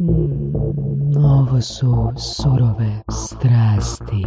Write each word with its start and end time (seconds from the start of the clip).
Mm, 0.00 1.16
ovo 1.16 1.60
su 1.60 2.12
surove 2.16 3.02
strasti. 3.10 4.22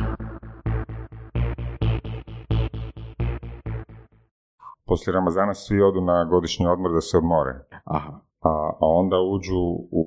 Poslije 4.86 5.14
Ramazana 5.14 5.54
svi 5.54 5.82
odu 5.82 6.02
na 6.02 6.24
godišnji 6.24 6.68
odmor 6.68 6.92
da 6.92 7.02
se 7.02 7.18
odmore. 7.18 7.54
Aha. 7.84 8.20
A, 8.42 8.50
a 8.80 8.88
onda 9.02 9.16
uđu 9.36 9.60
u, 9.92 10.02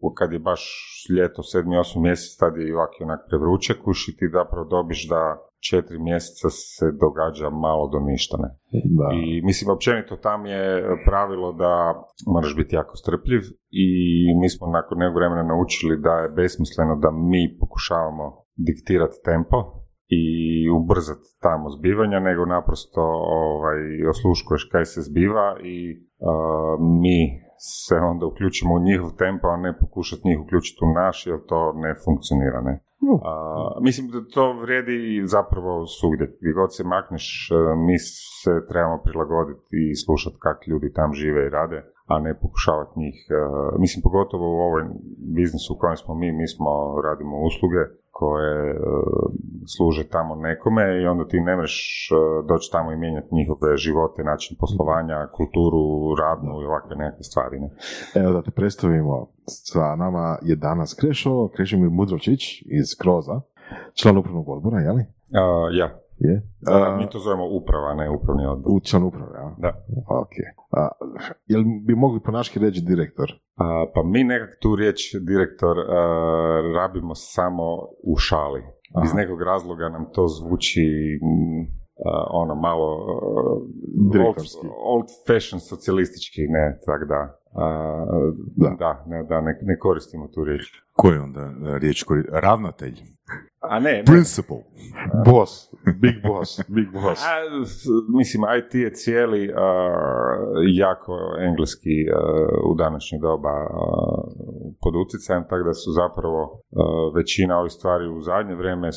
u, 0.00 0.14
kad 0.14 0.32
je 0.32 0.38
baš 0.38 0.62
ljeto, 1.16 1.42
sedmi, 1.42 1.78
osmi 1.78 2.02
mjesec, 2.02 2.38
tad 2.38 2.56
je 2.56 2.68
i 2.68 2.72
ovak 2.72 2.90
i 3.00 3.04
onak 3.04 3.20
prevruće 3.28 3.74
kuš 3.84 4.08
i 4.08 4.16
ti 4.16 4.28
zapravo 4.32 4.64
dobiš 4.64 5.08
da 5.08 5.51
četiri 5.70 5.98
mjeseca 6.08 6.48
se 6.50 6.86
događa 7.04 7.48
malo 7.50 7.84
do 7.92 7.98
ništa, 8.10 8.36
ne? 8.44 8.50
Da. 8.98 9.06
I 9.18 9.42
mislim, 9.48 9.74
općenito 9.76 10.16
tam 10.16 10.46
je 10.46 10.62
pravilo 11.08 11.52
da 11.52 11.72
moraš 12.34 12.56
biti 12.56 12.76
jako 12.76 12.94
strpljiv 13.02 13.42
i 13.84 13.88
mi 14.40 14.48
smo 14.54 14.66
nakon 14.66 14.98
nekog 14.98 15.16
vremena 15.16 15.42
naučili 15.42 16.02
da 16.06 16.14
je 16.22 16.34
besmisleno 16.40 16.94
da 17.04 17.10
mi 17.10 17.42
pokušavamo 17.60 18.24
diktirati 18.68 19.22
tempo 19.24 19.58
i 20.20 20.24
ubrzati 20.78 21.26
tamo 21.46 21.66
zbivanja, 21.76 22.20
nego 22.20 22.42
naprosto 22.56 23.02
ovaj, 23.42 23.80
osluškuješ 24.12 24.64
kaj 24.72 24.84
se 24.84 25.00
zbiva 25.08 25.48
i 25.74 25.76
uh, 25.96 26.74
mi 27.02 27.20
se 27.58 27.96
onda 28.10 28.26
uključimo 28.26 28.74
u 28.74 28.84
njihov 28.88 29.10
tempo, 29.24 29.46
a 29.48 29.56
ne 29.56 29.78
pokušati 29.82 30.28
njih 30.28 30.38
uključiti 30.40 30.80
u 30.84 30.92
naš, 31.00 31.26
jer 31.26 31.38
to 31.48 31.72
ne 31.84 31.90
funkcionira, 32.04 32.60
ne? 32.68 32.74
A, 33.24 33.32
mislim 33.80 34.06
da 34.08 34.18
to 34.34 34.44
vrijedi 34.60 34.98
zapravo 35.26 35.86
svugdje. 35.86 36.26
Gdje 36.40 36.52
god 36.52 36.70
se 36.76 36.82
makneš, 36.84 37.26
e, 37.50 37.54
mi 37.86 37.96
se 38.42 38.52
trebamo 38.70 38.98
prilagoditi 39.06 39.76
i 39.90 39.96
slušati 40.04 40.36
kak 40.44 40.58
ljudi 40.66 40.92
tam 40.98 41.10
žive 41.20 41.46
i 41.46 41.54
rade, 41.58 41.78
a 42.06 42.14
ne 42.20 42.32
pokušavati 42.42 42.98
njih. 43.02 43.18
e, 43.30 43.34
Mislim, 43.78 44.02
pogotovo 44.02 44.46
u 44.56 44.60
ovoj 44.68 44.82
biznisu 45.38 45.68
u 45.74 45.78
kojem 45.80 45.96
smo 45.96 46.12
mi, 46.14 46.28
mi 46.32 46.48
smo, 46.54 46.70
radimo 47.06 47.34
usluge 47.48 47.82
koje 48.12 48.70
e, 48.70 48.76
služe 49.76 50.08
tamo 50.08 50.34
nekome 50.34 51.02
i 51.02 51.06
onda 51.06 51.24
ti 51.28 51.40
ne 51.40 51.56
možeš 51.56 52.08
e, 52.10 52.14
doći 52.48 52.72
tamo 52.72 52.92
i 52.92 52.96
mijenjati 52.96 53.34
njihove 53.34 53.76
živote, 53.76 54.24
način 54.24 54.56
poslovanja, 54.60 55.28
kulturu, 55.36 56.14
radnu 56.22 56.62
i 56.62 56.64
ovakve 56.64 56.96
nekakve 56.96 57.22
stvari. 57.22 57.60
Ne? 57.60 57.68
Evo 58.14 58.32
da 58.32 58.42
te 58.42 58.50
predstavimo. 58.50 59.26
Sa 59.46 59.96
nama 59.96 60.38
je 60.42 60.56
danas 60.56 60.94
Krešo, 60.94 61.48
Krešimir 61.54 61.90
Mudročić 61.90 62.62
iz 62.62 62.88
Kroza, 63.00 63.40
član 63.94 64.18
upravnog 64.18 64.48
odbora, 64.48 64.78
je 64.80 64.92
li? 64.92 65.04
A, 65.34 65.68
ja, 65.72 66.01
Je. 66.28 66.42
A, 66.66 66.96
mi 66.96 67.08
to 67.10 67.18
zovemo 67.18 67.46
uprava, 67.58 67.94
ne 67.94 68.10
upravni 68.10 68.46
odbor. 68.46 68.82
Član 68.82 69.02
uprave, 69.02 69.32
ja? 69.34 69.54
Da. 69.58 69.72
Ok. 70.22 70.34
A, 70.70 70.88
jel 71.46 71.62
bi 71.86 71.94
mogli 71.94 72.20
po 72.24 72.30
naški 72.30 72.58
reći 72.58 72.80
direktor? 72.80 73.28
A, 73.56 73.86
pa 73.94 74.02
mi 74.02 74.24
nekak 74.24 74.50
tu 74.60 74.76
riječ 74.76 75.14
direktor 75.20 75.76
a, 75.78 75.84
rabimo 76.74 77.14
samo 77.14 77.64
u 78.02 78.16
šali. 78.16 78.62
Iz 79.04 79.10
Aha. 79.10 79.20
nekog 79.20 79.42
razloga 79.42 79.88
nam 79.88 80.06
to 80.12 80.26
zvuči 80.28 81.18
mm, 81.22 81.62
a, 82.06 82.26
ono 82.30 82.54
malo 82.54 82.88
a, 84.16 84.24
old, 84.26 84.36
old 84.84 85.08
fashion 85.26 85.60
socijalistički, 85.60 86.40
ne, 86.48 86.78
tak 86.86 87.08
da. 87.08 87.38
A, 87.54 88.06
Da. 88.56 88.76
da, 88.78 89.04
ne, 89.06 89.22
da, 89.22 89.40
ne, 89.40 89.58
ne 89.62 89.78
koristimo 89.78 90.28
tu 90.28 90.44
riječ. 90.44 90.82
Koji 91.02 91.18
onda 91.18 91.40
e, 91.40 91.78
riječ 91.78 92.02
kori... 92.02 92.22
Ravnatelj. 92.32 92.96
A 93.60 93.80
ne, 93.80 93.92
ne. 93.92 94.04
Principal. 94.04 94.60
Boss. 95.26 95.50
Big 96.02 96.16
boss. 96.28 96.48
Big 96.76 96.88
boss. 96.92 97.20
A, 97.30 97.32
mislim, 98.18 98.42
IT 98.58 98.74
je 98.74 98.92
cijeli 98.92 99.42
a, 99.56 99.68
jako 100.84 101.12
engleski 101.48 101.96
a, 102.08 102.16
u 102.70 102.74
današnje 102.74 103.18
doba 103.28 103.54
a, 103.58 103.74
pod 104.82 104.94
utjecajem, 105.04 105.44
tako 105.50 105.64
da 105.70 105.74
su 105.82 105.90
zapravo 106.02 106.40
a, 106.42 106.56
većina 107.18 107.58
ovih 107.58 107.72
stvari 107.72 108.04
u 108.08 108.20
zadnje 108.20 108.54
vrijeme 108.54 108.88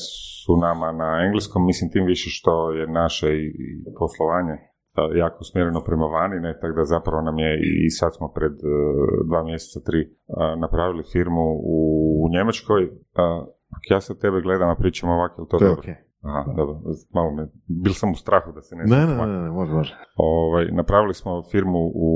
su 0.44 0.54
nama 0.68 0.92
na 0.92 1.10
engleskom, 1.26 1.66
mislim 1.66 1.92
tim 1.92 2.06
više 2.06 2.30
što 2.38 2.72
je 2.72 2.88
naše 2.88 3.28
i, 3.44 3.46
i 3.66 3.68
poslovanje 4.00 4.56
a, 4.56 4.75
jako 5.16 5.38
usmjereno 5.42 5.82
prema 5.86 6.06
vani, 6.06 6.40
ne, 6.40 6.58
tako 6.62 6.76
da 6.76 6.86
zapravo 6.86 7.22
nam 7.22 7.40
je 7.40 7.60
i 7.86 7.90
sad 7.90 8.16
smo 8.16 8.28
pred 8.36 8.52
e, 8.52 8.58
dva 9.28 9.44
mjeseca, 9.44 9.80
tri 9.86 10.10
a, 10.28 10.56
napravili 10.56 11.04
firmu 11.12 11.46
u, 11.76 11.78
u 12.24 12.30
Njemačkoj. 12.30 12.92
Ako 13.76 13.86
ja 13.90 14.02
sad 14.02 14.20
tebe 14.20 14.42
gledam, 14.42 14.70
a 14.70 14.76
pričamo 14.76 15.14
ovako, 15.14 15.42
je 15.42 15.44
li 15.44 15.50
to 15.50 15.58
To 15.58 15.66
je 15.66 15.70
dobro? 15.70 16.05
Aha, 16.26 16.54
dobro, 16.58 16.76
malo 17.14 17.32
me, 17.32 17.48
bil 17.84 17.94
sam 17.94 18.12
u 18.12 18.16
strahu 18.16 18.52
da 18.52 18.62
se 18.62 18.76
ne 18.76 18.84
Ne, 18.84 19.06
ne, 19.06 19.16
ne, 19.16 19.42
ne, 19.44 19.50
može, 19.52 19.74
može. 19.74 19.96
Ovaj, 20.16 20.66
napravili 20.72 21.14
smo 21.14 21.44
firmu 21.52 21.80
u, 21.80 22.10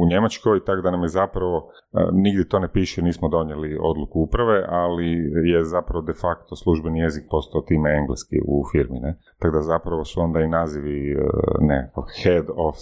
u 0.00 0.06
Njemačkoj, 0.06 0.64
tako 0.64 0.82
da 0.82 0.90
nam 0.90 1.02
je 1.02 1.08
zapravo, 1.08 1.56
e, 1.92 1.98
nigdje 2.12 2.48
to 2.48 2.58
ne 2.58 2.68
piše, 2.72 3.02
nismo 3.02 3.28
donijeli 3.28 3.78
odluku 3.82 4.20
uprave, 4.20 4.64
ali 4.68 5.06
je 5.52 5.64
zapravo 5.64 6.02
de 6.02 6.12
facto 6.12 6.56
službeni 6.56 7.00
jezik 7.00 7.24
postao 7.30 7.60
time 7.60 7.96
engleski 7.96 8.36
u 8.48 8.64
firmi, 8.72 9.00
ne? 9.00 9.18
Tako 9.38 9.56
da 9.56 9.62
zapravo 9.62 10.04
su 10.04 10.20
onda 10.20 10.40
i 10.40 10.48
nazivi, 10.48 11.12
e, 11.12 11.16
ne, 11.60 11.90
head 12.22 12.46
of 12.56 12.76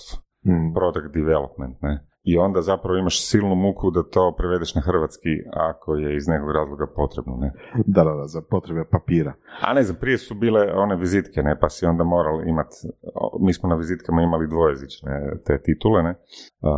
Mm. 0.46 0.72
product 0.74 1.14
development, 1.14 1.82
ne? 1.82 2.06
I 2.22 2.38
onda 2.38 2.62
zapravo 2.62 2.98
imaš 2.98 3.28
silnu 3.28 3.54
muku 3.54 3.90
da 3.90 4.02
to 4.02 4.34
prevedeš 4.38 4.74
na 4.74 4.80
hrvatski 4.80 5.28
ako 5.52 5.94
je 5.94 6.16
iz 6.16 6.28
nekog 6.28 6.50
razloga 6.50 6.86
potrebno, 6.96 7.36
ne? 7.36 7.52
Da, 7.86 8.04
da, 8.04 8.14
da, 8.14 8.26
za 8.26 8.42
potrebe 8.50 8.84
papira. 8.90 9.32
A 9.60 9.74
ne 9.74 9.82
znam, 9.82 9.96
prije 10.00 10.18
su 10.18 10.34
bile 10.34 10.72
one 10.74 10.96
vizitke, 10.96 11.42
ne, 11.42 11.58
pa 11.60 11.68
si 11.68 11.86
onda 11.86 12.04
moral 12.04 12.48
imat, 12.48 12.66
o, 13.14 13.38
mi 13.40 13.52
smo 13.52 13.68
na 13.68 13.74
vizitkama 13.74 14.22
imali 14.22 14.48
dvojezične 14.48 15.10
te 15.46 15.62
titule, 15.62 16.02
ne, 16.02 16.14
A, 16.60 16.72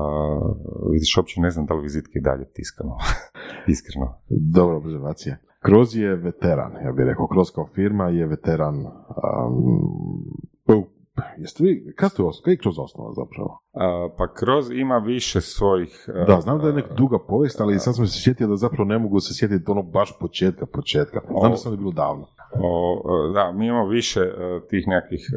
vidiš, 0.93 1.17
uopće 1.17 1.41
ne 1.41 1.51
znam 1.51 1.67
da 1.67 1.75
li 1.75 1.83
vizitke 1.83 2.19
i 2.19 2.23
dalje 2.23 2.45
tiskamo, 2.53 2.97
iskreno. 3.75 4.19
Dobra 4.29 4.77
observacija. 4.77 5.37
Kroz 5.61 5.97
je 5.97 6.17
veteran, 6.17 6.73
ja 6.85 6.93
bih 6.93 7.07
rekao. 7.07 7.27
Kroz 7.27 7.51
kao 7.55 7.67
firma 7.75 8.09
je 8.09 8.27
veteran. 8.27 8.77
Um, 8.77 10.93
jeste 11.37 11.65
vi, 11.65 11.93
kad 11.97 12.11
ste? 12.11 12.23
Kaj 12.45 12.53
je 12.53 12.57
Kroz 12.57 12.79
osnova 12.79 13.13
zapravo? 13.13 13.63
A, 13.73 14.09
pa 14.19 14.35
kroz 14.35 14.71
ima 14.71 14.99
više 14.99 15.41
svojih... 15.41 16.09
a, 16.09 16.25
Da, 16.25 16.41
znam 16.41 16.59
da 16.59 16.67
je 16.67 16.73
neka 16.73 16.95
duga 16.95 17.19
povijest, 17.29 17.61
ali 17.61 17.79
sad 17.79 17.97
sam 17.97 18.07
se 18.07 18.23
sjetio 18.23 18.47
da 18.47 18.57
zapravo 18.57 18.85
ne 18.85 18.99
mogu 18.99 19.21
se 19.21 19.35
sjetiti 19.35 19.71
ono 19.71 19.83
baš 19.83 20.19
početka, 20.21 20.67
početka. 20.67 21.21
Znam 21.41 21.51
da 21.51 21.57
sam 21.57 21.71
da 21.71 21.75
je 21.75 21.79
bilo 21.79 21.93
davno. 21.93 22.27
O, 22.61 23.03
e, 23.31 23.33
da, 23.35 23.53
mi 23.53 23.67
imamo 23.67 23.89
više 23.89 24.21
e, 24.21 24.61
tih 24.71 24.85
nekakvih 24.87 25.25
e, 25.33 25.37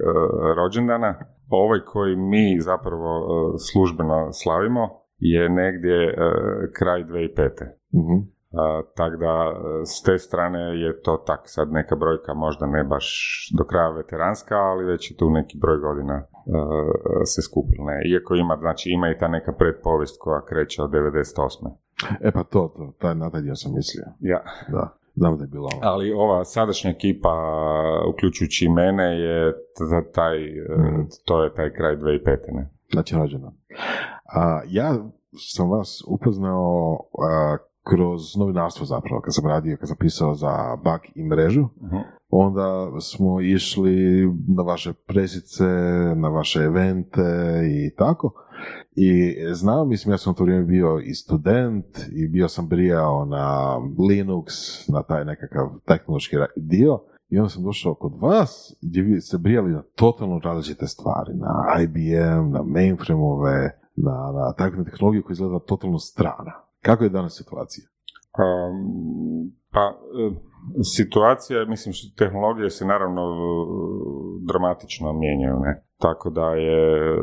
rođendana. 0.55 1.15
Ovaj 1.49 1.79
koji 1.79 2.15
mi 2.15 2.59
zapravo 2.59 3.09
e, 3.17 3.57
službeno 3.71 4.29
slavimo 4.33 4.89
je 5.19 5.49
negdje 5.49 6.07
e, 6.07 6.13
kraj 6.79 7.03
2005. 7.03 7.49
Mhm. 7.93 8.34
Tako 8.95 9.15
da 9.17 9.33
e, 9.51 9.85
s 9.85 10.03
te 10.03 10.17
strane 10.17 10.59
je 10.81 11.01
to 11.01 11.23
tak 11.27 11.39
sad 11.43 11.71
neka 11.71 11.95
brojka 11.95 12.33
možda 12.33 12.65
ne 12.65 12.83
baš 12.83 13.07
do 13.57 13.63
kraja 13.63 13.89
veteranska, 13.89 14.55
ali 14.55 14.85
već 14.85 15.11
je 15.11 15.17
tu 15.17 15.29
neki 15.29 15.57
broj 15.61 15.77
godina 15.77 16.13
e, 16.13 16.25
se 17.25 17.41
skupilo. 17.41 17.85
Ne? 17.85 18.01
Iako 18.11 18.35
ima, 18.35 18.57
znači 18.59 18.89
ima 18.89 19.09
i 19.09 19.17
ta 19.17 19.27
neka 19.27 19.51
predpovijest 19.51 20.15
koja 20.19 20.45
kreće 20.45 20.81
od 20.81 20.89
98. 20.91 21.71
E 22.21 22.31
pa 22.31 22.43
to, 22.43 22.73
to, 22.77 22.93
taj, 22.99 23.15
na 23.15 23.31
taj 23.31 23.41
dio 23.41 23.55
sam 23.55 23.73
mislio. 23.75 24.03
Ja. 24.19 24.43
Da, 24.71 24.97
znam 25.15 25.37
da 25.37 25.43
je 25.43 25.47
bilo 25.47 25.69
ono. 25.73 25.79
Ali 25.91 26.11
ova 26.13 26.45
sadašnja 26.45 26.91
ekipa, 26.91 27.33
uključujući 28.13 28.65
i 28.65 28.69
mene, 28.69 29.19
je 29.19 29.53
taj, 30.13 30.37
Mhm. 30.79 31.01
to 31.25 31.43
je 31.43 31.53
taj 31.53 31.73
kraj 31.73 31.95
2005. 31.95 32.37
Ne? 32.53 32.69
Znači 32.91 33.15
rođeno. 33.15 33.53
A, 34.35 34.61
ja 34.67 34.95
sam 35.53 35.69
vas 35.69 36.03
upoznao 36.07 36.97
a, 37.29 37.57
kroz 37.89 38.37
novinarstvo 38.37 38.85
zapravo, 38.85 39.21
kad 39.21 39.35
sam 39.35 39.45
radio, 39.49 39.77
kad 39.77 39.87
sam 39.87 39.97
pisao 39.99 40.33
za 40.35 40.75
Bak 40.83 41.01
i 41.15 41.23
mrežu, 41.23 41.61
Mhm. 41.81 41.97
onda 42.29 42.99
smo 43.01 43.41
išli 43.41 44.25
na 44.57 44.63
vaše 44.63 44.93
presice, 44.93 45.63
na 46.15 46.29
vaše 46.29 46.59
evente 46.59 47.21
i 47.69 47.95
tako. 47.95 48.31
I 48.95 49.35
znam, 49.53 49.89
mislim, 49.89 50.13
ja 50.13 50.17
sam 50.17 50.31
u 50.31 50.35
to 50.35 50.43
vrijeme 50.43 50.65
bio 50.65 50.99
i 50.99 51.13
student 51.13 51.85
i 52.11 52.27
bio 52.27 52.47
sam 52.47 52.67
brijao 52.67 53.25
na 53.25 53.75
Linux, 54.09 54.45
na 54.93 55.03
taj 55.03 55.25
nekakav 55.25 55.69
tehnološki 55.85 56.35
dio. 56.55 56.99
I 57.29 57.37
onda 57.39 57.49
sam 57.49 57.63
došao 57.63 57.93
kod 57.95 58.13
vas 58.21 58.75
gdje 58.81 59.01
vi 59.01 59.21
ste 59.21 59.37
brijali 59.37 59.71
na 59.71 59.83
totalno 59.95 60.39
različite 60.43 60.87
stvari, 60.87 61.31
na 61.33 61.81
IBM, 61.83 62.51
na 62.51 62.63
mainframe-ove, 62.63 63.79
na, 63.95 64.31
na 64.33 64.53
takve 64.57 64.83
tehnologije 64.83 65.23
koje 65.23 65.33
izgleda 65.33 65.59
totalno 65.59 65.99
strana. 65.99 66.64
Kako 66.85 67.03
je 67.03 67.09
danas 67.09 67.37
situacija? 67.37 67.87
Um, 68.37 69.51
pa, 69.71 69.93
e, 70.21 70.35
situacija, 70.83 71.65
mislim, 71.65 71.93
tehnologije 72.17 72.69
se 72.69 72.85
naravno 72.85 73.21
e, 73.21 73.35
dramatično 74.47 75.13
mijenjaju, 75.13 75.59
ne? 75.59 75.84
Tako 75.97 76.29
da 76.29 76.47
je 76.49 77.17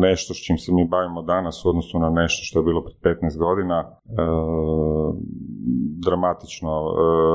nešto 0.00 0.34
s 0.34 0.40
čim 0.46 0.58
se 0.58 0.72
mi 0.72 0.88
bavimo 0.88 1.22
danas 1.22 1.64
u 1.64 1.68
odnosu 1.68 1.98
na 1.98 2.10
nešto 2.10 2.40
što 2.44 2.58
je 2.58 2.64
bilo 2.64 2.84
prije 2.84 3.16
15 3.16 3.38
godina 3.38 3.78
e, 3.80 3.90
dramatično 6.06 6.72
e, 6.72 6.92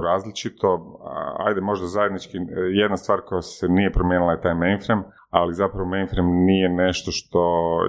različito. 0.07 1.00
Ajde 1.45 1.62
možda 1.62 1.88
zajednički, 1.88 2.38
e, 2.38 2.41
jedna 2.83 2.97
stvar 2.97 3.19
koja 3.27 3.41
se 3.41 3.68
nije 3.68 3.91
promijenila 3.91 4.31
je 4.31 4.41
taj 4.41 4.56
mainframe, 4.56 5.03
ali 5.30 5.53
zapravo 5.53 5.89
mainframe 5.89 6.31
nije 6.50 6.69
nešto 6.69 7.12
što 7.12 7.42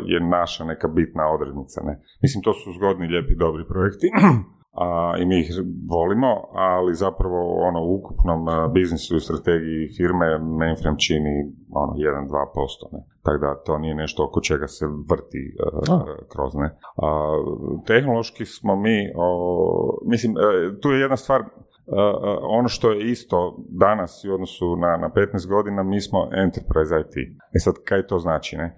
je 0.06 0.20
naša 0.20 0.64
neka 0.64 0.88
bitna 0.88 1.24
odrednica. 1.34 1.80
Ne? 1.84 1.94
Mislim, 2.22 2.42
to 2.42 2.52
su 2.52 2.72
zgodni, 2.72 3.06
lijepi, 3.06 3.34
dobri 3.34 3.64
projekti, 3.72 4.06
a, 4.72 5.14
i 5.18 5.26
mi 5.26 5.40
ih 5.40 5.50
volimo, 5.88 6.26
ali 6.52 6.94
zapravo 6.94 7.66
ono, 7.68 7.82
u 7.82 7.94
ukupnom 7.94 8.72
biznisu 8.72 9.16
i 9.16 9.20
strategiji 9.20 9.88
firme 9.96 10.38
mainframe 10.38 10.98
čini 10.98 11.52
ono, 11.70 11.92
1-2%. 11.92 12.92
Ne? 12.92 13.04
Tako 13.22 13.38
da 13.38 13.62
to 13.64 13.78
nije 13.78 13.94
nešto 13.94 14.24
oko 14.24 14.40
čega 14.40 14.66
se 14.66 14.86
vrti 14.86 15.56
uh, 15.66 15.98
kroz 16.28 16.54
ne. 16.54 16.78
A, 16.96 17.32
tehnološki 17.86 18.44
smo 18.44 18.76
mi, 18.76 19.12
o, 19.16 19.98
mislim, 20.06 20.32
e, 20.32 20.80
tu 20.80 20.90
je 20.90 21.00
jedna 21.00 21.16
stvar, 21.16 21.42
ono 22.42 22.68
što 22.68 22.92
je 22.92 23.10
isto 23.10 23.56
danas 23.68 24.24
u 24.24 24.34
odnosu 24.34 24.76
na, 24.76 24.96
na 24.96 25.10
15 25.10 25.48
godina, 25.48 25.82
mi 25.82 26.00
smo 26.00 26.18
Enterprise 26.44 26.94
IT. 27.00 27.14
E 27.54 27.58
sad, 27.58 27.74
kaj 27.84 28.06
to 28.06 28.18
znači? 28.18 28.56
Ne? 28.56 28.76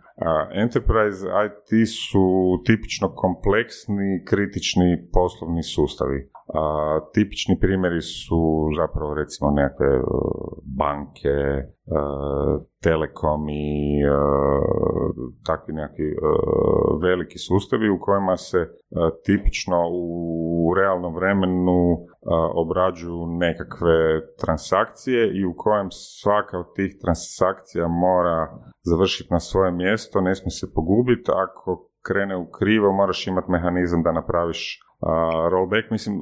Enterprise 0.55 1.27
IT 1.47 1.89
su 1.89 2.25
tipično 2.67 3.15
kompleksni, 3.15 4.25
kritični 4.29 5.09
poslovni 5.13 5.63
sustavi. 5.63 6.19
A, 6.55 7.01
tipični 7.13 7.59
primjeri 7.61 8.01
su 8.01 8.69
zapravo 8.77 9.15
recimo 9.15 9.51
nekakve 9.51 9.87
e, 9.87 10.01
banke, 10.79 11.29
e, 11.29 11.69
telekom 12.83 13.49
i 13.49 14.03
e, 14.03 14.11
takvi 15.47 15.75
neki 15.75 16.03
veliki 17.03 17.39
sustavi 17.39 17.91
u 17.91 18.01
kojima 18.01 18.37
se 18.37 18.59
tipično 19.25 19.79
u 19.93 20.75
realnom 20.77 21.15
vremenu 21.15 21.81
obrađuju 22.55 23.27
nekakve 23.27 23.97
transakcije 24.41 25.41
i 25.41 25.45
u 25.45 25.55
kojem 25.57 25.89
svaka 25.91 26.59
od 26.59 26.75
tih 26.77 26.97
transakcija 27.03 27.89
mora 27.89 28.59
završiti 28.83 29.33
na 29.33 29.41
svoje 29.41 29.73
mjesto, 29.73 30.21
ne 30.21 30.35
smije 30.35 30.51
se 30.51 30.67
pogubiti, 30.75 31.31
ako 31.35 31.89
krene 32.03 32.37
u 32.37 32.51
krivo 32.51 32.93
moraš 32.93 33.27
imati 33.27 33.51
mehanizam 33.51 34.03
da 34.03 34.13
napraviš 34.13 34.81
rollback, 35.51 35.91
mislim, 35.91 36.21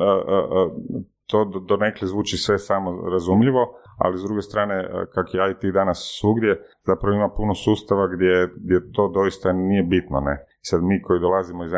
to 1.26 1.44
do 1.68 1.76
nekle 1.76 2.08
zvuči 2.08 2.36
sve 2.36 2.58
samo 2.58 3.08
razumljivo, 3.10 3.60
ali 3.98 4.18
s 4.18 4.22
druge 4.22 4.42
strane, 4.42 4.88
kak 5.14 5.34
je 5.34 5.50
IT 5.50 5.74
danas 5.74 6.18
svugdje, 6.20 6.62
zapravo 6.86 7.16
ima 7.16 7.28
puno 7.36 7.54
sustava 7.54 8.06
gdje, 8.06 8.48
gdje 8.56 8.92
to 8.92 9.08
doista 9.08 9.52
nije 9.52 9.82
bitno, 9.82 10.20
ne. 10.20 10.44
Sad 10.68 10.80
mi 10.82 11.02
koji 11.02 11.20
dolazimo 11.20 11.64
iz, 11.64 11.72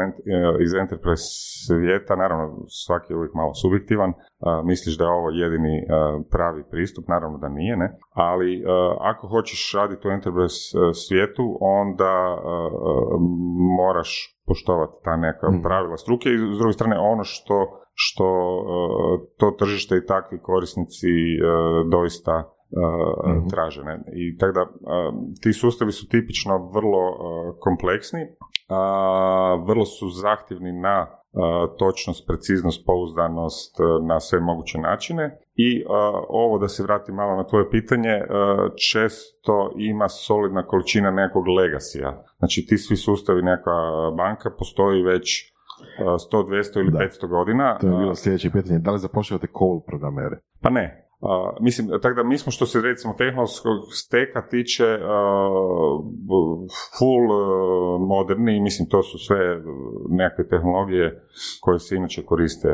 iz 0.64 0.74
enterprise 0.74 1.26
svijeta, 1.66 2.16
naravno 2.16 2.46
svaki 2.84 3.12
je 3.12 3.16
uvijek 3.16 3.34
malo 3.34 3.54
subjektivan, 3.54 4.12
misliš 4.64 4.98
da 4.98 5.04
je 5.04 5.10
ovo 5.10 5.30
jedini 5.30 5.74
pravi 6.30 6.62
pristup, 6.70 7.04
naravno 7.08 7.38
da 7.38 7.48
nije, 7.48 7.76
ne, 7.76 7.88
ali 8.12 8.64
ako 9.00 9.28
hoćeš 9.28 9.72
raditi 9.74 10.08
u 10.08 10.10
enterprise 10.10 10.62
svijetu, 11.04 11.58
onda 11.60 12.14
moraš 13.80 14.10
poštovati 14.46 14.96
ta 15.04 15.16
neka 15.16 15.50
mm. 15.50 15.62
pravila 15.62 15.96
struke 15.96 16.28
i 16.28 16.38
s 16.54 16.58
druge 16.58 16.72
strane 16.72 16.96
ono 16.98 17.24
što, 17.24 17.56
što 17.94 18.26
to 19.38 19.50
tržište 19.58 19.96
i 19.96 20.06
takvi 20.06 20.38
korisnici 20.42 21.12
doista 21.90 22.52
mm 23.26 23.48
tražene. 23.50 24.00
I 24.14 24.36
tako 24.38 24.52
da 24.52 24.66
ti 25.42 25.52
sustavi 25.52 25.92
su 25.92 26.08
tipično 26.08 26.70
vrlo 26.74 27.16
kompleksni, 27.60 28.20
vrlo 29.66 29.84
su 29.84 30.08
zahtjevni 30.08 30.72
na 30.72 31.06
točnost, 31.78 32.26
preciznost, 32.26 32.86
pouzdanost 32.86 33.76
na 34.08 34.20
sve 34.20 34.40
moguće 34.40 34.78
načine 34.78 35.38
i 35.54 35.84
ovo 36.28 36.58
da 36.58 36.68
se 36.68 36.82
vratim 36.82 37.14
malo 37.14 37.36
na 37.36 37.46
tvoje 37.46 37.70
pitanje, 37.70 38.22
često 38.92 39.72
ima 39.76 40.08
solidna 40.08 40.66
količina 40.66 41.10
nekog 41.10 41.48
legasija. 41.48 42.24
Znači 42.38 42.66
ti 42.66 42.78
svi 42.78 42.96
sustavi, 42.96 43.42
neka 43.42 43.70
banka 44.16 44.50
postoji 44.58 45.02
već 45.02 45.52
100, 46.32 46.48
200 46.48 46.80
ili 46.80 46.90
da. 46.90 46.98
500 46.98 47.28
godina. 47.28 47.78
To 47.78 47.86
je 47.86 47.96
bilo 47.98 48.14
sljedeće 48.14 48.50
pitanje. 48.50 48.78
Da 48.78 48.90
li 48.90 48.98
zapošljavate 48.98 49.46
call 49.58 49.80
programere? 49.86 50.38
Pa 50.62 50.70
ne. 50.70 51.01
Uh, 51.22 51.28
mislim, 51.60 51.88
tako 52.02 52.14
da 52.14 52.22
mi 52.22 52.38
smo 52.38 52.52
što 52.52 52.66
se 52.66 52.80
recimo 52.80 53.14
tehnološkog 53.18 53.78
steka 53.90 54.46
tiče 54.46 54.84
uh, 54.84 55.00
full 56.98 57.26
uh, 57.30 58.00
moderni, 58.08 58.60
mislim 58.60 58.88
to 58.88 59.02
su 59.02 59.18
sve 59.18 59.60
nekakve 60.08 60.48
tehnologije 60.48 61.22
koje 61.60 61.78
se 61.78 61.96
inače 61.96 62.22
koriste 62.24 62.68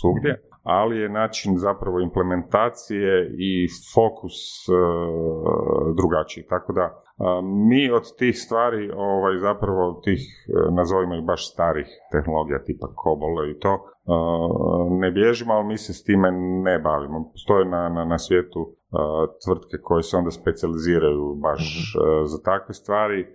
svugdje, 0.00 0.42
ali 0.62 0.98
je 0.98 1.08
način 1.08 1.58
zapravo 1.58 2.00
implementacije 2.00 3.36
i 3.38 3.68
fokus 3.94 4.36
drugačiji. 5.96 6.44
Tako 6.48 6.72
da 6.72 7.03
mi 7.42 7.90
od 7.90 8.16
tih 8.18 8.38
stvari, 8.38 8.90
ovaj, 8.96 9.38
zapravo 9.38 10.00
tih, 10.04 10.20
nazovimo 10.76 11.14
ih 11.14 11.24
baš 11.24 11.52
starih 11.52 11.86
tehnologija 12.12 12.64
tipa 12.64 12.86
COBOL 13.02 13.50
i 13.50 13.58
to, 13.58 13.84
ne 15.00 15.10
bježimo, 15.10 15.54
ali 15.54 15.66
mi 15.66 15.78
se 15.78 15.92
s 15.92 16.04
time 16.04 16.30
ne 16.62 16.78
bavimo. 16.78 17.30
Postoje 17.32 17.64
na, 17.64 17.88
na, 17.88 18.04
na 18.04 18.18
svijetu 18.18 18.74
tvrtke 19.44 19.76
koje 19.82 20.02
se 20.02 20.16
onda 20.16 20.30
specijaliziraju 20.30 21.34
baš 21.46 21.62
mhm. 21.96 22.24
za 22.24 22.38
takve 22.44 22.74
stvari. 22.74 23.26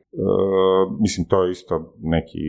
Mislim, 1.00 1.27
to 1.27 1.44
je 1.44 1.51
isto 1.51 1.94
neki 2.15 2.44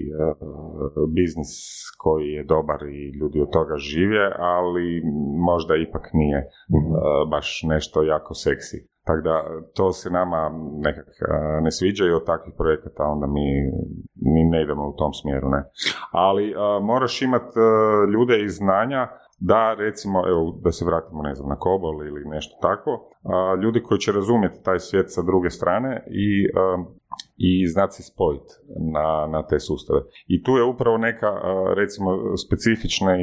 biznis 1.17 1.51
koji 1.99 2.27
je 2.29 2.45
dobar 2.45 2.81
i 2.83 3.19
ljudi 3.19 3.41
od 3.41 3.51
toga 3.51 3.77
žive, 3.77 4.25
ali 4.39 5.03
možda 5.51 5.75
ipak 5.77 6.05
nije 6.13 6.39
mhm. 6.75 6.91
baš 7.31 7.63
nešto 7.73 8.03
jako 8.03 8.35
seksi. 8.35 8.91
Tako 9.07 9.21
da 9.21 9.37
to 9.77 9.93
se 9.93 10.11
nama 10.11 10.51
nekak 10.87 11.09
ne 11.63 11.71
sviđa 11.71 12.05
i 12.07 12.17
od 12.19 12.27
takvih 12.27 12.55
projekata 12.57 13.03
onda 13.05 13.27
mi, 13.27 13.47
mi 14.33 14.45
ne 14.45 14.63
idemo 14.63 14.89
u 14.89 14.97
tom 14.97 15.13
smjeru. 15.13 15.49
Ne. 15.49 15.63
Ali 16.13 16.55
moraš 16.83 17.23
imati 17.23 17.59
ljude 18.13 18.45
iz 18.45 18.53
znanja 18.57 19.09
da 19.41 19.75
recimo, 19.75 20.29
evo 20.29 20.59
da 20.63 20.73
se 20.73 20.85
vratimo 20.85 21.23
ne 21.23 21.35
znam 21.35 21.49
na 21.49 21.57
Kobol 21.57 22.07
ili 22.07 22.25
nešto 22.25 22.59
tako, 22.63 23.11
ljudi 23.63 23.83
koji 23.83 24.01
će 24.01 24.13
razumjeti 24.13 24.63
taj 24.63 24.79
svijet 24.79 25.13
sa 25.13 25.23
druge 25.23 25.51
strane 25.51 26.05
i, 26.11 26.49
i 27.37 27.67
znati 27.67 27.95
se 27.95 28.03
spojiti 28.03 28.53
na, 28.93 29.27
na 29.27 29.43
te 29.43 29.59
sustave. 29.61 30.01
I 30.27 30.43
tu 30.43 30.53
je 30.57 30.65
upravo 30.65 30.99
neka 30.99 31.31
recimo 31.77 32.37
specifična 32.47 33.17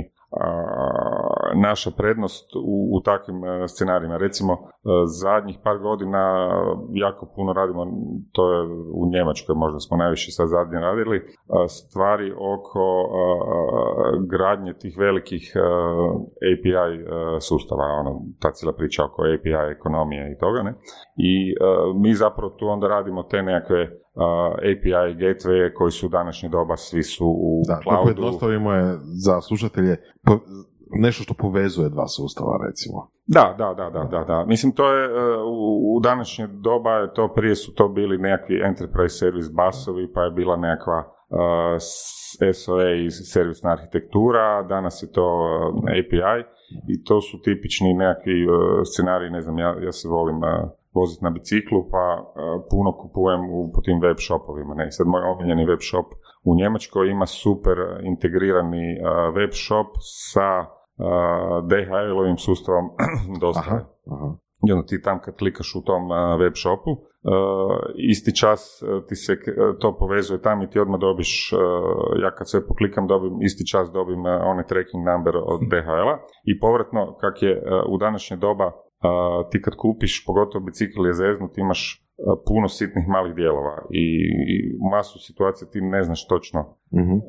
naša 1.56 1.92
prednost 1.98 2.56
u, 2.56 2.98
u 2.98 3.02
takvim 3.02 3.42
scenarijima. 3.68 4.18
Recimo, 4.18 4.58
zadnjih 5.22 5.58
par 5.64 5.78
godina 5.78 6.50
jako 6.94 7.32
puno 7.36 7.54
radimo, 7.54 7.86
to 8.32 8.54
je 8.54 8.62
u 8.94 9.10
Njemačkoj 9.14 9.56
možda 9.56 9.80
smo 9.80 9.98
najviše 9.98 10.32
sad 10.32 10.48
zadnje 10.48 10.80
radili, 10.80 11.22
stvari 11.68 12.32
oko 12.32 12.88
gradnje 14.30 14.74
tih 14.74 14.96
velikih 15.00 15.54
API 16.52 16.94
sustava, 17.40 17.84
ono, 17.84 18.22
ta 18.42 18.52
cijela 18.52 18.74
priča 18.74 19.06
oko 19.06 19.22
API 19.22 19.72
ekonomije 19.78 20.32
i 20.32 20.38
toga, 20.38 20.64
ne? 20.64 20.74
I 21.18 21.56
mi 22.02 22.14
zapravo 22.14 22.50
tu 22.50 22.68
onda 22.68 22.88
radimo 22.88 23.24
te 23.24 23.44
nekakve 23.44 23.77
API 24.58 25.16
gateway 25.24 25.74
koji 25.74 25.92
su 25.92 26.06
u 26.06 26.10
današnje 26.10 26.50
doba, 26.50 26.78
svi 26.78 27.04
su 27.04 27.26
u 27.28 27.62
da, 27.68 27.80
cloudu. 27.84 28.22
Da, 28.22 28.74
je 28.74 28.98
za 29.26 29.42
slušatelje 29.42 29.98
nešto 30.92 31.24
što 31.24 31.34
povezuje 31.34 31.90
dva 31.90 32.08
sustava, 32.08 32.58
recimo. 32.68 33.10
Da, 33.28 33.56
da, 33.58 33.74
da, 33.74 33.90
da, 33.90 34.04
da, 34.04 34.24
da. 34.24 34.46
Mislim, 34.46 34.72
to 34.72 34.94
je, 34.94 35.06
e, 35.06 35.38
u, 35.38 35.96
u 35.96 36.00
današnje 36.00 36.48
doba 36.48 36.92
je 36.92 37.14
to, 37.14 37.34
prije 37.36 37.56
su 37.56 37.76
to 37.76 37.88
bili 37.88 38.18
nekakvi 38.18 38.62
enterprise 38.66 39.18
service 39.18 39.50
basovi, 39.54 40.14
pa 40.14 40.22
je 40.24 40.32
bila 40.32 40.56
nekakva 40.56 41.00
uh, 41.00 41.78
SOA 42.54 42.94
i 43.06 43.12
servisna 43.12 43.72
arhitektura, 43.72 44.64
danas 44.64 45.04
je 45.04 45.12
to 45.12 45.26
uh, 45.26 45.84
API 45.84 46.44
i 46.88 47.04
to 47.04 47.22
su 47.22 47.42
tipični 47.42 47.94
nekakvi 47.94 48.48
uh, 48.48 48.56
scenariji, 48.94 49.30
ne 49.30 49.42
znam, 49.42 49.58
ja, 49.58 49.76
ja 49.86 49.92
se 49.92 50.08
volim 50.08 50.38
uh, 50.38 50.70
voziti 51.00 51.24
na 51.26 51.32
biciklu, 51.38 51.80
pa 51.94 52.04
puno 52.72 52.90
kupujem 53.02 53.42
u, 53.58 53.72
po 53.74 53.80
tim 53.86 54.00
web 54.06 54.18
shopovima. 54.28 54.74
Ne? 54.80 54.92
Sad 54.92 55.08
moj 55.08 55.22
omiljeni 55.34 55.66
web 55.72 55.82
shop 55.90 56.08
u 56.48 56.56
Njemačkoj 56.56 57.06
ima 57.10 57.26
super 57.26 57.78
integrirani 58.12 58.86
web 59.38 59.52
shop 59.64 59.90
sa 60.32 60.50
DHL-ovim 61.70 62.38
sustavom 62.38 62.86
dostave. 63.44 63.82
I 64.68 64.72
onda 64.72 64.86
ti 64.86 65.02
tam 65.02 65.20
kad 65.22 65.36
klikaš 65.38 65.76
u 65.76 65.82
tom 65.82 66.04
web 66.40 66.54
shopu, 66.56 66.92
isti 67.96 68.36
čas 68.36 68.84
ti 69.08 69.16
se 69.16 69.34
to 69.80 69.98
povezuje 69.98 70.42
tam 70.42 70.62
i 70.62 70.70
ti 70.70 70.80
odmah 70.80 71.00
dobiš, 71.00 71.54
ja 72.22 72.36
kad 72.36 72.50
sve 72.50 72.68
poklikam 72.68 73.08
dobim, 73.08 73.42
isti 73.42 73.68
čas 73.68 73.92
dobim 73.92 74.26
onaj 74.26 74.66
tracking 74.68 75.04
number 75.06 75.36
od 75.38 75.60
DHL-a 75.72 76.18
i 76.44 76.60
povratno 76.60 77.18
kak 77.22 77.42
je 77.42 77.64
u 77.90 77.98
današnje 77.98 78.38
doba 78.38 78.72
ti 79.52 79.62
kad 79.62 79.76
kupiš, 79.76 80.26
pogotovo 80.26 80.66
bicikl 80.66 81.06
je 81.08 81.14
zeznut, 81.14 81.58
imaš 81.58 82.04
puno 82.48 82.68
sitnih 82.68 83.08
malih 83.08 83.36
dijelova 83.36 83.86
i, 83.92 84.06
i 84.54 84.56
masu 84.92 85.20
situacija 85.20 85.70
ti 85.72 85.82
ne 85.82 86.04
znaš 86.04 86.28
točno 86.28 86.60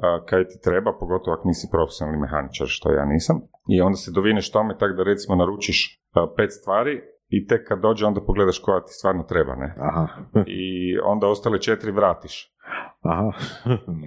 a, 0.02 0.24
kaj 0.26 0.48
ti 0.48 0.60
treba, 0.64 0.96
pogotovo 1.00 1.36
ako 1.36 1.48
nisi 1.48 1.68
profesionalni 1.70 2.20
mehaničar, 2.20 2.66
što 2.66 2.92
ja 2.92 3.04
nisam. 3.04 3.40
I 3.68 3.80
onda 3.80 3.96
se 3.96 4.12
dovineš 4.14 4.50
tome 4.50 4.78
tako 4.78 4.94
da 4.94 5.02
recimo 5.02 5.36
naručiš 5.36 6.00
pet 6.36 6.50
stvari 6.52 7.02
i 7.28 7.46
tek 7.46 7.68
kad 7.68 7.80
dođe 7.80 8.06
onda 8.06 8.20
pogledaš 8.20 8.58
koja 8.58 8.80
ti 8.80 8.92
stvarno 8.92 9.22
treba, 9.22 9.54
ne? 9.56 9.74
Aha. 9.78 10.06
I 10.46 10.98
onda 11.04 11.26
ostale 11.26 11.60
četiri 11.60 11.92
vratiš. 11.92 12.54
Aha. 13.02 13.32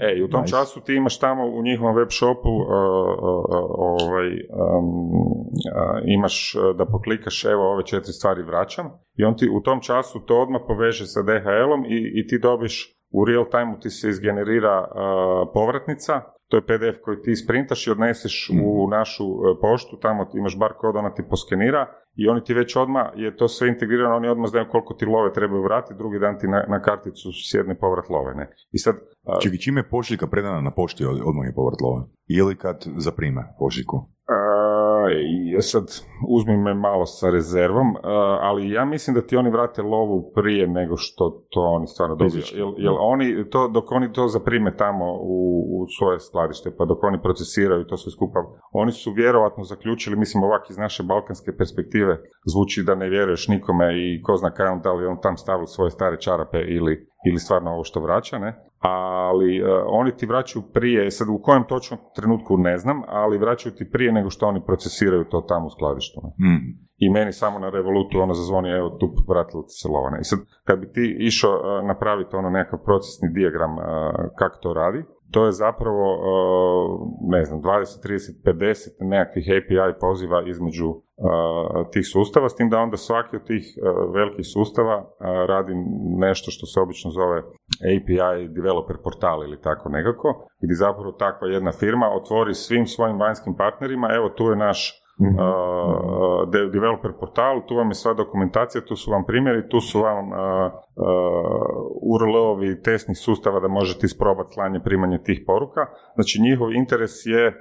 E, 0.07 0.17
i 0.17 0.23
u 0.23 0.29
tom 0.29 0.41
Nice. 0.41 0.51
času 0.51 0.81
ti 0.85 0.93
imaš 0.93 1.19
tamo 1.19 1.43
u 1.45 1.63
njihovom 1.63 1.95
web 1.95 2.07
shopu 2.11 2.49
uh, 2.49 2.65
uh, 2.67 3.45
uh, 3.49 3.65
ovaj, 3.77 4.27
um, 4.27 4.87
uh, 5.47 5.99
imaš 6.17 6.55
uh, 6.55 6.77
da 6.77 6.85
poklikaš 6.85 7.45
evo 7.45 7.71
ove 7.73 7.85
četiri 7.85 8.13
stvari 8.13 8.43
vraćam 8.43 8.85
i 9.17 9.23
on 9.23 9.35
ti 9.35 9.49
u 9.49 9.61
tom 9.61 9.81
času 9.81 10.25
to 10.27 10.41
odmah 10.41 10.61
poveže 10.67 11.05
sa 11.05 11.21
DHL-om 11.21 11.85
i, 11.85 12.11
i 12.19 12.27
ti 12.27 12.39
dobiš 12.39 13.01
u 13.11 13.25
real 13.25 13.45
time 13.51 13.79
ti 13.81 13.89
se 13.89 14.09
izgenerira 14.09 14.79
uh, 14.79 14.87
povratnica, 15.53 16.21
to 16.51 16.57
je 16.57 16.67
PDF 16.69 16.97
koji 17.03 17.21
ti 17.21 17.35
sprintaš 17.35 17.87
i 17.87 17.91
odneseš 17.91 18.51
u 18.63 18.87
našu 18.89 19.25
uh, 19.25 19.39
poštu, 19.61 19.97
tamo 20.01 20.29
imaš 20.33 20.57
bar 20.59 20.73
kod, 20.77 20.95
ona 20.95 21.13
ti 21.13 21.23
poskenira 21.29 21.87
i 22.15 22.27
oni 22.27 22.43
ti 22.43 22.53
već 22.53 22.75
odmah, 22.75 23.05
je 23.15 23.35
to 23.37 23.47
sve 23.47 23.67
integrirano, 23.67 24.15
oni 24.15 24.27
odmah 24.27 24.49
znaju 24.49 24.65
koliko 24.71 24.93
ti 24.93 25.05
love 25.05 25.33
trebaju 25.33 25.63
vratiti, 25.63 25.97
drugi 25.97 26.19
dan 26.19 26.39
ti 26.39 26.47
na, 26.47 26.65
na 26.67 26.81
karticu 26.81 27.29
sjedne 27.49 27.75
povrat 27.79 28.09
love. 28.09 28.35
Ne? 28.35 28.45
I 28.71 28.77
sad, 28.77 28.95
Čekaj, 29.41 29.57
čime 29.57 29.79
je 29.79 29.89
pošiljka 29.89 30.27
predana 30.27 30.61
na 30.61 30.71
pošti, 30.71 31.05
od- 31.05 31.21
odmah 31.25 31.45
je 31.47 31.55
povrat 31.55 31.81
love? 31.81 32.01
Ili 32.27 32.55
kad 32.55 32.77
zaprime 32.97 33.41
pošiljku? 33.59 33.97
A, 34.27 34.35
i 35.09 35.61
sad 35.61 35.83
uzmi 36.29 36.57
me 36.57 36.73
malo 36.73 37.05
sa 37.05 37.29
rezervom, 37.29 37.95
ali 38.41 38.69
ja 38.69 38.85
mislim 38.85 39.15
da 39.15 39.21
ti 39.21 39.37
oni 39.37 39.49
vrate 39.49 39.81
lovu 39.81 40.31
prije 40.35 40.67
nego 40.67 40.97
što 40.97 41.43
to 41.49 41.61
oni 41.61 41.87
stvarno 41.87 42.15
dobiju. 42.15 42.43
Jel, 42.55 42.73
jel 42.77 42.95
oni 42.99 43.49
to, 43.49 43.67
dok 43.67 43.91
oni 43.91 44.13
to 44.13 44.27
zaprime 44.27 44.75
tamo 44.77 45.05
u, 45.21 45.37
u 45.75 45.85
svoje 45.97 46.19
skladište, 46.19 46.75
pa 46.77 46.85
dok 46.85 47.03
oni 47.03 47.21
procesiraju 47.21 47.87
to 47.87 47.97
sve 47.97 48.11
skupa, 48.11 48.39
oni 48.71 48.91
su 48.91 49.11
vjerovatno 49.11 49.63
zaključili, 49.63 50.15
mislim 50.15 50.43
ovak 50.43 50.69
iz 50.69 50.77
naše 50.77 51.03
balkanske 51.03 51.51
perspektive, 51.57 52.17
zvuči 52.45 52.83
da 52.83 52.95
ne 52.95 53.09
vjeruješ 53.09 53.47
nikome 53.47 53.85
i 53.97 54.21
ko 54.21 54.35
zna 54.35 54.51
kaj 54.51 54.67
on, 54.67 54.81
da 54.81 54.93
li 54.93 55.05
on 55.05 55.17
tam 55.21 55.37
stavio 55.37 55.65
svoje 55.65 55.91
stare 55.91 56.19
čarape 56.19 56.57
ili, 56.57 57.07
ili 57.29 57.39
stvarno 57.39 57.71
ovo 57.71 57.83
što 57.83 57.99
vraća, 57.99 58.39
ne? 58.39 58.70
Ali 58.81 59.57
e, 59.57 59.63
oni 59.87 60.11
ti 60.17 60.25
vraćaju 60.25 60.63
prije, 60.73 61.11
sad 61.11 61.27
u 61.29 61.41
kojem 61.41 61.63
točno 61.63 61.97
trenutku 62.15 62.57
ne 62.57 62.77
znam, 62.77 63.01
ali 63.07 63.37
vraćaju 63.37 63.75
ti 63.75 63.89
prije 63.91 64.11
nego 64.11 64.29
što 64.29 64.47
oni 64.47 64.61
procesiraju 64.65 65.23
to 65.23 65.41
tamo 65.41 65.65
u 65.65 65.69
skladištu. 65.69 66.21
Mm. 66.21 66.91
I 66.97 67.09
meni 67.09 67.31
samo 67.31 67.59
na 67.59 67.69
revolutu 67.69 68.19
ono 68.19 68.33
zazvoni, 68.33 68.69
evo 68.69 68.89
tu 68.89 69.13
vratilo 69.29 69.63
ti 69.63 69.73
se 69.81 69.87
lovane. 69.87 70.17
I 70.21 70.23
sad, 70.23 70.39
kad 70.63 70.79
bi 70.79 70.91
ti 70.91 71.17
išao 71.19 71.53
e, 71.53 71.87
napraviti 71.87 72.35
ono 72.35 72.49
nekakav 72.49 72.79
procesni 72.85 73.29
dijagram 73.33 73.71
e, 73.79 73.83
kako 74.39 74.57
to 74.61 74.73
radi, 74.73 75.03
to 75.31 75.45
je 75.45 75.51
zapravo, 75.51 76.05
e, 76.13 76.31
ne 77.35 77.45
znam, 77.45 77.61
20, 77.61 78.07
30, 78.07 78.43
50 78.45 78.89
nekakvih 78.99 79.45
API 79.57 79.99
poziva 79.99 80.43
između 80.47 80.89
e, 80.89 80.95
tih 81.91 82.05
sustava, 82.07 82.49
s 82.49 82.55
tim 82.55 82.69
da 82.69 82.79
onda 82.79 82.97
svaki 82.97 83.35
od 83.35 83.43
tih 83.47 83.77
e, 83.77 83.81
velikih 84.13 84.45
sustava 84.53 85.05
radi 85.47 85.73
nešto 86.17 86.51
što 86.51 86.65
se 86.65 86.79
obično 86.79 87.11
zove 87.11 87.37
API 87.93 88.47
developer 88.47 88.97
portal 89.03 89.43
ili 89.43 89.61
tako 89.61 89.89
nekako, 89.89 90.47
gdje 90.61 90.75
zapravo 90.75 91.11
takva 91.11 91.47
jedna 91.47 91.71
firma 91.71 92.07
otvori 92.09 92.53
svim 92.53 92.85
svojim 92.85 93.19
vanjskim 93.19 93.55
partnerima, 93.57 94.07
evo 94.15 94.29
tu 94.29 94.43
je 94.49 94.55
naš 94.55 95.00
uh, 95.19 96.49
de- 96.51 96.69
developer 96.69 97.11
portal, 97.19 97.61
tu 97.67 97.75
vam 97.75 97.89
je 97.89 97.95
sva 97.95 98.13
dokumentacija, 98.13 98.85
tu 98.85 98.95
su 98.95 99.11
vam 99.11 99.23
primjeri, 99.25 99.69
tu 99.69 99.79
su 99.79 100.01
vam 100.01 100.25
uh, 100.31 100.37
uh, 100.95 101.11
URL-ovi 102.13 102.81
testnih 102.83 103.17
sustava 103.17 103.59
da 103.59 103.67
možete 103.67 104.05
isprobati 104.05 104.53
slanje, 104.53 104.79
primanje 104.83 105.17
tih 105.23 105.43
poruka. 105.47 105.81
Znači 106.15 106.41
njihov 106.41 106.71
interes 106.71 107.25
je 107.25 107.47
uh, 107.47 107.53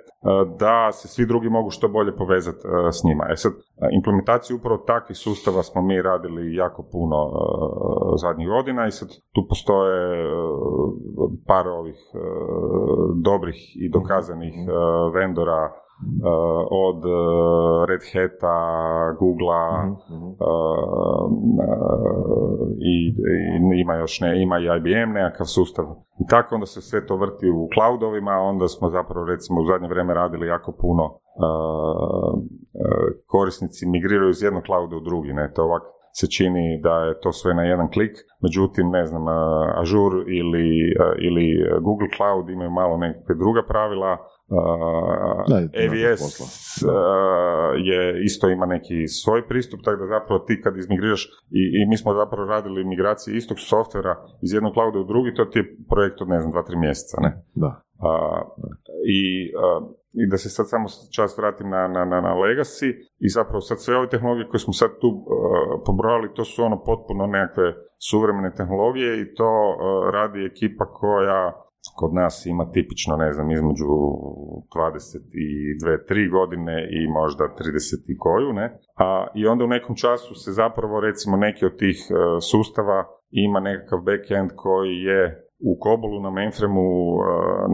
da 0.58 0.92
se 0.92 1.08
svi 1.08 1.26
drugi 1.26 1.48
mogu 1.48 1.70
što 1.70 1.88
bolje 1.88 2.16
povezati 2.16 2.62
uh, 2.66 2.72
s 2.90 3.04
njima. 3.04 3.24
E 3.32 3.36
sad, 3.36 3.52
implementaciju 3.92 4.56
upravo 4.56 4.78
takvih 4.86 5.16
sustava 5.16 5.62
smo 5.62 5.82
mi 5.82 6.02
radili 6.02 6.54
jako 6.54 6.82
puno 6.92 7.18
uh, 7.26 8.14
zadnjih 8.22 8.48
godina 8.48 8.86
i 8.86 8.90
sad 8.90 9.08
tu 9.08 9.40
postoje 9.48 10.26
uh, 10.26 10.40
par 11.46 11.68
ovih 11.68 11.98
uh, 12.14 12.20
dobrih 13.24 13.58
i 13.76 13.88
dokazanih 13.88 14.54
uh, 14.66 15.14
vendora 15.14 15.72
od 16.70 17.04
uh, 17.04 17.88
Red 17.88 18.00
Hata, 18.12 18.56
Googlea, 19.18 19.88
uh, 19.88 21.30
i, 22.78 23.08
i 23.08 23.80
ima 23.80 23.94
još 23.94 24.20
ne, 24.20 24.42
ima 24.42 24.58
i 24.58 24.64
IBM 24.64 25.12
nekakav 25.12 25.46
sustav. 25.46 25.84
I 26.20 26.26
tako 26.30 26.54
onda 26.54 26.66
se 26.66 26.80
sve 26.80 27.06
to 27.06 27.16
vrti 27.16 27.50
u 27.50 27.68
cloudovima, 27.74 28.32
onda 28.32 28.68
smo 28.68 28.90
zapravo 28.90 29.26
recimo 29.26 29.60
u 29.60 29.64
zadnje 29.64 29.88
vrijeme 29.88 30.14
radili 30.14 30.46
jako 30.46 30.72
puno 30.72 31.18
korisnici 33.26 33.88
migriraju 33.88 34.30
iz 34.30 34.42
jednog 34.42 34.62
clouda 34.66 34.96
u 34.96 35.00
drugi, 35.00 35.32
ne, 35.32 35.52
to 35.54 35.64
ovak 35.64 35.82
se 36.12 36.26
čini 36.26 36.80
da 36.82 36.94
je 37.04 37.20
to 37.20 37.32
sve 37.32 37.54
na 37.54 37.62
jedan 37.62 37.90
klik, 37.90 38.16
međutim, 38.42 38.90
ne 38.90 39.06
znam, 39.06 39.24
Azure 39.82 40.24
ili, 40.38 40.94
ili 41.26 41.46
Google 41.80 42.08
Cloud 42.16 42.50
imaju 42.50 42.70
malo 42.70 42.96
nekakve 42.96 43.34
druga 43.34 43.62
pravila, 43.68 44.18
uh, 44.50 45.44
AVS 45.82 46.22
uh, 46.40 46.90
je 47.88 48.24
isto 48.24 48.48
ima 48.48 48.66
neki 48.66 49.08
svoj 49.08 49.48
pristup, 49.48 49.80
tako 49.84 49.96
da 50.02 50.06
zapravo 50.06 50.38
ti 50.46 50.60
kad 50.62 50.76
izmigriraš 50.76 51.24
i, 51.50 51.62
i 51.78 51.88
mi 51.88 51.96
smo 51.96 52.14
zapravo 52.14 52.44
radili 52.48 52.84
migracije 52.84 53.36
istog 53.36 53.56
softvera 53.60 54.14
iz 54.42 54.52
jednog 54.52 54.72
clouda 54.72 54.98
u 54.98 55.04
drugi, 55.04 55.34
to 55.34 55.44
ti 55.44 55.58
je 55.58 55.76
projekt 55.90 56.20
od 56.22 56.28
ne 56.28 56.40
znam, 56.40 56.52
dva, 56.52 56.62
tri 56.62 56.76
mjeseca, 56.76 57.16
ne? 57.20 57.30
Da. 57.54 57.82
A, 58.08 58.40
i, 59.06 59.20
I 60.12 60.22
da 60.30 60.36
se 60.36 60.48
sad 60.48 60.66
samo 60.68 60.86
čas 61.16 61.38
vratim 61.38 61.68
na, 61.70 61.88
na, 61.88 62.04
na, 62.04 62.20
na 62.20 62.32
Legacy 62.34 62.88
i 63.18 63.28
zapravo 63.28 63.60
sad 63.60 63.80
sve 63.80 63.96
ove 63.96 64.08
tehnologije 64.08 64.48
koje 64.48 64.60
smo 64.60 64.72
sad 64.72 64.90
tu 65.00 65.08
a, 65.08 65.22
pobrojali, 65.86 66.34
to 66.34 66.44
su 66.44 66.64
ono 66.64 66.84
potpuno 66.84 67.26
nekakve 67.26 67.74
suvremene 68.10 68.54
tehnologije 68.54 69.20
i 69.20 69.34
to 69.34 69.50
a, 69.50 70.10
radi 70.10 70.44
ekipa 70.44 70.84
koja 70.84 71.52
kod 71.96 72.14
nas 72.14 72.46
ima 72.46 72.70
tipično, 72.70 73.16
ne 73.16 73.32
znam, 73.32 73.50
između 73.50 73.84
22-3 74.76 76.30
godine 76.30 76.88
i 76.90 77.08
možda 77.08 77.44
30 77.44 78.12
i 78.12 78.18
koju, 78.18 78.52
ne? 78.52 78.78
A, 78.96 79.26
I 79.34 79.46
onda 79.46 79.64
u 79.64 79.68
nekom 79.68 79.96
času 79.96 80.34
se 80.34 80.52
zapravo, 80.52 81.00
recimo, 81.00 81.36
neki 81.36 81.66
od 81.66 81.76
tih 81.78 81.96
e, 82.10 82.14
sustava 82.40 83.04
ima 83.30 83.60
nekakav 83.60 83.98
backend 84.00 84.50
koji 84.56 84.94
je 84.96 85.44
u 85.70 85.72
Cobolu 85.84 86.22
na 86.22 86.30
mainframeu, 86.30 87.20
e, 87.20 87.24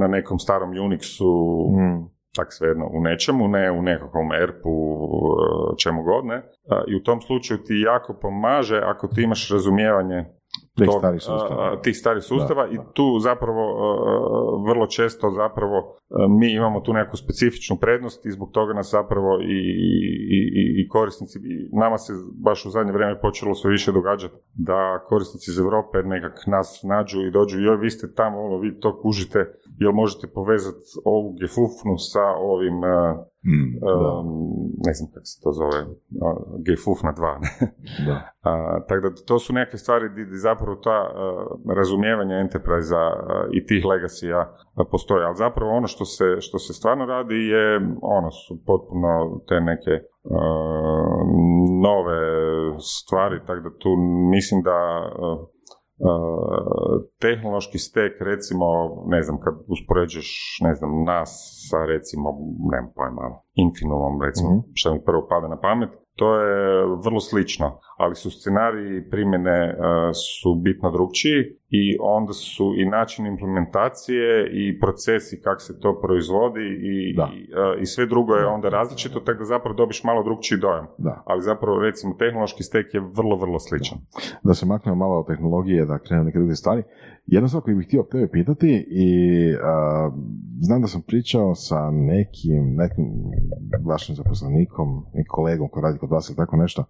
na 0.01 0.07
nekom 0.07 0.39
starom 0.39 0.71
Unixu, 0.71 1.33
Mm. 1.79 2.17
tak 2.37 2.47
svejedno, 2.51 2.87
u 2.97 3.01
nečemu, 3.01 3.49
ne 3.49 3.71
u 3.71 3.83
nekakvom 3.83 4.33
ERP-u, 4.33 4.75
e, 4.75 5.77
čemu 5.83 6.03
god, 6.03 6.25
ne? 6.25 6.37
A, 6.71 6.85
I 6.89 6.97
u 6.97 7.03
tom 7.03 7.21
slučaju 7.21 7.59
ti 7.67 7.75
jako 7.87 8.19
pomaže 8.23 8.81
ako 8.85 9.09
ti 9.09 9.23
imaš 9.23 9.51
razumijevanje 9.51 10.25
Tih 10.77 10.89
starih 10.99 11.23
sustava. 11.23 11.81
tih 11.83 11.97
starih 11.97 12.23
sustava 12.23 12.67
Da, 12.67 12.73
i 12.73 12.79
tu 12.93 13.19
zapravo 13.19 13.63
a, 13.63 14.71
vrlo 14.71 14.87
često 14.87 15.31
zapravo 15.31 15.79
a, 15.79 16.27
mi 16.39 16.53
imamo 16.53 16.81
tu 16.81 16.93
neku 16.93 17.17
specifičnu 17.17 17.77
prednost 17.81 18.27
i 18.27 18.31
zbog 18.31 18.51
toga 18.53 18.75
nas 18.75 18.91
zapravo 18.91 19.41
i, 19.41 19.59
i, 20.37 20.41
i, 20.61 20.63
i 20.81 20.89
korisnici, 20.89 21.39
i 21.39 21.77
nama 21.79 21.99
se 21.99 22.13
baš 22.45 22.67
u 22.67 22.71
zadnje 22.71 22.93
vrijeme 22.93 23.21
počelo 23.21 23.55
sve 23.55 23.71
više 23.71 23.93
događati 23.93 24.35
da 24.55 25.05
korisnici 25.09 25.51
iz 25.51 25.59
Europe 25.59 25.99
nekak 26.05 26.47
nas 26.47 26.81
nađu 26.83 27.21
i 27.23 27.31
dođu, 27.31 27.61
joj 27.61 27.77
vi 27.77 27.91
ste 27.91 28.15
tamo, 28.15 28.45
ono, 28.47 28.59
vi 28.59 28.81
to 28.81 29.01
kužite, 29.03 29.39
jel 29.79 29.93
možete 29.93 30.27
povezati 30.35 30.85
ovu 31.05 31.37
gefufnu 31.41 31.95
sa 31.99 32.25
ovim 32.39 32.85
a, 32.85 33.25
Mm. 33.49 33.69
a, 33.89 34.23
ne 34.87 34.93
znam 34.97 35.09
kako 35.15 35.27
se 35.31 35.37
to 35.43 35.51
zove, 35.61 35.79
a, 36.27 36.29
gefufna 36.67 37.13
2, 37.13 37.39
ne? 37.43 37.51
Da. 38.07 38.17
A, 38.51 38.81
tako 38.89 39.01
da 39.09 39.15
to 39.29 39.39
su 39.39 39.53
neke 39.53 39.77
stvari 39.77 40.09
gdje 40.13 40.37
zapravo 40.49 40.77
ta 40.77 40.99
a, 41.01 41.47
razumijevanje 41.79 42.35
enterprise 42.35 42.95
i 43.53 43.67
tih 43.67 43.85
legacy 43.85 44.27
postoje, 44.91 45.25
ali 45.27 45.37
zapravo 45.37 45.71
ono 45.73 45.87
što 45.87 46.05
se, 46.05 46.25
što 46.39 46.59
se 46.59 46.73
stvarno 46.73 47.07
radi 47.07 47.35
je, 47.35 47.81
ono 48.03 48.31
su 48.31 48.53
potpuno 48.67 49.41
te 49.49 49.61
neke 49.61 49.95
nove 51.83 52.21
stvari, 52.79 53.41
tako 53.47 53.61
da 53.61 53.79
tu 53.79 53.91
mislim 54.35 54.63
da 54.63 54.79
a, 56.01 56.11
tehnološki 57.21 57.79
stek, 57.79 58.13
recimo, 58.21 58.67
ne 59.07 59.23
znam, 59.23 59.41
kad 59.41 59.55
uspoređuješ, 59.69 60.59
ne 60.63 60.75
znam, 60.75 61.05
nas 61.05 61.31
sa, 61.71 61.79
recimo, 61.87 62.31
nemam 62.73 62.91
pojma, 62.95 63.23
Infinumom, 63.55 64.23
recimo, 64.23 64.51
Mhm. 64.51 64.61
što 64.75 64.95
mi 64.95 65.05
prvo 65.05 65.27
pada 65.29 65.49
na 65.49 65.61
pamet, 65.61 65.91
to 66.15 66.41
je 66.41 66.57
vrlo 67.05 67.21
slično, 67.21 67.79
ali 67.97 68.15
su 68.15 68.31
scenariji 68.31 69.11
primjene 69.11 69.59
e, 69.69 69.75
su 70.15 70.55
bitno 70.55 70.91
drugčiji 70.91 71.41
i 71.71 71.97
onda 72.01 72.33
su 72.33 72.75
i 72.79 72.85
način 72.87 73.27
implementacije 73.27 74.51
i 74.53 74.81
procesi 74.81 75.41
kako 75.41 75.61
se 75.61 75.81
to 75.81 76.01
proizvodi 76.01 76.69
i, 76.93 77.15
Da. 77.17 77.29
i, 77.35 77.41
e, 77.43 77.81
i 77.83 77.87
sve 77.87 78.07
drugo 78.07 78.35
je 78.35 78.47
onda 78.47 78.69
različito, 78.69 79.21
tako 79.21 79.39
da 79.39 79.45
zapravo 79.45 79.77
dobiš 79.77 80.05
malo 80.05 80.23
drugčiji 80.23 80.59
dojam. 80.59 80.87
Da. 80.99 81.23
Ali 81.27 81.43
zapravo 81.43 81.79
recimo 81.79 82.15
tehnološki 82.15 82.63
stek 82.63 82.95
je 82.95 83.01
vrlo, 83.01 83.37
vrlo 83.37 83.59
sličan. 83.59 83.99
da 84.43 84.55
se 84.55 84.67
maknemo 84.67 84.97
malo 84.97 85.19
od 85.19 85.27
tehnologije, 85.27 85.87
da 85.87 85.99
krenemo 85.99 86.27
neke 86.27 86.39
druge 86.39 86.55
stvari. 86.55 86.83
Jedna 87.27 87.49
stvar 87.49 87.63
koju 87.63 87.77
bih 87.77 87.87
htio 87.87 88.03
tebe 88.03 88.29
pitati 88.29 88.87
i 88.91 89.09
a, 89.63 90.11
znam 90.61 90.81
da 90.81 90.87
sam 90.89 91.03
pričao 91.07 91.55
sa 91.55 91.91
nekim, 91.91 92.75
nekim 92.75 93.05
vašim 93.85 94.15
zaposlenikom, 94.15 95.05
nekim 95.15 95.29
kolegom 95.29 95.69
koji 95.69 95.83
radi 95.83 95.99
kod 95.99 96.11
vas 96.11 96.29
ili 96.29 96.37
tako 96.37 96.57
nešto, 96.57 96.85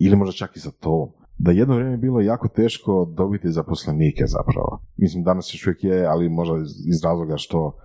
ili 0.00 0.16
možda 0.16 0.32
čak 0.32 0.56
i 0.56 0.60
za 0.60 0.70
to, 0.70 1.12
da 1.38 1.50
jedno 1.50 1.74
vrijeme 1.74 1.94
je 1.94 1.98
bilo 1.98 2.20
jako 2.20 2.48
teško 2.48 3.12
dobiti 3.16 3.52
zaposlenike 3.52 4.24
zapravo. 4.26 4.80
Mislim, 4.96 5.24
danas 5.24 5.54
još 5.54 5.66
uvijek 5.66 5.84
je, 5.84 6.06
ali 6.06 6.28
možda 6.28 6.56
iz, 6.88 7.04
razloga 7.04 7.36
što 7.36 7.76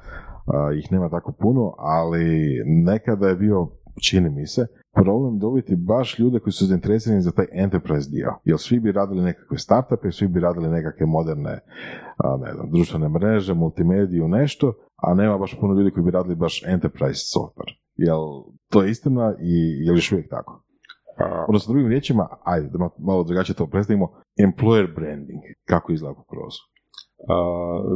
a, 0.45 0.73
ih 0.73 0.91
nema 0.91 1.09
tako 1.09 1.31
puno, 1.31 1.73
ali 1.77 2.53
nekada 2.65 3.27
je 3.27 3.35
bio, 3.35 3.67
čini 4.01 4.29
mi 4.29 4.47
se, 4.47 4.67
problem 4.93 5.39
dobiti 5.39 5.75
baš 5.75 6.19
ljude 6.19 6.39
koji 6.39 6.53
su 6.53 6.65
zainteresirani 6.65 7.21
za 7.21 7.31
taj 7.31 7.45
enterprise 7.51 8.09
dio. 8.09 8.33
Jer 8.43 8.57
svi 8.59 8.79
bi 8.79 8.91
radili 8.91 9.21
nekakve 9.21 9.57
startupe, 9.57 10.11
svi 10.11 10.27
bi 10.27 10.39
radili 10.39 10.69
nekakve 10.69 11.05
moderne 11.05 11.59
a, 12.17 12.37
ne 12.45 12.53
znam, 12.53 12.71
društvene 12.71 13.09
mreže, 13.09 13.53
multimediju, 13.53 14.27
nešto, 14.27 14.73
a 14.95 15.13
nema 15.13 15.37
baš 15.37 15.59
puno 15.59 15.73
ljudi 15.73 15.91
koji 15.91 16.03
bi 16.03 16.11
radili 16.11 16.35
baš 16.35 16.63
enterprise 16.67 17.21
software. 17.37 17.73
Jel 17.95 18.19
to 18.69 18.83
je 18.83 18.91
istina 18.91 19.35
i 19.41 19.85
je 19.85 19.91
li 19.91 19.97
još 19.97 20.11
uvijek 20.11 20.29
tako? 20.29 20.63
Odnosno, 21.47 21.73
drugim 21.73 21.89
riječima, 21.89 22.27
ajde, 22.43 22.67
da 22.69 22.77
ma- 22.77 22.97
malo 22.99 23.23
drugačije 23.23 23.55
to 23.55 23.67
predstavimo, 23.67 24.07
employer 24.45 24.95
branding, 24.95 25.41
kako 25.65 25.91
izgleda 25.91 26.23
kroz? 26.29 26.53
A, 27.29 27.35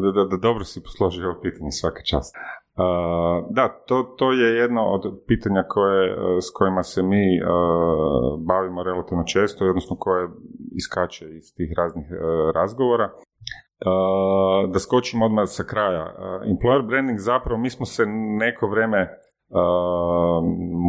da, 0.03 0.11
da, 0.11 0.27
da, 0.31 0.37
dobro 0.37 0.63
si 0.63 0.83
posložio 0.83 1.29
ovo 1.29 1.41
pitanje, 1.41 1.71
svaka 1.71 2.01
čast. 2.09 2.35
Da, 3.49 3.83
to, 3.87 4.03
to 4.03 4.31
je 4.31 4.55
jedno 4.55 4.81
od 4.81 5.01
pitanja 5.27 5.63
koje, 5.67 6.11
e, 6.11 6.15
s 6.41 6.49
kojima 6.53 6.83
se 6.83 7.03
mi 7.03 7.37
e, 7.37 7.41
bavimo 8.47 8.83
relativno 8.83 9.23
često, 9.23 9.65
odnosno 9.65 9.95
koje 9.99 10.29
iskače 10.75 11.25
iz 11.25 11.53
tih 11.55 11.73
raznih 11.77 12.05
e, 12.11 12.15
razgovora. 12.55 13.09
A, 13.85 14.67
da 14.73 14.79
skočimo 14.79 15.25
odmah 15.25 15.43
sa 15.47 15.63
kraja. 15.63 16.15
Employer 16.45 16.87
branding 16.87 17.19
zapravo, 17.19 17.59
mi 17.59 17.69
smo 17.69 17.85
se 17.85 18.03
neko 18.39 18.67
vrijeme 18.67 19.19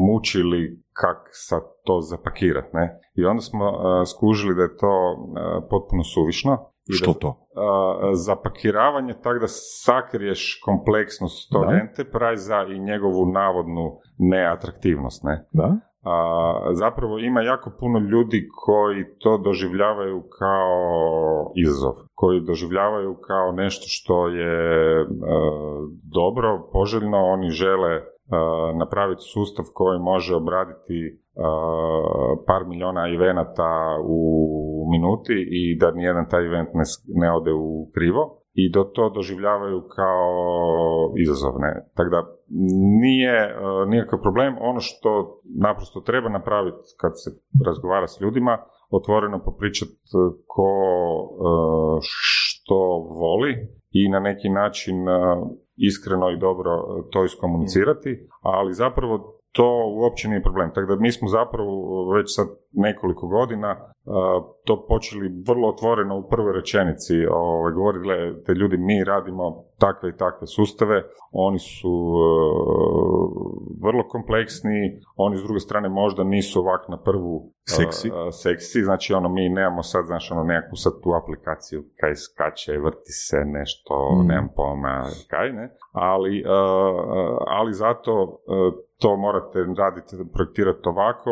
mučili 0.06 0.82
kak 0.92 1.18
sad 1.30 1.60
to 1.84 2.00
zapakirati, 2.00 2.68
ne? 2.72 3.00
I 3.14 3.24
onda 3.24 3.40
smo 3.40 3.64
a, 3.64 4.04
skužili 4.06 4.54
da 4.54 4.62
je 4.62 4.76
to 4.76 4.92
a, 5.36 5.60
potpuno 5.70 6.02
suvišno. 6.04 6.52
I 6.86 6.92
da- 6.92 6.96
Što 6.96 7.12
to? 7.12 7.28
a, 7.56 8.10
zapakiravanje 8.14 9.14
tako 9.22 9.38
da 9.38 9.46
sakriješ 9.84 10.60
kompleksnost 10.64 11.52
tog 11.52 11.64
Da. 11.64 11.72
enterprise 11.72 12.52
i 12.76 12.78
njegovu 12.80 13.26
navodnu 13.26 13.96
neatraktivnost, 14.18 15.24
ne? 15.24 15.46
Da? 15.52 15.76
A, 16.06 16.14
zapravo 16.72 17.18
ima 17.18 17.40
jako 17.42 17.72
puno 17.80 17.98
ljudi 17.98 18.48
koji 18.64 19.04
to 19.18 19.38
doživljavaju 19.38 20.22
kao 20.38 21.52
izazov, 21.56 21.92
koji 22.14 22.40
doživljavaju 22.40 23.16
kao 23.26 23.52
nešto 23.52 23.84
što 23.86 24.28
je 24.28 25.00
e, 25.00 25.06
dobro, 26.14 26.68
poželjno, 26.72 27.18
oni 27.24 27.50
žele 27.50 27.90
e, 27.92 28.02
napraviti 28.78 29.22
sustav 29.22 29.64
koji 29.74 29.98
može 29.98 30.36
obraditi 30.36 31.20
par 32.46 32.66
milijuna 32.68 33.08
evenata 33.14 33.98
u 34.04 34.20
minuti 34.90 35.46
i 35.50 35.78
da 35.78 35.90
nijedan 35.90 36.28
taj 36.28 36.46
event 36.46 36.68
ne, 37.08 37.32
ode 37.32 37.52
u 37.52 37.90
krivo 37.94 38.40
i 38.54 38.70
da 38.72 38.92
to 38.92 39.10
doživljavaju 39.10 39.82
kao 39.96 40.28
izazovne. 41.24 41.70
Tako 41.94 42.10
da 42.10 42.20
nije 43.02 43.56
nikakav 43.86 44.18
problem. 44.22 44.56
Ono 44.60 44.80
što 44.80 45.40
naprosto 45.60 46.00
treba 46.00 46.28
napraviti 46.28 46.88
kad 47.00 47.12
se 47.14 47.30
razgovara 47.66 48.06
s 48.06 48.20
ljudima, 48.20 48.58
otvoreno 48.90 49.38
popričati 49.44 49.92
ko 50.46 50.70
što 52.00 52.78
voli 53.20 53.52
i 53.90 54.08
na 54.08 54.20
neki 54.20 54.48
način 54.48 54.96
iskreno 55.76 56.30
i 56.30 56.38
dobro 56.38 56.70
e, 56.70 57.10
to 57.10 57.24
iskomunicirati, 57.24 58.28
ali 58.42 58.74
zapravo 58.74 59.40
to 59.52 59.92
uopće 59.96 60.28
nije 60.28 60.42
problem. 60.42 60.70
Tako 60.74 60.94
da 60.94 61.00
mi 61.00 61.12
smo 61.12 61.28
zapravo 61.28 61.72
već 62.12 62.36
sad 62.36 62.46
nekoliko 62.72 63.26
godina 63.26 63.70
uh, 63.70 64.14
to 64.64 64.86
počeli 64.88 65.42
vrlo 65.48 65.68
otvoreno 65.68 66.18
u 66.18 66.28
prvoj 66.28 66.52
rečenici 66.52 67.26
ovaj, 67.26 67.72
govoriti, 67.72 68.02
gledajte 68.02 68.54
ljudi, 68.54 68.76
mi 68.76 69.04
radimo 69.04 69.64
takve 69.78 70.08
i 70.10 70.16
takve 70.16 70.46
sustave, 70.46 71.02
oni 71.32 71.58
su 71.58 71.90
uh, 71.90 73.42
vrlo 73.82 74.08
kompleksni, 74.08 74.78
oni 75.16 75.36
s 75.36 75.42
druge 75.42 75.60
strane 75.60 75.88
možda 75.88 76.24
nisu 76.24 76.60
ovak 76.60 76.88
na 76.88 76.96
prvu 76.98 77.36
uh, 77.36 77.42
Seksi. 77.64 78.10
uh, 78.10 78.16
seksi, 78.32 78.82
znači 78.82 79.14
ono 79.14 79.28
mi 79.28 79.48
nemamo 79.48 79.82
sad, 79.82 80.04
znaš, 80.04 80.30
ono 80.30 80.42
nekakvu 80.44 80.76
sad 80.76 80.92
tu 81.02 81.10
aplikaciju 81.22 81.84
kaj 82.00 82.14
skače, 82.14 82.78
vrti 82.78 83.12
se 83.12 83.36
nešto, 83.44 83.94
Mm. 84.14 84.26
nemam 84.26 84.48
pojma 84.56 85.02
kaj, 85.28 85.52
ne, 85.52 85.68
ali, 85.92 86.44
ali 87.46 87.72
zato 87.72 88.38
to 88.98 89.16
morate 89.16 89.58
raditi, 89.78 90.16
projektirati 90.32 90.88
ovako, 90.88 91.30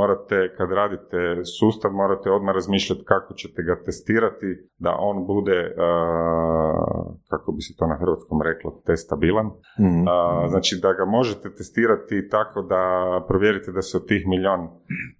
morate, 0.00 0.36
kad 0.56 0.68
radite 0.80 1.18
sustav, 1.58 1.90
morate 2.02 2.30
odmah 2.36 2.54
razmišljati 2.54 3.02
kako 3.12 3.34
ćete 3.40 3.60
ga 3.68 3.74
testirati, 3.86 4.48
da 4.84 4.92
on 5.10 5.16
bude, 5.32 5.58
uh, 5.70 7.04
kako 7.30 7.48
bi 7.56 7.60
se 7.66 7.72
to 7.78 7.84
na 7.92 7.96
hrvatskom 8.02 8.38
reklo, 8.48 8.68
testabilan. 8.86 9.48
Mhm. 9.80 10.00
A, 10.08 10.48
znači 10.52 10.72
da 10.82 10.90
ga 10.98 11.04
možete 11.04 11.46
testirati 11.58 12.28
tako 12.36 12.58
da 12.62 12.82
provjerite 13.28 13.70
da 13.72 13.82
se 13.82 13.96
od 13.96 14.06
tih 14.10 14.22
milion 14.32 14.60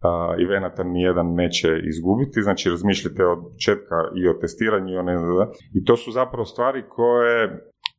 a, 0.08 0.34
evenata 0.44 0.82
nijedan 0.84 1.28
neće 1.42 1.68
izgubiti, 1.92 2.42
znači 2.42 2.70
razmišljate 2.70 3.22
od 3.26 3.40
početka 3.52 3.96
i 4.18 4.28
o 4.28 4.34
testiranju 4.40 4.90
i 4.92 4.98
o 4.98 5.02
ne, 5.02 5.14
i 5.74 5.84
to 5.84 5.96
su 5.96 6.10
zapravo 6.10 6.44
stvari 6.44 6.82
koje 6.88 7.38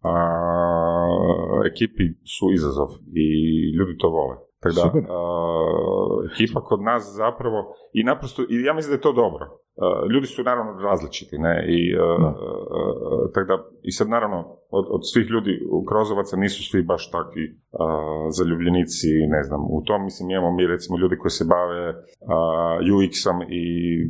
a, 0.04 0.16
ekipi 1.72 2.06
su 2.36 2.46
izazov 2.54 2.90
i 3.24 3.26
ljudi 3.78 3.98
to 3.98 4.10
vole. 4.10 4.36
Tako 4.66 5.00
da, 5.00 5.14
a, 5.14 5.20
ekipa 6.32 6.60
kod 6.70 6.82
nas 6.82 7.04
zapravo, 7.24 7.60
i 7.94 8.04
naprosto, 8.04 8.42
i 8.50 8.56
ja 8.68 8.74
mislim 8.74 8.92
da 8.92 8.98
je 8.98 9.08
to 9.08 9.14
dobro. 9.14 9.46
A, 9.84 9.86
ljudi 10.12 10.28
su 10.28 10.44
naravno 10.44 10.72
različiti, 10.90 11.36
ne, 11.38 11.66
i, 11.78 11.80
Da. 11.96 12.26
a, 12.26 12.30
a, 12.30 13.32
tako 13.34 13.48
da, 13.48 13.58
i 13.84 13.92
sad 13.92 14.08
naravno, 14.10 14.38
od, 14.70 14.86
od 14.96 15.02
svih 15.14 15.28
ljudi 15.34 15.54
u 15.72 15.86
Krozovaca 15.90 16.36
nisu 16.38 16.70
svi 16.70 16.82
baš 16.84 17.12
takvi 17.12 17.44
zaljubljenici, 18.38 19.08
ne 19.36 19.42
znam, 19.44 19.62
u 19.78 19.84
tom, 19.88 20.04
mislim, 20.04 20.30
imamo 20.30 20.52
mi 20.52 20.68
recimo 20.68 20.98
ljudi 20.98 21.16
koji 21.18 21.32
se 21.32 21.46
bave 21.56 21.84
a, 22.36 22.38
UX-om 22.96 23.38
i 23.62 23.64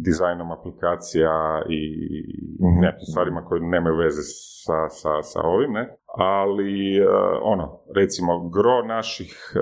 dizajnom 0.07 0.51
aplikacija 0.51 1.33
i 1.69 1.81
Mhm. 2.67 2.79
nekim 2.85 3.05
stvarima 3.11 3.45
koje 3.47 3.61
nemaju 3.61 3.95
veze 3.97 4.21
sa, 4.63 4.77
sa, 4.89 5.11
sa 5.21 5.39
ovim, 5.55 5.71
ne, 5.77 5.83
ali 6.17 6.97
e, 6.97 7.07
ono, 7.41 7.79
recimo, 7.95 8.49
gro 8.49 8.83
naših, 8.87 9.53
e, 9.55 9.59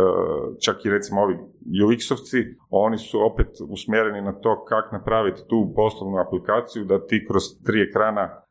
čak 0.66 0.86
i 0.86 0.90
recimo 0.90 1.22
ovi 1.22 1.38
UX-ovci, 1.86 2.56
oni 2.70 2.98
su 2.98 3.26
opet 3.26 3.48
usmjereni 3.70 4.22
na 4.22 4.34
to 4.34 4.66
kako 4.66 4.96
napraviti 4.96 5.42
tu 5.50 5.74
poslovnu 5.76 6.18
aplikaciju 6.18 6.86
da 6.86 7.06
ti 7.06 7.26
kroz 7.28 7.44
tri 7.66 7.82
ekrana 7.82 8.43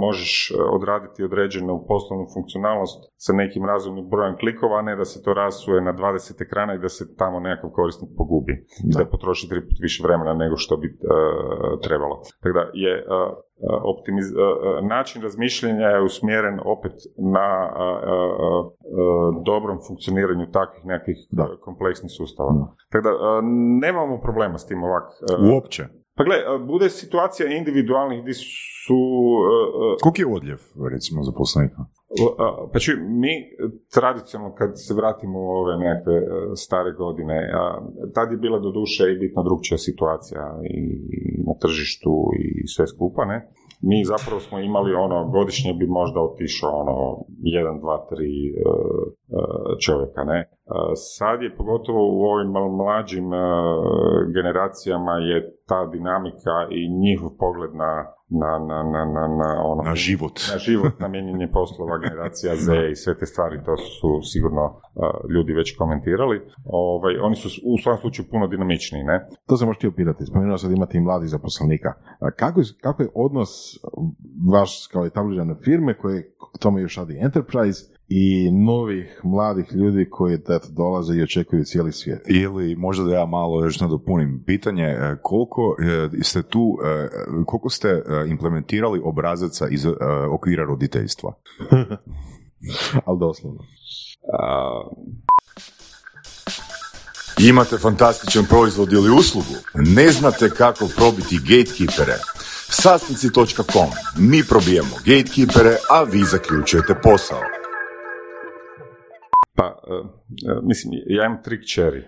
možeš 0.00 0.50
e, 0.50 0.54
odraditi 0.62 1.24
određenu 1.24 1.84
poslovnu 1.88 2.26
funkcionalnost 2.34 3.12
sa 3.16 3.32
nekim 3.32 3.64
razumnim 3.64 4.08
brojem 4.08 4.36
klikova, 4.36 4.78
a 4.78 4.82
ne 4.82 4.96
da 4.96 5.04
se 5.04 5.22
to 5.22 5.34
rasuje 5.34 5.80
na 5.80 5.92
20 5.94 6.42
ekrana 6.42 6.74
i 6.74 6.78
da 6.78 6.88
se 6.88 7.16
tamo 7.16 7.40
nekakav 7.40 7.70
korisnik 7.70 8.10
pogubi. 8.16 8.64
Da, 8.84 8.98
da 9.04 9.10
potroši 9.10 9.48
tri 9.48 9.60
put 9.60 9.78
više 9.82 10.02
vremena 10.06 10.34
nego 10.34 10.56
što 10.56 10.76
bi 10.76 10.86
e, 10.86 10.92
trebalo. 11.82 12.22
Tako 12.42 12.52
da 12.58 12.60
je 12.74 12.94
e, 12.98 13.02
optimiz- 13.92 14.34
način 14.88 15.22
razmišljanja 15.22 15.86
je 15.86 16.02
usmjeren 16.02 16.60
opet 16.64 16.92
na 17.16 17.70
dobrom 19.44 19.78
funkcioniranju 19.88 20.46
takvih 20.52 20.86
nekakvih 20.86 21.16
Da. 21.30 21.42
e, 21.42 21.46
kompleksnih 21.60 22.12
sustava. 22.16 22.50
Da. 22.52 22.74
Tako 22.90 23.02
da 23.08 23.40
nemamo 23.80 24.20
problema 24.20 24.58
s 24.58 24.66
tim 24.66 24.82
ovak. 24.82 25.04
Uopće. 25.54 25.99
Pa 26.16 26.24
gle, 26.24 26.36
e, 26.36 26.58
bude 26.72 26.90
situacija 26.90 27.56
individualnih 27.56 28.22
gdje 28.22 28.34
su... 28.84 28.98
e, 29.52 29.56
e, 29.94 29.96
Koliki 30.02 30.22
je 30.22 30.34
odljev, 30.36 30.60
recimo, 30.92 31.22
zaposlenika? 31.22 31.82
Pa 32.72 32.78
čuj, 32.78 32.96
mi 33.22 33.34
tradicionalno 33.94 34.54
kad 34.54 34.70
se 34.74 34.94
vratimo 34.94 35.38
u 35.38 35.50
ove 35.62 35.76
nekakve 35.76 36.16
e, 36.16 36.26
stare 36.56 36.92
godine, 36.92 37.36
tad 38.14 38.32
je 38.32 38.36
bila 38.36 38.58
do 38.58 38.70
duše 38.70 39.04
i 39.12 39.18
bitno 39.18 39.42
drugčija 39.42 39.78
situacija 39.78 40.42
i 40.74 40.82
na 41.46 41.54
tržištu 41.62 42.14
i 42.38 42.68
sve 42.68 42.86
skupa, 42.86 43.24
ne? 43.24 43.38
Mi 43.82 44.04
zapravo 44.04 44.40
smo 44.40 44.60
imali 44.60 44.94
ono, 44.94 45.28
godišnje 45.28 45.72
bi 45.72 45.86
možda 45.86 46.20
otišao 46.20 46.70
ono, 46.82 47.24
jedan, 47.56 47.80
dva, 47.80 48.06
tri 48.10 48.32
e, 48.48 48.50
e, 48.50 48.70
čovjeka, 49.86 50.24
ne? 50.24 50.48
Sad 51.16 51.42
je 51.42 51.56
pogotovo 51.56 52.00
u 52.16 52.20
ovim 52.32 52.50
mlađim 52.76 53.26
generacijama 54.34 55.12
je 55.30 55.36
ta 55.68 55.86
dinamika 55.92 56.56
i 56.70 56.80
njihov 57.04 57.30
pogled 57.38 57.72
na, 57.74 57.92
na, 58.42 58.52
na, 58.68 58.78
na, 58.92 59.02
na, 59.14 59.24
na, 59.40 59.50
ono, 59.70 59.82
Na 59.82 59.94
život. 59.94 60.36
na 60.52 60.58
život, 60.58 60.92
je 61.40 61.52
poslova 61.60 61.98
generacija 61.98 62.56
Z 62.56 62.68
i 62.90 62.94
sve 63.02 63.18
te 63.18 63.26
stvari, 63.26 63.64
to 63.66 63.76
su 63.76 64.08
sigurno 64.32 64.64
uh, 64.64 65.30
ljudi 65.34 65.52
već 65.52 65.76
komentirali. 65.76 66.36
Ovaj, 66.64 67.14
oni 67.26 67.36
su 67.36 67.48
u 67.72 67.78
svakom 67.82 68.00
slučaju 68.00 68.26
puno 68.30 68.46
dinamičniji, 68.46 69.04
ne? 69.04 69.28
To 69.48 69.56
sam 69.56 69.68
još 69.68 69.76
htio 69.76 69.92
pitati. 69.96 70.26
Spomenuo 70.26 70.58
sam 70.58 70.70
da 70.70 70.76
imate 70.76 70.98
i 70.98 71.00
mladih 71.00 71.28
zaposlenika. 71.28 71.90
Kako, 72.36 72.60
kako 72.82 73.02
je 73.02 73.08
odnos 73.14 73.50
vaš 74.52 74.86
kao 74.92 75.06
etablirane 75.06 75.54
firme 75.64 75.98
koje 75.98 76.22
k 76.54 76.58
tome 76.58 76.80
još 76.82 76.96
radi 76.96 77.20
Enterprise 77.26 77.99
i 78.12 78.50
novih 78.50 79.20
mladih 79.24 79.72
ljudi 79.72 80.10
koji 80.10 80.34
eto, 80.34 80.60
dolaze 80.70 81.14
i 81.14 81.22
očekuju 81.22 81.64
cijeli 81.64 81.92
svijet? 81.92 82.22
Ili 82.26 82.76
možda 82.76 83.04
da 83.04 83.14
ja 83.14 83.26
malo 83.26 83.64
još 83.64 83.80
nadopunim 83.80 84.42
pitanje, 84.46 84.84
e, 84.84 85.16
koliko 85.22 85.76
e, 86.18 86.22
ste 86.22 86.42
tu, 86.42 86.78
e, 86.84 87.08
koliko 87.46 87.70
ste 87.70 87.88
e, 87.88 88.02
implementirali 88.28 89.00
obrazaca 89.04 89.68
iz 89.68 89.86
e, 89.86 89.90
okvira 90.30 90.64
roditeljstva? 90.64 91.32
Ali 93.06 93.18
doslovno. 93.18 93.60
A, 94.38 94.82
Imate 97.38 97.78
fantastičan 97.78 98.44
proizvod 98.48 98.92
ili 98.92 99.10
uslugu? 99.10 99.54
Ne 99.74 100.10
znate 100.10 100.50
kako 100.50 100.88
probiti 100.96 101.38
gatekeepere? 101.38 102.16
Sasnici.com. 102.68 103.90
Mi 104.18 104.42
probijemo 104.48 104.94
gatekeepere, 105.06 105.76
a 105.90 106.02
vi 106.02 106.24
zaključujete 106.24 106.94
posao. 107.02 107.59
Pa, 109.60 109.66
e, 109.66 110.60
mislim, 110.62 110.90
ja 111.06 111.24
imam 111.26 111.42
tri 111.42 111.60
kćeri, 111.60 111.98
e, 111.98 112.06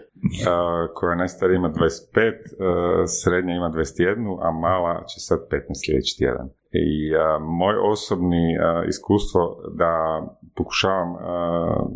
koja 0.95 1.17
najstarija 1.17 1.57
ima 1.57 1.71
25, 1.71 2.19
e, 2.23 3.07
srednja 3.07 3.55
ima 3.55 3.71
21, 3.71 4.39
a 4.43 4.51
mala 4.51 5.05
će 5.07 5.21
sad 5.21 5.39
15 5.51 5.85
sljedeći 5.85 6.19
tjedan. 6.19 6.49
I 6.73 7.13
moj 7.61 7.77
osobni 7.93 8.57
iskustvo 8.89 9.41
da 9.79 9.93
pokušavam 10.57 11.11
a, 11.15 11.87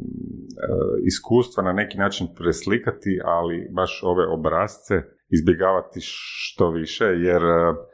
iskustva 1.07 1.62
na 1.62 1.73
neki 1.73 1.99
način 1.99 2.27
preslikati, 2.37 3.21
ali 3.25 3.69
baš 3.73 4.01
ove 4.05 4.27
obrazce 4.27 4.95
izbjegavati 5.29 5.99
što 6.03 6.71
više, 6.71 7.05
jer 7.05 7.42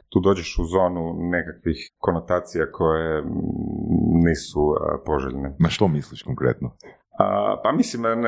tu 0.09 0.21
dođeš 0.21 0.59
u 0.59 0.65
zonu 0.65 1.03
nekakvih 1.37 1.79
konotacija 1.99 2.71
koje 2.73 3.23
nisu 4.27 4.63
poželjne. 5.07 5.57
Na 5.59 5.69
što 5.69 5.89
misliš 5.89 6.23
konkretno? 6.23 6.77
A, 7.19 7.57
pa 7.63 7.73
mislim, 7.73 8.07
e, 8.07 8.09
e, 8.09 8.13
e, 8.13 8.25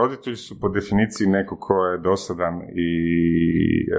roditelji 0.00 0.36
su 0.36 0.60
po 0.60 0.68
definiciji 0.68 1.26
neko 1.26 1.56
ko 1.56 1.86
je 1.86 1.98
dosadan 1.98 2.60
i 2.74 2.90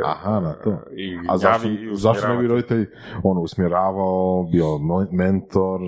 Aha, 0.05 0.39
na 0.39 0.53
to. 0.53 0.69
i 0.97 1.17
A 1.29 1.37
zašto, 1.37 1.69
zašto 1.93 2.27
ne 2.27 2.37
bi 2.37 2.47
roditelj 2.47 2.85
ono, 3.23 3.41
usmjeravao, 3.41 4.43
bio 4.51 4.67
mentor, 5.11 5.79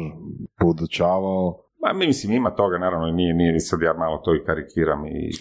podučavao? 0.59 1.65
Ma, 1.85 1.93
mi 1.93 2.07
mislim, 2.07 2.33
ima 2.33 2.49
toga, 2.49 2.77
naravno, 2.77 3.07
nije, 3.11 3.33
nije 3.33 3.59
sad 3.59 3.81
ja 3.81 3.93
malo 3.93 4.17
to 4.17 4.35
i 4.35 4.43
karikiram 4.45 5.05
i... 5.05 5.31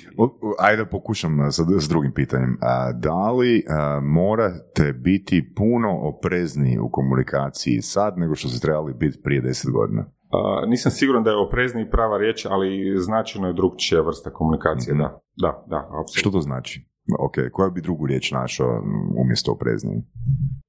Ajde 0.59 0.85
pokušam 0.85 1.39
sa, 1.51 1.63
s 1.79 1.89
drugim 1.89 2.13
pitanjem. 2.13 2.59
A, 2.61 2.93
da 2.93 3.31
li 3.31 3.65
a, 3.69 4.01
morate 4.03 4.93
biti 4.93 5.53
puno 5.57 6.01
oprezniji 6.09 6.79
u 6.79 6.89
komunikaciji 6.91 7.83
sad 7.83 8.19
nego 8.19 8.35
što 8.35 8.49
ste 8.49 8.67
trebali 8.67 8.95
biti 8.95 9.23
prije 9.23 9.41
deset 9.41 9.71
godina? 9.71 10.05
Nisam 10.67 10.93
siguran 10.93 11.25
da 11.25 11.31
je 11.31 11.37
oprezni 11.37 11.91
prava 11.91 12.19
riječ, 12.19 12.47
ali 12.51 12.95
značajno 12.99 13.47
je 13.49 13.55
drugčija 13.55 14.01
vrsta 14.01 14.31
komunikacije, 14.31 14.95
Mhm. 14.95 15.03
da. 15.03 15.21
Da, 15.37 15.65
da, 15.67 15.77
apsolutno. 15.77 16.15
Što 16.21 16.31
to 16.31 16.41
znači? 16.41 16.87
Ok, 17.21 17.35
koja 17.53 17.71
bi 17.71 17.81
drugu 17.81 18.07
riječ 18.07 18.33
našao 18.33 18.83
umjesto 19.25 19.53
oprezniji? 19.53 19.99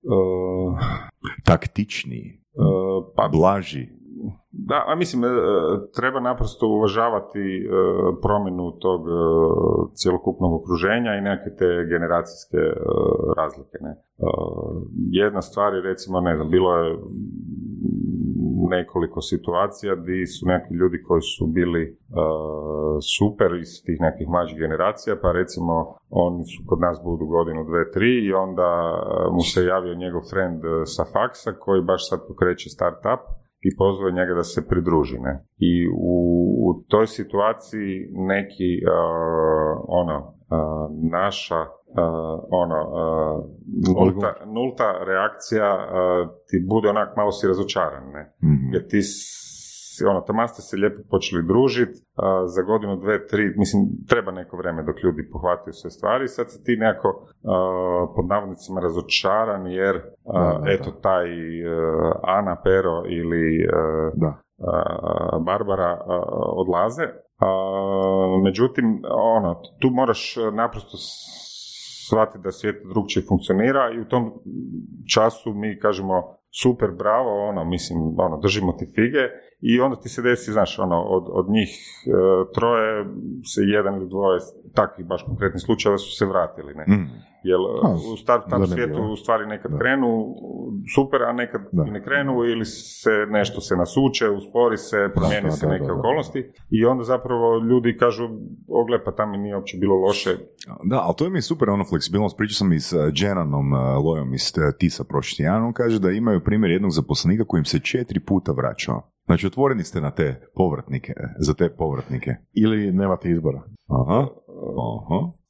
Uh, 0.03 0.79
Taktičniji, 1.45 2.41
uh, 2.53 2.65
pa, 3.15 3.27
blaži. 3.27 3.87
Da, 4.51 4.83
a 4.87 4.95
mislim, 4.95 5.23
e, 5.23 5.27
treba 5.95 6.19
naprosto 6.19 6.67
uvažavati 6.67 7.39
e, 7.39 7.69
promjenu 8.21 8.71
tog 8.79 9.01
e, 9.07 9.11
cjelokupnog 9.95 10.53
okruženja 10.53 11.15
i 11.15 11.21
neke 11.21 11.49
te 11.59 11.65
generacijske 11.89 12.57
e, 12.57 12.73
razlike. 13.37 13.77
Ne? 13.81 13.89
E, 13.89 14.27
Jedna 15.11 15.41
stvar 15.41 15.73
je, 15.73 15.81
recimo, 15.81 16.21
ne 16.21 16.35
znam, 16.35 16.49
bilo 16.49 16.75
je 16.77 16.97
nekoliko 18.69 19.21
situacija 19.21 19.95
gdje 19.95 20.27
su 20.27 20.43
neki 20.47 20.73
ljudi 20.73 21.03
koji 21.07 21.21
su 21.21 21.47
bili 21.47 21.83
e, 21.83 21.95
super 23.15 23.49
iz 23.63 23.71
tih 23.85 23.97
nekih 24.07 24.27
mlađih 24.27 24.57
generacija, 24.57 25.15
pa 25.21 25.31
recimo 25.31 25.73
oni 26.09 26.43
su 26.51 26.59
kod 26.69 26.79
nas 26.79 26.97
budu 27.03 27.25
godinu, 27.25 27.63
dve, 27.69 27.91
tri 27.91 28.11
i 28.25 28.33
onda 28.33 28.69
e, 28.69 29.31
mu 29.35 29.41
se 29.51 29.59
javio 29.73 30.01
njegov 30.03 30.21
friend 30.31 30.61
e, 30.65 30.69
sa 30.85 31.03
faksa 31.13 31.51
koji 31.63 31.81
baš 31.91 32.09
sad 32.09 32.19
pokreće 32.27 32.69
startup 32.69 33.21
i 33.67 33.75
pozvao 33.77 34.17
njega 34.19 34.33
da 34.33 34.43
se 34.43 34.67
pridruži. 34.69 35.19
Ne? 35.19 35.33
I 35.57 35.87
u, 35.87 36.15
u 36.65 36.83
toj 36.87 37.07
situaciji 37.07 37.93
neki 38.11 38.71
uh, 38.83 39.83
ono, 40.01 40.17
uh, 40.17 41.11
naša 41.11 41.61
uh, 41.61 41.84
ono, 42.49 42.79
uh, 42.87 43.45
nulta, 43.95 44.33
nulta 44.45 45.03
reakcija 45.05 45.75
uh, 45.75 46.29
ti 46.47 46.65
bude 46.69 46.89
onak 46.89 47.17
malo 47.17 47.31
si 47.31 47.47
razočaran, 47.47 48.03
ne? 48.13 48.33
Mhm. 48.43 48.73
jer 48.73 48.87
ti 48.87 49.01
si, 49.01 50.05
ono, 50.05 50.21
taman 50.21 50.47
ste 50.47 50.61
se 50.61 50.77
lijepo 50.77 51.01
počeli 51.09 51.43
družiti, 51.47 51.93
za 52.55 52.61
godinu, 52.61 52.95
dve, 52.95 53.27
tri, 53.27 53.53
mislim, 53.57 53.81
treba 54.09 54.31
neko 54.31 54.57
vrijeme 54.57 54.83
dok 54.83 55.03
ljudi 55.03 55.29
pohvataju 55.31 55.73
sve 55.73 55.89
stvari, 55.89 56.27
sad 56.27 56.51
si 56.51 56.63
ti 56.63 56.77
nekako 56.77 57.09
a, 57.43 58.07
pod 58.15 58.25
navodnicima 58.27 58.79
razočaran 58.81 59.67
jer, 59.67 59.95
a, 60.25 60.53
Da, 60.53 60.59
da, 60.59 60.71
eto, 60.71 60.91
taj 60.91 61.27
a, 61.27 62.11
Ana, 62.23 62.55
Pero 62.63 63.03
ili 63.05 63.67
Da. 64.13 64.41
Barbara 65.45 66.01
odlaze. 66.61 67.03
Međutim, 68.43 69.01
ono, 69.11 69.61
tu 69.79 69.89
moraš 69.89 70.35
naprosto 70.53 70.97
shvatiti 72.09 72.43
da 72.43 72.51
svijet 72.51 72.75
drugčije 72.93 73.25
funkcionira 73.27 73.91
i 73.95 73.99
u 73.99 74.05
tom 74.05 74.33
času 75.13 75.53
mi 75.53 75.79
kažemo 75.79 76.37
super, 76.61 76.89
bravo, 76.91 77.49
ono, 77.49 77.65
mislim, 77.65 77.99
ono, 78.17 78.37
držimo 78.37 78.73
ti 78.73 78.85
fige 78.95 79.23
i 79.61 79.79
onda 79.79 79.95
ti 79.95 80.09
se 80.09 80.21
desi, 80.21 80.51
znaš, 80.51 80.79
ono, 80.79 81.01
od, 81.01 81.23
od 81.29 81.49
njih 81.49 81.69
e, 81.69 82.11
troje 82.53 83.05
se 83.53 83.61
jedan 83.61 83.95
ili 83.95 84.09
dvoje 84.09 84.39
takvih 84.73 85.07
baš 85.07 85.23
konkretnih 85.23 85.61
slučajeva 85.65 85.97
su 85.97 86.11
se 86.17 86.25
vratili, 86.25 86.73
ne? 86.73 86.85
Mhm. 86.87 87.03
Jer 87.49 87.59
A, 87.83 87.89
u 88.13 88.17
startup 88.17 88.51
svijetu 88.73 89.01
u 89.13 89.15
stvari 89.15 89.45
nekad 89.45 89.71
Da. 89.71 89.77
krenu 89.77 90.09
super, 90.95 91.19
a 91.29 91.33
nekad 91.33 91.61
Da. 91.71 91.83
i 91.87 91.91
ne 91.91 92.03
krenu 92.03 92.33
ili 92.51 92.65
se 92.65 93.13
nešto 93.29 93.61
se 93.61 93.75
nasuče, 93.75 94.25
uspori 94.29 94.77
se, 94.77 94.97
promijeni 95.15 95.51
se 95.51 95.67
neke 95.67 95.85
da, 95.87 95.93
da. 95.93 95.99
okolnosti 95.99 96.51
i 96.69 96.85
onda 96.85 97.03
zapravo 97.03 97.57
ljudi 97.69 97.97
kažu, 97.97 98.23
ogle, 98.81 99.03
pa 99.03 99.11
tamo 99.11 99.37
nije 99.37 99.55
uopće 99.55 99.77
bilo 99.77 99.95
loše. 99.95 100.29
Da, 100.83 100.97
ali 101.05 101.15
to 101.17 101.23
je 101.23 101.29
mi 101.29 101.41
super 101.41 101.69
ono 101.69 101.83
fleksibilnost. 101.85 102.37
Pričao 102.37 102.53
sam 102.61 102.73
i 102.73 102.79
s 102.79 102.93
Jenanom 103.13 103.73
uh, 103.73 103.79
Lojom 104.05 104.33
iz 104.33 104.53
uh, 104.57 104.63
Tisa 104.79 105.03
prošli 105.03 105.35
tjedan. 105.37 105.63
On 105.63 105.73
kaže 105.73 105.99
da 105.99 106.11
imaju 106.11 106.43
primjer 106.43 106.71
jednog 106.71 106.91
zaposlenika 106.91 107.45
koji 107.47 107.59
im 107.59 107.65
se 107.65 107.79
četiri 107.79 108.19
puta 108.19 108.51
vraćao. 108.51 109.01
Znači, 109.25 109.47
otvoreni 109.47 109.83
ste 109.83 110.01
na 110.01 110.11
te 110.11 110.49
povratnike, 110.55 111.13
za 111.39 111.53
te 111.53 111.69
povratnike. 111.77 112.31
Ili 112.53 112.91
nemate 112.91 113.29
izbora. 113.29 113.61
Aha, 113.89 114.27
aha. 114.99 115.44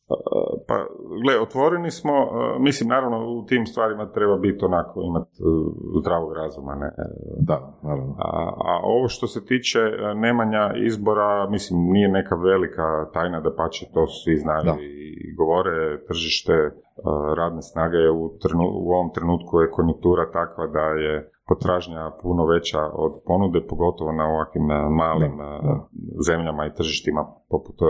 Pa, 0.68 0.76
gle, 1.24 1.42
otvoreni 1.42 1.92
smo, 1.92 2.14
e, 2.14 2.60
mislim, 2.60 2.90
naravno, 2.90 3.18
u 3.30 3.46
tim 3.46 3.66
stvarima 3.66 4.12
treba 4.12 4.38
biti 4.38 4.66
onako, 4.66 5.02
imati 5.02 5.32
e, 5.40 5.46
zdravog 6.02 6.34
razuma, 6.34 6.76
ne? 6.76 6.88
E, 6.88 7.06
Da, 7.40 7.74
naravno. 7.84 8.16
A, 8.20 8.54
a 8.70 8.80
ovo 8.84 9.08
što 9.08 9.28
se 9.28 9.46
tiče 9.46 9.80
nemanja 10.16 10.74
izbora, 10.86 11.50
mislim, 11.50 11.80
nije 11.92 12.10
neka 12.10 12.36
velika 12.36 13.12
tajna 13.14 13.40
da 13.40 13.56
pače, 13.56 13.86
to 13.94 14.08
svi 14.08 14.38
znaju 14.38 14.64
Da. 14.66 14.76
i 14.82 15.34
govore, 15.38 16.06
tržište 16.08 16.54
radne 17.38 17.62
snage 17.62 17.98
je 17.98 18.12
u, 18.12 18.38
trenu, 18.42 18.64
u 18.64 18.92
ovom 18.92 19.10
trenutku 19.14 19.60
je 19.62 19.72
konjunktura 19.72 20.32
takva 20.32 20.68
da 20.68 20.80
je 20.80 21.32
potražnja 21.48 22.12
puno 22.22 22.46
veća 22.46 22.82
od 22.94 23.12
ponude, 23.26 23.68
pogotovo 23.68 24.12
na 24.12 24.26
ovakvim 24.34 24.72
e, 24.72 24.90
malim 24.90 25.38
Da, 25.38 25.44
e, 25.44 25.60
da. 25.64 25.88
zemljama 26.28 26.66
i 26.66 26.74
tržištima 26.74 27.26
poput 27.50 27.76
e, 27.82 27.86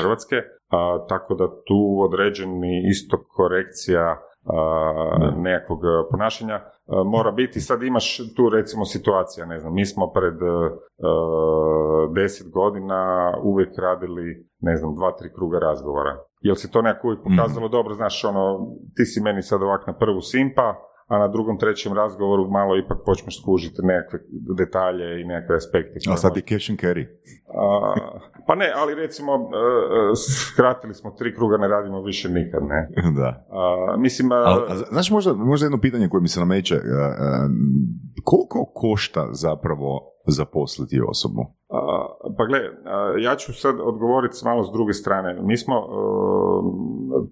Hrvatske, 0.00 0.36
a, 0.70 1.06
tako 1.08 1.34
da 1.34 1.48
tu 1.48 2.00
određeni 2.06 2.82
isto 2.90 3.16
korekcija 3.36 4.04
a, 4.44 5.32
e, 5.32 6.08
ponašanja 6.10 6.54
e, 6.54 6.62
mora 7.04 7.30
biti. 7.30 7.60
Sad 7.60 7.82
imaš 7.82 8.16
tu 8.36 8.48
recimo 8.48 8.84
situacija, 8.84 9.46
ne 9.46 9.58
znam, 9.58 9.74
mi 9.74 9.86
smo 9.86 10.12
pred 10.12 10.42
e, 10.42 10.46
e, 10.46 10.70
deset 12.14 12.50
godina 12.52 13.32
uvijek 13.42 13.78
radili, 13.78 14.46
ne 14.60 14.76
znam, 14.76 14.94
dva, 14.94 15.16
tri 15.16 15.32
kruga 15.34 15.58
razgovora. 15.58 16.27
Jel 16.40 16.54
se 16.54 16.70
to 16.70 16.82
nekako 16.82 17.06
uvijek 17.06 17.22
pokazalo 17.22 17.68
dobro, 17.68 17.94
znaš, 17.94 18.24
ono, 18.24 18.66
ti 18.96 19.04
si 19.04 19.20
meni 19.20 19.42
sad 19.42 19.62
ovak 19.62 19.86
na 19.86 19.92
prvu 19.92 20.20
simpa, 20.20 20.74
a 21.08 21.18
na 21.18 21.28
drugom, 21.28 21.58
trećem 21.58 21.92
razgovoru 21.92 22.50
malo 22.50 22.76
ipak 22.76 22.98
počneš 23.06 23.42
skužiti 23.42 23.76
nekakve 23.82 24.18
detalje 24.58 25.20
i 25.20 25.24
nekakve 25.24 25.56
aspekte. 25.56 25.98
A 26.12 26.16
sad 26.16 26.36
je 26.36 26.42
cash 26.42 26.70
and 26.70 26.78
carry. 26.78 27.06
A, 27.54 27.94
pa 28.46 28.54
ne, 28.54 28.72
ali 28.76 28.94
recimo, 28.94 29.32
e, 29.34 29.38
skratili 30.52 30.94
smo 30.94 31.10
tri 31.10 31.34
kruga, 31.34 31.56
ne 31.56 31.68
radimo 31.68 32.02
više 32.02 32.28
nikad, 32.28 32.62
ne. 32.62 32.88
da. 33.20 33.46
A, 33.50 33.96
mislim, 33.96 34.32
a- 34.32 34.34
A, 34.36 34.66
a 34.68 34.74
znaš, 34.76 35.10
možda, 35.10 35.32
možda 35.34 35.64
jedno 35.66 35.80
pitanje 35.80 36.08
koje 36.08 36.20
mi 36.20 36.28
se 36.28 36.40
nameće, 36.40 36.74
a, 36.74 36.78
a, 36.78 37.48
koliko 38.24 38.72
košta 38.74 39.28
zapravo 39.32 40.00
zaposliti 40.26 41.00
osobu? 41.08 41.40
Pa 42.36 42.44
gle, 42.44 42.60
ja 43.18 43.36
ću 43.36 43.52
sad 43.54 43.76
odgovoriti 43.80 44.36
malo 44.44 44.62
s 44.64 44.72
druge 44.72 44.92
strane. 44.92 45.38
Mi 45.42 45.56
smo 45.56 45.76
e, 45.76 45.86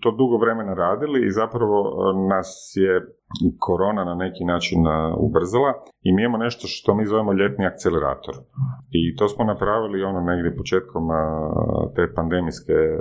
to 0.00 0.10
dugo 0.10 0.36
vremena 0.36 0.74
radili 0.74 1.26
i 1.26 1.30
zapravo 1.30 1.78
e, 1.80 2.28
nas 2.28 2.72
je 2.74 3.16
korona 3.58 4.04
na 4.04 4.14
neki 4.14 4.44
način 4.44 4.86
e, 4.86 4.90
ubrzala 5.26 5.72
i 6.06 6.12
mi 6.12 6.22
imamo 6.22 6.38
nešto 6.46 6.64
što 6.66 6.94
mi 6.94 7.06
zovemo 7.06 7.32
ljetni 7.32 7.66
akcelerator. 7.66 8.34
I 8.90 9.16
to 9.16 9.28
smo 9.28 9.44
napravili 9.44 10.04
ono 10.10 10.20
negdje 10.20 10.56
početkom 10.56 11.04
e, 11.10 11.16
te 11.94 12.02
pandemijske 12.14 12.72
e, 12.72 12.98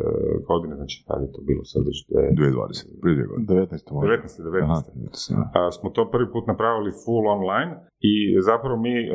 godine, 0.50 0.76
znači 0.76 0.96
kad 1.08 1.22
je 1.22 1.30
to 1.34 1.42
bilo 1.50 1.64
sad 1.72 1.82
već 1.90 1.98
e, 2.02 2.22
2020, 2.36 3.02
prije 3.02 3.16
dvije 3.16 3.28
godine. 3.32 3.48
19. 3.68 3.94
možda. 3.94 4.12
19. 4.14 4.42
19. 4.44 4.64
Aha, 4.64 5.68
a, 5.68 5.72
smo 5.72 5.90
to 5.90 6.02
prvi 6.14 6.28
put 6.34 6.48
napravili 6.48 6.92
full 7.04 7.26
online 7.38 7.72
i 8.12 8.42
zapravo 8.50 8.78
mi 8.86 8.96
e, 9.00 9.08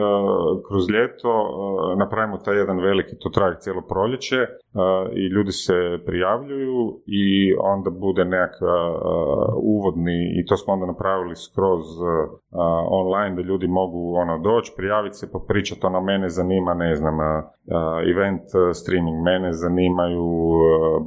kroz 0.68 0.84
ljeto 0.94 1.30
e, 1.42 1.96
napravimo 2.02 2.36
taj 2.44 2.56
jedan 2.62 2.78
veliki, 2.78 3.18
to 3.22 3.28
traje 3.36 3.60
cijelo 3.62 3.82
proljeće 3.92 4.36
e, 4.36 4.48
i 5.20 5.24
ljudi 5.34 5.52
se 5.52 5.76
prijavljuju 6.06 6.78
i 7.22 7.26
onda 7.74 7.90
bude 7.90 8.24
nekakav 8.24 8.88
uvodni 9.74 10.18
i 10.38 10.46
to 10.48 10.56
smo 10.56 10.72
onda 10.74 10.86
napravili 10.86 10.99
skroz 11.34 11.80
e, 11.80 12.04
a, 12.50 12.86
online 12.90 13.36
da 13.36 13.42
ljudi 13.42 13.68
mogu 13.68 14.14
ono 14.14 14.38
doći, 14.38 14.72
prijaviti 14.76 15.16
se, 15.16 15.32
popričati 15.32 15.86
ono 15.86 16.00
mene 16.00 16.28
zanima, 16.28 16.74
ne 16.74 16.94
znam, 16.94 17.20
a, 17.20 17.50
event 18.12 18.42
streaming, 18.74 19.22
mene 19.24 19.52
zanimaju 19.52 20.26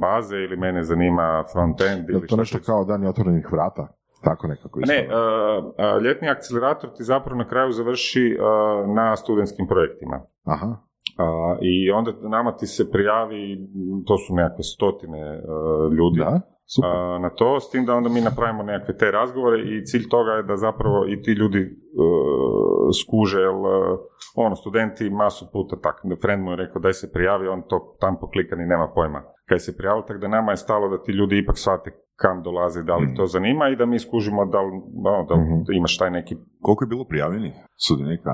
baze 0.00 0.36
ili 0.36 0.56
mene 0.56 0.82
zanima 0.82 1.44
frontend 1.52 2.10
Je 2.10 2.26
to 2.26 2.36
nešto 2.36 2.58
kao 2.66 2.84
dan 2.84 3.06
otvorenih 3.06 3.52
vrata? 3.52 3.88
Tako 4.24 4.46
nekako 4.46 4.80
isto. 4.80 4.92
Ne, 4.92 5.08
uh, 5.08 5.64
uh, 5.64 6.02
ljetni 6.02 6.28
akcelerator 6.28 6.90
ti 6.96 7.04
zapravo 7.04 7.38
na 7.38 7.48
kraju 7.48 7.72
završi 7.72 8.36
uh, 8.38 8.94
na 8.94 9.16
studentskim 9.16 9.66
projektima. 9.66 10.20
Aha. 10.44 10.66
Uh, 10.66 11.58
I 11.60 11.90
onda 11.90 12.12
nama 12.22 12.56
ti 12.56 12.66
se 12.66 12.90
prijavi, 12.90 13.68
to 14.06 14.18
su 14.18 14.34
nekakve 14.34 14.62
stotine 14.62 15.38
uh, 15.38 15.92
ljudi 15.92 16.18
Da, 16.18 16.40
super. 16.74 17.20
na 17.20 17.30
to, 17.30 17.60
s 17.60 17.70
tim 17.70 17.84
da 17.86 17.94
onda 17.94 18.08
mi 18.08 18.20
napravimo 18.20 18.62
nekakve 18.62 18.96
te 18.96 19.10
razgovore 19.10 19.58
i 19.62 19.84
cilj 19.84 20.08
toga 20.08 20.30
je 20.32 20.42
da 20.42 20.56
zapravo 20.56 21.06
i 21.08 21.22
ti 21.22 21.30
ljudi 21.32 21.60
uh, 21.60 22.88
skuže, 23.02 23.40
jer 23.40 23.50
uh, 23.54 23.98
ono, 24.36 24.56
studenti 24.56 25.10
masu 25.10 25.44
puta 25.52 25.76
tak, 25.82 25.96
friend 26.22 26.42
mu 26.44 26.50
je 26.50 26.56
rekao 26.56 26.80
daj 26.82 26.92
se 26.92 27.12
prijavi, 27.12 27.48
on 27.48 27.62
to 27.68 27.96
tam 28.00 28.16
poklika 28.20 28.56
ni 28.56 28.66
nema 28.66 28.88
pojma 28.94 29.22
kaj 29.48 29.58
se 29.58 29.76
prijavio, 29.76 30.02
tako 30.02 30.20
da 30.20 30.28
nama 30.28 30.50
je 30.52 30.56
stalo 30.56 30.88
da 30.88 31.02
ti 31.02 31.12
ljudi 31.12 31.38
ipak 31.38 31.58
shvate 31.58 31.90
kam 32.16 32.42
dolaze, 32.42 32.82
da 32.82 32.96
li 32.96 33.04
ih 33.10 33.16
to 33.16 33.26
zanima 33.26 33.68
i 33.68 33.76
da 33.76 33.86
mi 33.86 33.98
skužimo 33.98 34.44
da 34.46 34.60
li, 34.60 34.72
ono, 35.04 35.24
da 35.28 35.34
li 35.34 35.40
Mhm. 35.40 35.72
imaš 35.76 35.98
taj 35.98 36.10
neki 36.10 36.36
Koliko 36.62 36.84
je 36.84 36.88
bilo 36.88 37.04
prijavljenih 37.04 37.52
sudionika? 37.88 38.30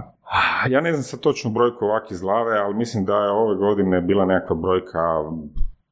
ja 0.68 0.80
ne 0.80 0.92
znam 0.92 1.02
sad 1.02 1.20
točnu 1.20 1.50
brojku 1.50 1.84
ovak 1.84 2.10
iz 2.10 2.20
glave, 2.20 2.58
ali 2.58 2.74
mislim 2.74 3.04
da 3.04 3.16
je 3.24 3.30
ove 3.30 3.54
godine 3.56 4.00
bila 4.00 4.24
nekakva 4.24 4.56
brojka 4.56 4.98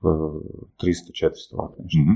300-400 0.01 1.31
ovako 1.53 1.75
nešto. 1.79 2.01
Mhm. 2.03 2.13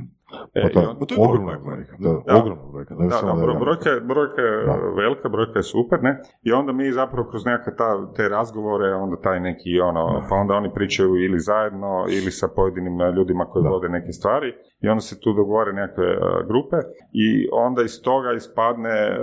E, 0.55 0.63
Pa 0.63 0.69
to 0.69 0.81
je 0.81 0.89
on- 0.89 0.97
to 0.99 1.15
je 1.15 1.21
ogromna 1.21 1.59
brojka. 1.59 1.93
Da. 1.99 2.37
ogromna 2.37 2.67
brojka. 2.67 2.95
Ne 2.95 3.09
Da, 3.09 3.21
da, 3.23 3.33
velika. 3.35 3.59
brojka, 3.61 3.89
je- 3.91 4.01
brojka 4.03 4.41
je 4.43 4.57
Da. 4.67 4.77
velika, 4.97 5.29
brojka 5.29 5.59
je 5.59 5.63
super, 5.65 5.99
ne? 6.03 6.13
I 6.43 6.53
onda 6.53 6.73
mi 6.73 6.93
zapravo 6.93 7.29
kroz 7.31 7.45
nekakve 7.45 7.77
ta, 7.77 7.89
te 8.17 8.29
razgovore, 8.29 8.95
onda 8.95 9.17
taj 9.19 9.41
neki 9.41 9.81
ono, 9.81 10.03
pa 10.29 10.35
onda 10.37 10.55
oni 10.55 10.71
pričaju 10.75 11.17
ili 11.17 11.39
zajedno 11.41 11.91
ili 12.11 12.31
sa 12.31 12.49
pojedinim 12.49 13.01
e, 13.01 13.13
ljudima 13.13 13.45
koji 13.45 13.63
Da. 13.63 13.69
vode 13.69 13.89
neke 13.89 14.13
stvari 14.13 14.49
i 14.81 14.89
onda 14.89 15.01
se 15.01 15.21
tu 15.21 15.33
dogovore 15.33 15.73
nekakve 15.73 16.05
e, 16.07 16.17
grupe 16.47 16.77
i 17.15 17.29
onda 17.55 17.83
iz 17.83 18.03
toga 18.03 18.33
ispadne 18.33 18.91
e, 18.91 19.19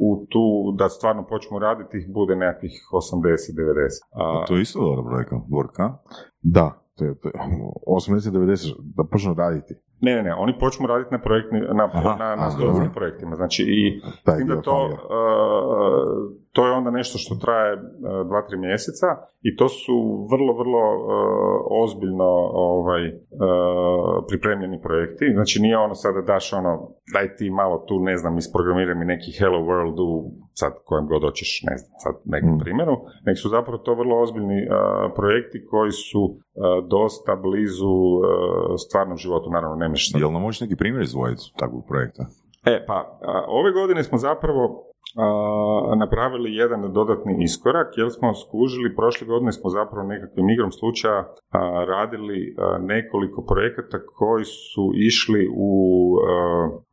u 0.00 0.26
tu, 0.28 0.44
da 0.74 0.88
stvarno 0.88 1.26
počnu 1.26 1.58
raditi, 1.58 1.98
ih 1.98 2.06
bude 2.10 2.36
nekakvih 2.36 2.72
80-90. 2.92 4.04
A, 4.14 4.44
To 4.46 4.54
je 4.56 4.62
isto 4.62 4.80
dobra 4.80 5.02
brojka, 5.04 5.36
Borka. 5.48 5.92
Da, 6.42 6.85
to 6.96 7.04
je, 7.04 7.14
to 7.14 7.28
je 7.28 7.34
80-90 7.86 8.74
da 8.78 9.04
počnu 9.04 9.34
raditi. 9.34 9.74
Ne, 10.00 10.14
ne, 10.14 10.22
ne, 10.22 10.34
oni 10.34 10.58
počnu 10.58 10.86
raditi 10.86 11.14
na 11.14 11.20
projektni, 11.20 11.60
na, 11.60 11.90
Aha, 11.92 12.16
na, 12.18 12.36
na 12.36 12.46
aha, 12.46 12.90
projektima. 12.94 13.36
Znači, 13.36 13.64
i 13.68 14.00
Taj 14.24 14.34
s 14.34 14.38
tim 14.38 14.46
dio 14.46 14.56
da 14.56 14.62
to, 14.62 14.84
uh, 14.84 16.32
to 16.56 16.66
je 16.66 16.72
onda 16.72 16.90
nešto 16.90 17.16
što 17.18 17.34
traje 17.44 17.72
uh, 17.74 17.82
dva, 18.28 18.40
tri 18.46 18.56
mjeseca 18.58 19.06
i 19.48 19.56
to 19.56 19.68
su 19.68 19.96
vrlo, 20.32 20.52
vrlo 20.62 20.82
uh, 20.94 21.02
ozbiljno 21.82 22.30
ovaj, 22.70 23.02
uh, 23.08 24.24
pripremljeni 24.28 24.78
projekti. 24.86 25.24
Znači, 25.34 25.62
nije 25.62 25.76
ono 25.78 25.94
sada 25.94 26.20
daš 26.20 26.52
ono, 26.52 26.72
daj 27.14 27.36
ti 27.36 27.50
malo 27.50 27.76
tu, 27.88 27.94
ne 28.00 28.16
znam, 28.16 28.38
isprogramiraj 28.38 28.94
mi 28.94 29.04
neki 29.04 29.30
Hello 29.38 29.60
World 29.68 29.98
u 30.08 30.10
sad 30.52 30.72
kojem 30.84 31.06
god 31.06 31.22
hoćeš, 31.22 31.50
ne 31.70 31.76
znam, 31.76 31.92
sad 32.04 32.14
nekom 32.24 32.54
Mm. 32.54 32.62
primjeru, 32.64 32.94
nego 33.24 33.36
su 33.36 33.48
zapravo 33.48 33.78
to 33.78 33.94
vrlo 33.94 34.22
ozbiljni 34.22 34.60
uh, 34.62 34.70
projekti 35.18 35.66
koji 35.70 35.92
su 35.92 36.22
dosta 36.88 37.36
blizu 37.36 37.96
stvarnom 38.86 39.16
životu, 39.16 39.50
naravno 39.50 39.76
ne 39.76 39.88
možeš 39.88 40.12
sad 40.12 40.20
Jel 40.20 40.32
nam 40.32 40.42
možeš 40.42 40.60
neki 40.60 40.76
primjer 40.76 41.02
izdvojiti 41.02 41.42
takvog 41.58 41.84
projekta? 41.88 42.22
E, 42.72 42.84
pa, 42.86 43.18
a, 43.22 43.44
ove 43.48 43.72
godine 43.72 44.02
smo 44.02 44.18
zapravo 44.18 44.86
napravili 45.96 46.54
jedan 46.54 46.92
dodatni 46.92 47.36
iskorak, 47.48 47.88
jer 47.96 48.08
smo 48.10 48.34
skužili, 48.34 48.96
prošle 48.96 49.26
godine 49.26 49.52
smo 49.52 49.70
zapravo 49.70 50.08
nekakvim 50.08 50.50
igrom 50.50 50.72
slučaja 50.72 51.20
radili 51.92 52.54
nekoliko 52.80 53.44
projekata 53.52 53.98
koji 54.18 54.44
su 54.44 54.84
išli 54.94 55.42
u, 55.56 55.70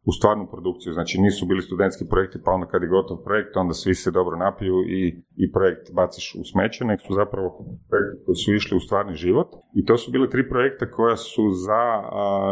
u 0.09 0.12
stvarnu 0.17 0.45
produkciju, 0.51 0.93
znači 0.93 1.21
nisu 1.21 1.45
bili 1.45 1.62
studentski 1.62 2.05
projekti, 2.09 2.38
pa 2.45 2.51
onda 2.51 2.67
kad 2.67 2.81
je 2.81 2.93
gotov 2.95 3.17
projekt, 3.27 3.57
onda 3.57 3.73
svi 3.73 3.93
se 3.95 4.12
dobro 4.12 4.36
napiju 4.38 4.75
i, 4.99 5.01
i 5.43 5.51
projekt 5.51 5.86
baciš 5.93 6.36
u 6.41 6.43
smeće, 6.51 6.86
nek 6.86 6.99
su 7.01 7.13
zapravo 7.13 7.47
projekti 7.89 8.25
koji 8.25 8.36
su 8.36 8.53
išli 8.53 8.77
u 8.77 8.86
stvarni 8.86 9.15
život. 9.15 9.49
I 9.79 9.86
to 9.86 9.97
su 9.97 10.12
bile 10.12 10.29
tri 10.29 10.49
projekta 10.49 10.91
koja 10.91 11.15
su 11.15 11.43
za, 11.65 11.83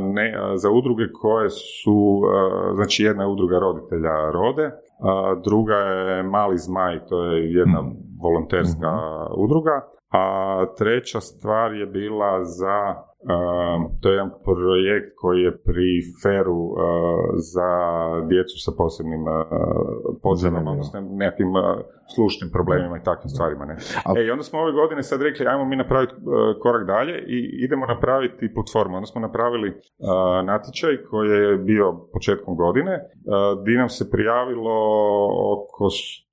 ne, 0.02 0.28
za 0.56 0.70
udruge 0.80 1.06
koje 1.22 1.50
su, 1.50 2.22
znači 2.78 3.04
jedna 3.04 3.24
je 3.24 3.30
udruga 3.30 3.60
roditelja 3.60 4.16
Rode, 4.38 4.68
a 5.02 5.36
druga 5.44 5.76
je 5.76 6.24
Mali 6.24 6.58
Zmaj, 6.58 7.06
to 7.10 7.24
je 7.24 7.54
jedna 7.54 7.84
volonterska 8.22 8.92
udruga, 9.38 9.88
a 10.12 10.66
treća 10.78 11.20
stvar 11.20 11.74
je 11.74 11.86
bila 11.86 12.44
za, 12.44 12.96
a, 13.30 13.36
to 14.02 14.10
je 14.10 14.14
jedan 14.16 14.32
projekt 14.44 15.10
koji 15.22 15.40
je 15.42 15.58
pri 15.58 15.88
Feru 16.24 16.62
a, 16.78 16.82
za 17.54 17.72
djecu 18.30 18.56
sa 18.66 18.72
posebnim 18.78 19.24
potrebama, 20.24 20.36
Zanimljivo. 20.36 20.72
odnosno 20.72 21.00
nekakvim 21.02 21.56
a, 21.56 21.82
slušnim 22.16 22.50
problemima 22.52 22.98
i 22.98 23.04
takvim 23.04 23.30
stvarima. 23.30 23.66
Ne? 23.66 23.76
Al- 24.06 24.18
E, 24.18 24.26
i 24.26 24.32
onda 24.32 24.44
smo 24.44 24.60
ove 24.60 24.72
godine 24.72 25.04
sad 25.04 25.22
rekli, 25.22 25.48
ajmo 25.48 25.66
mi 25.66 25.76
napraviti 25.76 26.14
korak 26.62 26.88
dalje 26.88 27.16
i 27.28 27.38
idemo 27.66 27.86
napraviti 27.86 28.54
platformu. 28.54 28.96
Onda 28.96 29.06
smo 29.06 29.22
napravili 29.22 29.70
natječaj 30.46 30.98
koji 31.10 31.30
je 31.30 31.58
bio 31.58 31.86
početkom 32.14 32.56
godine, 32.56 32.94
e, 32.94 33.02
di 33.66 33.78
nam 33.78 33.90
se 33.90 34.12
prijavilo 34.12 34.76
oko 35.56 35.86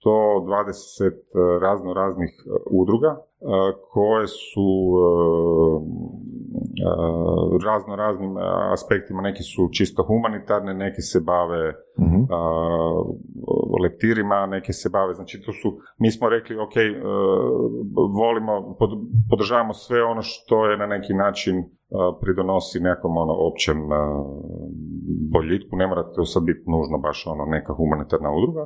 120 0.04 1.12
razno 1.60 1.92
raznih 1.94 2.30
udruga 2.70 3.16
koje 3.90 4.26
su 4.26 4.68
razno 7.64 7.96
raznim 7.96 8.38
e, 8.38 8.40
aspektima, 8.72 9.22
neki 9.22 9.42
su 9.42 9.68
čisto 9.72 10.02
humanitarne, 10.02 10.74
neki 10.74 11.02
se 11.02 11.20
bave 11.20 11.74
Mhm. 12.00 12.22
a, 12.30 12.38
leptirima, 13.82 14.46
neke 14.46 14.72
se 14.72 14.88
bave, 14.88 15.14
znači 15.14 15.42
to 15.42 15.52
su, 15.52 15.78
mi 15.98 16.10
smo 16.10 16.28
rekli, 16.28 16.56
ok, 16.58 16.76
e, 16.76 16.90
volimo, 18.22 18.76
pod, 18.78 18.90
podržavamo 19.30 19.74
sve 19.74 20.02
ono 20.04 20.22
što 20.22 20.66
je 20.66 20.76
na 20.78 20.86
neki 20.86 21.14
način 21.14 21.54
pridonosi 22.22 22.80
nekom 22.80 23.12
ono 23.16 23.34
općem 23.48 23.78
e, 23.92 23.96
boljitku, 25.34 25.76
ne 25.76 25.86
mora 25.86 26.02
to 26.14 26.24
sad 26.24 26.42
biti 26.50 26.64
nužno 26.74 26.96
baš 27.06 27.18
ono 27.32 27.44
neka 27.56 27.72
humanitarna 27.78 28.30
udruga. 28.38 28.62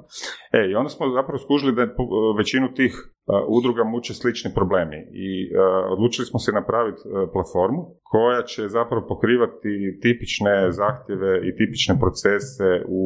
E, 0.59 0.61
i 0.71 0.75
onda 0.75 0.91
smo 0.95 1.17
zapravo 1.19 1.39
skužili 1.45 1.73
da 1.79 1.83
po- 1.97 2.33
većinu 2.41 2.67
tih 2.79 2.93
e, 3.03 3.09
udruga 3.57 3.83
muče 3.85 4.13
slični 4.15 4.51
problemi 4.59 4.99
i 5.27 5.31
e, 5.45 5.47
odlučili 5.95 6.27
smo 6.31 6.39
se 6.45 6.51
napraviti 6.61 7.03
e, 7.05 7.11
platformu 7.35 7.83
koja 8.13 8.41
će 8.43 8.63
zapravo 8.79 9.03
pokrivati 9.13 9.73
tipične 10.03 10.55
zahtjeve 10.81 11.31
i 11.47 11.51
tipične 11.59 11.95
procese 12.03 12.69
u, 13.01 13.03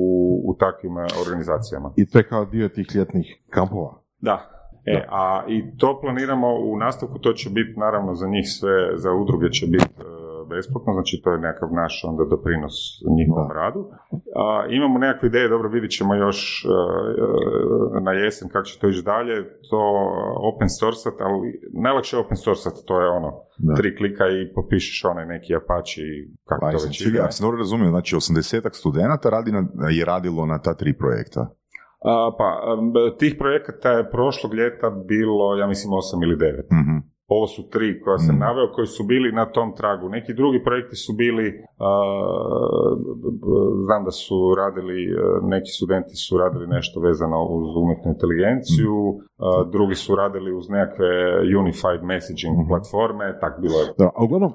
u 0.49 0.51
takvim 0.63 0.95
e, 0.99 1.05
organizacijama. 1.23 1.89
I 1.97 2.03
to 2.11 2.19
je 2.19 2.29
kao 2.33 2.45
dio 2.45 2.69
tih 2.69 2.87
ljetnih 2.95 3.27
kampova. 3.57 3.93
Da. 4.21 4.56
E, 4.87 5.07
a 5.09 5.45
i 5.49 5.77
to 5.79 6.01
planiramo 6.01 6.49
u 6.55 6.77
nastavku, 6.77 7.19
to 7.19 7.33
će 7.33 7.51
biti 7.51 7.81
naravno 7.81 8.15
za 8.15 8.27
njih 8.27 8.47
sve, 8.59 8.99
za 8.99 9.13
udruge 9.13 9.51
će 9.51 9.67
biti 9.67 9.95
e, 9.99 10.17
besplatno, 10.49 10.93
znači 10.93 11.21
to 11.23 11.33
je 11.33 11.39
nekakav 11.39 11.69
naš 11.73 12.05
onda 12.05 12.25
doprinos 12.25 12.77
njihovom 13.19 13.51
radu. 13.53 13.81
A, 14.43 14.67
imamo 14.71 14.99
nekakve 14.99 15.27
ideje, 15.29 15.49
dobro 15.49 15.69
vidjet 15.69 15.93
ćemo 15.93 16.15
još 16.15 16.65
e, 16.65 16.69
e, 17.99 18.01
na 18.01 18.13
jesen 18.13 18.49
kako 18.49 18.65
će 18.65 18.79
to 18.79 18.89
ići 18.89 19.03
dalje, 19.03 19.37
to 19.71 19.81
open 20.51 20.69
source 20.69 21.09
ali 21.21 21.61
najlakše 21.85 22.17
je 22.17 22.21
open 22.21 22.37
source 22.37 22.69
to 22.87 23.01
je 23.01 23.09
ono, 23.09 23.31
tri 23.77 23.97
klika 23.97 24.25
i 24.29 24.55
popišeš 24.55 25.05
onaj 25.05 25.27
neki 25.27 25.57
Apache 25.57 26.01
i 26.01 26.15
kako 26.49 26.61
to 26.61 26.67
License. 26.67 26.89
već 26.89 27.07
ide. 27.07 27.19
Ja 27.19 27.31
sam 27.31 27.45
dobro 27.47 27.59
razumio, 27.59 27.91
znači 27.91 28.17
80 28.17 28.73
studenata 28.73 29.31
radi 29.31 29.53
na, 29.53 29.63
je 29.99 30.05
radilo 30.05 30.47
na 30.47 30.59
ta 30.59 30.75
tri 30.75 30.93
projekta. 30.99 31.51
Pa, 32.39 32.49
tih 33.19 33.35
projekata 33.39 33.91
je 33.91 34.11
prošlog 34.11 34.55
ljeta 34.55 34.91
bilo, 34.91 35.57
ja 35.57 35.67
mislim, 35.67 35.91
8 35.93 36.23
ili 36.25 36.37
9. 36.37 36.67
Mhm. 36.83 36.97
Ovo 37.29 37.47
su 37.47 37.69
tri 37.71 38.01
koja 38.01 38.19
sam 38.19 38.37
Mm. 38.37 38.39
naveo, 38.39 38.73
koji 38.75 38.87
su 38.87 39.03
bili 39.05 39.33
na 39.33 39.47
tom 39.47 39.69
tragu. 39.77 40.09
Neki 40.09 40.35
drugi 40.35 40.65
projekti 40.65 40.97
su 40.97 41.13
bili, 41.13 41.47
b- 43.41 43.47
znam 43.87 44.05
da 44.05 44.11
su 44.11 44.37
radili, 44.57 44.99
e, 45.05 45.17
neki 45.45 45.71
studenti 45.77 46.15
su 46.17 46.33
radili 46.39 46.67
nešto 46.67 47.01
vezano 47.01 47.39
uz 47.45 47.77
umjetnu 47.83 48.09
inteligenciju, 48.15 48.95
a, 49.39 49.65
drugi 49.73 49.95
su 49.95 50.17
radili 50.17 50.51
uz 50.55 50.67
nekakve 50.71 51.11
unified 51.61 52.03
messaging 52.05 52.55
platforme, 52.69 53.39
tak 53.41 53.53
bilo 53.63 53.77
je. 53.81 53.87
Da, 53.99 54.07
a 54.17 54.25
uglavnom, 54.25 54.53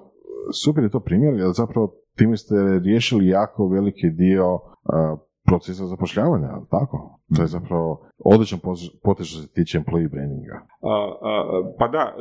super 0.64 0.84
je 0.84 0.90
to 0.90 1.00
primjer, 1.00 1.34
jer 1.34 1.50
zapravo 1.54 1.86
time 2.18 2.38
ste 2.38 2.56
riješili 2.84 3.28
jako 3.28 3.68
veliki 3.68 4.10
dio 4.10 4.48
a, 4.86 5.16
procesa 5.48 5.86
zapošljavanja, 5.86 6.48
jel 6.48 6.66
tako? 6.70 6.98
To 7.36 7.42
je 7.42 7.48
zapravo 7.48 7.88
odličan 8.34 8.60
potez 9.04 9.26
što 9.28 9.38
se 9.42 9.54
tiče 9.54 9.80
employee 9.80 10.12
brandinga. 10.12 10.58
A, 10.82 10.94
a, 11.22 11.34
pa 11.80 11.88
da, 11.88 12.04
e, 12.08 12.14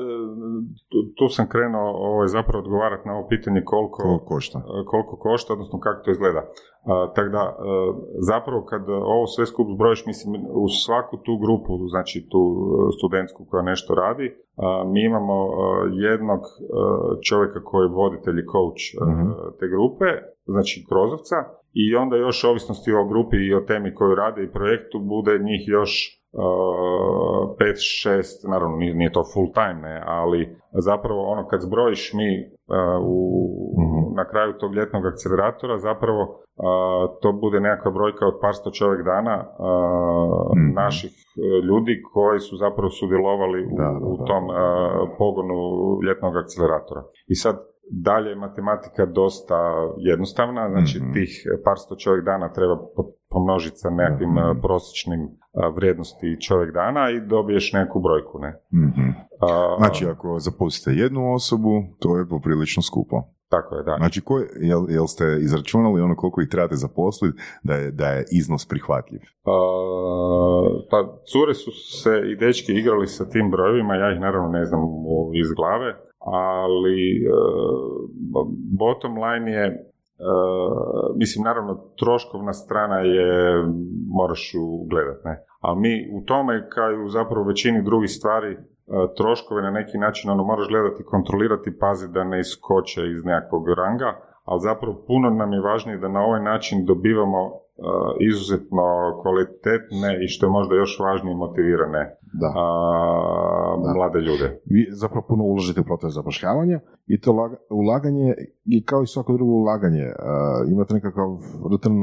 tu, 0.90 0.98
tu 1.16 1.24
sam 1.28 1.46
krenuo 1.48 1.88
ovaj, 2.08 2.28
zapravo 2.28 2.58
odgovarati 2.64 3.08
na 3.08 3.14
ovo 3.16 3.28
pitanje 3.28 3.60
koliko, 3.64 4.02
Koliko 4.02 4.24
košta? 4.24 4.58
e, 4.58 4.84
koliko 4.86 5.16
košta, 5.16 5.52
odnosno 5.52 5.78
kako 5.80 6.02
to 6.04 6.10
izgleda. 6.10 6.42
A, 6.90 7.12
tako 7.14 7.28
da, 7.28 7.44
e, 7.48 7.52
zapravo 8.30 8.64
kad 8.64 8.82
ovo 9.14 9.26
sve 9.26 9.46
skup 9.46 9.66
zbrojiš, 9.74 10.06
mislim, 10.06 10.30
u 10.64 10.68
svaku 10.68 11.16
tu 11.16 11.32
grupu, 11.44 11.72
znači 11.88 12.26
tu 12.30 12.40
studentsku 12.98 13.44
koja 13.50 13.62
nešto 13.62 13.94
radi, 13.94 14.26
a, 14.56 14.84
mi 14.92 15.00
imamo 15.04 15.36
jednog 16.08 16.40
čovjeka 17.28 17.60
koji 17.64 17.82
je 17.84 17.94
voditelj 18.00 18.38
i 18.40 18.48
coach 18.54 18.84
Mhm. 19.12 19.28
te 19.58 19.66
grupe, 19.74 20.04
znači 20.54 20.84
Krozovca, 20.88 21.36
i 21.74 21.96
onda 21.96 22.16
još 22.16 22.44
ovisnosti 22.44 22.90
o 22.92 23.04
grupi 23.10 23.36
i 23.36 23.54
o 23.54 23.60
temi 23.60 23.94
koju 23.94 24.14
rade 24.14 24.40
i 24.44 24.52
projektu 24.58 24.98
bude 24.98 25.38
njih 25.48 25.62
još 25.76 25.92
uh, 26.32 26.42
pet, 27.58 27.76
šest, 28.02 28.48
naravno 28.52 28.76
nije, 28.76 29.12
to 29.12 29.22
full 29.34 29.48
time, 29.58 29.80
ne, 29.88 29.96
ali 30.06 30.40
zapravo 30.88 31.20
ono 31.32 31.42
kad 31.50 31.60
zbrojiš 31.60 32.12
mi 32.18 32.30
uh, 32.40 32.46
u, 33.14 33.16
Mhm. 33.82 34.00
na 34.16 34.24
kraju 34.30 34.52
tog 34.60 34.70
ljetnog 34.74 35.06
akceleratora 35.06 35.78
zapravo 35.78 36.22
uh, 36.22 36.36
to 37.22 37.28
bude 37.32 37.60
nekakva 37.60 37.90
brojka 37.90 38.26
od 38.26 38.36
par 38.42 38.54
sto 38.54 38.70
čovjek 38.70 39.00
dana 39.12 39.36
uh, 39.40 40.56
Mhm. 40.56 40.74
naših 40.82 41.12
uh, 41.14 41.64
ljudi 41.68 41.94
koji 42.14 42.38
su 42.48 42.54
zapravo 42.56 42.90
sudjelovali 42.90 43.60
u, 43.72 43.76
Da, 43.76 43.84
da, 44.00 44.06
u 44.10 44.16
da. 44.18 44.24
tom 44.24 44.44
uh, 44.48 44.54
pogonu 45.18 45.58
ljetnog 46.06 46.34
akceleratora. 46.36 47.02
I 47.32 47.34
sad 47.34 47.69
dalje 47.90 48.28
je 48.28 48.36
matematika 48.36 49.06
dosta 49.06 49.58
jednostavna, 49.98 50.68
znači 50.70 50.98
Mhm. 50.98 51.12
tih 51.12 51.30
par 51.64 51.78
sto 51.78 51.96
čovjek 51.96 52.24
dana 52.24 52.52
treba 52.52 52.76
po- 52.96 53.10
pomnožiti 53.30 53.76
sa 53.76 53.90
nekakvim 53.90 54.30
Mhm. 54.30 54.38
uh, 54.40 54.56
prosječnim 54.62 55.20
uh, 55.20 55.30
vrijednosti 55.76 56.40
čovjek 56.40 56.74
dana 56.74 57.10
i 57.10 57.20
dobiješ 57.20 57.72
neku 57.72 58.00
brojku, 58.00 58.38
ne? 58.38 58.50
Mhm. 58.74 59.08
A, 59.40 59.76
Znači, 59.78 60.06
ako 60.06 60.38
zaposlite 60.38 61.00
jednu 61.00 61.34
osobu, 61.34 61.70
to 61.98 62.16
je 62.16 62.28
poprilično 62.28 62.82
skupo. 62.82 63.16
Tako 63.48 63.76
je, 63.76 63.82
da. 63.82 63.96
Znači, 63.98 64.20
ko, 64.20 64.34
jel, 64.60 64.90
jel 64.90 65.06
ste 65.06 65.24
izračunali 65.40 66.00
ono 66.00 66.16
koliko 66.16 66.40
ih 66.40 66.48
trebate 66.48 66.76
zaposliti 66.76 67.38
da 67.62 67.74
je, 67.74 67.90
da 67.90 68.06
je 68.06 68.24
iznos 68.32 68.68
prihvatljiv? 68.68 69.20
A, 69.44 69.54
pa 70.90 70.98
cure 71.24 71.54
su 71.54 71.70
se 71.70 72.10
i 72.26 72.36
dečki 72.36 72.72
igrali 72.72 73.06
sa 73.06 73.24
tim 73.24 73.50
brojevima, 73.50 73.94
ja 73.94 74.12
ih 74.12 74.20
naravno 74.20 74.48
ne 74.48 74.64
znam 74.64 74.80
iz 75.34 75.48
glave, 75.52 75.96
ali 76.20 77.16
e, 77.16 77.30
bottom 78.78 79.12
line 79.24 79.52
je, 79.52 79.66
e, 79.66 79.74
mislim 81.16 81.44
naravno 81.44 81.74
troškovna 81.98 82.52
strana 82.52 82.98
je, 82.98 83.64
moraš 84.08 84.54
ju 84.54 84.86
gledat, 84.90 85.24
ne? 85.24 85.44
Ali 85.60 85.80
mi 85.80 86.08
u 86.18 86.24
tome, 86.24 86.68
kao 86.68 86.92
i 86.92 87.04
u 87.04 87.08
zapravo 87.08 87.44
većini 87.46 87.82
drugih 87.82 88.10
stvari, 88.10 88.52
e, 88.52 88.58
troškove 89.16 89.62
na 89.62 89.70
neki 89.70 89.98
način 89.98 90.30
ono 90.30 90.44
moraš 90.44 90.68
gledati, 90.68 91.04
kontrolirati, 91.04 91.78
paziti 91.78 92.12
da 92.12 92.24
ne 92.24 92.40
iskoče 92.40 93.00
iz 93.16 93.24
nekakvog 93.24 93.68
ranga, 93.68 94.10
ali 94.44 94.60
zapravo 94.60 95.04
puno 95.06 95.30
nam 95.30 95.52
je 95.52 95.60
važnije 95.60 95.98
da 95.98 96.08
na 96.08 96.20
ovaj 96.20 96.42
način 96.42 96.84
dobivamo 96.86 97.50
izuzetno 98.22 98.82
kvalitetne 99.22 100.24
i 100.24 100.28
što 100.28 100.46
je 100.46 100.50
možda 100.50 100.74
još 100.74 100.98
važnije 101.00 101.36
motivirane 101.36 102.16
Da. 102.32 102.46
a, 102.56 102.64
Da. 103.78 103.92
mlade 103.94 104.18
ljude. 104.18 104.60
Vi 104.66 104.86
zapravo 104.92 105.24
puno 105.28 105.44
uložite 105.44 105.80
u 105.80 105.84
proces 105.84 106.12
zapošljavanja 106.12 106.80
i 107.06 107.20
to 107.20 107.32
laga- 107.32 107.56
ulaganje 107.72 108.34
i 108.66 108.84
kao 108.84 109.02
i 109.02 109.06
svako 109.06 109.32
drugo 109.32 109.52
ulaganje 109.52 110.04
uh, 110.04 110.72
imate 110.72 110.94
nekakav 110.94 111.28
return 111.72 111.96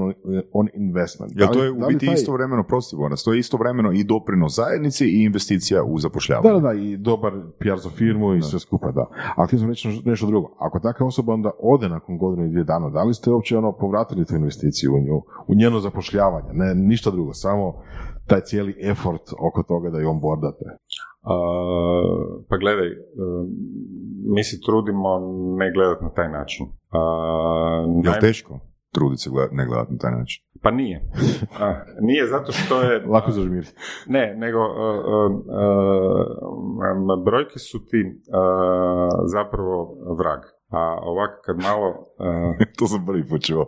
on 0.53 0.67
investment. 0.75 1.31
Jel 1.35 1.47
Da 1.47 1.53
to 1.53 1.63
je 1.63 1.71
da 1.71 1.85
u 1.85 1.89
biti 1.89 2.05
taj- 2.05 2.13
istovremeno, 2.13 2.63
prosti 2.63 2.95
Boras, 2.95 3.23
to 3.23 3.33
je 3.33 3.39
istovremeno 3.39 3.91
i 3.91 4.03
doprinos 4.03 4.55
zajednici 4.55 5.05
i 5.07 5.23
investicija 5.23 5.83
u 5.83 5.97
zapošljavanje. 5.99 6.49
Da, 6.49 6.59
da, 6.59 6.67
da, 6.67 6.73
i 6.73 6.97
dobar 6.97 7.31
PR 7.59 7.77
za 7.77 7.89
firmu 7.89 8.33
i 8.33 8.41
sve 8.41 8.59
skupa, 8.59 8.91
da. 8.91 9.05
A 9.37 9.45
htio 9.45 9.59
sam 9.59 9.69
reći 9.69 9.87
nešto- 9.87 10.09
nešto 10.09 10.27
drugo. 10.27 10.47
Ako 10.59 10.79
takva 10.79 11.07
osoba 11.07 11.33
onda 11.33 11.51
ode 11.61 11.89
nakon 11.89 12.17
godinu 12.17 12.45
i 12.45 12.49
dvije 12.49 12.63
dana, 12.63 12.89
da 12.89 13.03
li 13.03 13.13
ste 13.13 13.31
uopće 13.31 13.57
ono 13.57 13.71
povratili 13.73 14.25
tu 14.25 14.35
investiciju 14.35 14.93
u 14.93 14.99
nju, 14.99 15.17
u 15.47 15.53
njeno 15.67 15.79
zapošljavanje? 15.79 16.49
Ne, 16.53 16.75
ništa 16.75 17.11
drugo, 17.11 17.33
samo 17.33 17.73
taj 18.27 18.41
cijeli 18.41 18.75
effort 18.81 19.21
oko 19.49 19.63
toga 19.63 19.89
da 19.89 19.99
ju 19.99 20.09
onboardate. 20.09 20.65
A, 21.21 21.35
pa 22.49 22.57
gledaj, 22.57 22.87
e, 22.87 22.95
mi 24.25 24.43
se 24.43 24.57
trudimo 24.65 25.19
ne 25.57 25.71
gledati 25.73 26.03
na 26.03 26.09
taj 26.09 26.29
način. 26.29 26.65
A, 26.91 26.99
Jel 28.03 28.13
naj- 28.13 28.19
teško 28.19 28.59
truditi 28.93 29.21
se 29.21 29.29
gleda- 29.29 29.53
ne 29.55 29.65
gledati 29.65 29.91
na 29.91 29.97
taj 29.97 30.11
način? 30.11 30.43
Pa 30.63 30.71
nije. 30.71 31.01
Nije 32.01 32.27
zato 32.27 32.51
što 32.51 32.81
je... 32.81 33.03
Lako 33.13 33.31
zažmiriti. 33.31 33.73
Ne, 34.07 34.35
nego 34.37 34.59
uh, 34.59 34.69
uh, 35.05 35.31
uh, 37.17 37.23
brojke 37.25 37.59
su 37.59 37.85
ti 37.85 38.01
uh, 38.07 38.13
zapravo 39.25 39.95
vrag. 40.17 40.39
A 40.69 40.99
ovako 41.01 41.41
kad 41.45 41.57
malo... 41.57 41.87
uh, 42.23 42.55
to 42.77 42.87
sam 42.87 43.05
prvi 43.05 43.27
put 43.29 43.41
čuo. 43.41 43.65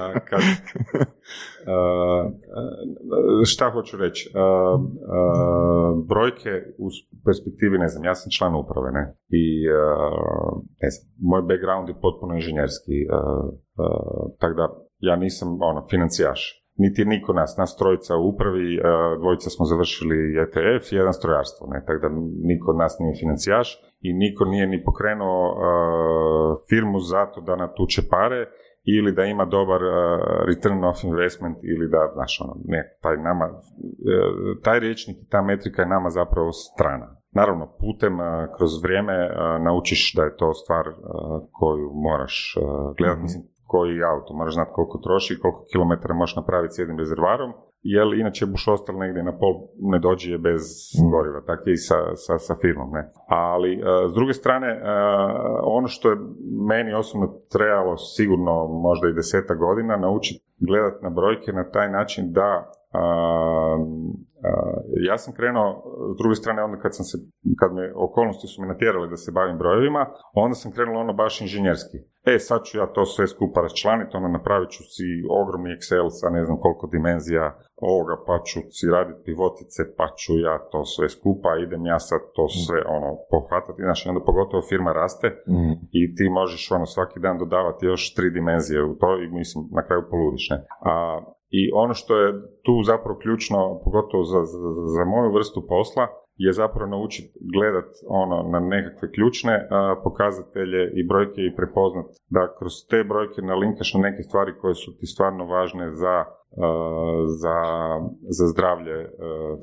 a, 0.00 0.12
kad, 0.28 0.40
uh, 1.72 2.32
šta 3.44 3.70
hoću 3.70 3.96
reći? 3.96 4.32
Brojke 6.08 6.50
u 6.78 6.86
perspektivi, 7.26 7.78
ne 7.78 7.88
znam, 7.88 8.04
ja 8.04 8.14
sam 8.14 8.30
član 8.30 8.54
uprave, 8.54 8.90
ne? 8.92 9.14
I, 9.28 9.44
ne 10.82 10.90
znam, 10.90 11.06
moj 11.30 11.42
background 11.42 11.88
je 11.88 12.00
potpuno 12.00 12.34
inženjerski, 12.34 12.96
tako 14.38 14.54
da 14.54 14.66
ja 14.98 15.16
nisam, 15.16 15.48
ono, 15.62 15.86
financijaš. 15.90 16.62
Niti 16.78 17.04
niko 17.04 17.32
nas, 17.32 17.56
nas 17.58 17.76
trojica 17.76 18.16
u 18.16 18.28
upravi, 18.28 18.78
dvojica 19.20 19.50
smo 19.50 19.64
završili 19.64 20.16
ETF 20.42 20.92
i 20.92 20.96
jedan 20.96 21.12
strojarstvo, 21.12 21.66
ne? 21.72 21.84
Tako 21.86 22.00
da 22.04 22.08
niko 22.50 22.70
od 22.70 22.76
nas 22.76 22.96
nije 23.00 23.14
financijaš 23.20 23.68
i 24.00 24.12
niko 24.12 24.44
nije 24.44 24.66
ni 24.66 24.84
pokrenuo 24.84 25.52
uh, 25.52 25.58
firmu 26.68 26.98
zato 27.00 27.40
da 27.40 27.56
natuče 27.56 28.02
pare 28.10 28.46
ili 28.84 29.12
da 29.12 29.24
ima 29.24 29.44
dobar 29.44 29.82
uh, 29.84 29.90
return 30.46 30.84
of 30.84 31.04
investment 31.04 31.56
ili 31.62 31.88
da, 31.88 32.10
znaš, 32.14 32.40
ono, 32.44 32.54
ne, 32.64 32.96
taj 33.02 33.16
nama, 33.16 33.46
uh, 33.46 34.62
taj 34.64 34.80
riječnik 34.80 35.16
i 35.16 35.28
ta 35.28 35.42
metrika 35.42 35.82
je 35.82 35.88
nama 35.88 36.10
zapravo 36.10 36.52
strana. 36.52 37.16
Naravno, 37.32 37.64
putem, 37.80 38.20
uh, 38.20 38.26
kroz 38.56 38.82
vrijeme 38.82 39.16
uh, 39.26 39.64
naučiš 39.64 40.14
da 40.16 40.22
je 40.22 40.36
to 40.36 40.54
stvar 40.54 40.88
uh, 40.88 40.94
koju 41.52 41.90
moraš 41.94 42.56
uh, 42.56 42.96
gledati, 42.96 43.22
mislim, 43.22 43.42
koji 43.66 44.02
auto, 44.12 44.34
moraš 44.34 44.54
znati 44.54 44.70
koliko 44.74 44.98
troši 44.98 45.34
i 45.34 45.40
koliko 45.42 45.64
kilometara 45.72 46.14
možeš 46.14 46.36
napraviti 46.36 46.74
s 46.74 46.78
jednim 46.78 46.98
rezervarom, 46.98 47.52
jer 47.94 48.06
inače 48.20 48.46
buš 48.46 48.68
ostalo 48.68 48.98
negdje 48.98 49.22
na 49.22 49.38
pol 49.40 49.54
ne 49.92 49.98
dođe 49.98 50.38
bez 50.38 50.62
goriva, 51.12 51.40
tako 51.46 51.68
je 51.68 51.72
i 51.74 51.84
sa, 51.88 51.98
sa, 52.24 52.38
sa 52.38 52.54
firmom. 52.62 52.90
Ne? 52.96 53.02
Ali, 53.28 53.72
uh, 53.76 54.10
s 54.10 54.14
druge 54.14 54.32
strane, 54.32 54.68
uh, 54.72 54.80
ono 55.78 55.88
što 55.88 56.10
je 56.10 56.16
meni 56.72 56.94
osobno 56.94 57.26
trebalo 57.52 57.96
sigurno 57.96 58.54
možda 58.66 59.08
i 59.08 59.18
deseta 59.20 59.54
godina 59.54 59.96
naučiti 59.96 60.46
gledati 60.68 61.04
na 61.04 61.10
brojke 61.10 61.52
na 61.52 61.70
taj 61.70 61.90
način 61.90 62.32
da 62.32 62.70
ja 65.10 65.18
sam 65.18 65.34
krenuo, 65.34 65.82
s 66.14 66.16
druge 66.20 66.34
strane, 66.34 66.62
onda 66.62 66.78
kad 66.78 66.96
sam 66.96 67.04
se, 67.04 67.16
kad 67.60 67.70
me 67.74 67.92
okolnosti 67.94 68.46
su 68.46 68.62
me 68.62 68.68
natjerali 68.68 69.10
da 69.10 69.16
se 69.16 69.32
bavim 69.32 69.58
brojevima, 69.58 70.06
onda 70.34 70.54
sam 70.54 70.72
krenuo 70.72 71.00
ono 71.00 71.12
baš 71.12 71.40
inženjerski. 71.40 71.98
E, 72.32 72.38
sad 72.38 72.60
ću 72.64 72.78
ja 72.78 72.86
to 72.86 73.04
sve 73.04 73.26
skupa 73.26 73.60
raščlaniti, 73.60 74.16
ono 74.16 74.28
napravit 74.28 74.70
ću 74.70 74.82
si 74.94 75.06
ogromni 75.40 75.70
Excel 75.76 76.06
sa 76.10 76.30
ne 76.30 76.44
znam 76.44 76.56
koliko 76.60 76.86
dimenzija 76.86 77.44
ovoga, 77.90 78.16
pa 78.26 78.34
ću 78.48 78.58
si 78.76 78.84
raditi 78.96 79.24
pivotice, 79.24 79.80
pa 79.98 80.06
ću 80.20 80.32
ja 80.48 80.54
to 80.72 80.84
sve 80.84 81.08
skupa, 81.08 81.50
idem 81.66 81.86
ja 81.86 81.98
sad 81.98 82.20
to 82.36 82.44
sve 82.48 82.78
ono 82.96 83.10
pohvatati, 83.32 83.82
znači 83.88 84.08
onda 84.08 84.20
pogotovo 84.30 84.62
firma 84.70 84.92
raste 84.92 85.26
Mhm. 85.48 85.72
i 85.98 86.00
ti 86.16 86.24
možeš 86.40 86.62
ono 86.76 86.86
svaki 86.86 87.18
dan 87.20 87.38
dodavati 87.38 87.86
još 87.86 88.14
tri 88.14 88.30
dimenzije 88.30 88.84
u 88.84 88.94
to 89.00 89.10
i 89.22 89.26
mislim 89.40 89.60
na 89.78 89.82
kraju 89.86 90.02
poludiš, 90.10 90.50
ne. 90.50 90.58
A, 90.90 90.92
I 91.50 91.70
ono 91.74 91.94
što 91.94 92.16
je 92.20 92.32
tu 92.62 92.82
zapravo 92.82 93.18
ključno, 93.18 93.80
pogotovo 93.84 94.22
za, 94.24 94.40
za, 94.44 94.58
za 94.96 95.04
moju 95.04 95.32
vrstu 95.32 95.66
posla, 95.68 96.06
je 96.36 96.52
zapravo 96.52 96.90
naučiti 96.90 97.38
gledat 97.54 97.90
ono 98.08 98.36
na 98.52 98.60
nekakve 98.60 99.12
ključne 99.12 99.54
a, 99.70 99.94
pokazatelje 100.04 100.82
i 100.94 101.06
brojke 101.08 101.40
i 101.42 101.56
prepoznat 101.56 102.06
da 102.30 102.54
kroz 102.58 102.72
te 102.90 103.04
brojke 103.04 103.42
nalinkaš 103.42 103.94
na 103.94 104.00
neke 104.00 104.22
stvari 104.22 104.52
koje 104.60 104.74
su 104.74 104.96
ti 104.98 105.06
stvarno 105.06 105.46
važne 105.46 105.92
za, 105.92 106.24
za, 107.42 107.56
za 108.28 108.46
zdravlje 108.46 108.96
a, 109.04 109.08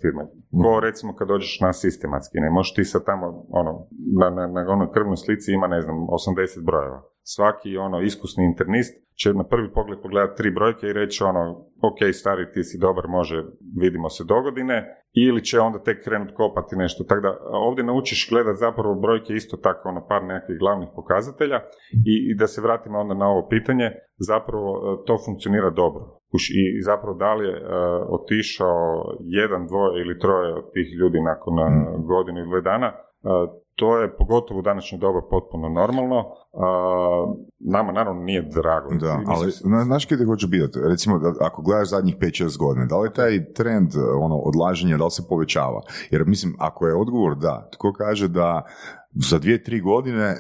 firme. 0.01 0.23
Ko 0.63 0.79
recimo 0.79 1.15
kad 1.15 1.27
dođeš 1.27 1.59
na 1.59 1.73
sistematski, 1.73 2.39
ne 2.39 2.49
možeš 2.49 2.73
ti 2.73 2.83
sad 2.83 3.05
tamo 3.05 3.45
ono, 3.49 3.87
na, 4.19 4.29
na, 4.29 4.47
na 4.47 4.71
onoj 4.71 4.91
krvnoj 4.93 5.17
slici 5.17 5.53
ima 5.53 5.67
ne 5.67 5.81
znam 5.81 5.95
80 5.95 6.65
brojeva. 6.65 7.01
Svaki 7.23 7.77
ono 7.77 8.01
iskusni 8.01 8.45
internist 8.45 9.03
će 9.21 9.33
na 9.33 9.43
prvi 9.43 9.73
pogled 9.73 9.99
pogledati 10.01 10.37
tri 10.37 10.51
brojke 10.51 10.87
i 10.87 10.93
reći 10.93 11.23
ono, 11.23 11.41
ok, 11.89 11.99
stari, 12.13 12.51
ti 12.53 12.63
si 12.63 12.77
dobar, 12.77 13.07
može, 13.07 13.43
vidimo 13.81 14.09
se 14.09 14.23
do 14.23 14.41
godine, 14.41 15.03
ili 15.13 15.43
će 15.43 15.59
onda 15.59 15.79
tek 15.79 16.03
krenut 16.03 16.35
kopati 16.35 16.75
nešto. 16.75 17.03
Tako 17.03 17.21
da 17.21 17.37
ovdje 17.67 17.83
naučiš 17.83 18.29
gledat 18.29 18.55
zapravo 18.55 18.95
brojke 18.95 19.33
isto 19.33 19.57
tako, 19.57 19.89
ono 19.89 20.07
par 20.07 20.23
nekakvih 20.23 20.59
glavnih 20.59 20.89
pokazatelja 20.95 21.59
i, 22.05 22.15
i 22.31 22.35
da 22.35 22.47
se 22.47 22.61
vratimo 22.61 22.99
onda 22.99 23.13
na 23.13 23.27
ovo 23.27 23.47
pitanje, 23.49 23.91
zapravo 24.17 24.69
e, 24.69 25.05
to 25.05 25.17
funkcionira 25.25 25.69
dobro. 25.69 26.22
Kuš, 26.33 26.49
I, 26.49 26.81
zapravo 26.81 27.13
da 27.17 27.33
li 27.33 27.45
je 27.47 27.55
e, 27.57 27.63
otišao 28.17 28.83
jedan, 29.19 29.67
dvoje 29.67 30.01
ili 30.01 30.19
troje 30.19 30.53
od 30.53 30.71
tih 30.73 30.87
ljudi 30.99 31.19
nakon 31.21 31.59
e, 31.59 31.67
godinu 32.11 32.39
ili 32.39 32.61
dana, 32.61 32.87
e, 32.87 32.97
to 33.75 33.97
je 33.97 34.15
pogotovo 34.17 34.59
u 34.59 34.63
današnje 34.63 34.97
doba 34.97 35.21
potpuno 35.29 35.69
normalno. 35.69 36.25
Nama 37.59 37.91
naravno 37.91 38.23
nije 38.23 38.41
drago. 38.41 38.89
Da, 39.01 39.19
ali 39.27 39.51
zna- 39.51 39.83
znaš 39.83 40.05
te 40.05 40.25
hoću 40.25 40.47
pitati? 40.51 40.79
Recimo, 40.89 41.19
da, 41.19 41.33
ako 41.41 41.61
gledaš 41.61 41.89
zadnjih 41.89 42.17
5-6 42.17 42.57
godina, 42.59 42.85
da 42.85 42.97
li 42.99 43.13
taj 43.13 43.53
trend 43.53 43.91
ono, 44.21 44.35
odlaženja, 44.35 44.97
da 44.97 45.05
li 45.05 45.11
se 45.11 45.23
povećava? 45.29 45.81
Jer 46.11 46.25
mislim, 46.25 46.55
ako 46.59 46.87
je 46.87 46.95
odgovor 46.95 47.35
da, 47.35 47.69
tko 47.71 47.93
kaže 47.93 48.27
da 48.27 48.65
za 49.15 49.39
dvije, 49.39 49.63
tri 49.63 49.79
godine, 49.79 50.35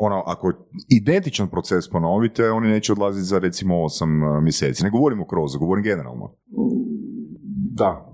ono, 0.00 0.22
ako 0.26 0.52
identičan 1.00 1.48
proces 1.48 1.90
ponovite, 1.90 2.50
oni 2.50 2.68
neće 2.68 2.92
odlaziti 2.92 3.24
za 3.24 3.38
recimo 3.38 3.74
8 3.74 4.40
mjeseci. 4.42 4.84
Ne 4.84 4.90
govorimo 4.90 5.26
kroz, 5.26 5.56
govorim 5.56 5.84
generalno. 5.84 6.34
Da, 7.74 8.08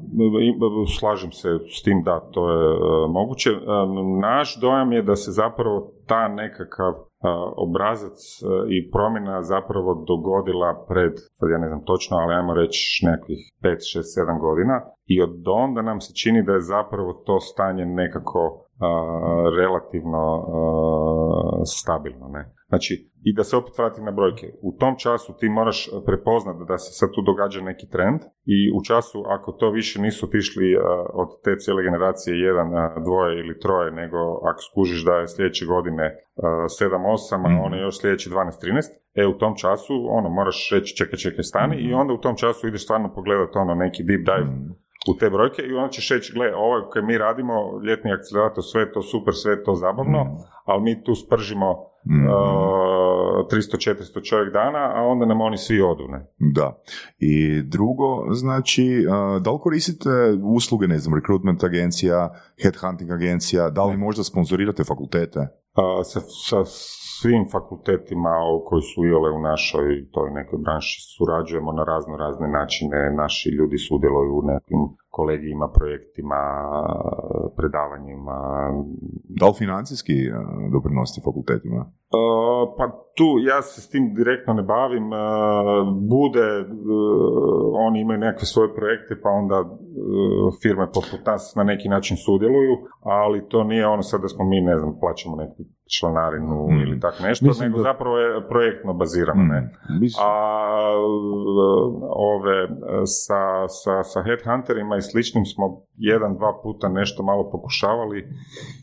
slažem 0.98 1.32
se 1.32 1.48
s 1.76 1.82
tim 1.82 2.02
da 2.02 2.20
to 2.32 2.50
je 2.50 2.66
e, 2.74 3.08
moguće. 3.08 3.50
E, 3.50 3.56
Naš 4.20 4.60
dojam 4.60 4.92
je 4.92 5.02
da 5.02 5.16
se 5.16 5.30
zapravo 5.30 5.92
ta 6.06 6.28
nekakav 6.28 6.92
e, 6.92 7.00
obrazac 7.56 8.18
e, 8.18 8.46
i 8.76 8.90
promjena 8.90 9.42
zapravo 9.42 10.04
dogodila 10.06 10.84
pred, 10.88 11.12
sad 11.38 11.50
ja 11.50 11.58
ne 11.58 11.68
znam 11.68 11.84
točno, 11.84 12.16
ali 12.16 12.34
ajmo 12.34 12.54
reći 12.54 13.06
nekakvih 13.06 13.40
5, 13.62 13.68
6, 13.68 14.00
7 14.20 14.40
godina 14.40 14.80
i 15.06 15.22
od 15.22 15.42
onda 15.46 15.82
nam 15.82 16.00
se 16.00 16.14
čini 16.14 16.42
da 16.46 16.52
je 16.52 16.60
zapravo 16.60 17.12
to 17.12 17.40
stanje 17.40 17.84
nekako 17.86 18.63
relativno 19.58 20.24
a, 20.24 21.62
stabilno. 21.64 22.28
Ne? 22.28 22.54
Znači, 22.68 23.10
i 23.28 23.34
da 23.34 23.44
se 23.44 23.56
opet 23.56 23.74
vratim 23.78 24.04
na 24.04 24.10
brojke. 24.10 24.46
U 24.62 24.70
tom 24.80 24.94
času 25.04 25.36
ti 25.40 25.48
moraš 25.48 25.78
prepoznati 26.06 26.64
da 26.68 26.78
se 26.78 26.90
sad 26.98 27.08
tu 27.14 27.20
događa 27.30 27.60
neki 27.60 27.86
trend 27.94 28.20
i 28.56 28.58
u 28.76 28.78
času 28.88 29.18
ako 29.36 29.52
to 29.52 29.70
više 29.70 30.00
nisu 30.00 30.26
otišli 30.26 30.68
od 31.22 31.28
te 31.44 31.52
cijele 31.56 31.82
generacije 31.82 32.40
jedan, 32.48 32.68
dvoje 33.06 33.32
ili 33.42 33.58
troje, 33.64 33.90
nego 33.90 34.18
ako 34.50 34.60
skužiš 34.68 35.04
da 35.04 35.12
je 35.12 35.28
sljedeće 35.28 35.64
godine 35.66 36.04
a, 36.06 36.48
7-8, 36.78 37.58
a 37.58 37.62
ono 37.66 37.76
još 37.76 38.00
sljedeći 38.00 38.30
12-13, 38.30 38.34
e 39.14 39.26
u 39.26 39.38
tom 39.38 39.52
času 39.62 39.94
ono 40.18 40.28
moraš 40.28 40.58
reći 40.74 40.96
čekaj, 40.96 41.18
čekaj, 41.18 41.42
stani 41.42 41.76
i 41.76 41.94
onda 41.94 42.12
u 42.14 42.22
tom 42.24 42.36
času 42.36 42.68
ideš 42.68 42.84
stvarno 42.84 43.14
pogledati 43.14 43.58
ono 43.58 43.74
neki 43.74 44.02
deep 44.08 44.24
dive 44.30 44.50
u 45.08 45.16
te 45.18 45.30
brojke 45.30 45.62
i 45.62 45.74
onda 45.74 45.88
ćeš 45.88 46.08
reći, 46.10 46.32
gle, 46.32 46.54
ovo 46.54 46.88
koje 46.90 47.02
mi 47.02 47.18
radimo, 47.18 47.52
ljetni 47.86 48.12
akcelerator, 48.12 48.64
sve 48.64 48.80
je 48.82 48.92
to 48.92 49.02
super, 49.02 49.34
sve 49.34 49.52
je 49.52 49.64
to 49.64 49.74
zabavno, 49.74 50.36
ali 50.64 50.82
mi 50.82 51.04
tu 51.04 51.14
spržimo 51.14 51.94
Mm. 52.06 52.26
uh, 52.26 52.34
300-400 53.50 54.28
čovjek 54.28 54.52
dana, 54.52 54.92
a 54.94 55.02
onda 55.02 55.26
nam 55.26 55.40
oni 55.40 55.56
svi 55.56 55.80
odu, 55.82 56.08
ne? 56.08 56.26
Da. 56.54 56.82
I 57.18 57.62
drugo, 57.62 58.34
znači, 58.34 59.06
a, 59.10 59.38
da 59.38 59.50
li 59.52 59.58
koristite 59.60 60.08
usluge, 60.56 60.86
ne 60.86 60.98
znam, 60.98 61.14
recruitment 61.14 61.64
agencija, 61.64 62.30
headhunting 62.62 63.10
agencija, 63.10 63.70
da 63.70 63.84
li 63.84 63.96
možda 63.96 64.24
sponzorirate 64.24 64.84
fakultete? 64.84 65.38
A, 65.74 66.04
sa, 66.04 66.20
sa 66.20 66.64
svim 67.24 67.44
fakultetima 67.56 68.32
koji 68.68 68.82
su 68.90 68.98
iole 69.04 69.30
u 69.38 69.40
našoj 69.50 69.86
toj 70.14 70.28
nekoj 70.30 70.58
branši 70.64 70.98
surađujemo 71.16 71.70
na 71.72 71.84
razno 71.84 72.16
razne 72.16 72.48
načine, 72.58 72.98
naši 73.22 73.48
ljudi 73.58 73.78
sudjeluju 73.88 74.32
u 74.38 74.46
nekim 74.52 74.80
kolegijima, 75.16 75.66
projektima, 75.78 76.40
predavanjima, 77.56 78.38
Da 79.40 79.46
li 79.46 79.54
financijski 79.58 80.14
a, 80.30 80.38
doprinosite 80.72 81.24
fakultetima? 81.28 81.80
Uh, 82.14 82.74
pa 82.78 82.84
tu 83.16 83.24
ja 83.50 83.62
se 83.62 83.80
s 83.80 83.88
tim 83.90 84.14
direktno 84.14 84.54
ne 84.54 84.62
bavim, 84.62 85.06
uh, 85.12 85.18
bude, 86.14 86.48
uh, 86.60 86.66
oni 87.86 88.00
imaju 88.00 88.18
nekakve 88.18 88.46
svoje 88.46 88.74
projekte 88.74 89.20
pa 89.22 89.28
onda 89.30 89.58
uh, 89.60 89.68
firme 90.62 90.86
poput 90.86 91.26
nas 91.26 91.54
na 91.56 91.64
neki 91.64 91.88
način 91.88 92.16
sudjeluju, 92.16 92.74
ali 93.02 93.48
to 93.48 93.64
nije 93.64 93.86
ono 93.86 94.02
sad 94.02 94.20
da 94.22 94.28
smo 94.28 94.44
mi, 94.44 94.60
ne 94.60 94.78
znam, 94.78 94.98
plaćamo 95.00 95.36
neku 95.36 95.62
članarinu 95.98 96.66
Mm. 96.70 96.80
ili 96.82 97.00
tak 97.00 97.14
nešto, 97.22 97.46
Mislim 97.46 97.66
nego 97.68 97.78
da- 97.78 97.82
zapravo 97.90 98.18
je 98.18 98.48
projektno 98.48 98.92
bazirano, 98.94 99.42
ne? 99.42 99.70
Mislim, 100.00 100.24
A 100.26 100.32
uh, 100.98 101.92
ove 102.32 102.58
sa, 103.24 103.42
sa, 103.68 104.02
sa 104.02 104.22
headhunterima 104.22 104.96
i 104.96 105.02
sličnim 105.02 105.44
smo 105.44 105.64
jedan, 105.96 106.36
dva 106.36 106.60
puta 106.62 106.88
nešto 106.88 107.22
malo 107.22 107.50
pokušavali 107.50 108.18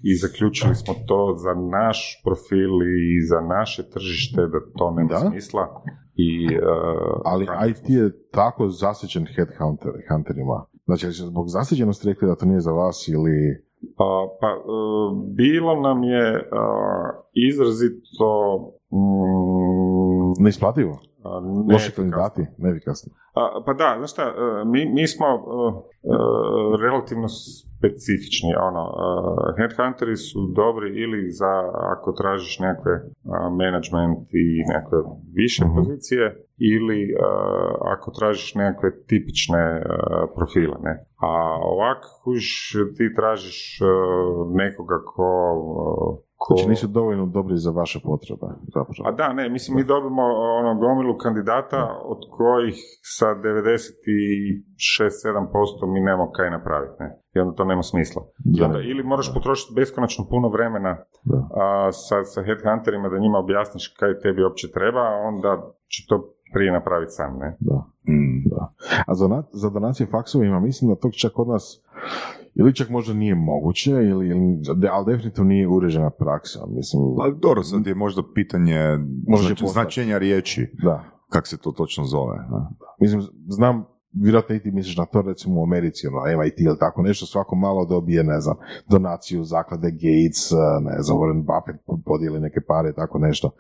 i 0.04 0.16
zaključili 0.16 0.76
smo 0.76 0.94
to 1.08 1.34
za 1.44 1.54
naš 1.54 2.22
profil 2.26 2.74
i 3.00 3.21
za 3.24 3.42
naše 3.42 3.90
tržište 3.90 4.42
da 4.42 4.60
to 4.78 4.92
nema 4.92 5.10
Da? 5.10 5.18
smisla. 5.18 5.84
I, 6.16 6.58
uh, 6.58 7.22
ali 7.26 7.48
IT 7.70 7.90
je 7.90 8.30
tako 8.32 8.70
zasićen 8.70 9.26
headhunter, 9.36 9.92
hunterima. 10.10 10.66
Znači, 10.86 11.14
ste 11.14 11.26
zbog 11.26 11.46
zasićenosti 11.48 12.08
rekli 12.08 12.28
da 12.28 12.36
to 12.36 12.46
nije 12.46 12.60
za 12.60 12.72
vas 12.72 13.08
ili... 13.08 13.66
A, 13.98 14.28
pa, 14.42 14.48
e, 14.48 14.62
bilo 15.36 15.82
nam 15.82 16.04
je 16.04 16.50
a, 16.52 17.12
izrazito 17.34 18.58
mm, 18.92 20.44
Neisplativo? 20.44 21.00
Loši 21.74 21.92
kandidati? 21.92 22.42
Neefikasni. 22.58 23.14
Pa 23.66 23.74
da, 23.74 23.96
znaš 23.98 24.12
šta, 24.12 24.22
e, 24.22 24.66
mi, 24.66 24.86
mi 24.94 25.08
smo 25.08 25.26
e, 25.26 25.30
e, 25.30 26.18
relativno 26.82 27.28
specifični, 27.82 28.52
ono, 28.70 28.84
e, 28.90 29.06
headhunteri 29.58 30.16
su 30.16 30.40
dobri 30.56 30.90
ili 31.04 31.22
za 31.32 31.54
ako 31.94 32.12
tražiš 32.12 32.60
nekakve 32.60 32.96
a, 33.02 33.50
management 33.62 34.20
i 34.44 34.46
nekakve 34.74 35.00
više 35.42 35.62
Mhm. 35.66 35.76
pozicije, 35.78 36.24
ili 36.74 37.00
e, 37.04 37.16
ako 37.94 38.12
tražiš 38.12 38.56
nekakve 38.56 38.90
tipične 39.08 39.64
profile, 40.36 40.78
ne. 40.88 40.94
A 41.28 41.32
ovako, 41.74 42.08
ti 42.98 43.06
tražiš 43.16 43.80
nekoga 44.62 44.98
ko... 45.06 45.28
e, 46.42 46.44
ko... 46.44 46.56
Znači 46.56 46.70
nisu 46.70 46.88
dovoljno 46.88 47.26
dobri 47.26 47.58
za 47.66 47.72
vaše 47.72 48.00
potrebe, 48.10 48.48
zapravo. 48.76 49.02
A 49.08 49.12
da, 49.12 49.34
ne, 49.34 49.50
mislim 49.50 49.78
mi 49.78 49.84
dobimo 49.84 50.22
ono 50.62 50.72
gomilu 50.86 51.18
kandidata 51.18 51.82
od 52.14 52.22
kojih 52.38 52.76
sa 53.18 53.26
96-7% 53.26 55.94
mi 55.94 56.00
nemamo 56.00 56.32
kaj 56.32 56.50
napraviti, 56.58 56.96
ne. 57.00 57.10
I 57.36 57.40
onda 57.40 57.54
to 57.56 57.64
nema 57.66 57.84
smisla. 57.84 58.22
Da. 58.46 58.66
onda 58.66 58.80
ili 58.92 59.04
moraš 59.04 59.34
potrošiti 59.34 59.74
beskonačno 59.76 60.28
puno 60.30 60.48
vremena 60.50 60.94
Da. 61.32 61.40
a, 61.64 61.92
sa, 61.92 62.24
sa 62.24 62.42
headhunterima 62.48 63.10
da 63.10 63.24
njima 63.24 63.38
objasniš 63.40 63.86
kaj 64.00 64.20
tebi 64.24 64.44
uopće 64.44 64.68
treba, 64.78 65.04
onda 65.30 65.52
će 65.94 66.00
to 66.10 66.16
prije 66.54 66.72
napraviti 66.72 67.12
sam, 67.12 67.38
ne. 67.38 67.58
Da. 67.60 67.86
Mm. 68.14 68.50
Da. 68.50 68.74
A 69.08 69.16
za, 69.16 69.44
za 69.52 69.70
donacije 69.70 70.08
faksovima 70.08 70.60
mislim 70.60 70.90
da 70.92 70.96
to 71.00 71.10
čak 71.12 71.32
kod 71.34 71.48
nas 71.48 71.82
ili 72.56 72.76
čak 72.76 72.90
možda 72.90 73.14
nije 73.14 73.36
moguće, 73.36 73.92
ili, 73.92 74.32
ali 74.92 75.06
definitivno 75.06 75.48
nije 75.48 75.68
uređena 75.68 76.10
praksa. 76.10 76.60
Mislim, 76.68 77.02
Pa 77.18 77.30
dobro, 77.30 77.64
sad 77.64 77.88
je 77.88 77.96
možda 77.96 78.22
pitanje 78.36 78.80
Može 79.28 79.48
znači, 79.48 79.64
postati. 79.64 79.74
značenja 79.74 80.18
riječi, 80.18 80.72
da. 80.84 81.04
kak 81.30 81.48
se 81.48 81.58
to 81.58 81.72
točno 81.72 82.06
zove. 82.06 82.38
Da. 82.50 82.70
Mislim, 83.00 83.22
znam 83.48 83.86
vjerojatno 84.14 84.56
i 84.56 84.60
ti 84.60 84.72
misliš 84.72 84.98
na 84.98 85.06
to 85.06 85.22
recimo 85.22 85.62
u 85.62 85.64
Americi, 85.64 86.08
ono, 86.08 86.38
MIT 86.38 86.60
ili 86.60 86.78
tako 86.80 87.02
nešto, 87.02 87.26
svako 87.26 87.56
malo 87.56 87.86
dobije, 87.86 88.24
ne 88.24 88.40
znam, 88.40 88.56
donaciju 88.90 89.44
zaklade 89.44 89.92
Gates, 89.92 90.52
ne 90.82 91.02
znam, 91.02 91.18
Warren 91.18 91.44
Buffett 91.46 92.04
podijeli 92.06 92.40
neke 92.40 92.62
pare, 92.68 92.94
tako 92.94 93.20
nešto. 93.20 93.52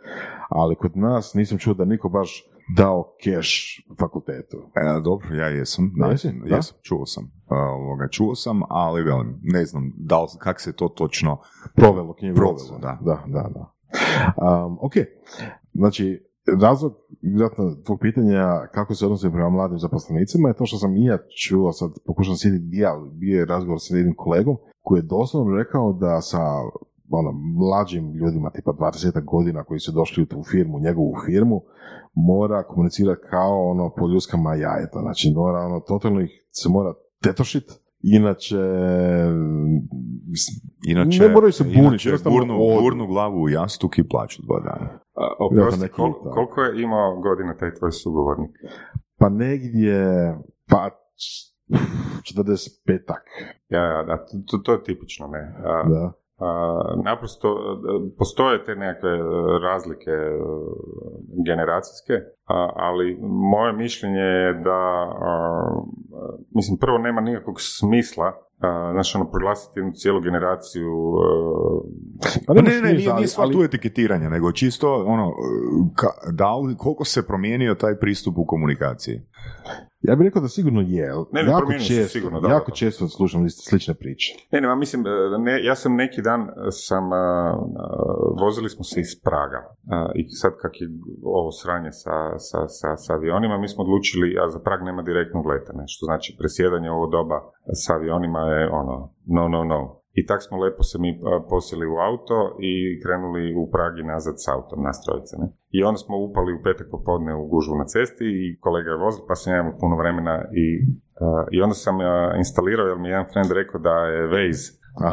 Ali 0.50 0.76
kod 0.76 0.98
nas 0.98 1.34
nisam 1.34 1.58
čuo 1.58 1.74
da 1.74 1.86
niko 1.86 2.10
baš 2.10 2.44
dao 2.78 3.16
keš 3.24 3.82
fakultetu. 4.00 4.58
E, 4.58 5.02
dobro, 5.04 5.36
ja 5.36 5.48
jesam. 5.48 5.92
Da, 5.96 6.06
Jesi? 6.06 6.32
Da? 6.50 6.56
jesam, 6.56 6.78
čuo 6.82 7.06
sam. 7.06 7.24
Uh, 7.24 7.58
ovoga, 7.58 8.08
čuo 8.08 8.36
sam, 8.36 8.62
ali 8.70 9.04
velim, 9.04 9.40
ne 9.44 9.66
znam 9.66 9.94
da 9.98 10.22
li, 10.22 10.28
kak 10.40 10.62
se 10.62 10.74
to 10.74 10.88
točno 10.88 11.38
Provelo. 11.76 12.16
Provelo, 12.36 12.80
da. 12.82 12.98
Da, 13.02 13.24
da, 13.28 13.50
da. 13.54 13.74
Um, 14.66 14.78
ok, 14.82 14.94
znači, 15.74 16.31
razlog 16.62 16.94
vjerojatno 17.22 17.76
tvog 17.86 18.00
pitanja 18.00 18.68
kako 18.74 18.96
se 18.96 19.06
odnosi 19.06 19.30
prema 19.30 19.50
mladim 19.50 19.80
zaposlenicima 19.80 20.50
je 20.50 20.56
to 20.56 20.66
što 20.66 20.78
sam 20.78 20.98
i 20.98 21.06
ja 21.06 21.18
čuo, 21.44 21.72
sad 21.72 21.92
pokušam 22.06 22.36
sjetiti 22.36 22.78
ja, 22.78 22.92
bio 23.14 23.40
je 23.40 23.46
razgovor 23.46 23.78
sa 23.82 23.96
jednim 23.96 24.16
kolegom 24.16 24.58
koji 24.82 25.00
je 25.00 25.04
doslovno 25.10 25.58
rekao 25.58 25.94
da 25.94 26.22
sa 26.22 26.40
ono, 27.10 27.32
mlađim 27.32 28.14
ljudima, 28.14 28.50
tipa 28.50 28.72
20 28.72 29.26
godina 29.26 29.64
koji 29.64 29.80
su 29.80 29.92
došli 29.92 30.24
u 30.24 30.26
tu 30.26 30.44
firmu, 30.52 30.80
njegovu 30.80 31.14
firmu, 31.26 31.62
mora 32.14 32.64
komunicirati 32.64 33.22
kao 33.30 33.70
ono 33.70 33.90
po 33.98 34.08
ljuskama 34.08 34.56
jajeta. 34.56 35.00
Znači, 35.00 35.34
mora 35.36 35.60
ono, 35.60 35.80
totalno 35.80 36.22
ih 36.22 36.30
se 36.52 36.70
mora 36.70 36.94
tetošit, 37.24 37.64
inače, 38.04 38.58
Inače, 40.88 41.20
ne 41.20 41.34
moraju 41.34 41.52
se 41.52 41.64
buniti, 41.64 42.10
odu. 42.10 42.82
gurnu 42.84 43.08
glavu 43.08 43.42
u 43.42 43.50
jastuk 43.50 43.98
i 43.98 44.08
plaću 44.08 44.42
dva 44.42 44.60
dana. 44.60 45.00
A, 45.14 45.34
oprosti, 45.40 45.90
kol- 45.90 46.32
koliko 46.32 46.62
je 46.62 46.82
imao 46.82 47.16
godina 47.16 47.58
taj 47.58 47.74
tvoj 47.74 47.92
sugovornik? 47.92 48.52
Pa 49.18 49.30
negdje, 49.30 50.36
pa 50.70 50.90
45 51.70 53.06
tak. 53.06 53.22
Ja, 53.70 53.80
ja, 53.82 54.04
da, 54.04 54.26
to, 54.48 54.58
to 54.58 54.72
je 54.72 54.84
tipično, 54.84 55.28
ne. 55.28 55.56
A, 55.66 55.84
Da. 55.90 56.12
A, 56.42 56.50
naprosto, 57.04 57.48
a, 57.48 57.54
postoje 58.18 58.64
te 58.64 58.76
nekakve 58.76 59.10
e, 59.10 59.22
razlike 59.64 60.12
e, 60.12 60.32
generacijske, 61.48 62.14
a, 62.46 62.70
ali 62.76 63.18
moje 63.52 63.74
mišljenje 63.74 64.20
je 64.20 64.54
da, 64.54 64.82
a, 65.30 65.32
mislim, 66.56 66.78
prvo 66.78 66.98
nema 66.98 67.22
nikakvog 67.22 67.56
smisla 67.60 68.34
znaš, 68.94 69.16
ono, 69.16 69.32
proglasiti 69.32 69.80
jednu 69.80 69.92
cijelu 69.92 70.22
generaciju 70.22 70.92
e, 71.18 72.44
Pa 72.48 72.54
Ne, 72.54 72.62
ne, 72.62 72.82
ne, 72.82 72.94
nije, 72.94 73.14
nije 73.14 73.28
stvar 73.28 73.46
ali- 73.46 73.54
tu 73.54 73.64
etiketiranja, 73.64 74.30
nego 74.30 74.52
čisto 74.52 75.04
ono, 75.08 75.32
ka, 75.96 76.08
da 76.32 76.56
li, 76.56 76.76
koliko 76.78 77.06
se 77.06 77.28
promijenio 77.28 77.76
taj 77.76 78.00
pristup 78.00 78.38
u 78.38 78.46
komunikaciji? 78.46 79.22
Ja 80.12 80.16
bih 80.16 80.26
rekao 80.26 80.42
da 80.42 80.48
sigurno 80.48 80.82
je. 80.82 81.08
Ne, 81.32 81.44
ne, 81.44 81.50
jako 81.50 81.60
promijenio 81.60 81.88
se 81.88 81.96
često, 81.96 82.14
sigurno, 82.18 82.42
da, 82.42 82.50
jako 82.50 82.72
da. 82.72 82.76
često 82.76 83.08
slušam 83.08 83.46
iste 83.46 83.62
slične 83.70 83.94
priče. 83.94 84.30
Ne, 84.52 84.62
ne, 84.62 84.68
ma 84.68 84.76
mislim, 84.76 85.02
e, 85.08 85.10
ne, 85.40 85.64
ja 85.64 85.76
sam 85.76 85.96
neki 85.96 86.22
dan 86.22 86.42
e, 86.42 86.52
sam, 86.72 87.14
a, 87.14 87.18
a, 87.18 87.56
vozili 88.44 88.70
smo 88.70 88.84
se 88.84 89.00
iz 89.00 89.12
Praga 89.24 89.62
a, 89.92 90.12
i 90.16 90.30
sad 90.30 90.52
kak 90.62 90.82
je 90.82 90.88
ovo 91.24 91.52
sranje 91.52 91.92
sa, 91.92 92.16
sa, 92.38 92.60
sa, 92.68 92.90
sa 92.98 93.14
avionima, 93.14 93.58
mi 93.58 93.68
smo 93.68 93.84
odlučili, 93.84 94.38
a 94.42 94.50
za 94.50 94.60
Prag 94.60 94.80
nema 94.84 95.02
direktnog 95.02 95.46
leta, 95.46 95.72
ne, 95.74 95.84
što 95.88 96.06
znači 96.06 96.36
presjedanje 96.40 96.92
u 96.92 96.94
ovo 96.94 97.08
doba 97.08 97.38
sa 97.84 97.94
avionima 97.94 98.40
je 98.40 98.70
ono, 98.72 98.96
no, 99.26 99.48
no, 99.48 99.64
no. 99.64 100.01
I 100.14 100.26
tak 100.26 100.40
smo 100.44 100.58
lepo 100.64 100.84
se 100.84 100.98
mi 101.00 101.20
posjeli 101.50 101.86
u 101.88 101.98
auto 102.08 102.58
i 102.70 103.02
krenuli 103.04 103.56
u 103.62 103.72
Prag 103.72 103.94
i 104.00 104.10
nazad 104.14 104.36
s 104.44 104.48
autom, 104.48 104.84
nas 104.84 105.06
trojice, 105.06 105.34
ne. 105.42 105.48
I 105.78 105.84
onda 105.84 105.98
smo 105.98 106.16
upali 106.18 106.54
u 106.54 106.64
petak 106.64 106.88
popodne 106.92 107.36
u 107.36 107.48
gužvu 107.48 107.76
na 107.76 107.86
cesti 107.86 108.28
i 108.44 108.60
kolega 108.60 108.90
je 108.92 109.04
vozil, 109.06 109.24
pa 109.28 109.36
sam 109.36 109.54
ja 109.54 109.60
imao 109.60 109.80
puno 109.80 109.96
vremena 109.96 110.36
i, 110.64 110.66
a, 111.22 111.46
i 111.52 111.62
onda 111.62 111.76
sam 111.76 111.96
a, 112.00 112.34
instalirao, 112.38 112.88
jer 112.88 112.98
mi 112.98 113.08
je 113.08 113.12
jedan 113.12 113.32
friend 113.34 113.52
rekao 113.52 113.80
da 113.82 113.96
je 114.14 114.28
Waze 114.34 114.82
a, 114.96 115.12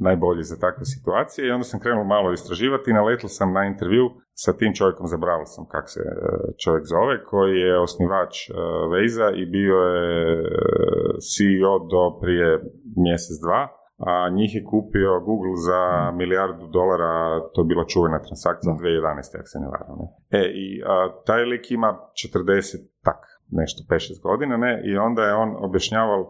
najbolji 0.00 0.42
za 0.42 0.56
takve 0.56 0.84
situacije 0.84 1.48
i 1.48 1.50
onda 1.50 1.64
sam 1.64 1.80
krenuo 1.80 2.04
malo 2.04 2.32
istraživati 2.32 2.90
i 2.90 2.94
naletio 2.94 3.28
sam 3.28 3.52
na 3.52 3.64
intervju 3.64 4.10
sa 4.34 4.52
tim 4.52 4.74
čovjekom, 4.74 5.06
zaboravio 5.06 5.46
sam 5.46 5.64
kak 5.68 5.84
se 5.86 6.00
e, 6.00 6.14
čovjek 6.64 6.84
zove, 6.86 7.24
koji 7.24 7.56
je 7.60 7.80
osnivač 7.80 8.34
Waze-a 8.90 9.30
i 9.40 9.46
bio 9.46 9.76
je 9.76 10.32
e, 10.32 10.46
CEO 11.30 11.78
do 11.92 12.18
prije 12.20 12.60
mjesec, 12.96 13.36
dva, 13.44 13.68
a 13.98 14.28
njih 14.28 14.54
je 14.54 14.64
kupio 14.64 15.20
Google 15.20 15.56
za 15.68 16.10
milijardu 16.10 16.66
dolara, 16.66 17.40
to 17.52 17.60
je 17.60 17.64
bila 17.64 17.84
čuvena 17.84 18.18
transakcija 18.26 18.74
2011. 18.74 19.38
ako 19.38 19.48
se 19.52 19.58
ne 19.60 19.68
varam. 19.74 19.98
E, 20.30 20.42
i 20.62 20.82
a, 20.86 21.22
taj 21.26 21.44
lik 21.44 21.70
ima 21.70 21.90
40 22.34 22.88
tak 23.02 23.33
nešto 23.62 23.80
5-6 23.90 24.22
godina, 24.28 24.56
ne, 24.56 24.72
i 24.84 24.96
onda 24.96 25.22
je 25.22 25.34
on 25.34 25.50
objašnjavao, 25.66 26.20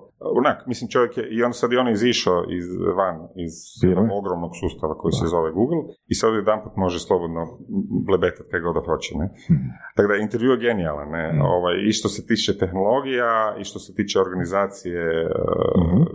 onak, 0.40 0.58
mislim 0.66 0.90
čovjek 0.94 1.12
je, 1.18 1.24
i 1.34 1.42
onda 1.42 1.56
sad 1.60 1.72
je 1.72 1.78
on 1.78 1.88
izišao 1.88 2.38
iz, 2.58 2.66
van 2.98 3.16
iz 3.46 3.54
jednog 3.88 4.08
ogromnog 4.20 4.52
sustava 4.60 4.94
koji 5.00 5.12
se 5.12 5.26
zove 5.34 5.50
Google 5.58 5.80
i 6.12 6.14
sad 6.14 6.34
jedanput 6.34 6.72
može 6.76 6.98
slobodno 7.06 7.42
blebetati 8.08 8.50
kaj 8.50 8.60
god 8.60 8.74
da 8.74 8.82
hoće, 8.88 9.10
ne. 9.20 9.26
Tako 9.94 10.08
da 10.08 10.22
intervju 10.26 10.50
je 10.50 10.64
genijalan, 10.66 11.08
ne, 11.16 11.24
ovaj, 11.54 11.74
i 11.88 11.92
što 11.98 12.08
se 12.14 12.20
tiče 12.30 12.58
tehnologija, 12.62 13.32
i 13.60 13.64
što 13.68 13.78
se 13.84 13.90
tiče 13.98 14.16
organizacije 14.24 15.02
uh, 15.26 15.34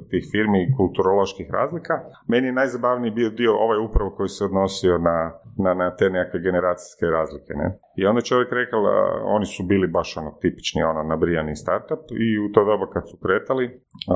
tih 0.09 0.23
firmi 0.31 0.59
i 0.63 0.73
kulturoloških 0.77 1.47
razlika. 1.57 1.93
Meni 2.31 2.47
je 2.47 2.59
najzabavniji 2.61 3.17
bio 3.19 3.29
dio 3.29 3.53
ovaj 3.65 3.79
upravo 3.87 4.09
koji 4.17 4.29
se 4.29 4.45
odnosio 4.49 4.97
na, 4.97 5.17
na, 5.63 5.71
na 5.81 5.95
te 5.97 6.09
nekakve 6.09 6.39
generacijske 6.47 7.05
razlike, 7.05 7.51
ne. 7.61 7.67
I 7.99 8.05
onda 8.05 8.19
je 8.19 8.29
čovjek 8.31 8.49
rekao, 8.61 8.79
a, 8.85 9.23
oni 9.35 9.45
su 9.45 9.61
bili 9.71 9.87
baš 9.87 10.17
ono 10.17 10.31
tipični, 10.41 10.81
ono, 10.83 11.01
nabrijani 11.03 11.55
startup 11.63 12.03
i 12.25 12.27
u 12.45 12.51
to 12.53 12.61
doba 12.69 12.85
kad 12.93 13.03
su 13.09 13.15
kretali, 13.23 13.65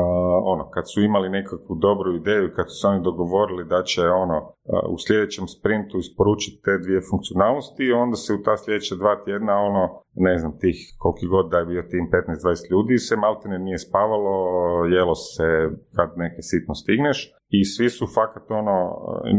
ono, 0.52 0.64
kad 0.74 0.84
su 0.92 0.98
imali 1.00 1.28
nekakvu 1.38 1.74
dobru 1.86 2.10
ideju, 2.16 2.54
kad 2.56 2.66
su 2.70 2.76
se 2.80 2.86
oni 2.86 3.00
dogovorili 3.10 3.64
da 3.64 3.82
će 3.90 4.02
ono, 4.24 4.38
a, 4.74 4.76
u 4.94 4.96
sljedećem 5.04 5.46
sprintu 5.56 5.94
isporučiti 5.98 6.62
te 6.66 6.74
dvije 6.84 7.00
funkcionalnosti, 7.10 7.92
onda 8.04 8.16
se 8.16 8.30
u 8.34 8.42
ta 8.46 8.54
sljedeća 8.56 8.94
dva 9.02 9.14
tjedna, 9.24 9.54
ono, 9.68 9.82
ne 10.14 10.34
znam, 10.38 10.52
tih 10.62 10.78
koliki 11.02 11.26
god 11.26 11.50
da 11.50 11.58
je 11.58 11.70
bio 11.72 11.82
tim 11.82 12.04
15-20 12.12 12.70
ljudi, 12.72 12.98
se 12.98 13.14
maltene 13.16 13.58
nije 13.58 13.78
spavalo, 13.78 14.34
jelo 14.96 15.14
se 15.14 15.48
kad 15.96 16.08
neke 16.16 16.42
sitno 16.50 16.74
stigneš 16.74 17.18
i 17.58 17.64
svi 17.64 17.88
su 17.90 18.06
fakat 18.14 18.50
ono, 18.50 18.76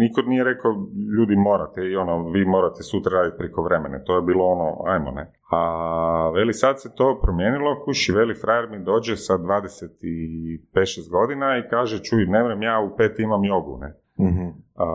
niko 0.01 0.21
nije 0.21 0.43
rekao 0.43 0.71
ljudi 1.17 1.35
morate 1.35 1.81
i 1.81 1.95
ono, 1.95 2.13
vi 2.33 2.45
morate 2.45 2.81
sutra 2.83 3.11
raditi 3.17 3.37
preko 3.37 3.59
vremene, 3.67 4.03
to 4.05 4.15
je 4.15 4.21
bilo 4.21 4.32
ono, 4.41 4.83
ajmo 4.85 5.11
ne. 5.11 5.33
A 5.51 6.31
veli 6.35 6.53
sad 6.53 6.81
se 6.81 6.95
to 6.95 7.19
promijenilo, 7.21 7.83
kuši, 7.85 8.11
veli 8.11 8.35
frajer 8.35 8.69
mi 8.69 8.83
dođe 8.83 9.15
sa 9.15 9.33
25-6 9.33 11.11
godina 11.11 11.57
i 11.57 11.69
kaže, 11.69 12.03
čuj, 12.03 12.25
ne 12.25 12.43
vrem, 12.43 12.63
ja 12.63 12.79
u 12.79 12.97
pet 12.97 13.19
imam 13.19 13.43
jogu, 13.43 13.77
ne. 13.77 13.89
Mhm. 14.19 14.47
A, 14.75 14.85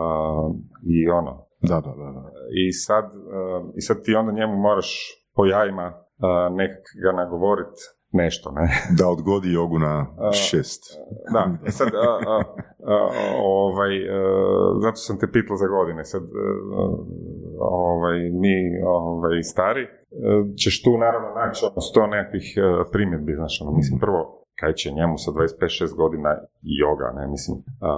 I 0.83 1.09
ono, 1.09 1.45
Da, 1.61 1.75
da, 1.75 1.93
da. 2.01 2.11
da. 2.11 2.31
i 2.63 2.71
sad, 2.71 3.05
uh, 3.05 3.69
i 3.75 3.81
sad 3.81 4.03
ti 4.03 4.15
onda 4.15 4.31
njemu 4.31 4.55
moraš 4.57 4.89
po 5.35 5.45
jajima 5.45 5.87
uh, 5.87 6.55
nekak 6.55 6.83
ga 7.03 7.11
nagovorit 7.11 7.75
nešto, 8.11 8.51
ne? 8.51 8.69
Da 8.99 9.07
odgodi 9.07 9.53
jogu 9.53 9.79
na 9.79 10.07
šest. 10.31 10.83
Da, 11.33 11.57
e 11.67 11.71
sad, 11.71 11.87
a, 11.87 12.31
a, 12.31 12.41
a, 12.85 13.09
ovaj, 13.43 13.97
e, 13.97 14.09
zato 14.81 14.95
sam 14.95 15.19
te 15.19 15.27
pitao 15.31 15.55
za 15.55 15.67
godine, 15.67 16.05
sad, 16.05 16.23
e, 16.23 16.27
ovaj, 17.59 18.19
mi, 18.19 18.81
ovaj, 18.85 19.43
stari, 19.43 19.87
ćeš 20.63 20.83
tu 20.83 20.97
naravno 20.97 21.29
naći 21.35 21.65
ono 21.65 21.81
sto 21.81 22.07
nekakvih 22.07 22.57
primjedbi, 22.91 23.33
znaš, 23.35 23.61
ono, 23.61 23.71
mislim, 23.77 23.99
prvo, 23.99 24.38
kaj 24.59 24.73
će 24.73 24.91
njemu 24.91 25.17
sa 25.17 25.31
25-6 25.31 25.95
godina 25.95 26.29
joga, 26.61 27.11
ne, 27.15 27.27
mislim, 27.27 27.57
a, 27.81 27.89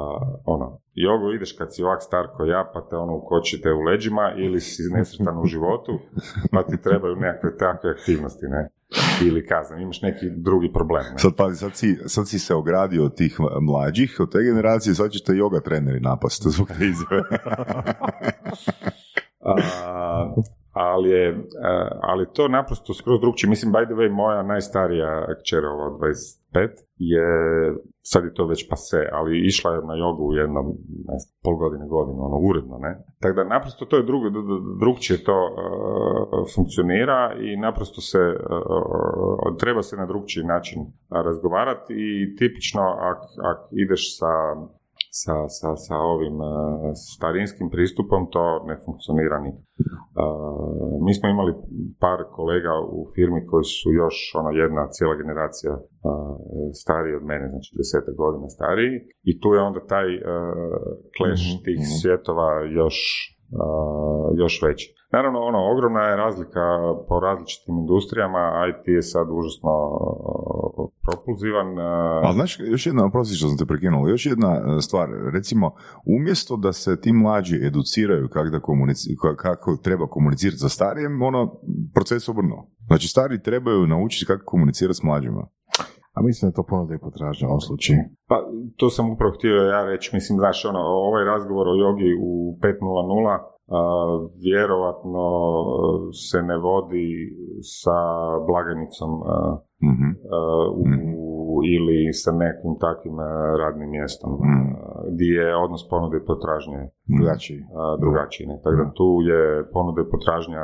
ono, 0.46 0.80
jogu 0.94 1.32
ideš 1.32 1.52
kad 1.58 1.76
si 1.76 1.84
ovak 1.84 2.02
star 2.04 2.28
ko 2.38 2.46
ja, 2.46 2.72
pa 2.74 2.82
te 2.90 2.96
ono 2.96 3.16
ukočite 3.16 3.72
u 3.72 3.82
leđima 3.82 4.34
ili 4.38 4.60
si 4.60 4.84
nesretan 4.94 5.40
u 5.40 5.46
životu, 5.46 6.00
pa 6.54 6.64
ti 6.64 6.82
trebaju 6.82 7.16
nekakve 7.16 7.58
takve 7.58 7.90
aktivnosti, 7.92 8.46
ne, 8.46 8.70
ili 9.28 9.46
kazam, 9.46 9.80
imaš 9.80 10.02
neki 10.02 10.26
drugi 10.30 10.74
problem, 10.74 11.04
ne. 11.12 11.20
Sad, 11.20 11.36
pazi, 11.38 11.58
sad 11.58 11.76
si, 11.76 11.98
sad 12.06 12.28
si 12.28 12.40
se 12.40 12.56
ogradio 12.56 13.06
od 13.06 13.16
tih 13.16 13.38
mlađih, 13.62 14.18
od 14.20 14.32
te 14.32 14.44
generacije, 14.44 14.96
sad 14.96 15.12
ćete 15.12 15.32
yoga 15.34 15.62
treneri 15.62 16.00
napast 16.00 16.48
zbog 16.48 16.68
te 16.68 16.86
izjave. 16.86 17.24
ali 20.72 21.10
je, 21.10 21.30
a, 21.64 21.88
ali 22.02 22.26
to 22.34 22.48
naprosto 22.48 22.94
skroz 22.94 23.20
drugčije. 23.22 23.50
Mislim, 23.50 23.74
by 23.74 23.86
the 23.86 23.94
way, 23.94 24.12
moja 24.12 24.44
najstarija 24.44 25.26
kćer, 25.42 25.66
ova 25.66 25.86
od 25.86 26.00
25, 26.00 26.70
je, 26.98 27.28
sad 28.02 28.24
je 28.24 28.34
to 28.34 28.46
već 28.46 28.70
pase, 28.70 29.10
ali 29.12 29.46
išla 29.46 29.72
je 29.72 29.82
na 29.82 29.96
jogu 29.96 30.24
u 30.28 30.34
jednom, 30.34 30.66
ne 31.08 31.16
pol 31.44 31.56
godine, 31.56 31.86
godinu, 31.88 32.26
ono, 32.26 32.38
uredno, 32.50 32.78
ne. 32.78 33.04
Tako 33.20 33.36
da 33.36 33.44
naprosto 33.44 33.86
to 33.86 33.98
je 33.98 34.04
drugo, 34.04 34.30
d- 34.30 34.42
d- 34.50 34.80
drugčije 34.80 35.24
to 35.24 35.38
uh, 35.46 35.54
funkcionira 36.56 37.34
i 37.40 37.58
naprosto 37.58 38.02
se, 38.02 38.20
uh, 38.20 39.58
treba 39.60 39.82
se 39.82 39.98
na 39.98 40.06
drugčiji 40.06 40.44
način 40.44 40.80
razgovarati 41.10 41.94
i 41.94 42.36
tipično 42.36 42.82
ak, 42.82 43.20
ak 43.52 43.60
ideš 43.72 44.20
sa 44.20 44.34
sa, 45.20 45.36
sa, 45.58 45.70
sa 45.86 45.96
ovim 46.14 46.36
uh, 46.42 46.52
starinskim 47.16 47.68
pristupom 47.74 48.22
to 48.34 48.44
ne 48.70 48.76
funkcionira 48.86 49.38
ni. 49.46 49.52
mi 51.06 51.14
smo 51.18 51.26
imali 51.30 51.54
par 52.04 52.20
kolega 52.38 52.74
u 52.98 53.00
firmi 53.16 53.42
koji 53.50 53.66
su 53.78 53.88
još 54.02 54.16
ono 54.40 54.50
jedna 54.62 54.84
cijela 54.96 55.16
generacija 55.22 55.74
stariji 56.84 57.16
od 57.20 57.26
mene, 57.32 57.46
znači 57.54 57.70
deseta 57.80 58.12
godina 58.22 58.48
stariji 58.58 58.94
i 59.30 59.32
tu 59.42 59.50
je 59.56 59.62
onda 59.70 59.82
taj 59.94 60.08
clash 61.16 61.46
Mhm, 61.52 61.64
tih 61.66 61.78
mhm. 61.80 61.94
svjetova 62.02 62.50
još 62.80 62.98
još 64.38 64.62
veći. 64.62 64.94
Naravno, 65.12 65.40
ono, 65.40 65.60
ogromna 65.72 66.02
je 66.02 66.16
razlika 66.16 66.66
po 67.08 67.20
različitim 67.20 67.78
industrijama, 67.78 68.52
IT 68.70 68.88
je 68.88 69.02
sad 69.02 69.28
užasno 69.32 69.72
uh, 69.72 70.90
propulzivan. 71.06 71.68
uh, 71.78 72.26
Ali 72.26 72.34
znaš, 72.34 72.60
još 72.60 72.86
jedna, 72.86 73.06
oprosti 73.06 73.36
što 73.36 73.48
sam 73.48 73.58
te 73.58 73.66
prekinuo, 73.66 74.08
još 74.08 74.26
jedna 74.26 74.52
e, 74.56 74.82
stvar, 74.82 75.10
recimo, 75.34 75.72
umjesto 76.06 76.58
da 76.58 76.74
se 76.74 77.02
ti 77.02 77.14
mlađi 77.14 77.66
educiraju 77.68 78.30
kako, 78.30 78.50
da 78.50 78.60
komunici- 78.60 79.16
ka- 79.24 79.36
kako 79.36 79.78
treba 79.84 80.08
komunicirati 80.08 80.58
sa 80.58 80.70
starijem, 80.70 81.22
ono, 81.22 81.54
proces 81.94 82.30
obrnuo. 82.30 82.68
Znači, 82.88 83.08
stari 83.08 83.44
trebaju 83.44 83.88
naučiti 83.88 84.26
kako 84.26 84.46
komunicirati 84.46 84.98
s 84.98 85.04
mlađima. 85.04 85.48
A 86.16 86.22
mislim 86.22 86.44
da 86.44 86.52
je 86.52 86.60
to 86.60 86.66
ponuda 86.66 86.94
i 86.96 87.04
potražnja 87.08 87.48
u 87.48 87.52
ovom 87.52 87.62
slučaju. 87.62 88.00
Pa, 88.30 88.36
to 88.78 88.90
sam 88.90 89.12
upravo 89.14 89.32
htio 89.38 89.56
ja 89.76 89.82
reći, 89.86 90.08
mislim, 90.14 90.36
znaš, 90.40 90.66
ono, 90.66 90.80
ovaj 90.80 91.24
razgovor 91.26 91.66
o 91.68 91.76
jogi 91.76 92.12
u 92.24 92.32
5.00 92.62 93.38
a, 93.68 93.80
vjerovatno 94.46 95.24
e, 95.24 95.82
se 96.22 96.40
ne 96.42 96.58
vodi 96.60 97.08
sa 97.80 97.98
blagajnicom 98.48 99.12
a, 99.26 99.36
Mhm. 99.92 100.10
a, 100.32 100.38
u, 100.76 100.86
ili 101.76 102.00
sa 102.14 102.32
nekim 102.44 102.72
takvim 102.80 103.16
radnim 103.62 103.90
mjestom, 103.90 104.30
Mhm. 104.34 104.60
a, 104.76 104.80
gdje 105.14 105.26
je 105.42 105.56
odnos 105.56 105.90
ponude 105.90 106.18
i 106.18 106.26
potražnje 106.26 106.80
Drugačiji. 107.18 107.60
drugačiji. 108.00 108.48
Ne? 108.48 108.56
Tako 108.64 108.76
da 108.76 108.92
tu 109.00 109.08
je 109.30 109.42
ponuda 109.74 110.00
i 110.02 110.12
potražnja 110.14 110.64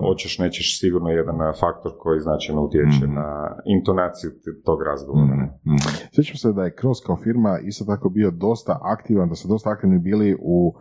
hoćeš, 0.00 0.38
nećeš 0.38 0.80
sigurno 0.80 1.08
jedan 1.10 1.36
faktor 1.60 1.92
koji 1.98 2.20
značajno 2.20 2.62
utječe 2.62 3.04
Mhm. 3.04 3.14
na 3.14 3.56
intonaciju 3.66 4.30
tog 4.64 4.82
razgovora. 4.82 5.26
ne. 5.26 5.34
Mhm. 5.34 5.74
Mhm. 5.74 5.94
Sjećam 6.14 6.36
se 6.36 6.52
da 6.52 6.64
je 6.64 6.74
Kroz 6.74 6.96
kao 7.06 7.16
firma 7.16 7.58
isto 7.62 7.84
tako 7.84 8.08
bio 8.08 8.30
dosta 8.30 8.78
aktivan, 8.82 9.28
da 9.28 9.34
su 9.34 9.48
dosta 9.48 9.70
aktivni 9.70 9.98
bili 9.98 10.36
u, 10.40 10.72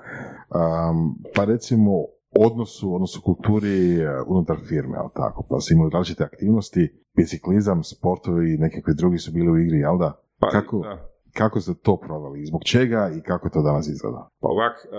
um, 0.49 1.15
pa 1.35 1.43
recimo, 1.45 1.91
odnosu, 2.39 2.95
odnosno 2.95 3.21
kulturi 3.21 3.95
e, 3.95 4.07
unutar 4.27 4.57
firme, 4.67 4.97
jel 4.97 5.09
tako? 5.15 5.45
Pa 5.49 5.59
su 5.59 5.73
imali 5.73 5.89
različite 5.93 6.23
aktivnosti, 6.23 7.03
biciklizam, 7.15 7.83
sportovi 7.83 8.53
i 8.53 8.57
nekakvi 8.57 8.93
drugi 8.97 9.17
su 9.17 9.31
bili 9.31 9.51
u 9.51 9.57
igri, 9.57 9.77
jel 9.77 9.97
da? 9.97 10.21
Pa, 10.39 10.49
Kako? 10.49 10.77
da. 10.79 11.09
Kako 11.37 11.59
ste 11.59 11.73
to 11.83 11.97
proveli? 11.97 12.45
Zbog 12.45 12.63
čega 12.63 13.11
i 13.17 13.21
kako 13.21 13.49
to 13.49 13.61
danas 13.61 13.87
izgleda? 13.87 14.29
Pa 14.41 14.47
ovak, 14.47 14.75
uh, 14.85 14.97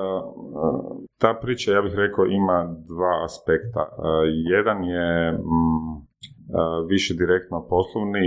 uh, 0.65 0.97
ta 1.19 1.39
priča, 1.43 1.73
ja 1.73 1.83
bih 1.83 1.95
rekao, 1.95 2.25
ima 2.27 2.59
dva 2.89 3.25
aspekta. 3.25 3.83
Uh, 3.89 4.05
jedan 4.55 4.85
je 4.85 5.33
mm, 5.33 6.08
više 6.93 7.13
direktno 7.23 7.59
poslovni 7.75 8.27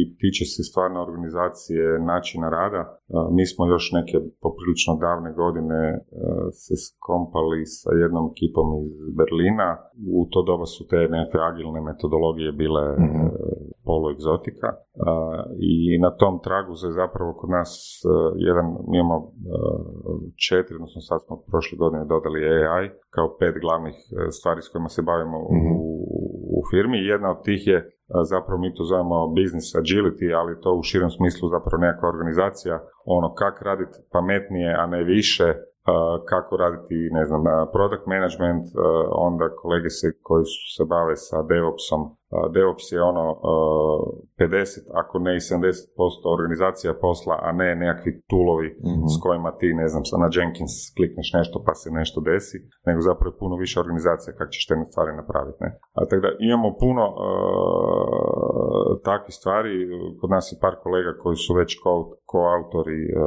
i 0.00 0.02
tiče 0.20 0.44
se 0.54 0.62
stvarno 0.70 0.98
organizacije 1.06 1.82
načina 2.12 2.48
rada. 2.58 2.82
Mi 3.36 3.44
smo 3.50 3.62
još 3.74 3.84
neke 3.98 4.16
poprilično 4.44 4.92
davne 5.06 5.30
godine 5.42 5.80
se 6.64 6.74
skompali 6.86 7.60
sa 7.78 7.90
jednom 8.02 8.24
ekipom 8.34 8.66
iz 8.86 9.08
Berlina. 9.18 9.68
U 10.16 10.18
to 10.32 10.38
doba 10.50 10.66
su 10.74 10.82
te 10.90 11.00
neke 11.18 11.36
agilne 11.50 11.80
metodologije 11.90 12.50
bile 12.62 12.84
Mhm. 12.98 13.20
uh, 13.24 13.30
poluegzotika 13.88 14.68
i 15.70 15.74
na 16.04 16.10
tom 16.20 16.34
tragu 16.46 16.74
se 16.82 16.88
zapravo 17.00 17.30
kod 17.40 17.50
nas 17.50 17.70
jedan, 18.48 18.66
mi 18.88 18.96
imamo 18.98 19.16
četiri, 20.46 20.74
odnosno 20.78 21.00
sad 21.10 21.18
smo 21.26 21.34
prošle 21.50 21.74
godine 21.82 22.04
dodali 22.14 22.40
AI 22.48 22.86
kao 23.14 23.36
pet 23.40 23.54
glavnih 23.64 23.96
stvari 24.38 24.60
s 24.62 24.68
kojima 24.72 24.88
se 24.88 25.02
bavimo 25.02 25.38
Mhm. 25.56 25.70
u, 25.76 25.82
u 26.56 26.58
firmi. 26.70 26.98
Jedna 27.12 27.28
od 27.34 27.40
tih 27.46 27.66
je 27.72 27.78
uh, 27.78 27.90
zapravo 28.32 28.58
mi 28.60 28.74
to 28.74 28.82
zovemo 28.90 29.18
business 29.40 29.68
agility, 29.82 30.28
ali 30.40 30.60
to 30.62 30.70
u 30.74 30.82
širem 30.88 31.10
smislu 31.10 31.44
zapravo 31.54 31.78
nekakva 31.86 32.08
organizacija, 32.14 32.74
ono 33.04 33.28
kako 33.34 33.64
raditi 33.64 33.96
pametnije, 34.12 34.70
a 34.80 34.86
ne 34.86 35.00
više, 35.04 35.48
uh, 35.54 35.58
kako 36.30 36.52
raditi, 36.64 36.96
ne 37.18 37.24
znam, 37.28 37.42
uh, 37.46 37.52
product 37.74 38.06
management, 38.14 38.64
onda 39.28 39.44
kolege 39.62 39.90
se 39.98 40.06
koji 40.26 40.44
se 40.76 40.82
bave 40.94 41.16
sa 41.16 41.38
DevOpsom, 41.50 42.00
DevOps 42.54 42.86
je 42.94 43.00
ono 43.12 43.26
uh, 43.32 44.00
50, 44.38 44.78
ako 45.00 45.14
ne 45.26 45.32
i 45.36 45.40
70% 45.40 45.64
organizacija 46.38 47.00
posla, 47.04 47.34
a 47.46 47.48
ne 47.52 47.68
nekakvi 47.82 48.10
toolovi 48.30 48.68
Mhm. 48.90 49.04
s 49.12 49.16
kojima 49.24 49.50
ti, 49.58 49.68
ne 49.82 49.86
znam, 49.92 50.02
na 50.24 50.28
Jenkins 50.36 50.74
klikneš 50.96 51.28
nešto 51.38 51.56
pa 51.66 51.72
se 51.80 51.88
nešto 52.00 52.18
desi, 52.30 52.58
nego 52.88 53.00
zapravo 53.08 53.30
je 53.32 53.38
puno 53.42 53.54
više 53.64 53.76
organizacija 53.84 54.30
kako 54.38 54.50
ćeš 54.54 54.64
te 54.66 54.74
stvari 54.92 55.12
napraviti. 55.22 55.58
Ne? 55.64 55.70
A 55.98 56.00
tako 56.08 56.22
da 56.26 56.30
imamo 56.50 56.68
puno 56.84 57.04
uh, 57.08 57.22
takvih 59.08 59.34
stvari, 59.40 59.72
kod 60.20 60.30
nas 60.30 60.44
je 60.52 60.60
par 60.64 60.74
kolega 60.84 61.10
koji 61.22 61.36
su 61.44 61.52
već 61.60 61.70
ko- 61.82 62.08
koautori 62.32 63.00
uh, 63.12 63.18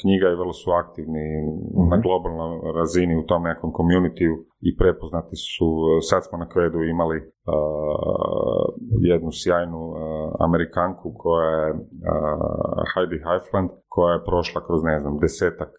knjiga 0.00 0.26
i 0.30 0.38
vrlo 0.40 0.52
su 0.52 0.68
aktivni 0.82 1.24
na 1.90 1.96
globalnoj 2.04 2.52
razini 2.80 3.14
u 3.22 3.26
tom 3.30 3.42
nekom 3.50 3.70
communityu 3.78 4.32
i 4.68 4.70
prepoznati 4.80 5.36
su, 5.36 5.68
sad 6.10 6.20
smo 6.26 6.36
na 6.38 6.48
Kvedu 6.52 6.78
imali 6.82 7.18
uh, 7.18 8.66
jednu 9.12 9.30
sjajnu 9.40 9.82
uh, 9.88 9.96
Amerikanku 10.46 11.14
koja 11.22 11.50
je 11.62 11.70
uh, 11.72 11.80
Heidi 12.92 13.18
Heifland, 13.26 13.70
koja 13.94 14.12
je 14.14 14.24
prošla 14.30 14.60
kroz, 14.66 14.80
ne 14.90 14.96
znam, 15.00 15.18
desetak 15.24 15.72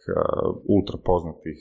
ultra 0.76 0.98
poznatih 1.10 1.60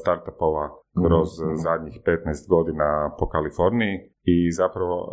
startupova 0.00 0.64
kroz 1.06 1.28
uh, 1.40 1.46
zadnjih 1.66 1.96
15 2.06 2.48
godina 2.54 2.86
po 3.18 3.24
Kaliforniji 3.28 3.94
i 4.34 4.36
zapravo 4.60 4.96
uh, 5.00 5.10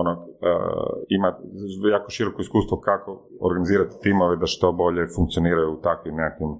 ono, 0.00 0.12
uh, 0.12 0.92
ima 1.08 1.28
jako 1.94 2.10
široko 2.10 2.40
iskustvo 2.40 2.80
kako 2.80 3.10
organizirati 3.40 3.98
timove 4.02 4.36
da 4.36 4.46
što 4.46 4.72
bolje 4.72 5.02
funkcioniraju 5.16 5.72
u 5.72 5.80
takvim 5.88 6.14
nekakvim 6.14 6.50
uh, 6.50 6.58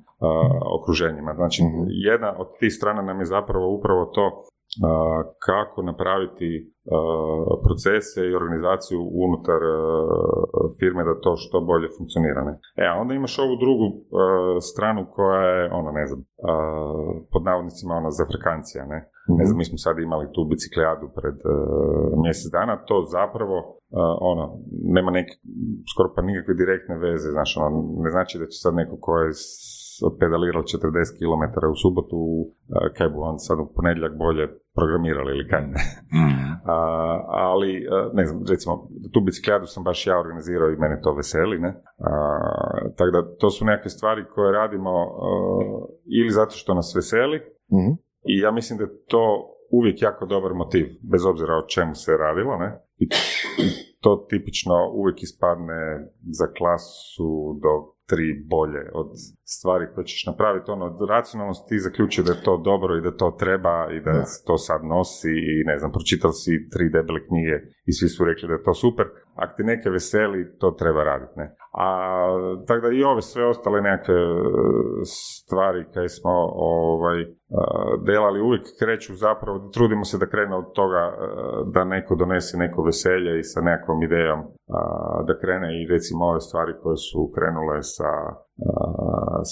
okruženjima. 0.77 1.35
Znači, 1.35 1.63
jedna 2.11 2.31
od 2.39 2.49
tih 2.61 2.73
strana 2.79 3.03
nam 3.03 3.19
je 3.21 3.33
zapravo 3.37 3.67
upravo 3.79 4.05
to 4.05 4.25
kako 5.47 5.83
napraviti 5.83 6.51
procese 7.65 8.21
i 8.27 8.37
organizaciju 8.41 9.01
unutar 9.27 9.61
firme 10.79 11.03
da 11.09 11.21
to 11.25 11.33
što 11.37 11.57
bolje 11.61 11.89
funkcionira. 11.99 12.43
Ne? 12.49 12.55
E, 12.83 12.85
a 12.91 12.95
onda 13.01 13.15
imaš 13.15 13.39
ovu 13.39 13.55
drugu 13.65 13.87
stranu 14.71 15.07
koja 15.17 15.43
je, 15.57 15.63
ono, 15.73 15.91
ne 15.99 16.07
znam, 16.07 16.21
pod 17.33 17.43
navodnicima 17.49 17.95
ona 17.95 18.11
zafrekancija, 18.11 18.83
ne? 18.93 18.99
Ne 19.39 19.45
znam, 19.47 19.59
mi 19.59 19.65
smo 19.65 19.79
sad 19.79 19.99
imali 19.99 20.27
tu 20.35 20.41
biciklijadu 20.53 21.07
pred 21.19 21.37
mjesec 22.25 22.49
dana, 22.53 22.85
to 22.89 22.97
zapravo 23.17 23.57
uh, 23.59 24.15
ono, 24.33 24.45
nema 24.97 25.11
neke, 25.11 25.33
skoro 25.93 26.09
pa 26.15 26.23
nikakve 26.23 26.55
direktne 26.63 26.95
veze, 27.07 27.29
znaš, 27.37 27.51
ono, 27.57 27.79
ne 28.05 28.11
znači 28.11 28.35
da 28.39 28.47
će 28.47 28.57
sad 28.65 28.75
neko 28.75 28.97
ko 29.01 29.13
je 29.19 29.31
pedalirao 30.21 30.63
40 30.63 31.19
km 31.19 31.45
u 31.73 31.77
subotu, 31.83 32.19
kaj 32.97 33.09
bu 33.09 33.19
on 33.31 33.39
sad 33.39 33.59
u 33.59 33.73
ponedjeljak 33.77 34.15
bolje 34.25 34.45
programirali 34.79 35.31
ili 35.35 35.49
kaj 35.49 35.63
ne. 35.67 35.81
A, 36.65 36.77
ali, 37.29 37.71
ne 38.13 38.27
znam, 38.27 38.43
recimo, 38.49 38.89
tu 39.13 39.21
biciklijadu 39.21 39.67
sam 39.67 39.85
baš 39.85 40.07
ja 40.07 40.19
organizirao 40.19 40.71
i 40.71 40.77
mene 40.77 41.01
to 41.03 41.15
veseli, 41.15 41.59
ne? 41.59 41.71
Tako 42.97 43.11
da, 43.11 43.37
to 43.41 43.51
su 43.51 43.65
neke 43.65 43.89
stvari 43.89 44.25
koje 44.35 44.53
radimo 44.53 44.93
ili 46.21 46.31
zato 46.31 46.51
što 46.51 46.75
nas 46.75 46.97
veseli, 46.97 47.39
Mhm. 47.73 47.93
i 48.33 48.41
ja 48.41 48.51
mislim 48.51 48.79
da 48.79 48.85
je 48.85 49.05
to 49.07 49.53
uvijek 49.71 50.03
jako 50.03 50.27
dobar 50.27 50.55
motiv, 50.55 50.87
bez 51.13 51.25
obzira 51.25 51.55
o 51.55 51.67
čemu 51.67 51.95
se 51.95 52.13
radilo, 52.17 52.57
ne? 52.57 52.81
I 52.99 53.09
to 54.01 54.27
tipično 54.31 54.75
uvijek 54.95 55.23
ispadne 55.23 56.11
za 56.31 56.47
klasu 56.59 57.59
do 57.63 57.69
tri 58.07 58.45
bolje 58.51 58.91
od 58.95 59.09
stvari 59.55 59.87
koje 59.95 60.05
ćeš 60.05 60.27
napraviti. 60.27 60.71
Ono, 60.71 60.85
od 60.85 61.09
racionalnosti 61.09 61.69
ti 61.69 61.79
zaključuje 61.79 62.25
da 62.25 62.33
je 62.33 62.43
to 62.43 62.57
dobro 62.57 62.97
i 62.97 63.01
da 63.01 63.17
to 63.17 63.37
treba 63.39 63.89
i 63.97 64.01
da 64.01 64.13
Da. 64.13 64.25
se 64.25 64.45
to 64.47 64.59
sad 64.59 64.81
nosi 64.85 65.31
i 65.31 65.65
ne 65.65 65.79
znam, 65.79 65.93
pročitao 65.93 66.33
si 66.33 66.69
tri 66.73 66.85
debele 66.97 67.21
knjige 67.29 67.57
i 67.89 67.93
svi 67.93 68.09
su 68.09 68.25
rekli 68.25 68.49
da 68.49 68.55
je 68.55 68.63
to 68.63 68.75
super. 68.75 69.07
Ako 69.35 69.57
ti 69.57 69.63
neke 69.63 69.91
veseli, 69.91 70.59
to 70.61 70.71
treba 70.71 71.05
raditi, 71.05 71.33
ne? 71.37 71.57
A 71.73 71.87
tako 72.67 72.81
da 72.87 72.93
i 72.93 73.05
ove 73.05 73.23
sve 73.23 73.45
ostale 73.47 73.81
nekakve 73.81 74.15
e, 74.15 74.27
stvari 75.05 75.85
koje 75.95 76.09
smo 76.09 76.33
ovaj, 76.55 77.21
e, 77.23 77.27
delali 78.07 78.41
uvijek 78.41 78.65
kreću 78.81 79.15
zapravo, 79.15 79.71
trudimo 79.75 80.05
se 80.05 80.19
da 80.19 80.27
krene 80.27 80.57
od 80.57 80.73
toga 80.73 81.03
e, 81.13 81.17
da 81.75 81.85
neko 81.85 82.15
donese 82.15 82.57
neko 82.59 82.83
veselje 82.83 83.39
i 83.39 83.43
sa 83.43 83.61
nekakvom 83.61 84.03
idejom 84.03 84.41
da 85.27 85.39
krene 85.41 85.69
i 85.83 85.87
recimo 85.87 86.25
ove 86.25 86.41
stvari 86.41 86.73
koje 86.83 86.97
su 86.97 87.33
krenule 87.35 87.83
sa 87.83 88.11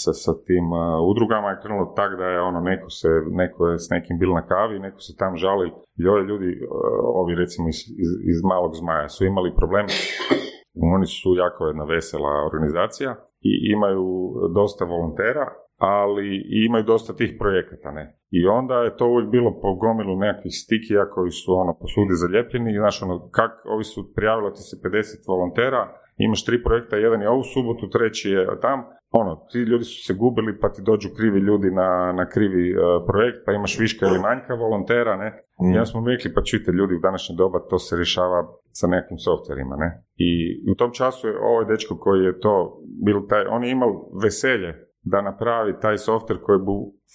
sa, 0.00 0.12
sa 0.12 0.32
tim 0.46 0.66
udrugama 1.10 1.50
je 1.50 1.60
krenulo 1.62 1.92
tak 1.96 2.10
da 2.18 2.24
je 2.24 2.40
ono 2.40 2.60
neko 2.60 2.90
se, 2.90 3.08
neko 3.30 3.68
je 3.68 3.78
s 3.78 3.86
nekim 3.90 4.18
bil 4.18 4.32
na 4.32 4.46
kavi, 4.46 4.78
neko 4.78 5.00
se 5.00 5.16
tam 5.16 5.36
žali 5.36 5.72
joj 5.96 6.22
ljudi, 6.30 6.50
a, 6.62 6.66
ovi 7.20 7.34
recimo 7.34 7.68
iz, 7.68 7.78
iz, 8.02 8.10
iz 8.32 8.38
malog 8.44 8.72
zmaja 8.74 9.08
su 9.08 9.24
imali 9.24 9.56
problem 9.56 9.86
oni 10.96 11.06
su 11.06 11.28
jako 11.36 11.66
jedna 11.66 11.84
vesela 11.84 12.32
organizacija 12.50 13.10
i 13.40 13.52
imaju 13.74 14.06
dosta 14.54 14.84
volontera 14.84 15.46
ali 15.78 16.26
i 16.36 16.58
imaju 16.66 16.84
dosta 16.84 17.12
tih 17.16 17.36
projekata, 17.38 17.90
ne. 17.90 18.04
I 18.30 18.46
onda 18.46 18.74
je 18.74 18.96
to 18.96 19.06
uvijek 19.08 19.30
bilo 19.30 19.60
po 19.62 19.74
gomilu 19.74 20.16
nekakvih 20.16 20.54
stikija 20.62 21.10
koji 21.10 21.30
su 21.30 21.52
ono 21.62 21.72
posudi 21.80 22.14
zalijepljeni 22.22 22.70
i 22.70 22.78
znaš 22.82 23.02
ono, 23.02 23.28
kak, 23.30 23.52
ovi 23.74 23.84
su 23.84 24.14
prijavilo 24.14 24.50
ti 24.50 24.62
se 24.68 24.76
50 24.76 25.28
volontera, 25.28 25.82
imaš 26.16 26.44
tri 26.44 26.62
projekta, 26.62 26.96
jedan 26.96 27.22
je 27.22 27.28
ovu 27.28 27.42
subotu, 27.42 27.88
treći 27.88 28.30
je 28.30 28.46
tam, 28.60 28.84
ono, 29.10 29.46
ti 29.50 29.58
ljudi 29.58 29.84
su 29.84 30.06
se 30.06 30.14
gubili 30.14 30.58
pa 30.60 30.68
ti 30.72 30.82
dođu 30.82 31.08
krivi 31.16 31.38
ljudi 31.38 31.70
na, 31.70 32.12
na 32.12 32.28
krivi 32.28 32.70
e, 32.70 32.74
projekt, 33.06 33.38
pa 33.46 33.52
imaš 33.52 33.78
viška 33.78 34.06
ili 34.06 34.18
manjka 34.18 34.54
volontera, 34.54 35.16
ne. 35.16 35.28
I 35.64 35.76
ja 35.76 35.84
smo 35.86 36.08
rekli, 36.08 36.34
pa 36.34 36.42
čujte 36.42 36.72
ljudi, 36.72 36.94
u 36.94 37.04
današnje 37.08 37.34
doba 37.36 37.58
to 37.70 37.78
se 37.78 37.96
rješava 37.96 38.40
sa 38.70 38.86
nekim 38.86 39.18
softverima, 39.18 39.76
ne. 39.76 39.88
I 40.16 40.30
u 40.72 40.74
tom 40.74 40.90
času 40.92 41.28
je 41.28 41.38
ovaj 41.38 41.64
dečko 41.64 41.98
koji 41.98 42.24
je 42.24 42.38
to, 42.40 42.82
bil 43.04 43.18
taj, 43.28 43.44
on 43.46 43.64
je 43.64 43.70
imao 43.70 44.10
veselje 44.22 44.70
da 45.02 45.22
napravi 45.22 45.80
taj 45.80 45.98
softver 45.98 46.38
koji 46.42 46.58
bi 46.58 46.72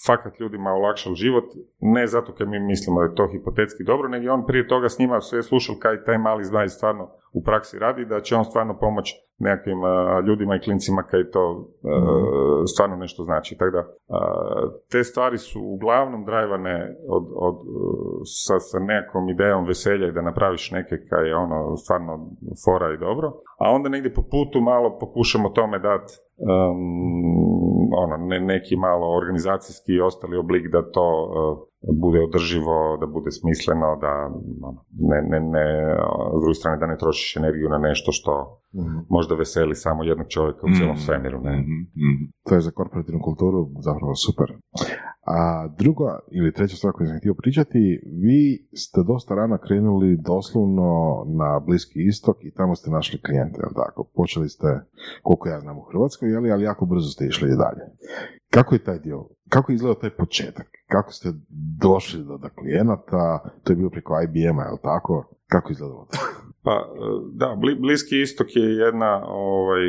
fakat 0.08 0.40
ljudima 0.40 0.70
olakšao 0.70 1.14
život, 1.14 1.46
ne 1.80 2.08
zato 2.08 2.34
kad 2.34 2.48
mi 2.48 2.60
mislimo 2.60 3.00
da 3.00 3.06
je 3.06 3.16
to 3.16 3.28
hipotetski 3.32 3.84
dobro, 3.84 4.10
nego 4.10 4.24
je 4.24 4.32
on 4.32 4.46
prije 4.46 4.68
toga 4.68 4.90
s 4.90 5.00
njima 5.00 5.22
sve 5.22 5.44
slušao 5.44 5.76
kaj 5.80 6.04
taj 6.04 6.18
mali 6.18 6.44
znaj 6.44 6.68
stvarno 6.68 7.12
u 7.34 7.44
praksi 7.44 7.80
radi, 7.80 8.06
da 8.06 8.22
će 8.22 8.36
on 8.36 8.46
stvarno 8.46 8.78
pomoći 8.80 9.30
nekakvim 9.40 9.78
ljudima 10.28 10.56
i 10.56 10.60
klincima 10.60 11.04
kaj 11.04 11.30
to 11.32 11.70
stvarno 12.74 12.96
nešto 12.96 13.24
znači. 13.24 13.58
Tako 13.58 13.72
da, 13.72 13.84
te 14.92 15.04
stvari 15.04 15.38
su 15.38 15.60
uglavnom 15.64 16.26
drajvane 16.26 16.96
od, 17.08 17.26
od, 17.36 17.56
sa, 18.24 18.60
sa 18.60 18.80
nekakvom 18.80 19.30
idejom 19.30 19.66
veselja 19.66 20.08
i 20.08 20.12
da 20.12 20.22
napraviš 20.22 20.72
neke 20.72 20.96
kaj 21.10 21.28
je 21.28 21.36
ono 21.36 21.78
stvarno 21.78 22.30
fora 22.66 22.94
i 22.94 22.98
dobro, 22.98 23.28
a 23.60 23.72
onda 23.72 23.90
negdje 23.90 24.14
po 24.14 24.22
putu 24.22 24.62
malo 24.62 24.98
pokušamo 25.00 25.50
tome 25.50 25.80
dati 25.80 26.14
ono, 28.04 28.18
ne, 28.18 28.40
neki 28.40 28.76
malo 28.76 29.18
organizacijski 29.18 29.92
i 29.94 30.02
ostali 30.02 30.38
oblik 30.38 30.72
da 30.72 30.92
to 30.92 31.06
bude 31.96 32.20
održivo, 32.20 32.98
da 33.00 33.06
bude 33.08 33.32
smisleno, 33.32 33.98
da 34.02 34.14
ono, 34.62 34.86
ne, 35.02 35.22
ne, 35.22 35.40
ne, 35.40 35.96
s 36.38 36.42
druge 36.42 36.54
strane 36.54 36.78
da 36.78 36.88
ne 36.88 36.98
trošiš 36.98 37.36
energiju 37.36 37.70
na 37.70 37.78
nešto 37.80 38.12
što 38.12 38.56
Mhm. 38.74 38.98
možda 39.10 39.36
veseli 39.36 39.76
samo 39.76 40.04
jednog 40.04 40.28
čovjeka 40.28 40.60
u 40.64 40.74
cijelom 40.76 40.96
Mhm. 40.96 41.04
svemiru. 41.06 41.42
Ne? 41.42 41.52
Mhm, 41.52 41.78
mhm. 41.98 42.24
To 42.44 42.56
je 42.56 42.62
za 42.62 42.72
korporativnu 42.72 43.22
kulturu 43.22 43.70
zapravo 43.80 44.16
super. 44.16 44.48
A 45.28 45.40
druga 45.70 46.20
ili 46.32 46.54
treća 46.54 46.76
stvar 46.76 46.94
koju 46.94 47.08
sam 47.08 47.18
htio 47.18 47.34
pričati, 47.34 47.80
vi 48.24 48.42
ste 48.74 49.04
dosta 49.04 49.36
rano 49.36 49.58
krenuli 49.58 50.18
doslovno 50.18 50.92
na 51.28 51.60
Bliski 51.60 52.00
istok 52.04 52.38
i 52.42 52.54
tamo 52.54 52.76
ste 52.76 52.92
našli 52.92 53.22
klijente, 53.22 53.60
jel 53.60 53.74
tako? 53.76 54.04
Počeli 54.16 54.50
ste, 54.50 54.68
koliko 55.24 55.50
ja 55.50 55.60
znam 55.60 55.78
u 55.78 55.82
Hrvatskoj, 55.82 56.30
jeli, 56.30 56.52
ali 56.52 56.64
jako 56.64 56.86
brzo 56.86 57.08
ste 57.08 57.26
išli 57.26 57.48
i 57.48 57.58
dalje. 57.58 57.84
Kako 58.52 58.76
je 58.76 58.84
taj 58.84 59.00
dio? 59.00 59.26
Kako 59.50 59.72
je 59.72 59.76
izgledao 59.76 60.02
taj 60.02 60.10
početak? 60.10 60.68
Kako 60.88 61.12
ste 61.12 61.30
došli 61.82 62.24
do, 62.24 62.38
do 62.38 62.50
klijenata? 62.60 63.40
To 63.64 63.72
je 63.72 63.78
bilo 63.78 63.90
preko 63.90 64.22
IBM-a, 64.24 64.64
jel 64.64 64.78
tako? 64.84 65.30
Kako 65.48 65.70
je 65.70 65.74
izgledalo 65.74 66.08
to? 66.12 66.18
Pa, 66.64 66.72
e, 66.72 66.78
da, 67.34 67.56
Bli- 67.60 67.80
Bliski 67.82 68.22
istok 68.22 68.48
je 68.56 68.64
jedna 68.86 69.26
ovaj, 69.28 69.86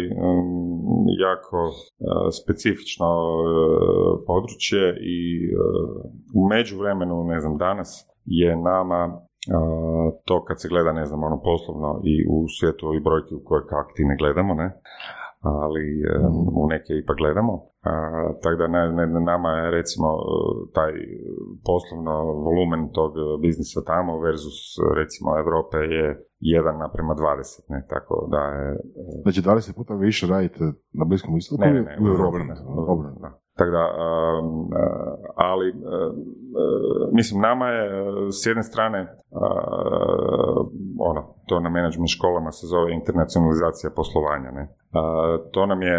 jako 1.26 1.58
e, 1.68 1.72
specifično 2.42 3.06
e, 3.06 3.46
područje 4.26 4.96
i 5.00 5.18
u 6.34 6.48
međuvremenu, 6.48 7.24
ne 7.24 7.40
znam, 7.40 7.56
danas 7.58 8.06
je 8.24 8.56
nama 8.56 9.20
to 10.24 10.44
kad 10.44 10.60
se 10.60 10.68
gleda, 10.68 10.92
ne 10.92 11.06
znam, 11.06 11.24
ono 11.24 11.42
poslovno 11.42 12.00
i 12.04 12.26
u 12.30 12.48
svijetu 12.48 12.86
ovih 12.86 13.02
brojki 13.02 13.34
u 13.34 13.44
koje 13.44 13.62
kak 13.66 13.86
ti 13.94 14.04
ne 14.04 14.16
gledamo, 14.16 14.54
ne, 14.54 14.80
ali 15.40 15.84
e, 16.02 16.12
u 16.60 16.66
neke 16.68 16.92
ipak 17.02 17.16
gledamo. 17.16 17.52
A, 17.82 17.92
tako 18.42 18.56
da 18.56 18.66
ne, 18.68 18.92
ne, 18.92 19.20
nama 19.20 19.50
je 19.50 19.70
recimo 19.70 20.08
e, 20.08 20.20
taj 20.74 20.92
poslovno 21.68 22.14
volumen 22.48 22.92
tog 22.92 23.12
e, 23.16 23.22
biznisa 23.42 23.80
tamo 23.86 24.20
versus 24.20 24.58
recimo 25.00 25.38
Europe 25.38 25.76
je 25.78 26.04
1 26.40 26.78
naprema 26.78 27.14
20, 27.14 27.60
ne, 27.68 27.86
tako 27.88 28.28
da 28.30 28.38
je... 28.38 28.66
e, 28.72 29.22
Znači 29.22 29.40
20 29.40 29.74
puta 29.76 29.94
više 29.94 30.26
radite 30.26 30.64
na 30.92 31.04
Bliskom 31.04 31.36
istoku 31.36 31.62
Ne, 31.62 31.72
ne, 31.72 31.80
ne, 31.82 31.96
u 32.02 32.06
Europi. 32.06 32.38
Tako 33.60 33.70
da, 33.70 33.86
ali, 35.50 35.68
uh, 35.70 35.78
uh, 35.82 37.08
mislim, 37.12 37.40
nama 37.40 37.66
je 37.68 37.84
uh, 37.88 38.28
s 38.38 38.46
jedne 38.46 38.62
strane, 38.62 38.98
ono, 41.10 41.20
to 41.48 41.60
na 41.60 41.70
management 41.70 42.10
školama 42.16 42.50
se 42.52 42.66
zove 42.66 42.92
internacionalizacija 42.92 43.90
poslovanja, 43.96 44.50
ne. 44.50 44.64
To 45.52 45.66
nam 45.66 45.82
je 45.82 45.96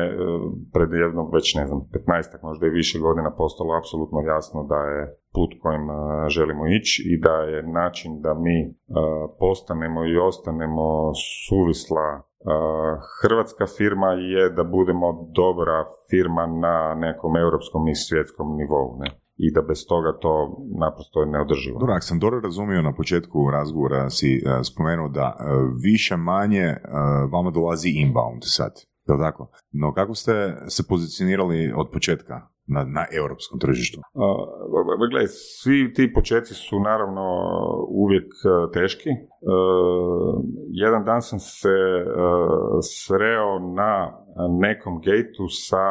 pred 0.74 0.90
jednom, 1.04 1.26
već 1.34 1.56
ne 1.56 1.66
znam, 1.68 1.80
15 1.80 2.44
možda 2.44 2.68
i 2.68 2.78
više 2.82 3.00
godina 3.00 3.32
postalo 3.42 3.78
apsolutno 3.80 4.20
jasno 4.34 4.60
da 4.64 4.80
je 4.94 5.02
put 5.36 5.52
kojim 5.62 5.86
želimo 6.28 6.64
ići 6.68 6.96
i 7.12 7.20
da 7.26 7.36
je 7.52 7.64
način 7.64 8.22
da 8.22 8.34
mi 8.34 8.58
postanemo 9.40 10.06
i 10.06 10.18
ostanemo 10.18 11.12
suvisla 11.48 12.31
hrvatska 13.22 13.66
firma 13.78 14.12
je 14.12 14.50
da 14.50 14.64
budemo 14.64 15.08
dobra 15.36 15.86
firma 16.10 16.48
na 16.48 16.96
nekom 16.96 17.38
europskom 17.38 17.88
i 17.88 17.96
svjetskom 17.96 18.48
nivou, 18.58 18.98
ne? 19.00 19.08
I 19.38 19.52
da 19.54 19.62
bez 19.62 19.86
toga 19.88 20.12
to 20.20 20.58
naprosto 20.80 21.22
je 21.22 21.28
neodrživo. 21.28 21.80
Dobro, 21.80 21.94
ako 21.94 22.06
sam 22.06 22.20
dobro 22.20 22.40
razumio 22.40 22.82
na 22.82 22.94
početku 22.94 23.52
razgovora 23.52 24.10
si 24.10 24.36
e, 24.36 24.64
spomenuo 24.64 25.10
da 25.10 25.36
e, 25.40 25.44
više 25.84 26.18
manje 26.18 26.66
e, 26.66 26.80
vama 27.34 27.52
dolazi 27.52 27.90
inbound 27.90 28.42
sad, 28.42 28.74
je 29.08 29.18
tako? 29.20 29.52
No 29.72 29.94
kako 29.94 30.16
ste 30.16 30.58
se 30.68 30.88
pozicionirali 30.88 31.74
od 31.76 31.90
početka 31.94 32.42
na, 32.76 32.82
na 32.98 33.04
europskom 33.22 33.60
tržištu? 33.60 33.98
Uh, 34.14 35.10
gledaj, 35.12 35.28
svi 35.28 35.94
ti 35.94 36.14
početci 36.14 36.54
su 36.54 36.80
naravno 36.80 37.26
uvijek 37.90 38.28
uh, 38.34 38.72
teški. 38.74 39.10
Uh, 39.10 40.44
jedan 40.84 41.02
dan 41.06 41.22
sam 41.22 41.40
se 41.40 41.76
uh, 42.04 42.12
sreo 42.98 43.60
na 43.82 43.92
nekom 44.60 45.02
gejtu 45.06 45.46
sa 45.68 45.84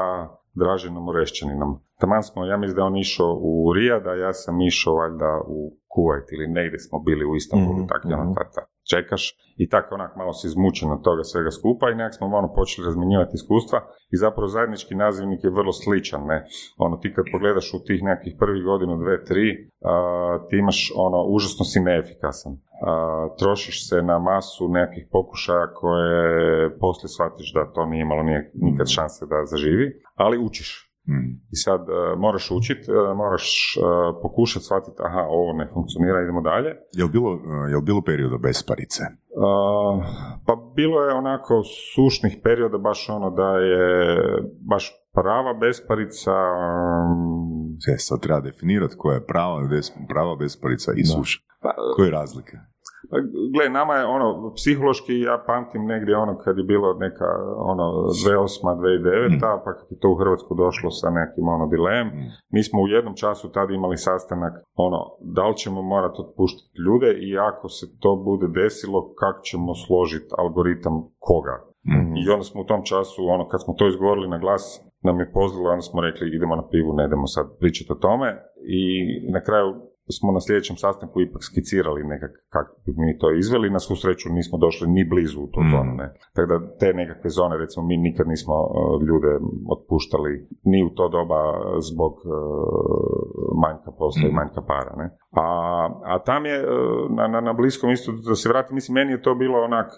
Draženom 0.54 1.08
Orešćaninom. 1.08 1.70
Taman 2.00 2.22
smo, 2.22 2.44
ja 2.44 2.56
mislim 2.56 2.76
da 2.76 2.84
on 2.84 2.96
išao 2.96 3.38
u 3.42 3.72
Rijada, 3.76 4.12
ja 4.14 4.32
sam 4.32 4.60
išao 4.60 4.94
valjda 4.94 5.40
u 5.46 5.58
Kuwait 5.92 6.26
ili 6.34 6.46
negdje 6.48 6.78
smo 6.78 6.98
bili 6.98 7.24
u 7.30 7.36
Istanbulu, 7.36 7.78
Mhm, 7.78 7.86
tako 7.86 8.08
ta- 8.08 8.50
ta- 8.54 8.66
čekaš 8.91 9.22
i 9.62 9.68
tako 9.68 9.95
onak 9.95 10.16
malo 10.16 10.32
si 10.32 10.47
izmučen 10.47 10.91
od 10.91 11.01
toga 11.07 11.22
svega 11.24 11.51
skupa 11.51 11.91
i 11.91 11.95
nekak 11.95 12.14
smo 12.14 12.26
ono 12.26 12.55
počeli 12.59 12.86
razmjenjivati 12.86 13.34
iskustva 13.34 13.78
i 14.12 14.16
zapravo 14.16 14.49
zajednički 14.49 14.95
nazivnik 14.95 15.45
je 15.45 15.51
vrlo 15.51 15.72
sličan, 15.72 16.22
ne? 16.26 16.38
Ono, 16.78 16.97
ti 16.97 17.14
kad 17.14 17.24
pogledaš 17.32 17.74
u 17.74 17.84
tih 17.86 18.03
nekakvih 18.03 18.34
prvih 18.38 18.62
godinu, 18.64 18.97
dve, 19.03 19.24
tri, 19.24 19.47
a, 19.84 19.93
ti 20.49 20.57
imaš 20.57 20.93
ono, 20.97 21.18
užasno 21.36 21.64
si 21.64 21.80
neefikasan. 21.80 22.53
A, 22.53 23.28
trošiš 23.38 23.88
se 23.88 24.03
na 24.03 24.18
masu 24.18 24.68
nekakvih 24.68 25.07
pokušaja 25.12 25.66
koje 25.74 26.78
poslije 26.78 27.09
shvatiš 27.09 27.53
da 27.55 27.72
to 27.72 27.86
nije 27.86 28.03
imalo 28.03 28.22
nikad 28.55 28.88
šanse 28.88 29.26
da 29.26 29.45
zaživi, 29.45 29.86
ali 30.14 30.45
učiš. 30.47 30.89
Mm. 31.09 31.32
I 31.53 31.57
sad 31.57 31.80
e, 31.80 32.16
moraš 32.16 32.51
učit, 32.51 32.88
e, 32.88 33.14
moraš 33.14 33.76
e, 33.76 33.80
pokušati 34.22 34.64
shvatiti, 34.64 35.03
aha, 35.07 35.22
ovo 35.28 35.53
ne 35.53 35.66
funkcionira, 35.74 36.22
idemo 36.22 36.40
dalje. 36.40 36.70
Je 36.92 37.05
li 37.05 37.11
bilo, 37.11 37.30
je 37.70 37.76
li 37.76 37.82
bilo 37.82 38.03
perioda 38.03 38.38
besparice? 38.38 39.03
Uh, 39.46 40.05
pa 40.46 40.57
bilo 40.76 41.03
je 41.05 41.14
onako 41.14 41.62
sušnih 41.94 42.34
perioda 42.44 42.78
baš 42.78 43.09
ono 43.09 43.30
da 43.30 43.48
je 43.70 43.78
baš 44.68 44.84
prava 45.14 45.55
besparica 45.55 46.32
um, 46.32 47.76
sad 47.98 48.20
treba 48.20 48.40
definirati 48.40 48.94
koja 48.98 49.14
je 49.14 49.26
prava, 49.26 49.59
prava 50.09 50.36
besparica 50.36 50.92
i 50.96 51.05
suša. 51.05 51.38
pa, 51.62 51.74
Koje 51.96 52.07
je 52.07 52.11
razlike? 52.11 52.57
Pa, 53.11 53.16
gle, 53.54 53.64
nama 53.78 53.94
je 53.94 54.04
ono, 54.16 54.52
psihološki 54.58 55.20
ja 55.20 55.36
pamtim 55.46 55.82
negdje 55.92 56.16
ono 56.16 56.34
kad 56.38 56.58
je 56.58 56.64
bilo 56.64 56.88
neka 56.94 57.30
ono 57.72 57.84
2008. 58.26 58.80
2009. 58.80 59.40
pa 59.64 59.70
kad 59.76 59.86
je 59.90 59.98
to 60.02 60.08
u 60.11 60.18
Hrvatsku 60.20 60.54
došlo 60.54 60.90
sa 60.90 61.08
nekim 61.11 61.48
ono 61.48 61.66
dilem, 61.66 62.06
mi 62.54 62.62
smo 62.62 62.78
u 62.82 62.88
jednom 62.88 63.14
času 63.22 63.52
tad 63.52 63.70
imali 63.70 63.96
sastanak 63.96 64.54
ono, 64.74 65.00
da 65.36 65.44
li 65.48 65.56
ćemo 65.56 65.82
morati 65.82 66.16
otpuštati 66.24 66.78
ljude 66.86 67.11
i 67.28 67.38
ako 67.38 67.68
se 67.68 67.84
to 68.02 68.11
bude 68.28 68.46
desilo, 68.62 69.14
kako 69.20 69.40
ćemo 69.48 69.74
složiti 69.74 70.34
algoritam 70.38 70.94
koga. 71.18 71.56
Mhm. 71.88 72.16
I 72.16 72.30
onda 72.34 72.44
smo 72.44 72.61
u 72.61 72.64
tom 72.64 72.82
času, 72.84 73.18
ono, 73.34 73.48
kad 73.48 73.62
smo 73.64 73.74
to 73.74 73.88
izgovorili 73.88 74.28
na 74.28 74.38
glas, 74.38 74.64
nam 75.02 75.20
je 75.20 75.32
pozvalo, 75.32 75.70
onda 75.70 75.80
smo 75.80 76.00
rekli 76.00 76.36
idemo 76.36 76.56
na 76.56 76.68
pivu, 76.68 76.92
ne 76.92 77.04
idemo 77.04 77.26
sad 77.26 77.46
pričati 77.58 77.92
o 77.92 78.00
tome. 78.06 78.28
I 78.80 78.82
na 79.32 79.40
kraju 79.46 79.68
smo 80.18 80.32
na 80.32 80.40
sljedećem 80.40 80.76
sastanku 80.76 81.20
ipak 81.20 81.42
skicirali 81.50 82.04
nekak 82.04 82.30
kako 82.54 82.70
bi 82.84 82.92
mi 82.96 83.18
to 83.18 83.28
izveli, 83.42 83.70
na 83.70 83.78
svu 83.78 83.96
sreću 83.96 84.28
nismo 84.38 84.58
došli 84.58 84.86
ni 84.96 85.02
blizu 85.12 85.38
u 85.42 85.50
tu 85.54 85.61
Mm. 85.61 85.70
zonu, 85.72 85.92
ne. 86.00 86.06
Tako 86.34 86.46
da 86.52 86.76
te 86.80 86.88
nekakve 87.00 87.30
zone, 87.30 87.54
recimo 87.56 87.86
mi 87.86 87.96
nikad 87.96 88.26
nismo 88.28 88.54
uh, 88.54 88.70
ljude 89.08 89.32
otpuštali 89.74 90.32
ni 90.64 90.78
u 90.88 90.90
to 90.96 91.08
doba 91.08 91.40
zbog 91.90 92.12
uh, 92.12 92.32
manjka 93.64 93.90
posla 93.98 94.22
i 94.28 94.32
Mm. 94.32 94.34
manjka 94.34 94.61
para, 94.72 94.92
ne. 94.96 95.06
A, 95.44 95.44
a 96.12 96.18
tam 96.28 96.46
je 96.46 96.56
uh, 96.61 96.70
na, 97.16 97.24
na, 97.28 97.40
na 97.40 97.52
bliskom 97.52 97.90
isto, 97.90 98.12
da 98.28 98.34
se 98.34 98.48
vratim, 98.48 98.74
mislim, 98.74 98.94
meni 98.94 99.12
je 99.12 99.22
to 99.22 99.34
bilo 99.34 99.58
onak 99.70 99.88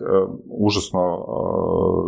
užasno 0.66 1.02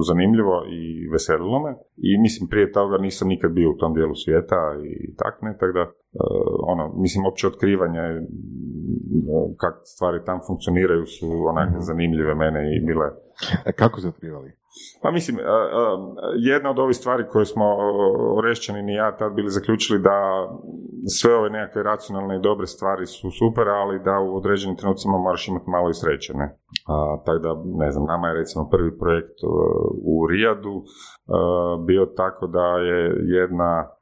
zanimljivo 0.09 0.57
i 0.79 0.81
veselilo 1.13 1.59
me 1.65 1.71
i 1.97 2.11
mislim 2.21 2.49
prije 2.49 2.73
toga 2.73 2.97
nisam 2.99 3.29
nikad 3.29 3.51
bio 3.53 3.71
u 3.71 3.77
tom 3.81 3.95
dijelu 3.95 4.15
svijeta 4.15 4.57
i 4.85 5.17
tak 5.17 5.43
ne, 5.43 5.57
tako 5.61 5.73
da 5.73 5.85
ono, 6.73 6.93
mislim, 6.97 7.27
opće 7.27 7.47
otkrivanje 7.47 8.01
uh, 8.01 9.57
kako 9.57 9.81
stvari 9.85 10.25
tam 10.27 10.39
funkcioniraju 10.47 11.07
su 11.07 11.27
onak 11.47 11.69
zanimljive 11.79 12.35
mene 12.35 12.77
i 12.77 12.87
bile 12.87 13.07
E, 13.67 13.73
kako 13.73 14.01
ste 14.01 14.09
otkrivali? 14.09 14.53
pa 15.03 15.11
mislim, 15.11 15.37
a, 15.39 15.43
a, 15.43 16.09
jedna 16.37 16.71
od 16.71 16.79
ovih 16.79 16.97
stvari 16.97 17.25
koje 17.31 17.47
smo 17.47 17.65
Orešćanin 18.39 18.89
i 18.89 18.95
ja 18.95 19.17
tad 19.17 19.33
bili 19.33 19.51
zaključili 19.51 19.99
da 19.99 20.19
sve 21.19 21.35
ove 21.35 21.51
nekakve 21.51 21.83
racionalne 21.83 22.37
i 22.37 22.43
dobre 22.43 22.67
stvari 22.67 23.07
su 23.07 23.31
super, 23.31 23.69
ali 23.69 24.05
da 24.05 24.19
u 24.19 24.37
određenim 24.37 24.77
trenucima 24.77 25.19
moraš 25.19 25.49
imati 25.49 25.71
malo 25.71 25.91
i 25.91 25.95
sreće, 25.95 26.33
ne? 26.35 26.59
A, 26.89 27.19
tako 27.25 27.39
da, 27.39 27.51
ne 27.85 27.91
znam, 27.91 28.05
nama 28.05 28.29
je 28.29 28.35
recimo 28.35 28.69
prvi 28.71 28.99
projekt 28.99 29.39
u 30.05 30.27
Rijadu 30.27 30.83
bio 31.87 32.07
tako 32.07 32.47
da 32.47 32.67
je 32.89 33.01
jedna 33.41 33.71
a, 33.75 33.95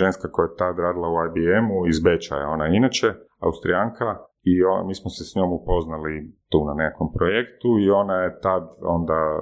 ženska 0.00 0.26
koja 0.32 0.44
je 0.46 0.56
tad 0.62 0.78
radila 0.78 1.08
u 1.08 1.16
IBM-u 1.26 1.86
iz 1.92 1.98
Beča 2.04 2.34
je 2.36 2.46
ona 2.46 2.66
inače, 2.66 3.06
Austrijanka, 3.38 4.08
i 4.52 4.54
o- 4.64 4.84
mi 4.86 4.94
smo 4.94 5.08
se 5.10 5.22
s 5.24 5.32
njom 5.36 5.50
upoznali 5.52 6.12
tu 6.52 6.58
na 6.68 6.74
nekom 6.84 7.08
projektu 7.16 7.68
i 7.84 7.90
ona 8.02 8.16
je 8.24 8.40
tad 8.46 8.62
onda 8.98 9.18
e, 9.32 9.38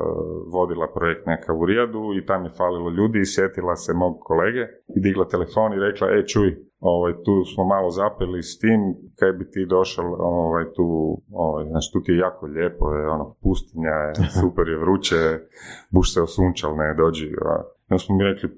vodila 0.54 0.86
projekt 0.96 1.26
neka 1.26 1.50
u 1.60 1.66
Rijadu 1.66 2.02
i 2.16 2.26
tam 2.26 2.44
je 2.44 2.56
falilo 2.60 2.90
ljudi 2.90 3.18
i 3.20 3.30
sjetila 3.34 3.74
se 3.76 3.92
mog 3.94 4.14
kolege 4.20 4.64
i 4.96 5.00
digla 5.06 5.24
telefon 5.34 5.72
i 5.72 5.84
rekla, 5.86 6.06
e 6.08 6.26
čuj, 6.32 6.48
ovaj, 6.80 7.12
tu 7.24 7.34
smo 7.54 7.62
malo 7.64 7.90
zapeli 7.90 8.42
s 8.42 8.58
tim, 8.62 8.80
kaj 9.18 9.32
bi 9.32 9.44
ti 9.52 9.66
došao 9.76 10.04
ovaj, 10.18 10.64
tu, 10.76 10.86
ovaj, 11.32 11.64
znači 11.70 11.88
tu 11.92 11.98
ti 12.04 12.12
je 12.12 12.18
jako 12.26 12.46
lijepo, 12.46 12.84
je, 12.94 13.08
ono, 13.16 13.34
pustinja 13.42 13.96
je, 14.06 14.12
super 14.40 14.68
je 14.68 14.78
vruće, 14.78 15.20
buš 15.94 16.14
se 16.14 16.20
osunčal, 16.22 16.72
ne, 16.76 16.94
dođi. 17.02 17.26
A. 17.52 17.54
I 17.86 17.90
onda 17.92 18.02
smo 18.04 18.16
mi 18.16 18.24
rekli, 18.24 18.48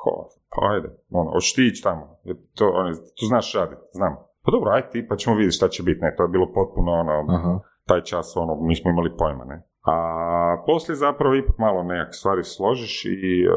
ko, 0.00 0.28
pa 0.52 0.58
ajde, 0.72 0.88
ono, 1.10 1.30
hoćeš 1.30 1.54
ti 1.54 1.66
ići 1.66 1.82
tamo, 1.82 2.18
Jer 2.24 2.36
to, 2.54 2.64
ono, 2.74 2.94
tu 2.94 3.24
znaš 3.26 3.54
raditi, 3.54 3.82
znam. 3.92 4.16
Pa 4.44 4.50
dobro, 4.50 4.70
ajde 4.70 4.88
ti, 4.90 5.06
pa 5.08 5.16
ćemo 5.16 5.36
vidjeti 5.36 5.56
šta 5.56 5.68
će 5.68 5.82
biti, 5.82 6.00
ne, 6.00 6.14
to 6.16 6.22
je 6.22 6.28
bilo 6.28 6.52
potpuno, 6.52 6.92
ono, 6.92 7.12
Aha. 7.28 7.58
taj 7.86 8.02
čas, 8.02 8.36
ono, 8.36 8.58
nismo 8.60 8.90
imali 8.90 9.16
pojma, 9.18 9.44
ne. 9.44 9.62
A 9.86 10.62
poslije 10.66 10.96
zapravo 10.96 11.34
ipak 11.34 11.58
malo 11.58 11.82
nekak 11.82 12.14
stvari 12.14 12.44
složiš 12.44 13.04
i 13.04 13.44
e, 13.44 13.50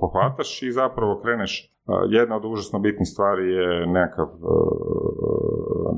pohvataš 0.00 0.62
i 0.62 0.72
zapravo 0.72 1.20
kreneš. 1.22 1.73
Jedna 2.18 2.36
od 2.36 2.44
užasno 2.44 2.78
bitnih 2.78 3.08
stvari 3.12 3.44
je 3.58 3.86
nekakav 3.86 4.28
e, 4.28 4.54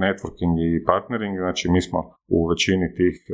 networking 0.05 0.55
i 0.66 0.84
partnering, 0.91 1.34
znači 1.45 1.64
mi 1.74 1.80
smo 1.89 2.01
u 2.37 2.39
većini 2.51 2.87
tih 2.99 3.16
e, 3.28 3.32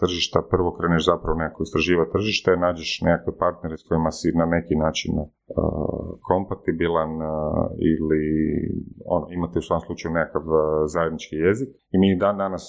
tržišta 0.00 0.38
prvo 0.52 0.70
kreneš 0.76 1.02
zapravo 1.12 1.34
nekako 1.38 1.62
istraživati 1.62 2.12
tržište, 2.16 2.56
nađeš 2.66 2.90
nekakve 3.08 3.32
partnere 3.44 3.76
s 3.76 3.86
kojima 3.88 4.10
si 4.10 4.38
na 4.42 4.46
neki 4.56 4.74
način 4.84 5.12
e, 5.18 5.24
kompatibilan 6.28 7.12
ili 7.92 8.22
ono, 9.14 9.26
imate 9.36 9.58
u 9.58 9.66
svom 9.68 9.80
slučaju 9.86 10.14
nekakav 10.14 10.44
zajednički 10.94 11.36
jezik. 11.46 11.70
I 11.94 11.96
mi 11.98 12.22
dan 12.24 12.36
danas 12.44 12.66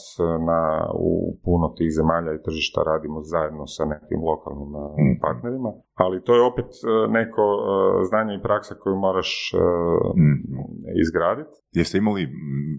na, 0.50 0.60
u 1.08 1.12
puno 1.46 1.68
tih 1.78 1.90
zemalja 1.98 2.32
i 2.34 2.44
tržišta 2.46 2.80
radimo 2.92 3.18
zajedno 3.34 3.64
sa 3.76 3.84
nekim 3.94 4.20
lokalnim 4.30 4.72
e, 4.76 4.82
partnerima, 5.26 5.70
ali 5.96 6.24
to 6.24 6.36
je 6.36 6.42
opet 6.42 6.66
e, 6.66 6.78
neko 7.10 7.42
e, 7.42 7.66
znanje 8.06 8.36
i 8.36 8.42
praksa 8.42 8.76
koju 8.76 8.96
moraš 8.98 9.52
e, 9.54 9.58
Mhm. 10.22 10.34
izgraditi. 11.04 11.56
Jeste 11.72 11.98
imali 11.98 12.22
mm, 12.26 12.32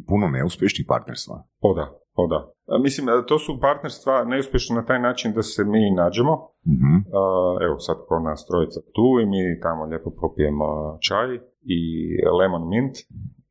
puno 0.08 0.28
neuspješnih 0.28 0.86
partnerstva? 0.88 1.36
O 1.60 1.74
da, 1.74 1.86
o 2.14 2.26
da. 2.26 2.38
Mislim, 2.78 3.06
to 3.26 3.38
su 3.38 3.60
partnerstva 3.60 4.24
neuspješne 4.24 4.76
na 4.76 4.84
taj 4.84 5.00
način 5.00 5.32
da 5.32 5.42
se 5.42 5.64
mi 5.64 5.90
nađemo, 5.92 6.34
Mhm. 6.76 6.94
Uh, 6.96 7.62
evo 7.62 7.76
sad 7.78 7.96
ko 8.08 8.18
nas 8.20 8.46
trojica 8.46 8.80
tu 8.94 9.06
i 9.22 9.26
mi 9.26 9.60
tamo 9.60 9.84
lijepo 9.84 10.10
popijemo 10.22 10.66
čaj 11.00 11.28
i 11.66 11.80
lemon 12.38 12.68
mint 12.68 12.94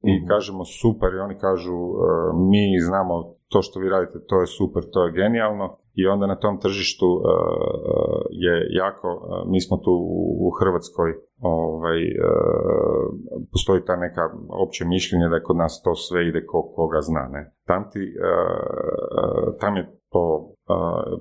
i 0.03 0.27
kažemo 0.27 0.63
super 0.65 1.09
i 1.13 1.19
oni 1.19 1.35
kažu 1.37 1.77
mi 2.49 2.63
znamo 2.79 3.13
to 3.55 3.61
što 3.61 3.79
vi 3.79 3.89
radite, 3.89 4.17
to 4.29 4.35
je 4.41 4.47
super, 4.47 4.83
to 4.93 5.05
je 5.05 5.11
genijalno 5.11 5.77
i 5.93 6.07
onda 6.07 6.25
na 6.27 6.35
tom 6.35 6.59
tržištu 6.59 7.07
uh, 7.07 7.21
je 8.45 8.55
jako, 8.83 9.09
uh, 9.13 9.51
mi 9.51 9.61
smo 9.61 9.77
tu 9.77 9.91
u, 9.91 10.47
u 10.47 10.49
Hrvatskoj 10.59 11.09
ovaj, 11.41 12.01
uh, 12.03 13.05
postoji 13.51 13.85
ta 13.85 13.95
neka 13.95 14.21
opće 14.49 14.85
mišljenje 14.85 15.29
da 15.29 15.35
je 15.35 15.43
kod 15.43 15.57
nas 15.57 15.81
to 15.83 15.95
sve 15.95 16.27
ide 16.27 16.45
ko 16.45 16.71
koga 16.75 17.01
zna, 17.01 17.23
ne. 17.31 17.51
Tam, 17.67 17.89
ti, 17.91 18.13
tam 19.59 19.75
je 19.75 19.83
to 20.11 20.53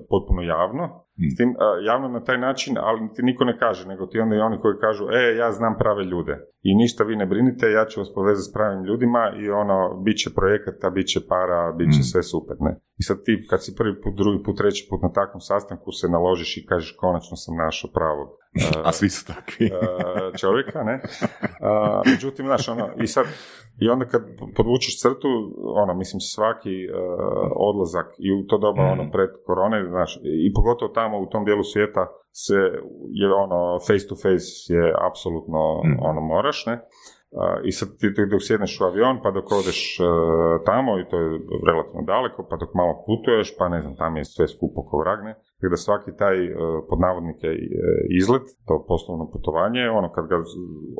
potpuno 0.09 0.41
javno, 0.41 1.04
s 1.31 1.37
tim, 1.37 1.49
uh, 1.49 1.55
javno 1.85 2.07
na 2.07 2.23
taj 2.23 2.37
način, 2.37 2.77
ali 2.77 3.13
ti 3.13 3.21
niko 3.23 3.43
ne 3.45 3.57
kaže, 3.57 3.87
nego 3.87 4.05
ti 4.05 4.19
onda 4.19 4.35
i 4.35 4.39
oni 4.39 4.57
koji 4.61 4.75
kažu, 4.85 5.03
e, 5.11 5.35
ja 5.37 5.51
znam 5.51 5.75
prave 5.79 6.03
ljude 6.03 6.35
i 6.61 6.75
ništa 6.75 7.03
vi 7.03 7.15
ne 7.15 7.25
brinite, 7.25 7.71
ja 7.71 7.85
ću 7.85 7.99
vas 7.99 8.13
povezati 8.13 8.49
s 8.49 8.53
pravim 8.53 8.83
ljudima 8.83 9.23
i 9.41 9.49
ono, 9.49 10.01
bit 10.05 10.17
će 10.17 10.29
projekata, 10.39 10.89
bit 10.89 11.07
će 11.07 11.19
para, 11.29 11.71
bit 11.77 11.89
će 11.95 12.03
sve 12.03 12.23
super, 12.23 12.55
ne. 12.59 12.73
I 12.99 13.03
sad 13.03 13.17
ti, 13.25 13.47
kad 13.49 13.63
si 13.63 13.75
prvi 13.77 14.01
put, 14.01 14.13
drugi 14.15 14.43
put, 14.43 14.57
treći 14.57 14.87
put 14.89 15.01
na 15.01 15.11
takvom 15.11 15.41
sastanku 15.41 15.91
se 15.91 16.09
naložiš 16.09 16.57
i 16.57 16.65
kažeš, 16.65 16.95
konačno 17.01 17.35
sam 17.37 17.55
našao 17.65 17.89
pravog 17.97 18.29
A 18.87 18.91
svi 18.91 19.09
su 19.09 19.25
takvi. 19.33 19.65
uh, 19.71 20.35
čovjeka, 20.41 20.83
ne? 20.83 20.95
Uh, 21.03 22.11
međutim, 22.11 22.45
znaš, 22.45 22.69
ono, 22.69 22.89
i 23.03 23.07
sad, 23.07 23.25
i 23.79 23.89
onda 23.89 24.05
kad 24.05 24.21
podvučeš 24.55 25.01
crtu, 25.01 25.27
ono, 25.83 25.93
mislim, 25.93 26.19
svaki 26.19 26.75
uh, 26.87 26.95
odlazak 27.69 28.07
i 28.19 28.31
u 28.31 28.47
to 28.47 28.57
doba, 28.57 28.81
ono, 28.81 29.11
pred 29.11 29.29
korone, 29.45 29.89
znaš, 29.89 30.19
i 30.45 30.53
pogotovo 30.53 30.89
tamo 30.93 31.04
u 31.13 31.29
tom 31.29 31.45
dijelu 31.45 31.63
svijeta 31.63 32.07
se, 32.31 32.59
je 33.21 33.33
ono, 33.33 33.79
face 33.87 34.07
to 34.07 34.15
face 34.15 34.49
je 34.75 34.93
apsolutno, 35.09 35.59
ono, 36.09 36.21
moraš, 36.21 36.65
ne? 36.65 36.75
I 37.63 37.71
sad 37.71 37.87
ti 37.99 38.07
dok 38.31 38.41
sjedneš 38.43 38.81
u 38.81 38.83
avion, 38.83 39.15
pa 39.23 39.31
dok 39.31 39.51
odeš 39.51 39.79
uh, 39.99 40.05
tamo, 40.65 40.99
i 40.99 41.07
to 41.09 41.15
je 41.19 41.29
relativno 41.69 42.01
daleko, 42.13 42.47
pa 42.49 42.55
dok 42.61 42.71
malo 42.73 42.93
putuješ, 43.07 43.57
pa 43.57 43.69
ne 43.69 43.81
znam, 43.81 43.95
tam 43.95 44.17
je 44.17 44.25
sve 44.25 44.47
skupo 44.47 44.79
ko 44.87 44.97
vrag, 45.03 45.19
ne? 45.27 45.33
Tako 45.59 45.71
da 45.73 45.77
svaki 45.77 46.11
taj, 46.21 46.37
uh, 46.47 46.55
pod 46.89 46.99
navodnike, 46.99 47.47
uh, 47.47 47.57
izlet, 48.21 48.45
to 48.67 48.85
poslovno 48.87 49.31
putovanje, 49.33 49.89
ono 49.89 50.11
kad 50.11 50.27
ga 50.31 50.37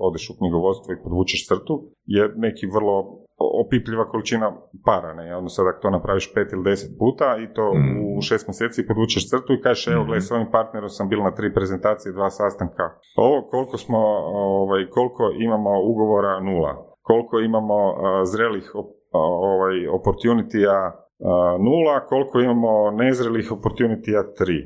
odeš 0.08 0.30
u 0.30 0.38
knjigovodstvo 0.39 0.93
i 0.93 1.01
podvučeš 1.03 1.47
crtu, 1.47 1.76
je 2.06 2.34
neki 2.36 2.66
vrlo 2.76 3.24
opipljiva 3.38 4.09
količina 4.09 4.47
para, 4.86 5.13
ne? 5.13 5.49
Sad 5.49 5.67
ako 5.67 5.79
to 5.81 5.89
napraviš 5.89 6.33
pet 6.33 6.53
ili 6.53 6.63
deset 6.63 6.91
puta 6.99 7.38
i 7.43 7.53
to 7.53 7.73
u 8.17 8.21
šest 8.21 8.47
mjeseci 8.47 8.88
podvučeš 8.88 9.29
crtu 9.29 9.53
i 9.53 9.61
kažeš, 9.61 9.88
evo 9.88 10.03
gledaj, 10.03 10.21
s 10.21 10.31
ovim 10.31 10.51
partnerom 10.51 10.89
sam 10.89 11.09
bil 11.09 11.21
na 11.23 11.31
tri 11.31 11.53
prezentacije, 11.53 12.13
dva 12.13 12.29
sastanka. 12.29 12.83
Ovo 13.15 13.47
koliko 13.51 13.77
smo, 13.77 13.99
ovaj, 14.47 14.89
koliko 14.89 15.23
imamo 15.39 15.71
ugovora 15.91 16.39
nula, 16.39 16.73
koliko 17.01 17.39
imamo 17.39 17.75
a, 17.75 18.25
zrelih 18.25 18.71
ovaj, 19.11 19.75
opportunity-a 19.97 20.77
a, 20.79 21.57
nula, 21.65 22.05
koliko 22.05 22.39
imamo 22.39 22.91
nezrelih 22.91 23.51
opportunity-a 23.51 24.33
tri. 24.39 24.57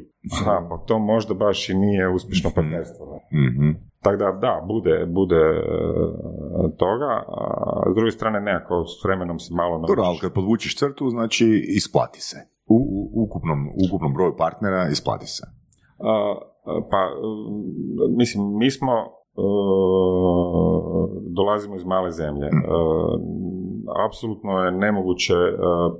Aha, 0.41 0.67
pa 0.69 0.77
to 0.87 0.99
možda 0.99 1.33
baš 1.33 1.69
i 1.69 1.73
nije 1.73 2.09
uspješno 2.09 2.49
partnerstvo. 2.55 3.05
ne? 3.05 3.19
Tako 4.03 4.17
da, 4.17 4.31
da, 4.31 4.65
bude, 4.67 5.05
bude 5.05 5.35
e, 5.35 5.63
toga, 6.77 7.11
a 7.27 7.91
s 7.91 7.95
druge 7.95 8.11
strane 8.11 8.39
nekako 8.41 8.85
s 8.85 9.03
vremenom 9.05 9.39
se 9.39 9.53
malo 9.53 9.79
Dobro, 9.87 10.03
ali 10.03 10.17
kad 10.21 10.33
podvučeš 10.33 10.77
crtu, 10.77 11.09
znači 11.09 11.45
isplati 11.67 12.21
se. 12.21 12.37
U, 12.67 12.75
u 12.75 13.23
ukupnom, 13.23 13.59
ukupnom 13.85 14.13
broju 14.13 14.33
partnera 14.37 14.87
isplati 14.91 15.27
se. 15.27 15.43
A, 15.97 16.35
a, 16.65 16.81
pa, 16.91 17.01
mislim, 18.17 18.57
mi 18.57 18.71
smo, 18.71 18.93
e, 18.93 19.47
dolazimo 21.37 21.75
iz 21.75 21.85
male 21.85 22.11
zemlje. 22.11 22.45
E, 22.45 22.51
apsolutno 24.07 24.51
je 24.63 24.71
nemoguće, 24.71 25.37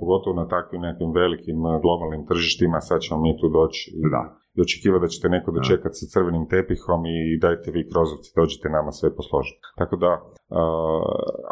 pogotovo 0.00 0.36
na 0.36 0.48
takvim 0.48 0.80
nekim 0.80 1.12
velikim 1.12 1.58
globalnim 1.82 2.26
tržištima, 2.26 2.80
sad 2.80 3.00
ćemo 3.00 3.20
mi 3.20 3.36
tu 3.40 3.48
doći 3.48 3.90
i, 3.96 4.00
Da. 4.10 4.40
I 4.60 4.64
očekivati 4.66 5.02
da 5.02 5.08
ćete 5.08 5.28
neko 5.28 5.50
dočekati 5.50 5.94
sa 5.94 6.06
crvenim 6.12 6.48
tepihom 6.48 7.06
i 7.06 7.38
dajte 7.38 7.70
vi 7.70 7.88
krozovci, 7.90 8.32
dođite 8.36 8.68
nama 8.68 8.92
sve 8.92 9.16
posložiti. 9.16 9.60
Tako 9.76 9.96
da, 9.96 10.12
e, 10.50 10.62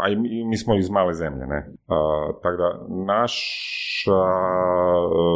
a 0.02 0.08
i 0.08 0.16
mi, 0.16 0.44
mi 0.44 0.56
smo 0.56 0.74
iz 0.74 0.90
male 0.90 1.14
zemlje, 1.14 1.46
ne? 1.46 1.56
E, 1.56 1.98
tako 2.42 2.56
da, 2.56 2.68
naša, 3.12 4.24
e, 4.94 5.28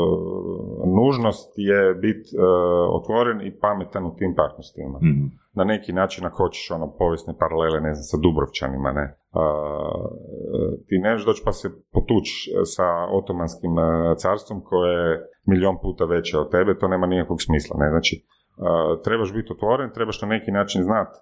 nužnost 0.98 1.52
je 1.56 1.94
biti 1.94 2.28
otvoren 2.98 3.40
i 3.46 3.58
pametan 3.60 4.06
u 4.06 4.16
tim 4.18 4.34
partnerstvima. 4.36 4.98
Mhm. 4.98 5.26
Na 5.54 5.64
neki 5.64 5.92
način 5.92 6.26
ako 6.26 6.36
hoćeš 6.36 6.70
ono 6.70 6.92
povijesne 6.98 7.34
paralele, 7.38 7.80
ne 7.80 7.94
znam, 7.94 8.02
sa 8.02 8.16
Dubrovčanima, 8.16 8.92
ne. 8.92 9.16
A, 9.32 9.42
ti 10.86 10.98
ne 10.98 11.16
doći 11.26 11.42
pa 11.44 11.52
se 11.52 11.68
potuć 11.92 12.28
sa 12.64 12.86
otomanskim 13.12 13.78
e, 13.78 13.82
carstvom 14.16 14.60
koje 14.64 15.10
je 15.10 15.31
milion 15.46 15.76
puta 15.82 16.04
veće 16.04 16.38
od 16.38 16.50
tebe, 16.50 16.78
to 16.78 16.88
nema 16.88 17.06
nikakvog 17.06 17.42
smisla, 17.42 17.76
ne. 17.78 17.88
Znači, 17.90 18.24
trebaš 19.04 19.32
biti 19.32 19.52
otvoren, 19.52 19.90
trebaš 19.94 20.22
na 20.22 20.28
neki 20.28 20.50
način 20.50 20.82
znati 20.82 21.18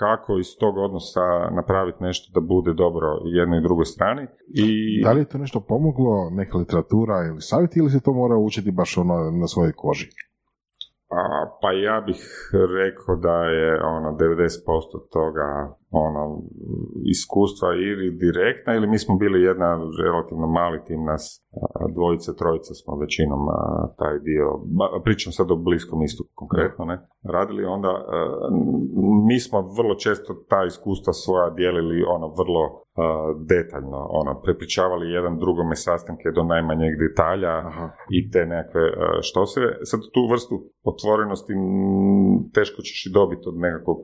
kako 0.00 0.38
iz 0.38 0.46
tog 0.60 0.76
odnosa 0.76 1.26
napraviti 1.50 2.02
nešto 2.02 2.40
da 2.40 2.46
bude 2.46 2.72
dobro 2.72 3.06
jednoj 3.24 3.58
i 3.58 3.62
drugoj 3.62 3.84
strani. 3.84 4.26
I 4.54 5.02
Da 5.04 5.12
li 5.12 5.20
je 5.20 5.28
to 5.28 5.38
nešto 5.38 5.60
pomoglo, 5.68 6.30
neka 6.30 6.58
literatura 6.58 7.14
ili 7.28 7.40
savjet, 7.40 7.76
ili 7.76 7.90
se 7.90 8.02
to 8.02 8.12
mora 8.12 8.36
učiti 8.36 8.70
baš 8.70 8.98
ono 8.98 9.30
na 9.40 9.46
svojoj 9.46 9.72
koži? 9.76 10.08
Pa 11.60 11.72
ja 11.72 12.00
bih 12.06 12.20
rekao 12.82 13.16
da 13.16 13.44
je 13.44 13.82
ono 13.84 14.10
90% 14.10 14.18
toga 15.12 15.76
ono 15.90 16.42
iskustva 17.14 17.68
ili 17.74 18.06
direktna 18.24 18.74
ili 18.74 18.86
mi 18.86 18.98
smo 18.98 19.16
bili 19.16 19.42
jedna 19.42 19.68
relativno 20.04 20.46
mali 20.46 20.78
tim 20.86 21.04
nas 21.04 21.24
dvojice, 21.94 22.36
trojice 22.40 22.72
smo 22.74 22.96
većinom 23.04 23.42
a, 23.48 23.58
taj 23.98 24.18
dio, 24.28 24.46
ba- 24.78 25.02
pričam 25.04 25.32
sad 25.32 25.50
o 25.50 25.56
bliskom 25.56 26.02
istoku 26.02 26.30
konkretno, 26.34 26.84
ne, 26.84 26.96
radili 27.36 27.64
onda 27.64 27.88
a, 27.88 28.02
mi 29.28 29.40
smo 29.40 29.58
vrlo 29.78 29.94
često 29.94 30.30
ta 30.48 30.64
iskustva 30.64 31.12
svoja 31.12 31.50
dijelili 31.50 32.04
ono 32.16 32.26
vrlo 32.40 32.62
a, 32.72 32.74
detaljno, 33.54 34.00
ono, 34.20 34.40
prepričavali 34.44 35.14
jedan 35.18 35.38
drugome 35.38 35.76
sastanke 35.76 36.28
do 36.36 36.42
najmanjeg 36.42 36.92
detalja 37.04 37.54
Aha. 37.70 37.86
i 38.16 38.30
te 38.30 38.46
nekakve 38.46 38.84
što 39.20 39.46
se, 39.46 39.60
sad 39.90 40.00
tu 40.14 40.22
vrstu 40.32 40.54
otvorenosti 40.92 41.52
m, 41.52 42.50
teško 42.54 42.78
ćeš 42.82 43.06
i 43.06 43.14
dobiti 43.18 43.44
od 43.50 43.56
nekakvog 43.66 43.98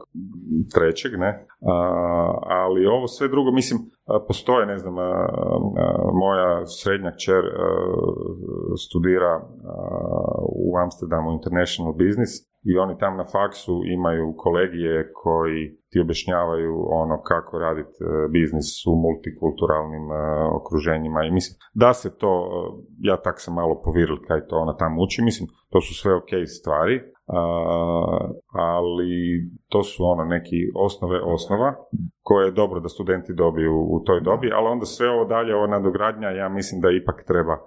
trećeg, 0.75 1.13
ne, 1.25 1.31
A, 1.73 1.76
ali 2.63 2.87
ovo 2.87 3.07
sve 3.07 3.29
drugo, 3.29 3.51
mislim, 3.51 3.79
postoje, 4.29 4.67
ne 4.67 4.79
znam, 4.79 4.95
moja 6.23 6.67
srednja 6.67 7.11
kćer 7.11 7.43
studira 8.87 9.33
u 10.67 10.77
Amsterdamu 10.85 11.33
International 11.33 11.93
Business 11.93 12.33
i 12.71 12.79
oni 12.79 12.95
tam 12.99 13.17
na 13.17 13.27
faksu 13.35 13.75
imaju 13.97 14.35
kolegije 14.37 15.13
koji 15.23 15.61
ti 15.91 16.01
objašnjavaju 16.01 16.73
ono 17.03 17.17
kako 17.23 17.59
raditi 17.59 17.97
e, 18.01 18.29
biznis 18.37 18.69
u 18.91 18.95
multikulturalnim 19.05 20.07
e, 20.13 20.17
okruženjima 20.59 21.21
i 21.25 21.31
mislim 21.31 21.55
da 21.75 21.91
se 22.01 22.09
to, 22.21 22.33
e, 22.49 22.53
ja 23.09 23.17
tak 23.17 23.37
sam 23.41 23.55
malo 23.55 23.75
poviril 23.85 24.17
kaj 24.27 24.47
to 24.49 24.55
ona 24.65 24.77
tamo 24.77 25.03
uči, 25.05 25.23
mislim 25.23 25.49
to 25.73 25.81
su 25.81 25.93
sve 26.01 26.15
ok 26.15 26.33
stvari, 26.59 26.95
ali 28.53 29.11
to 29.69 29.83
su 29.83 30.05
ono 30.05 30.25
neki 30.25 30.57
osnove 30.75 31.21
osnova 31.25 31.75
koje 32.23 32.47
je 32.47 32.53
dobro 32.53 32.81
da 32.81 32.89
studenti 32.89 33.35
dobiju 33.35 33.73
u 33.91 34.03
toj 34.05 34.21
dobi, 34.21 34.51
ali 34.55 34.67
onda 34.69 34.85
sve 34.85 35.11
ovo 35.11 35.25
dalje, 35.25 35.55
ova 35.55 35.67
nadogradnja, 35.67 36.29
ja 36.29 36.49
mislim 36.49 36.81
da 36.81 36.89
ipak 36.91 37.25
treba 37.27 37.53
e, 37.53 37.59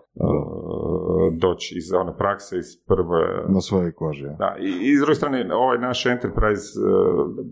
doći 1.41 1.75
iz 1.77 1.93
one 1.93 2.17
prakse, 2.17 2.57
iz 2.57 2.69
prve 2.87 3.21
Na 3.47 3.61
svojoj 3.61 3.91
koži. 3.91 4.23
ja. 4.23 4.35
da, 4.39 4.55
i, 4.59 4.71
i 4.89 4.97
s 4.97 4.99
druge 4.99 5.15
strane, 5.15 5.55
ovaj 5.55 5.77
naš 5.77 6.05
enterprise 6.05 6.67
uh, 6.79 6.85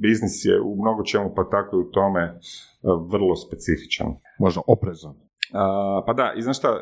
biznis 0.01 0.45
je 0.45 0.62
u 0.62 0.76
mnogo 0.82 1.03
čemu, 1.03 1.34
pa 1.36 1.43
tako 1.49 1.76
i 1.76 1.80
u 1.80 1.91
tome, 1.91 2.24
uh, 2.34 3.12
vrlo 3.12 3.36
specifičan. 3.36 4.08
Možda 4.39 4.62
oprezan. 4.68 5.26
A, 5.54 6.04
pa 6.06 6.14
da, 6.14 6.34
i 6.38 6.41
znaš 6.41 6.58
šta, 6.58 6.70
uh, 6.72 6.80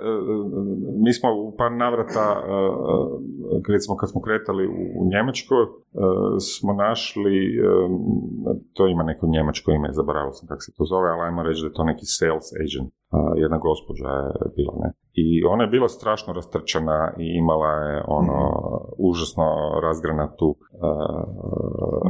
mi 1.03 1.13
smo 1.13 1.29
u 1.47 1.55
par 1.57 1.71
navrata, 1.71 2.25
uh, 2.39 3.21
recimo 3.73 3.95
kad 3.95 4.11
smo 4.11 4.21
kretali 4.21 4.67
u, 4.67 4.81
u 4.99 5.01
Njemačkoj, 5.11 5.63
uh, 5.63 5.71
smo 6.39 6.73
našli, 6.73 7.37
to 8.73 8.87
ima 8.87 9.03
neko 9.03 9.27
njemačko 9.27 9.71
ime, 9.71 9.89
zaboravio 9.91 10.33
sam 10.33 10.47
kako 10.47 10.61
se 10.61 10.71
to 10.77 10.83
zove, 10.85 11.09
ali 11.09 11.21
ajmo 11.21 11.43
reći 11.43 11.61
da 11.61 11.67
je 11.67 11.73
to 11.73 11.83
neki 11.83 12.05
sales 12.05 12.47
agent. 12.63 12.93
Jedna 13.35 13.57
gospođa 13.59 14.07
je 14.07 14.49
bila, 14.55 14.73
ne. 14.83 14.89
I 15.13 15.45
ona 15.45 15.63
je 15.63 15.69
bila 15.69 15.87
strašno 15.89 16.33
rastrčana 16.33 17.13
i 17.19 17.37
imala 17.37 17.71
je 17.87 18.03
ono 18.07 18.37
užasno 18.99 19.43
razgranatu 19.81 20.47
uh, 20.49 20.57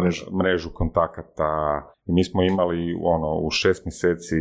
Mrežu. 0.01 0.25
mrežu 0.37 0.69
kontakata 0.73 1.53
i 2.05 2.13
mi 2.13 2.23
smo 2.23 2.43
imali 2.43 2.79
ono 3.03 3.29
u 3.39 3.49
šest 3.51 3.85
mjeseci 3.85 4.35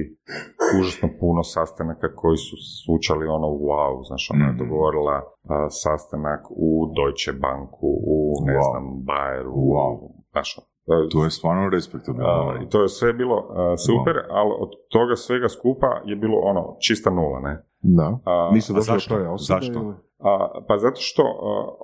užasno 0.81 1.09
puno 1.21 1.43
sastanaka 1.43 2.15
koji 2.15 2.37
su 2.37 2.55
zvučali 2.79 3.27
ono 3.29 3.47
wow, 3.47 4.07
znaš, 4.07 4.31
ona 4.35 4.45
je 4.47 4.53
Mhm. 4.53 4.59
dogovorila 4.62 5.17
uh, 5.19 5.51
sastanak 5.83 6.43
u 6.51 6.71
Deutsche 6.97 7.33
Banku, 7.33 7.87
u 8.15 8.17
ne 8.47 8.53
Wow. 8.55 8.65
znam, 8.71 8.85
Bayeru, 9.11 9.55
Wow. 9.75 9.95
znaš, 10.33 10.59
ono, 10.59 10.67
To 11.12 11.24
je 11.24 11.30
stvarno 11.30 11.68
respektabilno. 11.68 12.28
I 12.62 12.68
to 12.68 12.82
je 12.82 12.89
sve 12.91 13.12
bilo 13.12 13.37
super, 13.78 14.14
ali 14.30 14.51
od 14.59 14.70
toga 14.89 15.16
svega 15.16 15.49
skupa 15.49 15.87
je 16.05 16.16
bilo 16.16 16.39
ono 16.41 16.76
čista 16.80 17.11
nula, 17.11 17.41
ne? 17.41 17.55
Da. 17.82 18.18
A, 18.24 18.51
Nisu 18.53 18.72
a 18.76 18.80
zašto? 18.82 19.14
toj 19.14 19.26
osobe 19.26 19.55
Zašto? 19.57 19.78
ili- 19.78 19.95
a, 20.20 20.32
pa 20.68 20.78
zato 20.78 21.01
što 21.01 21.22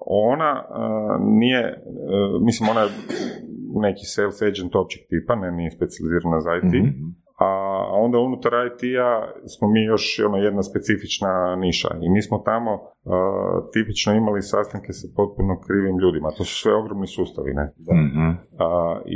ona 0.06 0.64
nije, 1.20 1.64
a, 1.64 1.74
mislim 2.40 2.68
ona 2.68 2.80
je 2.80 2.88
neki 3.80 4.04
sales 4.04 4.42
agent 4.42 4.74
općeg 4.74 5.02
tipa, 5.02 5.34
ne, 5.34 5.52
nije 5.52 5.70
specijalizirana 5.70 6.40
za 6.40 6.50
IT, 6.56 6.64
Mhm. 6.74 7.08
A 7.46 7.48
onda 8.04 8.18
unutar 8.18 8.52
IT-a 8.66 9.10
smo 9.54 9.68
mi 9.68 9.80
još 9.84 10.04
ono, 10.26 10.36
jedna 10.36 10.62
specifična 10.62 11.32
niša 11.56 11.88
i 12.04 12.10
mi 12.14 12.22
smo 12.22 12.38
tamo 12.38 12.70
a, 12.74 12.80
tipično 13.72 14.10
imali 14.14 14.42
sastanke 14.42 14.92
sa 14.92 15.06
potpuno 15.16 15.52
krivim 15.66 15.96
ljudima, 16.02 16.28
to 16.36 16.44
su 16.44 16.54
sve 16.62 16.72
ogromni 16.80 17.06
sustavi, 17.06 17.52
ne? 17.60 17.64
Mhm. 18.04 18.26
A, 18.64 18.66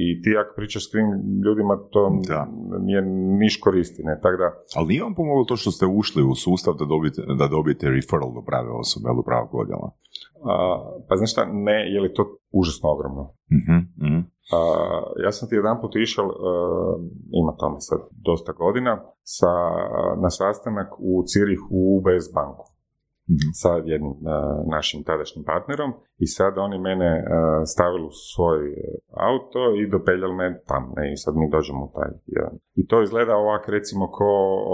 I 0.03 0.22
ti 0.22 0.31
ako 0.41 0.53
pričaš 0.57 0.83
s 0.87 0.91
krivim 0.93 1.11
ljudima, 1.47 1.75
to 1.93 2.03
Da. 2.29 2.43
nije 2.89 3.03
niš 3.43 3.55
koristi, 3.61 4.03
ne? 4.09 4.14
Tako 4.22 4.37
da, 4.43 4.49
Ali 4.77 4.89
nije 4.89 5.03
vam 5.03 5.14
pomoglo 5.14 5.45
to 5.45 5.57
što 5.57 5.70
ste 5.70 5.87
ušli 5.87 6.22
u 6.22 6.35
sustav 6.35 6.75
da 6.81 6.85
dobijete, 6.85 7.20
da 7.41 7.47
dobijete 7.57 7.91
referral 7.97 8.31
do 8.37 8.43
prave 8.49 8.70
osobe 8.83 9.09
do 9.18 9.22
pravog 9.22 9.51
odjela? 9.55 9.89
A, 10.45 10.55
pa 11.09 11.16
znaš 11.16 11.32
šta, 11.32 11.45
ne, 11.53 11.92
je 11.92 12.01
li 12.01 12.14
to 12.14 12.22
užasno 12.53 12.90
ogromno? 12.95 13.34
Mhm, 13.59 13.78
mhm. 14.07 14.20
A, 14.57 14.59
ja 15.24 15.32
sam 15.32 15.49
ti 15.49 15.55
jedan 15.55 15.80
put 15.80 15.97
išao, 15.97 16.24
e, 16.24 16.32
ima 17.40 17.53
tome 17.61 17.76
sad 17.78 18.01
dosta 18.28 18.53
godina, 18.53 18.92
sa, 19.22 19.53
na 20.22 20.30
sastanak 20.30 20.90
u 20.99 21.22
Cirihu 21.30 21.68
u 21.70 21.97
UBS 21.97 22.26
banku 22.34 22.74
Mhm. 23.33 23.49
sa 23.62 23.70
jednim 23.93 24.12
e, 24.12 24.18
našim 24.77 25.01
tadašnjim 25.09 25.45
partnerom 25.53 25.91
i 26.25 26.27
sad 26.37 26.53
oni 26.66 26.79
mene 26.89 27.11
e, 27.18 27.22
stavili 27.72 28.05
u 28.07 28.16
svoj 28.33 28.59
auto 29.29 29.61
i 29.81 29.91
dopeljali 29.95 30.35
me 30.41 30.47
tam, 30.70 30.83
ne, 30.97 31.05
i 31.12 31.16
sad 31.22 31.33
mi 31.41 31.47
dođemo 31.57 31.81
u 31.85 31.93
taj 31.97 32.11
jedan. 32.37 32.55
I 32.81 32.83
to 32.91 32.97
izgleda 33.03 33.35
ovak 33.45 33.64
recimo 33.77 34.05
ko 34.16 34.29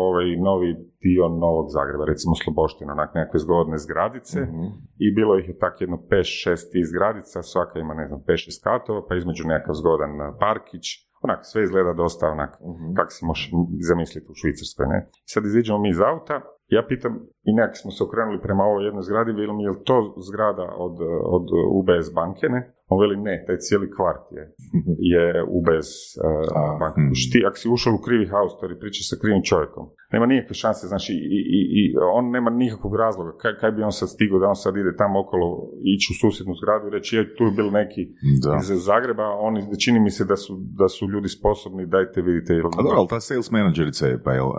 ovaj 0.07 0.28
novi 0.48 0.70
dio 1.07 1.24
Novog 1.44 1.66
Zagreba, 1.76 2.05
recimo 2.12 2.32
Sloboština, 2.42 2.92
onak 2.98 3.11
nekakve 3.14 3.38
zgodne 3.44 3.76
zgradice 3.84 4.38
Mhm. 4.40 4.64
i 5.05 5.07
bilo 5.18 5.32
ih 5.38 5.46
je 5.48 5.59
tak 5.64 5.74
jedno 5.80 5.96
5-6 6.11 6.72
tih 6.72 6.84
zgradica, 6.92 7.38
svaka 7.53 7.74
ima 7.78 7.94
ne 8.01 8.07
znam 8.09 8.20
5-6 8.28 8.64
katova, 8.68 9.01
pa 9.09 9.12
između 9.16 9.42
nekakav 9.53 9.74
zgodan 9.80 10.12
a, 10.20 10.26
parkić, 10.46 10.84
onak 11.26 11.40
sve 11.51 11.61
izgleda 11.62 11.92
dosta 12.03 12.24
onak 12.36 12.53
Mhm. 12.72 12.86
kako 12.96 13.11
si 13.16 13.22
možeš 13.24 13.44
zamisliti 13.90 14.26
u 14.32 14.38
Švicarskoj, 14.40 14.86
ne. 14.94 14.98
Sad 15.32 15.42
iziđemo 15.44 15.78
mi 15.78 15.88
iz 15.90 16.01
auta, 16.12 16.36
ja 16.70 16.82
pitam, 16.88 17.12
i 17.48 17.50
nekak 17.52 17.76
smo 17.82 17.90
se 17.90 18.04
okrenuli 18.04 18.38
prema 18.46 18.64
ovoj 18.64 18.84
jednoj 18.84 19.02
zgradi, 19.08 19.32
velim, 19.32 19.60
je 19.60 19.70
li 19.70 19.84
to 19.88 20.14
zgrada 20.28 20.66
od, 20.86 20.96
od 21.36 21.46
UBS 21.78 22.06
banke, 22.14 22.46
ne? 22.56 22.60
On 22.92 22.98
veli, 23.02 23.16
ne, 23.28 23.34
taj 23.46 23.58
cijeli 23.64 23.88
kvart 23.96 24.24
je, 24.36 24.42
je 25.12 25.24
UBS 25.58 25.90
uh, 26.16 26.24
A, 26.60 26.78
banka. 26.80 27.00
hmm. 27.00 27.12
Ti, 27.32 27.38
ako 27.48 27.56
si 27.60 27.68
ušao 27.76 27.92
u 27.94 28.04
krivi 28.06 28.26
haustor 28.32 28.68
i 28.72 28.80
pričaš 28.82 29.04
sa 29.10 29.16
krivim 29.22 29.42
čovjekom, 29.50 29.84
nema 30.12 30.26
nikakve 30.26 30.54
šanse, 30.64 30.86
znači, 30.92 31.12
i, 31.36 31.40
i, 31.58 31.60
i 31.78 31.82
on 32.18 32.24
nema 32.36 32.50
nikakvog 32.50 32.94
razloga, 33.04 33.32
kaj, 33.42 33.52
kaj 33.60 33.70
bi 33.72 33.82
on 33.82 33.92
sad 33.92 34.08
stigao 34.14 34.38
da 34.38 34.46
on 34.54 34.58
sad 34.64 34.76
ide 34.76 34.92
tamo 35.02 35.20
okolo, 35.24 35.46
ići 35.94 36.06
u 36.12 36.18
susjednu 36.22 36.54
zgradu 36.60 36.84
i 36.86 36.94
reći, 36.96 37.16
je, 37.16 37.36
tu 37.36 37.44
je 37.44 37.52
bil 37.58 37.70
neki 37.80 38.02
Da. 38.44 38.58
iz 38.60 38.84
Zagreba, 38.90 39.26
oni, 39.48 39.60
čini 39.84 40.00
mi 40.00 40.10
se 40.10 40.24
da 40.24 40.36
su, 40.36 40.52
da 40.80 40.88
su 40.88 41.08
ljudi 41.12 41.28
sposobni, 41.28 41.86
dajte 41.86 42.22
vidite. 42.22 42.52
Ili, 42.52 42.68
A 42.78 42.82
dobro, 42.82 42.98
ali 42.98 43.08
ta 43.08 43.20
sales 43.20 43.50
menadžerica 43.50 44.06
je, 44.06 44.22
pa 44.24 44.32
jel, 44.32 44.48
uh, 44.48 44.54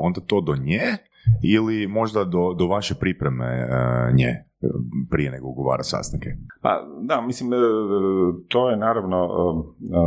onda 0.00 0.20
to 0.20 0.40
do 0.40 0.54
nje 0.56 0.82
ili 1.42 1.86
možda 1.86 2.24
do, 2.24 2.54
do 2.58 2.66
vaše 2.66 2.94
pripreme 2.94 3.44
uh, 3.44 4.16
nje 4.16 4.28
uh, 4.28 4.44
prije 5.10 5.30
nego 5.30 5.48
ugovara 5.48 5.82
sastanke? 5.82 6.28
Pa, 6.62 6.86
da, 7.02 7.20
mislim, 7.20 7.52
e, 7.52 7.56
to 8.48 8.70
je 8.70 8.76
naravno 8.76 9.18
e, 9.18 9.28
e, 9.28 10.00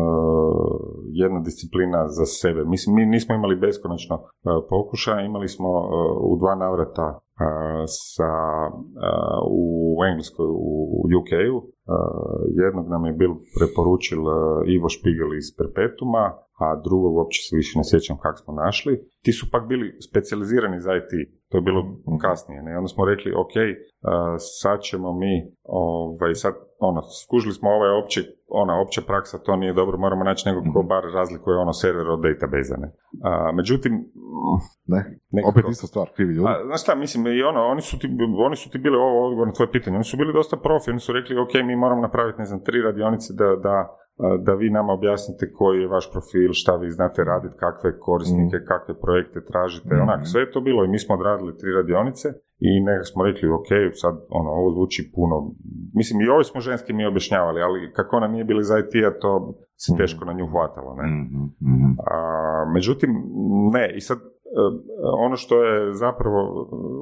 jedna 1.12 1.40
disciplina 1.40 2.08
za 2.08 2.26
sebe. 2.26 2.64
Mislim, 2.66 2.96
mi 2.96 3.06
nismo 3.06 3.36
imali 3.36 3.56
beskonačno 3.56 4.16
e, 4.16 4.22
pokušaja, 4.70 5.26
imali 5.26 5.48
smo 5.48 5.68
e, 5.68 5.90
u 6.22 6.38
dva 6.40 6.56
navrata 6.56 7.20
sa, 7.88 8.32
u 9.52 9.64
Engleskoj, 10.10 10.46
u 10.50 11.02
UK-u. 11.20 11.58
Jednog 12.64 12.86
nam 12.90 13.06
je 13.06 13.14
bil 13.14 13.32
preporučil 13.58 14.22
Ivo 14.76 14.90
Špigel 14.90 15.32
iz 15.36 15.48
Perpetuma, 15.58 16.26
a 16.64 16.68
drugog 16.88 17.16
uopće 17.16 17.40
se 17.48 17.56
više 17.56 17.74
ne 17.80 17.86
sjećam 17.90 18.18
kako 18.24 18.38
smo 18.38 18.54
našli. 18.54 18.94
Ti 19.24 19.32
su 19.32 19.46
pak 19.52 19.68
bili 19.68 19.88
specijalizirani 20.10 20.80
za 20.86 20.92
IT, 21.00 21.12
to 21.50 21.58
je 21.58 21.62
bilo 21.62 21.82
kasnije. 22.22 22.64
Ne? 22.64 22.78
Onda 22.78 22.88
smo 22.88 23.06
rekli, 23.06 23.32
ok, 23.44 23.56
sad 24.62 24.78
ćemo 24.82 25.14
mi, 25.22 25.34
ovaj, 25.64 26.34
sad, 26.34 26.54
ono, 26.80 27.02
skužili 27.24 27.54
smo 27.54 27.70
ovaj 27.70 27.92
opći, 28.02 28.20
ona 28.48 28.82
opća 28.82 29.02
praksa, 29.02 29.38
to 29.38 29.56
nije 29.56 29.74
dobro, 29.74 29.98
moramo 29.98 30.24
naći 30.24 30.50
nekog 30.50 30.64
ko 30.74 30.84
bar 30.84 31.04
razlikuje 31.14 31.58
ono 31.58 31.74
server 31.74 32.08
od 32.10 32.20
database 32.20 32.76
ne? 32.78 32.92
A, 33.24 33.52
međutim, 33.54 33.94
Ne, 34.86 35.20
nekako- 35.32 35.50
opet 35.52 35.66
ista 35.70 35.88
stvar, 35.88 36.08
krivi 36.16 36.34
ljudi. 36.34 36.50
a, 36.50 36.66
znaš 36.66 36.82
šta, 36.84 36.96
mislim, 36.96 37.28
i 37.28 37.44
ono, 37.44 37.62
oni 37.64 37.82
su 37.82 38.00
ti, 38.00 38.08
oni 38.40 38.56
su 38.56 38.70
ti 38.70 38.78
bili, 38.78 38.96
ovo 38.98 39.28
odgovor 39.28 39.48
na 39.48 39.54
tvoje 39.54 39.72
pitanje, 39.72 39.96
oni 39.96 40.04
su 40.04 40.18
bili 40.18 40.34
dosta 40.34 40.58
profi, 40.58 40.92
oni 40.92 41.00
su 41.00 41.14
rekli, 41.14 41.38
ok, 41.38 41.54
mi 41.66 41.76
moramo 41.76 42.02
napraviti, 42.02 42.40
ne 42.40 42.46
znam, 42.46 42.64
tri 42.64 42.82
radionice 42.82 43.34
da, 43.34 43.50
da, 43.58 43.76
da 44.40 44.54
vi 44.54 44.70
nama 44.70 44.94
objasnite 44.94 45.52
koji 45.54 45.82
je 45.82 45.88
vaš 45.88 46.12
profil, 46.12 46.50
šta 46.54 46.76
vi 46.76 46.90
znate 46.92 47.24
raditi, 47.24 47.56
kakve 47.58 48.00
korisnike, 48.00 48.58
kakve 48.68 49.00
projekte 49.00 49.46
tražite, 49.46 49.90
onako, 49.96 50.26
sve 50.26 50.42
je 50.42 50.52
to 50.52 50.62
bilo 50.62 50.86
i 50.86 50.92
mi 50.94 51.00
smo 51.00 51.16
odradili 51.16 51.58
tri 51.58 51.70
radionice 51.72 52.28
i 52.60 52.80
nekako 52.80 53.06
smo 53.06 53.24
rekli, 53.24 53.50
ok, 53.50 53.68
sad, 53.94 54.16
ono, 54.30 54.50
ovo 54.50 54.72
zvuči 54.72 55.12
puno, 55.16 55.52
mislim, 55.94 56.22
i 56.22 56.28
ovo 56.28 56.44
smo 56.44 56.62
ženski 56.62 56.94
mi 56.94 57.06
objašnjavali, 57.06 57.62
ali 57.62 57.94
kako 57.94 58.18
ona 58.18 58.28
nije 58.28 58.44
bili 58.44 58.64
za 58.64 58.80
IT-a, 58.80 59.20
to 59.20 59.54
se 59.76 59.98
teško 59.98 60.26
na 60.26 60.34
nju 60.34 60.48
hvatalo, 60.48 60.96
ne? 60.96 61.04
Mhm, 61.08 61.44
mhm. 61.62 61.92
A, 62.12 62.72
međutim, 62.74 63.10
ne, 63.74 63.94
i 63.96 64.02
sad 64.02 64.18
ono 65.26 65.36
što 65.36 65.64
je 65.64 65.94
zapravo 65.94 66.40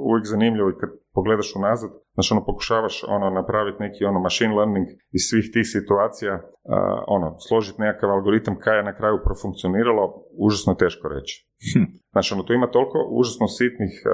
uvijek 0.10 0.26
zanimljivo 0.26 0.70
i 0.70 0.80
kad 0.80 0.90
pogledaš 1.14 1.56
unazad, 1.56 1.92
znači 2.14 2.30
ono 2.34 2.46
pokušavaš 2.46 3.04
ono 3.16 3.30
napraviti 3.30 3.84
neki 3.86 4.06
ono 4.06 4.20
machine 4.20 4.56
learning 4.58 4.88
iz 5.18 5.22
svih 5.30 5.46
tih 5.54 5.66
situacija, 5.76 6.34
a, 6.76 7.04
ono, 7.08 7.28
složiti 7.48 7.82
nekakav 7.82 8.10
algoritam 8.12 8.56
kaj 8.64 8.78
je 8.78 8.90
na 8.90 8.98
kraju 9.00 9.18
profunkcioniralo, 9.28 10.04
užasno 10.48 10.72
je 10.74 10.82
teško 10.84 11.06
reći. 11.16 11.34
Hm. 11.72 11.86
Znači, 12.14 12.34
ono, 12.34 12.44
tu 12.44 12.54
ima 12.54 12.68
toliko 12.76 12.98
užasno 13.20 13.48
sitnih 13.48 13.94
a, 14.06 14.10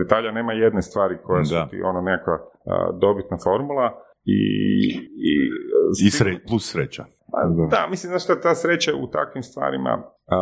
detalja, 0.00 0.30
nema 0.32 0.52
jedne 0.52 0.82
stvari 0.82 1.16
koja 1.26 1.44
su 1.44 1.54
Da. 1.54 1.68
ti 1.70 1.82
ono 1.90 2.00
nekakva 2.00 2.36
a, 2.36 2.44
dobitna 3.04 3.36
formula 3.46 3.86
i, 4.24 4.40
i, 5.28 5.32
I 6.06 6.10
sre, 6.10 6.32
plus 6.48 6.64
sreća. 6.72 7.04
Pa, 7.32 7.66
da, 7.70 7.86
mislim, 7.90 8.10
znaš 8.10 8.24
šta, 8.24 8.40
ta 8.40 8.54
sreća 8.54 8.92
u 8.94 9.06
takvim 9.06 9.42
stvarima, 9.42 10.02
a, 10.26 10.36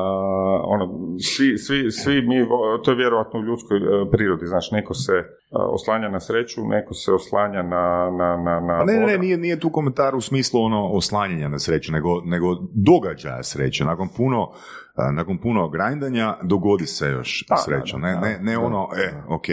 ono, 0.65 1.15
svi, 1.37 1.59
svi, 1.59 1.91
svi 1.91 2.23
mi, 2.23 2.47
to 2.85 2.91
je 2.91 2.97
vjerojatno 2.97 3.41
u 3.41 3.43
ljudskoj 3.43 3.79
e, 3.79 4.11
prirodi, 4.11 4.47
znaš, 4.47 4.71
neko 4.71 4.95
se 4.95 5.13
e, 5.13 5.25
oslanja 5.51 6.09
na 6.09 6.21
sreću, 6.21 6.65
neko 6.65 6.95
se 6.95 7.13
oslanja 7.13 7.63
na, 7.63 8.11
na, 8.19 8.37
na, 8.37 8.61
na 8.61 8.79
Pa 8.79 8.85
ne, 8.85 8.93
ne, 8.93 9.07
ne, 9.07 9.19
nije, 9.19 9.37
nije 9.37 9.61
tu 9.61 9.71
komentar 9.71 10.15
u 10.15 10.21
smislu 10.21 10.63
ono 10.63 10.87
oslanjanja 10.87 11.49
na 11.49 11.59
sreću, 11.59 11.93
nego, 11.93 12.21
nego 12.25 12.47
događaja 12.75 13.43
sreće. 13.43 13.85
Nakon 13.85 14.09
puno, 14.17 14.51
a, 14.95 15.13
nakon 15.13 15.39
puno 15.39 15.69
grindanja 15.69 16.37
dogodi 16.43 16.87
se 16.87 17.07
još 17.07 17.45
Da, 17.49 17.57
sreća. 17.57 17.97
da, 17.97 18.01
da, 18.01 18.07
ne, 18.07 18.15
da, 18.15 18.21
ne, 18.21 18.39
ne 18.43 18.53
da. 18.53 18.61
ono, 18.61 18.89
e, 18.97 19.13
ok, 19.29 19.47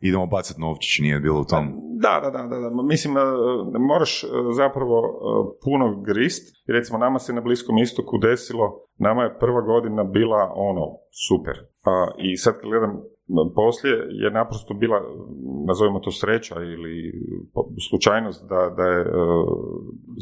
idemo 0.00 0.26
bacati 0.26 0.60
novčić, 0.60 0.98
nije 0.98 1.20
bilo 1.20 1.40
u 1.40 1.44
tom. 1.44 1.64
Da, 2.04 2.20
da, 2.22 2.30
da, 2.30 2.58
da. 2.58 2.70
Mislim, 2.82 3.16
e, 3.16 3.20
moraš 3.78 4.24
e, 4.24 4.26
zapravo 4.56 4.96
e, 4.98 5.08
puno 5.64 6.00
grist. 6.00 6.56
Recimo, 6.68 6.98
nama 6.98 7.18
se 7.18 7.32
na 7.32 7.40
Bliskom 7.40 7.78
istoku 7.78 8.18
desilo, 8.18 8.80
nama 8.98 9.22
je 9.22 9.38
prva 9.38 9.60
godina 9.60 10.04
bila 10.04 10.52
ono, 10.54 10.86
super. 11.28 11.54
I 12.18 12.36
sad 12.36 12.54
kad 12.54 12.70
gledam 12.70 13.02
poslije, 13.54 13.96
je 14.22 14.30
naprosto 14.30 14.74
bila, 14.74 14.98
nazovimo 15.66 15.98
to 16.00 16.10
sreća 16.10 16.54
ili 16.74 16.94
slučajnost 17.88 18.48
da, 18.48 18.60
da 18.76 18.82
je, 18.82 19.00
e, 19.00 19.08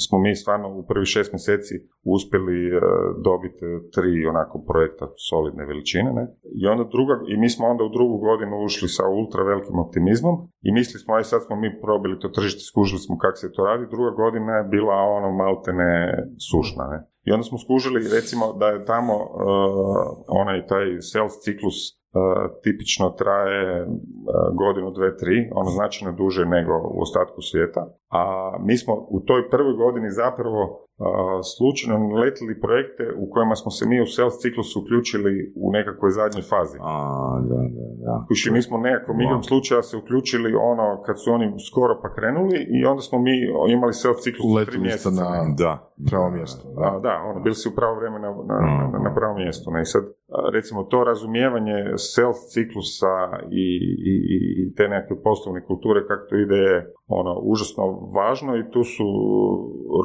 smo 0.04 0.18
mi 0.18 0.34
stvarno 0.34 0.66
u 0.78 0.86
prvih 0.90 1.08
šest 1.14 1.32
mjeseci 1.32 1.74
uspjeli 2.04 2.58
e, 2.68 2.80
dobiti 3.24 3.64
tri 3.94 4.26
onako 4.26 4.64
projekta 4.68 5.04
solidne 5.28 5.64
veličine. 5.70 6.10
Ne? 6.18 6.24
I 6.60 6.66
onda 6.66 6.84
druga, 6.94 7.14
i 7.32 7.36
mi 7.36 7.48
smo 7.50 7.64
onda 7.66 7.84
u 7.84 7.94
drugu 7.96 8.16
godinu 8.18 8.64
ušli 8.64 8.88
sa 8.88 9.04
ultra 9.20 9.42
velikim 9.50 9.78
optimizmom 9.78 10.34
i 10.66 10.68
mislili 10.72 11.00
smo, 11.02 11.14
aj 11.14 11.24
sad 11.24 11.40
smo 11.46 11.54
mi 11.56 11.80
probili 11.84 12.20
to 12.20 12.28
tržište, 12.28 12.60
skužili 12.70 13.00
smo 13.06 13.18
kako 13.18 13.36
se 13.36 13.52
to 13.52 13.64
radi, 13.64 13.92
druga 13.94 14.10
godina 14.22 14.52
je 14.56 14.70
bila 14.76 14.96
ono 15.16 15.30
maltene 15.42 15.92
sušna. 16.50 16.84
Ne? 16.92 16.98
I 17.26 17.32
onda 17.32 17.44
smo 17.44 17.58
skužili 17.58 18.10
recimo 18.16 18.52
da 18.60 18.66
je 18.68 18.84
tamo 18.84 19.14
uh, 19.14 19.28
onaj 20.42 20.66
taj 20.66 20.86
sales 21.00 21.34
ciklus 21.44 21.78
tipično 22.62 23.10
traje 23.10 23.82
uh, 23.82 23.88
godinu, 24.62 24.90
dve, 24.90 25.16
tri, 25.16 25.50
ono 25.54 25.70
značajno 25.70 26.12
duže 26.16 26.44
nego 26.46 26.72
u 26.96 27.00
ostatku 27.00 27.40
svijeta. 27.42 27.82
A 28.10 28.22
mi 28.66 28.76
smo 28.76 28.94
u 29.16 29.20
toj 29.20 29.50
prvoj 29.50 29.74
godini 29.74 30.10
zapravo 30.10 30.62
uh, 30.62 31.06
slučajno 31.56 31.96
letili 32.22 32.60
projekte 32.60 33.04
u 33.22 33.24
kojima 33.32 33.54
smo 33.54 33.70
se 33.70 33.86
mi 33.88 34.02
u 34.02 34.06
sales 34.06 34.34
ciklusu 34.42 34.80
uključili 34.82 35.52
u 35.56 35.72
nekakvoj 35.72 36.10
zadnjoj 36.10 36.44
fazi. 36.52 36.78
A, 36.80 36.94
da, 37.50 37.60
da, 37.76 37.86
da. 38.04 38.14
Kuši, 38.28 38.50
mi 38.50 38.62
smo 38.62 38.78
nekakvom 38.78 39.20
igrom 39.20 39.42
slučaja 39.42 39.82
se 39.82 39.96
uključili 39.96 40.50
ono 40.72 41.02
kad 41.06 41.16
su 41.22 41.32
oni 41.36 41.46
skoro 41.70 41.94
pa 42.02 42.08
krenuli 42.16 42.58
i 42.76 42.84
onda 42.90 43.02
smo 43.08 43.18
mi 43.26 43.34
imali 43.76 43.92
sales 43.92 44.20
ciklus 44.24 44.62
u 44.62 44.66
tri 44.70 44.78
mjeseca. 44.78 45.10
na 45.10 45.54
Da. 45.62 46.10
pravo 46.10 46.30
mjesto. 46.30 46.62
A, 46.76 46.98
da, 47.06 47.14
ono, 47.30 47.40
bili 47.40 47.54
si 47.54 47.68
u 47.68 47.74
pravo 47.78 47.94
vrijeme 47.98 48.18
na, 48.18 48.30
na, 48.50 48.56
na, 48.92 48.98
na 48.98 49.14
pravo 49.14 49.34
mjesto. 49.34 49.70
Ne? 49.70 49.82
I 49.82 49.84
sad, 49.84 50.04
recimo, 50.52 50.84
to 50.84 51.04
razumijevanje 51.04 51.78
sales 51.96 52.36
ciklusa 52.52 53.16
i, 53.50 53.66
i, 54.12 54.14
i 54.60 54.74
te 54.74 54.88
nekakve 54.88 55.22
poslovne 55.22 55.64
kulture, 55.66 56.06
kako 56.08 56.26
to 56.28 56.36
ide, 56.36 56.54
je 56.54 56.92
ono, 57.06 57.40
užasno 57.42 57.82
važno 58.16 58.56
i 58.56 58.70
tu 58.72 58.84
su 58.84 59.08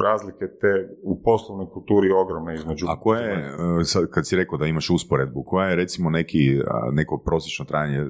razlike 0.06 0.44
te 0.60 0.72
u 1.02 1.22
poslovnoj 1.22 1.66
kulturi 1.74 2.10
ogromne 2.12 2.54
između. 2.54 2.86
A 2.88 3.00
koja 3.00 3.20
je, 3.20 3.36
e, 3.80 3.84
sad 3.84 4.10
kad 4.10 4.26
si 4.26 4.36
rekao 4.36 4.58
da 4.58 4.66
imaš 4.66 4.90
usporedbu, 4.90 5.42
koja 5.46 5.68
je 5.68 5.76
recimo 5.76 6.10
neki, 6.10 6.60
a, 6.66 6.90
neko 6.92 7.22
prosječno 7.24 7.64
trajanje 7.64 7.98
e, 7.98 8.06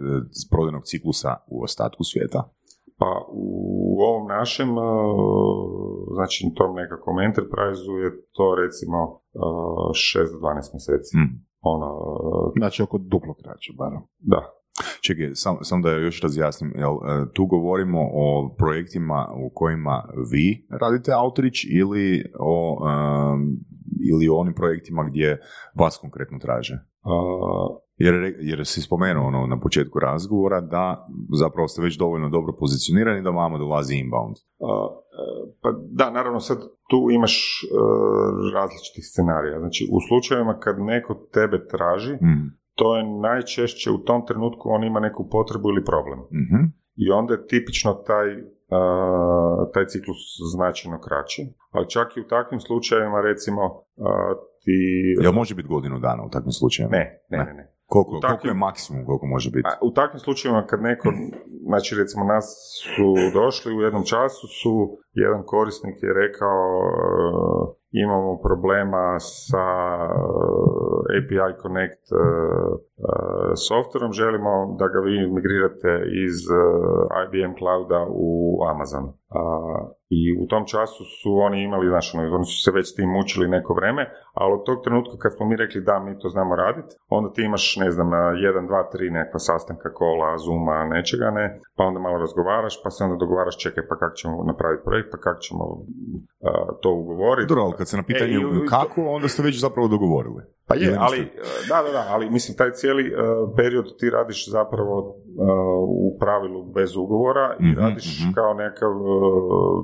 prodajnog 0.50 0.84
ciklusa 0.84 1.36
u 1.46 1.62
ostatku 1.62 2.04
svijeta? 2.04 2.50
Pa 2.98 3.26
u 3.32 4.00
ovom 4.08 4.28
našem, 4.28 4.68
znači 6.16 6.52
tom 6.56 6.74
nekakvom 6.74 7.20
enterprise 7.20 7.82
je 8.04 8.10
to 8.36 8.46
recimo 8.62 8.98
uh, 9.12 9.90
6 9.92 10.32
do 10.32 10.38
12 10.38 10.74
mjeseci. 10.74 11.10
Hm. 11.16 11.49
Ono, 11.60 11.86
uh, 11.86 12.52
Znači 12.56 12.82
oko 12.82 12.98
duplo 12.98 13.34
kraće, 13.34 13.72
barem. 13.78 14.00
da. 14.18 14.60
Čekaj, 15.00 15.30
sam, 15.34 15.56
sam 15.62 15.82
da 15.82 15.90
još 15.90 16.22
razjasnim, 16.22 16.72
jel, 16.76 16.92
e, 16.92 17.32
tu 17.34 17.46
govorimo 17.46 18.00
o 18.12 18.54
projektima 18.58 19.28
u 19.36 19.50
kojima 19.54 20.02
vi 20.32 20.66
radite 20.80 21.12
outreach 21.16 21.58
ili 21.80 22.24
o, 22.40 22.78
em, 22.88 23.56
ili 24.12 24.28
o 24.28 24.36
onim 24.36 24.54
projektima 24.54 25.04
gdje 25.04 25.40
vas 25.74 25.98
konkretno 25.98 26.38
traže? 26.38 26.74
Uh, 26.74 27.76
Jer, 28.04 28.14
jer 28.50 28.66
si 28.66 28.80
spomenuo 28.82 29.26
ono, 29.26 29.46
na 29.46 29.58
početku 29.60 29.98
razgovora 29.98 30.60
da 30.60 30.84
zapravo 31.42 31.68
ste 31.68 31.82
već 31.82 31.98
dovoljno 31.98 32.28
dobro 32.28 32.52
pozicionirani 32.60 33.22
da 33.22 33.30
vama 33.30 33.58
dolazi 33.58 33.94
inbound. 33.94 34.36
E, 34.36 34.42
Pa 35.62 35.68
da, 35.98 36.10
naravno 36.10 36.40
sad 36.40 36.58
tu 36.90 37.08
imaš 37.12 37.34
e, 37.62 37.66
različitih 38.54 39.04
scenarija. 39.10 39.58
Znači 39.58 39.82
u 39.94 39.98
slučajevima 40.08 40.58
kad 40.64 40.74
neko 40.78 41.14
tebe 41.36 41.66
traži, 41.72 42.14
Mm. 42.14 42.46
to 42.74 42.96
je 42.96 43.02
najčešće 43.28 43.90
u 43.90 43.98
tom 43.98 44.26
trenutku 44.26 44.64
on 44.76 44.84
ima 44.84 45.00
neku 45.00 45.28
potrebu 45.30 45.68
ili 45.68 45.84
problem. 45.84 46.18
Mhm. 46.42 46.60
I 46.96 47.10
onda 47.10 47.34
je 47.34 47.46
tipično 47.46 47.92
taj, 47.94 48.28
a, 48.78 48.80
taj 49.74 49.86
ciklus 49.86 50.20
značajno 50.54 50.98
kraći. 51.00 51.40
Ali 51.70 51.90
čak 51.94 52.16
i 52.16 52.20
u 52.20 52.28
takvim 52.28 52.60
slučajevima 52.60 53.20
recimo 53.20 53.62
a, 54.08 54.34
ti... 54.64 54.76
Jel 55.22 55.32
može 55.32 55.54
biti 55.54 55.68
godinu 55.68 55.98
dana 55.98 56.22
u 56.26 56.30
takvim 56.30 56.52
slučajevima? 56.52 56.96
Ne, 56.96 57.04
ne, 57.30 57.38
ne. 57.38 57.54
ne. 57.54 57.79
Koliko, 57.92 58.12
takvim- 58.12 58.28
koliko 58.28 58.48
je 58.48 58.62
maksimum 58.68 59.00
koliko 59.08 59.26
može 59.34 59.48
biti? 59.56 59.68
U 59.88 59.90
takvim 59.98 60.20
slučajevima 60.26 60.66
kad 60.70 60.80
neko, 60.90 61.08
znači 61.70 61.90
recimo 62.00 62.22
nas 62.34 62.46
su 62.92 63.08
došli 63.40 63.70
u 63.76 63.80
jednom 63.86 64.04
času 64.12 64.44
su, 64.60 64.74
jedan 65.24 65.42
korisnik 65.52 65.96
je 66.06 66.18
rekao 66.22 66.62
uh, 66.80 67.80
imamo 68.04 68.30
problema 68.48 69.04
sa 69.18 69.66
uh, 70.06 71.16
API 71.16 71.50
Connect 71.62 72.04
uh, 72.12 72.18
uh, 72.18 73.52
softverom, 73.68 74.12
želimo 74.22 74.52
da 74.80 74.86
ga 74.92 75.00
vi 75.06 75.14
migrirate 75.36 75.92
iz 76.26 76.36
uh, 76.50 76.62
IBM 77.22 77.52
Clouda 77.58 78.00
u 78.26 78.28
Amazon. 78.72 79.04
Uh, 79.34 79.90
I 80.18 80.20
u 80.42 80.46
tom 80.46 80.64
času 80.72 81.02
su 81.18 81.30
oni 81.46 81.58
imali, 81.62 81.86
znači, 81.88 82.08
ono, 82.14 82.34
oni 82.36 82.44
su 82.44 82.58
se 82.64 82.70
već 82.76 82.86
s 82.90 82.94
tim 82.96 83.08
mučili 83.16 83.48
neko 83.56 83.72
vreme, 83.74 84.02
ali 84.40 84.52
od 84.56 84.62
tog 84.66 84.78
trenutka 84.84 85.14
kad 85.22 85.30
smo 85.36 85.46
mi 85.46 85.56
rekli 85.56 85.80
da, 85.88 85.94
mi 86.04 86.18
to 86.18 86.28
znamo 86.28 86.56
raditi, 86.56 86.92
onda 87.08 87.32
ti 87.32 87.42
imaš, 87.42 87.64
ne 87.76 87.90
znam, 87.90 88.08
na 88.10 88.22
jedan, 88.46 88.66
dva, 88.66 88.82
tri 88.92 89.10
nekakva 89.10 89.38
sastanka, 89.38 89.88
kola, 90.00 90.38
zooma, 90.44 90.84
nečega, 90.84 91.30
ne, 91.30 91.44
pa 91.76 91.82
onda 91.84 92.00
malo 92.00 92.18
razgovaraš, 92.18 92.74
pa 92.84 92.90
se 92.90 93.04
onda 93.04 93.16
dogovaraš, 93.16 93.56
čekaj, 93.64 93.82
pa 93.88 93.94
kako 94.00 94.14
ćemo 94.20 94.34
napraviti 94.44 94.84
projekt, 94.88 95.08
pa 95.12 95.18
kako 95.18 95.40
ćemo 95.40 95.64
a, 96.48 96.50
to 96.82 96.88
ugovoriti. 97.02 97.48
Dobro, 97.48 97.62
ali 97.64 97.74
kad 97.78 97.88
se 97.88 97.96
na 97.96 98.02
pitanje 98.02 98.32
E, 98.32 98.64
i- 98.64 98.68
kako, 98.68 98.98
onda 99.16 99.28
ste 99.28 99.42
već 99.42 99.60
zapravo 99.60 99.88
dogovorili. 99.88 100.42
Pa 100.70 100.76
je, 100.76 100.96
ali, 100.98 101.18
e, 101.20 101.28
da, 101.70 101.78
da, 101.86 101.90
da, 101.92 102.02
ali 102.10 102.30
mislim, 102.30 102.52
taj 102.56 102.70
cijeli 102.70 103.04
e, 103.06 103.12
period 103.56 103.86
ti 103.98 104.10
radiš 104.10 104.50
zapravo, 104.50 104.94
e, 104.98 105.42
u 106.06 106.18
pravilu 106.20 106.60
bez 106.76 106.96
ugovora 106.96 107.56
i 107.60 107.66
Mhm, 107.70 107.80
radiš 107.80 108.06
mhm. 108.22 108.32
kao 108.34 108.54
nekakav 108.54 108.90
uh, 108.90 109.10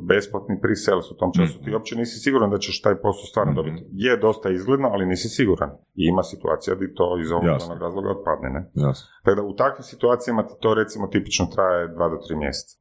besplatni 0.09 0.55
pre-sales 0.63 1.07
u 1.13 1.17
tom 1.17 1.31
času. 1.37 1.55
Ti 1.65 1.73
uopće 1.75 1.97
nisi 1.97 2.17
siguran 2.21 2.51
da 2.51 2.59
ćeš 2.59 2.83
taj 2.83 2.95
posao 3.05 3.27
stvarno 3.31 3.53
Mhm. 3.53 3.57
dobiti. 3.61 3.81
Je 3.93 4.17
dosta 4.17 4.51
izgledno, 4.51 4.89
ali 4.93 5.07
nisi 5.07 5.29
siguran. 5.29 5.71
I 5.95 6.03
ima 6.13 6.23
situacija 6.23 6.75
gdje 6.77 6.95
to 6.95 7.19
iz 7.21 7.31
ovog 7.33 7.45
onog 7.69 7.79
razloga 7.83 8.09
otpadne. 8.11 8.49
Ne? 8.51 8.71
Jasno. 8.75 9.07
Tako 9.25 9.35
da 9.37 9.43
u 9.43 9.57
takvim 9.57 9.83
situacijama 9.83 10.47
ti 10.47 10.55
to 10.61 10.75
recimo 10.75 11.07
tipično 11.07 11.47
traje 11.55 11.89
dva 11.89 12.09
do 12.09 12.17
tri 12.27 12.37
mjeseca. 12.37 12.75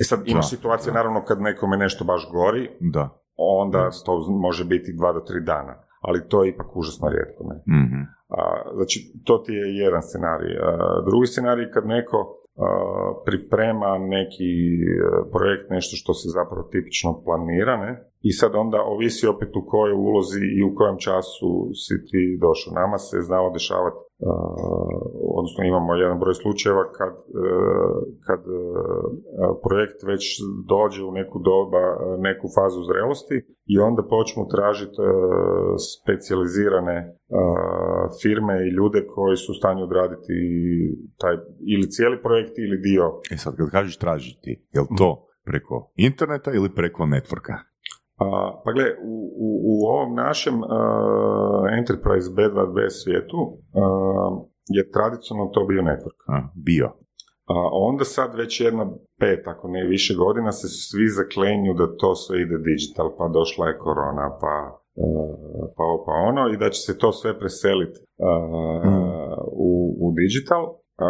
E 0.00 0.04
sad 0.04 0.18
imaš 0.26 0.50
situacije 0.50 0.92
naravno 0.94 1.24
kad 1.24 1.40
nekome 1.40 1.76
nešto 1.76 2.04
baš 2.04 2.28
gori, 2.32 2.70
Da. 2.80 3.08
onda 3.36 3.90
to 4.06 4.12
može 4.40 4.64
biti 4.64 4.92
dva 4.98 5.12
do 5.12 5.20
tri 5.20 5.40
dana. 5.44 5.74
Ali 6.06 6.28
to 6.28 6.44
je 6.44 6.50
ipak 6.50 6.76
užasno 6.76 7.08
rijetko. 7.08 7.42
Ne? 7.50 7.56
Mhm. 7.80 8.00
A, 8.28 8.40
znači, 8.74 8.98
to 9.24 9.38
ti 9.38 9.52
je 9.52 9.76
jedan 9.84 10.02
scenarij. 10.02 10.56
A, 10.58 11.02
drugi 11.08 11.26
scenarij 11.26 11.70
kad 11.74 11.86
neko 11.86 12.18
a, 12.18 12.68
priprema 13.24 13.98
neki 13.98 14.52
e, 14.82 15.30
projekt, 15.32 15.70
nešto 15.70 15.96
što 15.96 16.14
se 16.14 16.28
zapravo 16.38 16.62
tipično 16.72 17.22
planira, 17.24 17.76
ne? 17.76 17.92
I 18.22 18.32
sad 18.32 18.54
onda 18.54 18.78
ovisi 18.82 19.26
opet 19.26 19.56
u 19.56 19.66
kojoj 19.66 19.94
ulozi 19.94 20.44
i 20.58 20.62
u 20.62 20.74
kojem 20.74 20.96
času 20.98 21.50
si 21.82 21.94
ti 22.08 22.38
došao. 22.40 22.74
Nama 22.82 22.98
se 22.98 23.16
znalo 23.20 23.50
dešavati, 23.50 24.05
a, 24.20 24.32
odnosno 25.38 25.60
imamo 25.64 25.94
jedan 25.94 26.18
broj 26.22 26.34
slučajeva 26.34 26.84
kad, 26.98 27.14
e, 27.16 27.48
kad 28.26 28.40
e, 28.40 28.56
projekt 29.64 29.98
već 30.12 30.24
dođe 30.74 31.02
u 31.04 31.12
neku 31.12 31.38
doba, 31.50 31.82
neku 32.28 32.46
fazu 32.56 32.80
zrelosti 32.90 33.36
i 33.74 33.74
onda 33.88 34.02
počnu 34.14 34.42
tražiti 34.54 34.98
e, 35.02 35.08
specijalizirane 35.92 36.96
firme 38.22 38.54
i 38.66 38.74
ljude 38.78 39.00
koji 39.14 39.36
su 39.36 39.52
u 39.52 39.58
stanju 39.60 39.82
odraditi 39.84 40.34
taj 41.22 41.34
ili 41.72 41.90
cijeli 41.94 42.22
projekt 42.26 42.54
ili 42.58 42.76
dio. 42.88 43.06
E 43.34 43.36
sad, 43.36 43.56
kad 43.56 43.70
kažeš 43.70 43.96
tražiti, 44.04 44.50
je 44.74 44.80
li 44.80 44.90
to 44.98 45.10
preko 45.44 45.76
interneta 46.08 46.50
ili 46.58 46.74
preko 46.74 47.02
networka? 47.02 47.54
A, 48.16 48.60
pa 48.64 48.72
gle, 48.72 48.84
u, 49.02 49.14
u, 49.46 49.48
u 49.70 49.74
ovom 49.86 50.14
našem 50.14 50.54
e, 50.54 50.66
Enterprise 51.78 52.30
B2B 52.36 52.88
svijetu 52.88 53.40
e, 53.52 53.56
je 54.68 54.90
tradicionalno 54.90 55.50
to 55.50 55.64
bio 55.64 55.82
network. 55.82 56.20
A, 56.28 56.48
bio. 56.54 56.86
A 57.46 57.56
onda 57.72 58.04
sad 58.04 58.34
već 58.34 58.60
jedno 58.60 58.98
pet, 59.20 59.42
ako 59.46 59.68
ne 59.68 59.84
više 59.84 60.14
godina, 60.14 60.52
se 60.52 60.68
svi 60.68 61.08
zaklenju 61.08 61.74
da 61.74 61.96
to 61.96 62.14
sve 62.14 62.42
ide 62.42 62.58
digital, 62.58 63.16
pa 63.18 63.28
došla 63.28 63.66
je 63.66 63.78
korona, 63.78 64.38
pa, 64.40 64.54
pa 65.76 65.82
ovo, 65.84 66.04
pa 66.06 66.12
ono, 66.12 66.48
i 66.48 66.56
da 66.56 66.70
će 66.70 66.80
se 66.80 66.98
to 66.98 67.12
sve 67.12 67.38
preseliti 67.38 68.00
u, 69.52 69.96
u 70.00 70.14
digital. 70.20 70.62
A, 70.98 71.08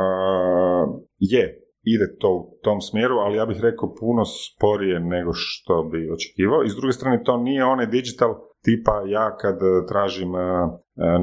je, 1.18 1.65
ide 1.94 2.06
to 2.20 2.30
u 2.40 2.42
tom 2.64 2.78
smjeru, 2.88 3.14
ali 3.24 3.38
ja 3.40 3.46
bih 3.46 3.60
rekao 3.68 3.94
puno 4.00 4.22
sporije 4.24 4.96
nego 5.00 5.30
što 5.34 5.74
bi 5.90 6.10
očekivao. 6.16 6.60
I 6.62 6.72
s 6.72 6.76
druge 6.78 6.92
strane, 6.98 7.24
to 7.26 7.36
nije 7.36 7.64
onaj 7.64 7.86
digital 7.86 8.30
tipa 8.64 8.94
ja 9.16 9.26
kad 9.42 9.56
e, 9.62 9.86
tražim 9.90 10.30
e, 10.34 10.38
e, 10.38 10.48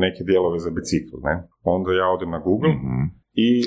neke 0.03 0.21
dijelove 0.29 0.57
za 0.65 0.71
bicikl, 0.77 1.15
ne? 1.27 1.35
Onda 1.73 1.89
ja 2.01 2.07
odem 2.15 2.29
na 2.35 2.39
Google 2.47 2.69
Mhm. 2.69 3.22
I 3.33 3.61
e, 3.61 3.63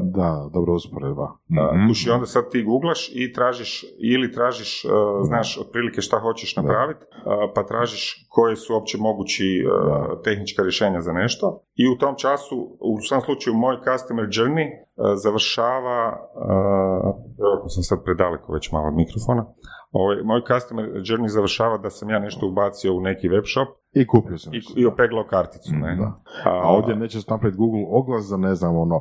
Da, 0.00 0.50
dobro 0.52 0.74
usporedba. 0.74 1.22
a, 1.58 1.74
Mhm. 1.74 1.88
kuš, 1.88 2.06
i 2.06 2.10
onda 2.10 2.26
sad 2.26 2.50
ti 2.50 2.62
googlaš 2.62 3.10
i 3.14 3.32
tražiš, 3.32 3.84
ili 3.98 4.32
tražiš, 4.32 4.84
uh, 4.84 4.90
znaš 5.22 5.58
otprilike 5.58 6.00
šta 6.00 6.18
hoćeš 6.18 6.56
napraviti, 6.56 7.04
uh, 7.04 7.52
pa 7.54 7.62
tražiš 7.62 8.26
koje 8.28 8.56
su 8.56 8.74
uopće 8.74 8.98
mogući 8.98 9.64
uh, 9.64 10.22
tehnička 10.24 10.62
rješenja 10.62 11.00
za 11.00 11.12
nešto. 11.12 11.62
I 11.74 11.88
u 11.88 11.98
tom 11.98 12.14
času, 12.16 12.56
u 12.80 13.00
svom 13.08 13.20
slučaju, 13.20 13.56
moj 13.56 13.76
customer 13.86 14.24
journey 14.24 14.68
uh, 14.68 15.06
završava, 15.24 16.00
uh, 16.34 17.14
vjerojatno 17.38 17.68
sam 17.68 17.82
sad 17.82 17.98
predaleko 18.04 18.52
već 18.52 18.72
malo 18.72 18.88
od 18.88 18.94
mikrofona, 18.94 19.46
Ovaj, 19.92 20.16
moj 20.24 20.42
customer 20.50 20.84
journey 21.08 21.28
završava 21.28 21.78
da 21.78 21.90
sam 21.90 22.10
ja 22.10 22.18
nešto 22.18 22.46
ubacio 22.46 22.94
u 22.94 23.00
neki 23.00 23.28
web 23.28 23.44
shop 23.52 23.68
I 23.92 24.06
kupio 24.06 24.38
sam. 24.38 24.54
i, 24.54 24.60
i 24.76 24.86
opeglao 24.86 25.24
karticu. 25.24 25.74
Ne? 25.74 25.96
Da. 25.96 26.20
A, 26.44 26.60
A 26.64 26.68
ovdje 26.68 26.96
nećeš 26.96 27.26
napraviti 27.26 27.58
Google 27.58 27.84
oglas 27.90 28.24
za, 28.24 28.36
ne 28.36 28.54
znam, 28.54 28.76
ono, 28.76 29.00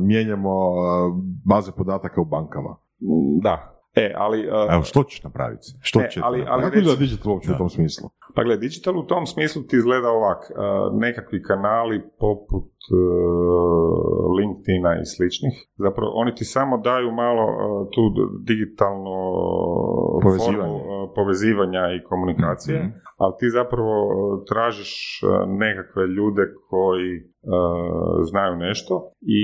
mijenjamo 0.00 0.50
baze 1.44 1.72
podataka 1.72 2.20
u 2.20 2.24
bankama. 2.24 2.76
Da. 3.42 3.72
E, 3.94 4.12
ali... 4.16 4.38
uh, 4.40 4.74
Evo, 4.74 4.82
što 4.82 5.02
ćeš 5.02 5.22
napraviti? 5.22 5.66
Što 5.80 6.00
E, 6.00 6.08
će 6.10 6.20
ali- 6.24 6.38
napraviti? 6.38 6.52
ali 6.54 6.62
Kako 6.64 6.78
izgleda 6.78 6.98
digital 7.00 7.32
uopće 7.32 7.48
Da. 7.48 7.54
u 7.54 7.58
tom 7.58 7.68
smislu? 7.68 8.08
Pa 8.34 8.42
gle, 8.44 8.56
digital 8.56 8.98
u 8.98 9.02
tom 9.04 9.26
smislu 9.26 9.62
ti 9.62 9.76
izgleda 9.76 10.08
ovak, 10.10 10.38
uh, 10.50 10.56
nekakvi 10.98 11.42
kanali 11.42 12.02
poput 12.18 12.64
uh, 12.92 14.36
LinkedIna 14.38 14.90
i 14.94 15.06
sličnih, 15.06 15.54
zapravo 15.76 16.10
oni 16.14 16.34
ti 16.34 16.44
samo 16.46 16.78
daju 16.78 17.12
malo 17.12 17.44
uh, 17.44 17.88
tu 17.88 18.02
digitalno 18.42 19.14
Povezivanje. 20.22 20.58
formu, 20.58 20.85
povezivanja 21.14 21.82
i 21.96 22.04
komunikacije, 22.10 22.78
Mhm. 22.78 22.88
ali 23.22 23.34
ti 23.38 23.46
zapravo 23.50 23.94
uh, 24.06 24.12
tražiš 24.50 24.92
uh, 25.22 25.28
nekakve 25.64 26.02
ljude 26.16 26.42
koji 26.70 27.10
uh, 27.16 27.26
znaju 28.30 28.56
nešto 28.56 28.94
i 29.40 29.42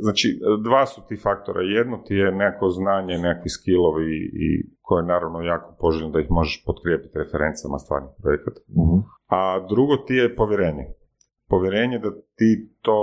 znači 0.00 0.28
dva 0.64 0.86
su 0.86 1.00
ti 1.08 1.16
faktora, 1.16 1.60
jedno 1.62 1.96
ti 2.06 2.14
je 2.14 2.32
neko 2.32 2.68
znanje, 2.68 3.18
nekakvi 3.18 3.50
skillovi 3.58 4.16
i 4.46 4.48
koje 4.80 5.00
je 5.02 5.06
naravno 5.14 5.40
jako 5.40 5.76
poželjno 5.80 6.10
da 6.10 6.20
ih 6.20 6.30
možeš 6.30 6.64
potkrijepiti 6.66 7.18
referencama 7.18 7.78
stvarnih 7.78 8.10
projekata. 8.22 8.60
Mhm. 8.82 8.98
A 9.36 9.66
drugo 9.68 9.96
ti 9.96 10.14
je 10.14 10.34
povjerenje. 10.34 10.84
Povjerenje 11.48 11.98
da 11.98 12.10
ti 12.38 12.50
to 12.82 12.98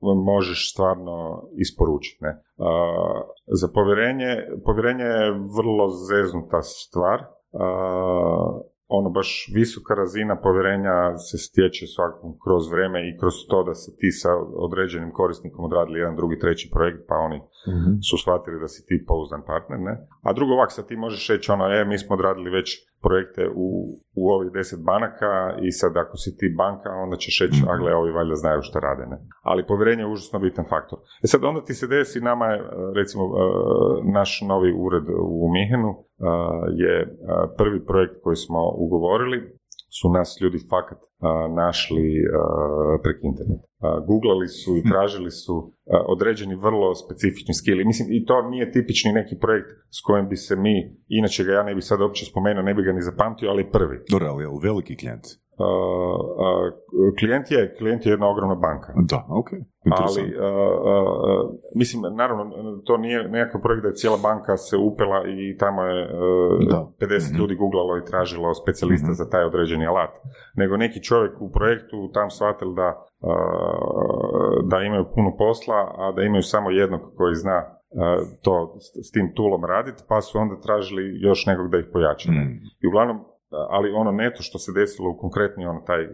možeš 0.00 0.72
stvarno 0.72 1.42
isporučiti. 1.58 2.24
Ne? 2.24 2.42
A, 2.58 2.68
za 3.46 3.68
povjerenje, 3.74 4.36
povjerenje 4.64 5.04
je 5.04 5.30
vrlo 5.32 5.88
zeznuta 5.88 6.62
stvar. 6.62 7.18
A, 7.52 8.60
ono 8.88 9.10
baš 9.10 9.50
visoka 9.54 9.94
razina 9.94 10.40
povjerenja 10.40 11.18
se 11.18 11.38
stječe 11.38 11.86
svakom 11.86 12.30
kroz 12.44 12.62
vrijeme 12.72 13.08
i 13.08 13.16
kroz 13.20 13.34
to 13.50 13.62
da 13.62 13.74
se 13.74 13.96
ti 13.96 14.10
sa 14.10 14.30
određenim 14.66 15.12
korisnikom 15.12 15.64
odradili 15.64 15.98
jedan, 15.98 16.16
drugi, 16.16 16.38
treći 16.38 16.70
projekt, 16.74 17.00
pa 17.08 17.14
oni 17.14 17.40
Mhm. 17.72 17.90
su 18.08 18.16
shvatili 18.18 18.60
da 18.60 18.68
si 18.68 18.86
ti 18.86 19.04
pouzdan 19.08 19.42
partner, 19.46 19.78
ne? 19.80 19.94
A 20.22 20.32
drugo 20.32 20.52
ovak, 20.52 20.72
sad 20.72 20.86
ti 20.88 20.96
možeš 20.96 21.28
reći 21.28 21.52
ono, 21.52 21.64
e, 21.74 21.84
mi 21.84 21.98
smo 21.98 22.14
odradili 22.14 22.50
već 22.50 22.68
projekte 23.06 23.42
u, 23.64 23.66
u 24.20 24.22
ovih 24.34 24.48
deset 24.58 24.80
banaka 24.90 25.32
i 25.66 25.68
sad 25.80 25.92
ako 25.96 26.16
si 26.16 26.30
ti 26.38 26.54
banka, 26.62 26.90
onda 27.04 27.16
ćeš 27.16 27.36
reći, 27.44 27.60
a 27.70 27.72
gle, 27.80 27.94
ovi 27.94 28.12
valjda 28.18 28.34
znaju 28.34 28.60
što 28.62 28.80
rade, 28.80 29.04
ne? 29.12 29.18
Ali 29.42 29.66
povjerenje 29.70 30.02
je 30.02 30.12
užasno 30.14 30.38
bitan 30.38 30.66
faktor. 30.72 30.98
E 31.24 31.26
sad 31.32 31.44
onda 31.44 31.60
ti 31.64 31.74
se 31.74 31.86
desi, 31.86 32.26
nama 32.30 32.46
je, 32.46 32.58
e, 32.58 32.64
recimo, 33.00 33.22
e, 33.24 33.30
naš 34.18 34.30
novi 34.50 34.70
ured 34.84 35.06
u 35.42 35.46
Mihenu 35.54 35.92
e, 35.96 36.02
je 36.82 36.94
prvi 37.58 37.78
projekt 37.90 38.16
koji 38.24 38.36
smo 38.36 38.60
ugovorili, 38.84 39.38
su 40.00 40.06
nas 40.16 40.28
ljudi 40.42 40.58
fakat 40.70 40.98
našli 41.56 42.06
a, 42.24 42.40
prek 43.02 43.16
interneta. 43.22 43.66
Googlali 44.06 44.48
su 44.48 44.76
i 44.76 44.82
tražili 44.90 45.30
su 45.30 45.72
određeni 46.06 46.54
vrlo 46.56 46.94
specifični 46.94 47.54
skilli. 47.54 47.84
Mislim, 47.84 48.08
i 48.12 48.24
to 48.24 48.42
nije 48.42 48.72
tipični 48.72 49.12
neki 49.12 49.38
projekt 49.40 49.68
s 49.90 50.00
kojim 50.00 50.28
bi 50.28 50.36
se 50.36 50.56
mi, 50.56 50.74
inače 51.08 51.44
ga 51.44 51.52
ja 51.52 51.62
ne 51.62 51.74
bi 51.74 51.80
sad 51.82 52.00
uopće 52.00 52.24
spomenuo, 52.24 52.62
ne 52.62 52.74
bi 52.74 52.82
ga 52.82 52.92
ni 52.92 53.02
zapamtio, 53.02 53.50
ali 53.50 53.70
prvi. 53.70 53.98
Dobro, 54.10 54.26
ali 54.26 54.42
je 54.44 54.48
li 54.48 54.60
veliki 54.62 54.96
klijent? 54.96 55.24
A, 55.58 56.70
klijent 57.18 57.50
je, 57.50 57.74
klijent 57.78 58.06
je 58.06 58.10
jedna 58.10 58.28
ogromna 58.30 58.54
banka. 58.56 58.92
Da, 59.04 59.26
ok. 59.30 59.50
Ali, 59.92 60.22
a, 60.36 60.48
mislim, 61.74 62.02
naravno, 62.16 62.42
to 62.84 62.96
nije 62.96 63.28
nekakav 63.28 63.60
projekt 63.60 63.82
da 63.82 63.88
je 63.88 63.94
cijela 63.94 64.18
banka 64.22 64.56
se 64.56 64.76
upela 64.78 65.18
i 65.28 65.56
tamo 65.56 65.82
je 65.82 66.02
e, 66.02 66.08
Da. 66.70 66.80
50 67.00 67.30
Mhm. 67.30 67.38
ljudi 67.38 67.54
googlalo 67.54 67.98
i 67.98 68.04
tražilo 68.04 68.54
specijalista 68.54 69.06
Mhm. 69.06 69.14
za 69.14 69.30
taj 69.30 69.44
određeni 69.44 69.86
alat. 69.86 70.10
Nego 70.54 70.76
neki 70.76 71.02
čovjek 71.08 71.40
u 71.40 71.52
projektu 71.52 72.10
tam 72.14 72.30
shvatili 72.30 72.74
da, 72.74 72.88
da 74.70 74.76
imaju 74.80 75.04
puno 75.14 75.36
posla, 75.38 75.80
a 76.02 76.12
da 76.12 76.22
imaju 76.22 76.42
samo 76.42 76.70
jednog 76.70 77.00
koji 77.16 77.34
zna 77.34 77.76
to 78.42 78.76
s, 79.06 79.10
tim 79.10 79.32
toolom 79.34 79.64
raditi, 79.64 80.02
pa 80.08 80.20
su 80.20 80.38
onda 80.38 80.60
tražili 80.60 81.02
još 81.20 81.46
nekog 81.46 81.70
da 81.70 81.78
ih 81.78 81.88
pojača. 81.92 82.30
Mm. 82.30 82.52
I 82.82 82.86
uglavnom, 82.88 83.18
ali 83.68 83.92
ono 83.92 84.12
neto 84.12 84.42
što 84.42 84.58
se 84.58 84.72
desilo 84.80 85.10
u 85.10 85.18
konkretni 85.18 85.66
ono 85.66 85.80
taj 85.80 86.02
uh, 86.04 86.10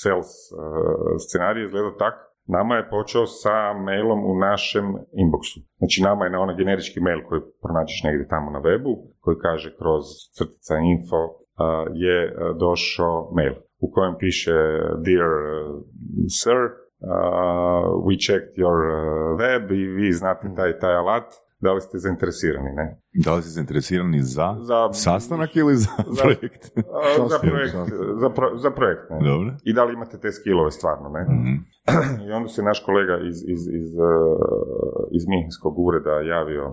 sales 0.00 0.30
uh, 0.50 0.58
scenarij 1.24 1.64
izgleda 1.64 1.96
tak, 1.98 2.14
nama 2.46 2.76
je 2.76 2.90
počeo 2.90 3.26
sa 3.26 3.72
mailom 3.72 4.20
u 4.30 4.38
našem 4.38 4.86
inboxu. 5.22 5.58
Znači 5.78 6.02
nama 6.02 6.24
je 6.24 6.30
na 6.30 6.40
onaj 6.40 6.56
generički 6.56 7.00
mail 7.00 7.20
koji 7.28 7.40
pronađeš 7.62 8.02
negdje 8.04 8.28
tamo 8.28 8.50
na 8.50 8.60
webu, 8.60 8.92
koji 9.20 9.36
kaže 9.46 9.76
kroz 9.78 10.04
crtica 10.36 10.74
info, 10.92 11.22
uh, 11.24 11.34
je 12.04 12.16
došao 12.58 13.30
mail 13.36 13.54
u 13.84 13.90
kojem 13.92 14.14
piše 14.18 14.56
Dear 15.06 15.30
uh, 15.30 15.82
Sir, 16.42 16.58
uh, 16.60 18.04
we 18.06 18.14
checked 18.26 18.54
your 18.56 18.78
uh, 18.90 18.98
web 19.40 19.64
i 19.72 19.82
vi 19.88 20.12
znate 20.12 20.46
taj 20.56 20.78
taj 20.78 20.94
alat, 20.94 21.28
da 21.60 21.72
li 21.72 21.80
ste 21.80 21.98
zainteresirani, 21.98 22.70
ne? 22.76 22.86
Da 23.24 23.34
li 23.34 23.42
si 23.42 23.48
zainteresirani 23.48 24.20
za, 24.22 24.48
Za- 24.60 24.92
sastanak 24.92 25.56
ili 25.56 25.74
za, 25.76 25.90
za- 26.06 26.22
projekt? 26.22 26.62
A, 26.96 27.28
za 27.28 27.38
projekt, 27.38 27.74
za, 28.22 28.30
pro- 28.30 28.56
za 28.56 28.70
projekt, 28.70 29.10
ne? 29.10 29.18
Dobro. 29.30 29.50
I 29.64 29.72
da 29.72 29.84
li 29.84 29.92
imate 29.94 30.18
te 30.18 30.32
skillove 30.32 30.70
stvarno, 30.70 31.08
ne? 31.08 31.22
Mhm. 31.34 31.54
I 32.26 32.32
onda 32.32 32.48
se 32.48 32.62
naš 32.62 32.82
kolega 32.86 33.16
iz, 33.28 33.36
iz, 33.54 33.62
iz, 33.80 33.88
uh, 33.98 35.08
iz 35.12 35.22
Minhenskog 35.28 35.74
ureda 35.78 36.14
javio 36.34 36.64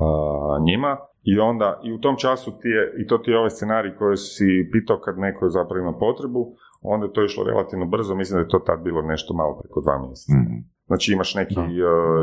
uh, 0.00 0.64
njima 0.68 0.96
i 1.22 1.38
onda, 1.38 1.80
i 1.84 1.92
u 1.92 1.98
tom 2.00 2.16
času 2.16 2.50
ti 2.60 2.68
je, 2.68 2.82
i 3.02 3.06
to 3.06 3.18
ti 3.18 3.30
je 3.30 3.38
ovaj 3.38 3.50
scenarij 3.50 3.96
koji 3.96 4.16
si 4.16 4.68
pitao 4.72 5.00
kad 5.04 5.18
neko 5.18 5.48
zapravo 5.48 5.80
ima 5.80 5.98
potrebu, 5.98 6.42
onda 6.82 7.06
je 7.06 7.12
to 7.12 7.24
išlo 7.24 7.44
relativno 7.44 7.86
brzo, 7.86 8.14
mislim 8.14 8.36
da 8.36 8.42
je 8.42 8.48
to 8.48 8.58
tad 8.58 8.78
bilo 8.82 9.02
nešto 9.02 9.34
malo 9.34 9.58
preko 9.60 9.80
dva 9.80 10.06
mjeseca. 10.06 10.36
Mhm. 10.36 10.56
Znači 10.86 11.12
imaš 11.12 11.34
neki 11.34 11.54
Da. 11.54 11.62
uh, 11.62 11.68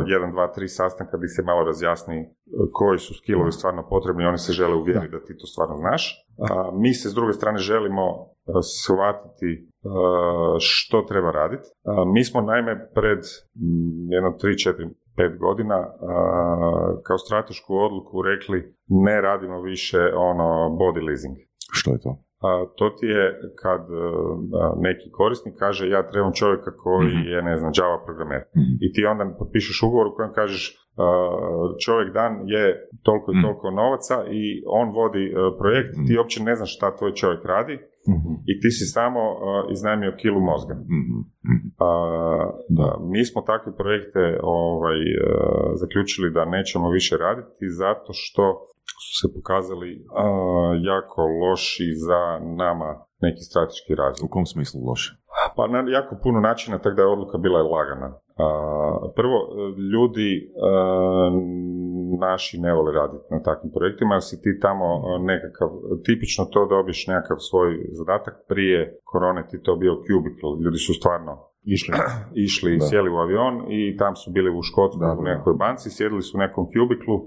jedan, 0.07 0.31
dva, 0.31 0.47
tri 0.55 0.67
sastanka 0.67 1.17
gdje 1.17 1.27
se 1.27 1.41
malo 1.43 1.63
razjasni 1.63 2.19
uh, 2.21 2.29
koji 2.73 2.97
su 2.97 3.13
skillovi 3.13 3.51
stvarno 3.51 3.87
potrebni, 3.89 4.25
oni 4.25 4.37
se 4.37 4.53
žele 4.53 4.75
uvjeriti 4.75 5.11
da. 5.11 5.25
ti 5.25 5.37
to 5.37 5.45
stvarno 5.47 5.75
znaš. 5.77 6.27
A, 6.49 6.71
mi 6.73 6.93
se 6.93 7.09
s 7.09 7.13
druge 7.13 7.33
strane 7.33 7.57
želimo 7.57 8.05
uh, 8.11 8.27
shvatiti 8.81 9.51
uh, 9.83 10.55
što 10.59 11.01
treba 11.01 11.31
raditi. 11.31 11.67
A, 11.85 12.05
mi 12.13 12.23
smo 12.23 12.41
naime 12.41 12.89
pred 12.93 13.19
mm, 13.55 14.13
jedno 14.13 14.29
3, 14.43 14.89
4, 15.17 15.29
5 15.31 15.37
godina 15.37 15.77
kao 17.03 17.17
stratešku 17.17 17.75
odluku 17.77 18.21
rekli 18.21 18.59
ne 18.87 19.21
radimo 19.21 19.61
više 19.61 19.99
ono 20.15 20.47
body 20.79 21.05
leasing. 21.07 21.35
Što 21.71 21.91
je 21.91 21.99
to? 22.01 22.17
A, 22.41 22.65
to 22.75 22.89
ti 22.89 23.05
je 23.05 23.25
kad 23.61 23.81
a, 23.81 23.85
neki 24.77 25.11
korisnik 25.11 25.55
kaže 25.59 25.89
ja 25.89 26.09
trebam 26.09 26.33
čovjeka 26.33 26.71
koji 26.83 27.07
Mhm. 27.07 27.27
je, 27.27 27.41
ne 27.41 27.57
znam, 27.57 27.71
Java 27.77 27.97
programer. 28.05 28.41
Mhm. 28.57 28.73
I 28.81 28.93
ti 28.93 29.05
onda 29.05 29.35
potpišeš 29.39 29.83
ugovor 29.83 30.07
u 30.07 30.15
kojem 30.15 30.33
kažeš 30.33 30.63
čovjek 31.85 32.13
dan 32.13 32.33
je 32.45 32.63
toliko 33.03 33.31
i 33.31 33.35
Mhm. 33.35 33.43
toliko 33.45 33.71
novaca 33.71 34.15
i 34.31 34.43
on 34.67 34.87
vodi 34.91 35.25
uh, 35.33 35.37
projekt, 35.59 35.93
ti 36.07 36.17
uopće 36.17 36.43
ne 36.43 36.55
znaš 36.55 36.75
šta 36.75 36.95
tvoj 36.95 37.13
čovjek 37.13 37.45
radi 37.45 37.79
Mhm. 38.15 38.31
i 38.51 38.53
ti 38.61 38.69
si 38.71 38.85
samo 38.85 39.21
uh, 39.31 39.37
iznajmio 39.71 40.17
kilu 40.21 40.39
mozga. 40.51 40.73
Mhm. 40.73 41.17
A, 41.87 41.89
da, 42.69 42.97
mi 43.11 43.25
smo 43.25 43.41
takve 43.41 43.75
projekte 43.75 44.39
ovaj, 44.43 44.99
e, 44.99 45.17
zaključili 45.81 46.31
da 46.31 46.45
nećemo 46.45 46.89
više 46.89 47.17
raditi 47.17 47.65
zato 47.83 48.09
što 48.13 48.43
su 49.03 49.11
se 49.19 49.27
pokazali 49.35 50.05
a, 50.15 50.23
jako 50.91 51.21
loši 51.41 51.87
za 52.07 52.21
nama 52.63 52.89
neki 53.21 53.41
strateški 53.49 53.95
razvoj. 53.95 54.25
U 54.25 54.33
kom 54.33 54.45
smislu 54.45 54.77
loše? 54.89 55.11
Pa 55.55 55.67
na 55.67 55.79
jako 55.97 56.13
puno 56.23 56.39
načina, 56.39 56.77
tako 56.77 56.95
da 56.95 57.01
je 57.01 57.15
odluka 57.15 57.37
bila 57.37 57.61
lagana. 57.75 58.09
Prvo, 59.15 59.37
e, 59.45 59.81
ljudi 59.93 60.29
e, 60.37 60.47
naši 62.19 62.59
ne 62.61 62.73
vole 62.73 62.91
raditi 62.91 63.25
na 63.29 63.39
takvim 63.41 63.71
projektima, 63.71 64.15
jer 64.15 64.23
si 64.23 64.41
ti 64.41 64.59
tamo 64.61 64.85
e, 64.85 65.19
nekakav, 65.19 65.69
tipično 66.05 66.45
to 66.45 66.65
dobiješ 66.65 67.07
nekakav 67.07 67.37
svoj 67.49 67.69
zadatak, 67.91 68.35
prije 68.47 68.99
korone 69.03 69.47
ti 69.49 69.61
to 69.61 69.75
bio 69.75 69.93
cubicle, 70.07 70.49
ljudi 70.63 70.77
su 70.77 70.93
stvarno 70.93 71.47
Išli. 71.75 71.93
išli 72.47 72.69
i 72.73 72.79
Da. 72.79 72.85
sjeli 72.85 73.09
u 73.09 73.17
avion 73.23 73.55
i 73.79 73.97
tam 74.01 74.13
su 74.15 74.27
bili 74.31 74.49
u 74.59 74.61
da, 74.99 75.15
u 75.19 75.23
nekoj 75.31 75.53
banci, 75.63 75.89
sjedili 75.89 76.21
su 76.21 76.37
u 76.37 76.41
nekom 76.43 76.63
kubiklu 76.73 77.17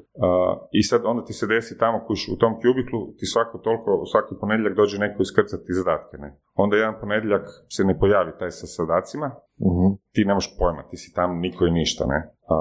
i 0.79 0.83
sad 0.83 1.01
onda 1.05 1.23
ti 1.25 1.33
se 1.33 1.47
desi 1.47 1.79
tamo 1.79 1.99
kuš, 2.07 2.21
u 2.35 2.37
tom 2.43 2.53
kubiklu 2.63 3.01
ti 3.19 3.27
svako 3.27 3.59
toliko, 3.59 3.91
svaki 4.13 4.35
ponedjeljak 4.41 4.75
dođe 4.77 4.99
neko 4.99 5.19
iskrcati 5.23 5.77
zadatke. 5.79 6.17
Ne? 6.25 6.29
Onda 6.63 6.77
jedan 6.77 6.97
ponedjeljak 7.01 7.45
se 7.75 7.85
ne 7.85 7.99
pojavi 7.99 8.33
taj 8.39 8.51
sa 8.51 8.67
zadacima, 8.67 9.29
Mhm. 9.69 9.87
ti 10.15 10.25
nemaš 10.25 10.47
pojma, 10.59 10.83
ti 10.91 10.97
si 10.97 11.15
tam 11.15 11.39
niko 11.45 11.67
i 11.67 11.71
ništa, 11.71 12.05
ne? 12.07 12.21
A, 12.55 12.57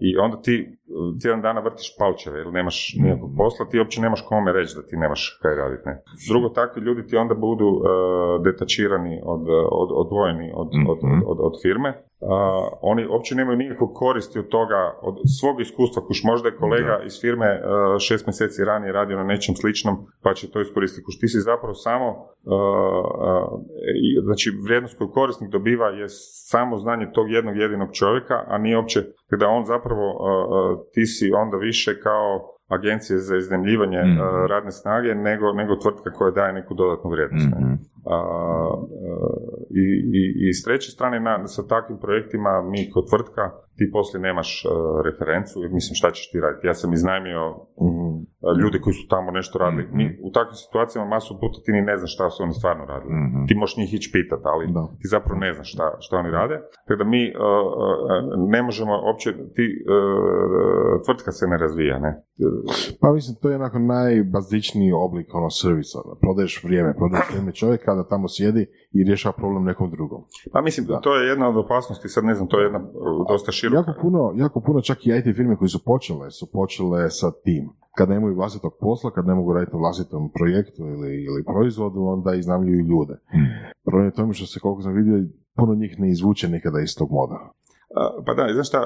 I 0.00 0.16
onda 0.16 0.36
ti 0.46 0.54
uh, 0.66 1.20
tjedan 1.20 1.42
dana 1.42 1.60
vrtiš 1.60 1.88
palčeve 1.98 2.38
jer 2.38 2.52
nemaš 2.52 2.94
nikakvog 3.02 3.30
posla, 3.36 3.66
ti 3.70 3.78
uopće 3.78 4.00
nemaš 4.00 4.22
kome 4.28 4.52
reći 4.52 4.76
da 4.76 4.82
ti 4.88 4.96
nemaš 4.96 5.38
kaj 5.42 5.54
raditi, 5.54 5.82
ne? 5.88 5.94
Drugo, 6.30 6.48
takvi 6.48 6.82
ljudi 6.82 7.06
ti 7.06 7.16
onda 7.16 7.34
budu 7.34 7.68
uh, 7.68 7.82
detačirani, 8.44 9.14
od, 9.24 9.42
od, 9.80 9.88
odvojeni 10.02 10.52
od, 10.54 10.68
od, 10.92 10.98
Mhm. 11.04 11.20
od, 11.26 11.38
od 11.40 11.54
firme. 11.62 11.90
A, 12.30 12.34
oni 12.82 13.06
uopće 13.06 13.34
nemaju 13.34 13.56
nikakvog 13.58 13.90
koristi 13.94 14.38
od 14.38 14.48
toga, 14.48 14.80
od 15.02 15.14
svog 15.40 15.60
iskustva, 15.60 16.06
kuš 16.06 16.20
možda 16.24 16.48
je 16.48 16.56
kolega 16.56 17.00
iz 17.06 17.20
firme 17.20 17.50
uh, 17.54 17.60
šest 17.98 18.26
mjeseci 18.26 18.64
ranije 18.64 18.92
radio 18.92 19.16
na 19.16 19.24
nečem 19.24 19.54
sličnom, 19.54 19.94
pa 20.22 20.34
će 20.34 20.50
to 20.50 20.60
iskoristiti. 20.60 21.04
Kuš 21.04 21.18
ti 21.20 21.28
si 21.28 21.40
zapravo 21.40 21.74
samo, 21.74 22.08
uh, 22.10 22.18
uh, 22.48 23.60
i- 23.98 24.20
znači 24.22 24.50
vrijednost 24.64 24.98
koju 24.98 25.08
korisnik 25.10 25.50
dobiva 25.50 25.88
je 25.88 26.06
samo 26.52 26.78
znanje 26.78 27.06
tog 27.12 27.30
jednog 27.30 27.56
jedinog 27.56 27.88
čovjeka, 27.92 28.34
a 28.46 28.58
nije 28.58 28.76
uopće, 28.76 29.00
da 29.40 29.48
on 29.48 29.64
zapravo, 29.64 30.06
uh, 30.10 30.18
uh, 30.18 30.86
ti 30.92 31.06
si 31.06 31.32
onda 31.32 31.56
više 31.56 32.00
kao 32.00 32.28
agencije 32.68 33.18
za 33.18 33.36
iznajmljivanje 33.36 33.98
Mhm. 34.02 34.20
uh, 34.20 34.26
radne 34.48 34.70
snage 34.70 35.14
nego, 35.14 35.52
nego 35.52 35.76
tvrtka 35.76 36.10
koja 36.10 36.30
daje 36.30 36.52
neku 36.52 36.74
dodatnu 36.74 37.10
vrijednost. 37.10 37.48
ne. 37.50 37.78
E, 38.06 38.16
i, 39.70 39.84
i, 40.18 40.48
I 40.48 40.52
s 40.52 40.64
treće 40.64 40.90
strane, 40.90 41.20
na, 41.20 41.46
sa 41.46 41.66
takvim 41.66 41.98
projektima 41.98 42.62
mi 42.62 42.90
kao 42.92 43.02
tvrtka, 43.02 43.42
ti 43.78 43.84
poslije 43.92 44.20
nemaš 44.28 44.50
e, 44.64 44.68
referencu, 45.08 45.54
mislim 45.78 45.94
šta 46.00 46.08
ćeš 46.16 46.30
ti 46.30 46.40
raditi. 46.40 46.66
Ja 46.66 46.74
sam 46.74 46.92
iznajmio 46.92 47.42
e, 47.48 47.54
ljude 48.60 48.78
koji 48.82 48.94
su 48.94 49.04
tamo 49.14 49.28
nešto 49.38 49.54
radili. 49.58 49.82
Mhm. 49.88 49.96
Mi 49.96 50.04
u 50.26 50.30
takvim 50.36 50.58
situacijama 50.64 51.06
masu 51.16 51.30
puta 51.40 51.56
ti 51.64 51.70
ni 51.72 51.82
ne 51.90 51.96
znaš 51.98 52.14
šta 52.14 52.30
su 52.30 52.42
oni 52.42 52.54
stvarno 52.60 52.84
radili. 52.92 53.12
Mhm. 53.26 53.38
Ti 53.48 53.54
možeš 53.54 53.76
njih 53.76 53.94
ići 53.94 54.08
pitati, 54.16 54.42
ali 54.52 54.64
Da. 54.76 54.84
ti 55.00 55.06
zapravo 55.14 55.36
ne 55.44 55.50
znaš 55.56 55.68
šta, 55.74 55.86
šta 56.04 56.16
oni 56.22 56.30
rade. 56.30 56.56
Tako 56.86 56.98
da 57.00 57.04
mi 57.12 57.22
e, 57.24 57.30
e, 57.30 57.34
ne 58.54 58.60
možemo 58.62 58.92
uopće, 59.06 59.28
ti, 59.56 59.64
tvrtka 61.06 61.30
se 61.32 61.44
ne 61.46 61.56
razvija, 61.58 61.98
ne? 61.98 62.12
Pa 63.00 63.12
mislim, 63.12 63.36
to 63.42 63.50
je 63.50 63.56
onako 63.56 63.78
najbazičniji 63.78 64.92
oblik 64.92 65.34
ono 65.34 65.50
servisa. 65.50 65.98
Da 66.08 66.14
prodaješ 66.20 66.64
vrijeme, 66.64 66.94
prodaješ 67.00 67.28
vrijeme 67.30 67.52
čovjeka 67.52 67.94
da 67.94 68.08
tamo 68.08 68.28
sjedi 68.28 68.62
i 68.92 69.04
rješava 69.08 69.32
problem 69.32 69.64
nekom 69.64 69.90
drugom. 69.90 70.20
Pa 70.52 70.60
mislim, 70.60 70.86
Da. 70.86 71.00
to 71.00 71.16
je 71.16 71.28
jedna 71.28 71.48
od 71.48 71.56
opasnosti, 71.56 72.08
sad 72.08 72.24
ne 72.24 72.34
znam, 72.34 72.48
to 72.48 72.58
je 72.60 72.64
jedna 72.64 72.80
dosta 73.28 73.52
široka. 73.68 73.90
Jako 73.90 74.00
puno, 74.02 74.32
jako 74.36 74.60
puno 74.60 74.80
čak 74.80 75.06
i 75.06 75.10
IT 75.10 75.36
firme 75.36 75.56
koji 75.56 75.68
su 75.68 75.84
počele, 75.84 76.30
su 76.30 76.46
počele 76.52 77.10
sa 77.10 77.30
tim. 77.44 77.64
Kad 77.96 78.08
nemaju 78.08 78.34
vlastitog 78.34 78.72
posla, 78.80 79.10
kad 79.10 79.26
ne 79.26 79.34
mogu 79.34 79.52
raditi 79.52 79.72
na 79.72 79.78
vlastitom 79.78 80.30
projektu 80.38 80.82
ili, 80.82 81.24
ili 81.28 81.44
proizvodu, 81.44 82.00
onda 82.04 82.34
iznajmljuju 82.34 82.80
ljude. 82.90 83.14
Problem 83.84 84.06
je 84.06 84.18
tome 84.18 84.32
što 84.32 84.46
se, 84.46 84.60
koliko 84.60 84.82
sam 84.82 84.94
vidio, 84.94 85.28
puno 85.56 85.74
njih 85.74 85.96
ne 85.98 86.10
izvuče 86.10 86.48
nikada 86.48 86.80
iz 86.80 86.92
tog 86.98 87.08
moda. 87.10 87.38
Pa 88.26 88.34
da, 88.34 88.52
znaš 88.54 88.68
šta, 88.68 88.80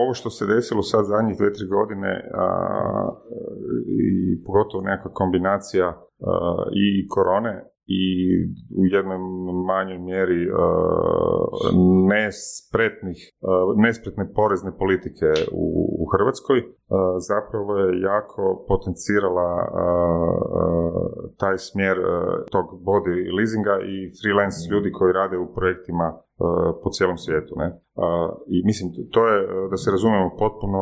ovo 0.00 0.14
što 0.14 0.30
se 0.30 0.46
desilo 0.46 0.82
sad 0.82 1.04
zadnjih 1.04 1.36
dve, 1.38 1.52
tri 1.52 1.66
godine 1.66 2.30
a, 2.34 2.46
i 3.86 4.44
pogotovo 4.46 4.84
neka 4.84 5.08
kombinacija 5.12 5.86
a, 5.86 5.98
i 6.72 7.08
korone 7.08 7.73
i 7.86 8.02
u 8.80 8.82
jednoj 8.96 9.18
manjoj 9.66 9.98
mjeri 9.98 10.42
a, 10.50 10.66
nespretnih, 12.12 13.20
a, 13.42 13.74
nespretne 13.76 14.32
porezne 14.34 14.72
politike 14.78 15.30
u, 15.52 15.64
u 16.02 16.04
Hrvatskoj 16.12 16.58
a, 16.58 16.64
zapravo 17.30 17.70
je 17.78 18.00
jako 18.00 18.64
potencirala 18.68 19.50
taj 21.38 21.58
smjer 21.58 21.96
tog 22.50 22.66
body 22.88 23.14
leasinga 23.36 23.76
i 23.94 23.96
freelance 24.20 24.58
ljudi 24.72 24.92
koji 24.92 25.12
rade 25.12 25.36
u 25.38 25.54
projektima 25.54 26.06
po 26.82 26.88
cijelom 26.90 27.18
svijetu. 27.24 27.52
Ne? 27.56 27.68
I 28.54 28.56
mislim, 28.64 28.86
to 29.14 29.20
je, 29.28 29.36
da 29.70 29.76
se 29.76 29.90
razumijemo, 29.90 30.36
potpuno 30.38 30.80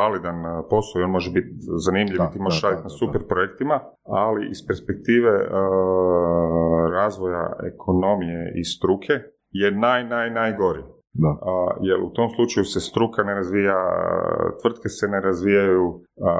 validan 0.00 0.38
a, 0.46 0.62
posao 0.70 1.00
i 1.00 1.04
on 1.04 1.10
može 1.10 1.30
biti 1.38 1.50
zanimljiv 1.86 2.18
Da, 2.18 2.28
i 2.28 2.32
ti 2.32 2.38
možeš 2.46 2.62
raditi 2.62 2.86
na 2.88 2.92
da, 2.92 2.98
super 3.00 3.22
projektima, 3.32 3.76
ali 4.24 4.40
iz 4.54 4.60
perspektive 4.68 5.32
razvoja 6.98 7.44
ekonomije 7.72 8.40
i 8.60 8.62
struke 8.64 9.14
je 9.50 9.68
naj, 9.84 10.00
naj, 10.14 10.30
najgori. 10.30 10.82
Da. 11.12 11.32
A, 11.52 11.52
jer 11.80 11.98
u 12.08 12.10
tom 12.16 12.28
slučaju 12.36 12.64
se 12.64 12.80
struka 12.80 13.22
ne 13.22 13.34
razvija, 13.34 13.78
tvrtke 14.60 14.88
se 14.88 15.06
ne 15.08 15.20
razvijaju 15.20 15.84
a, 16.30 16.32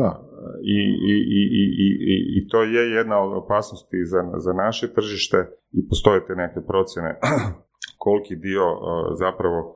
Da. 0.00 0.31
I, 0.62 0.80
i, 1.12 1.14
i, 1.38 1.42
i, 1.84 1.88
i, 2.12 2.16
i 2.36 2.48
to 2.48 2.62
je 2.62 2.90
jedna 2.90 3.20
od 3.20 3.32
opasnosti 3.44 3.98
za, 4.04 4.20
za 4.36 4.52
naše 4.52 4.92
tržište 4.94 5.38
i 5.72 5.88
postoje 5.88 6.26
te 6.26 6.34
neke 6.34 6.60
procjene 6.66 7.18
koliki 8.04 8.36
dio 8.36 8.62
a, 8.62 9.14
zapravo 9.14 9.58
a, 9.60 9.74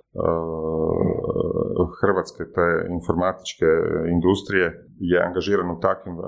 hrvatske 2.00 2.44
te 2.54 2.66
informatičke 2.96 3.68
industrije 4.14 4.66
je 5.00 5.18
angažiran 5.28 5.70
u 5.70 5.80
takvim 5.80 6.16
a, 6.18 6.22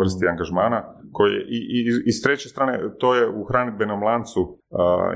vrsti 0.00 0.28
angažmana 0.28 0.80
koji 1.12 1.34
i, 1.56 1.58
i, 1.76 1.78
i 2.08 2.12
s 2.12 2.22
treće 2.22 2.48
strane 2.48 2.72
to 3.00 3.14
je 3.14 3.28
u 3.28 3.44
hranidbenom 3.44 4.02
lancu 4.02 4.58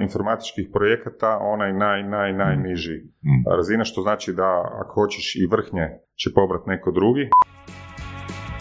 informatičkih 0.01 0.66
projekata 0.73 1.39
onaj 1.55 1.73
naj, 1.73 2.02
naj, 2.02 2.32
najniži 2.32 2.97
Mhm. 3.24 3.56
razina, 3.56 3.85
što 3.85 4.01
znači 4.02 4.32
da 4.32 4.51
ako 4.81 4.93
hoćeš 5.01 5.36
i 5.36 5.48
vrhnje 5.51 5.86
će 6.20 6.28
pobrat 6.35 6.66
neko 6.66 6.90
drugi. 6.90 7.24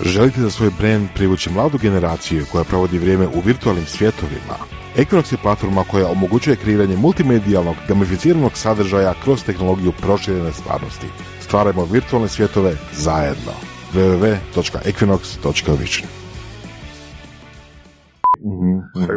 Želite 0.06 0.42
za 0.42 0.50
svoj 0.50 0.70
brand 0.80 1.08
privući 1.16 1.50
mladu 1.50 1.78
generaciju 1.82 2.46
koja 2.52 2.64
provodi 2.64 3.00
vrijeme 3.00 3.28
u 3.28 3.40
virtualnim 3.46 3.86
svjetovima? 3.86 4.58
Equinox 4.98 5.34
je 5.34 5.38
platforma 5.42 5.84
koja 5.92 6.12
omogućuje 6.12 6.56
kreiranje 6.56 6.98
multimedijalnog, 6.98 7.76
gamificiranog 7.88 8.52
sadržaja 8.54 9.14
kroz 9.24 9.46
tehnologiju 9.46 9.92
proširene 10.02 10.52
stvarnosti. 10.52 11.08
Stvarajmo 11.40 11.86
virtualne 11.86 12.28
svjetove 12.28 12.74
zajedno. 12.94 13.52
www.equinox.vision 13.94 16.08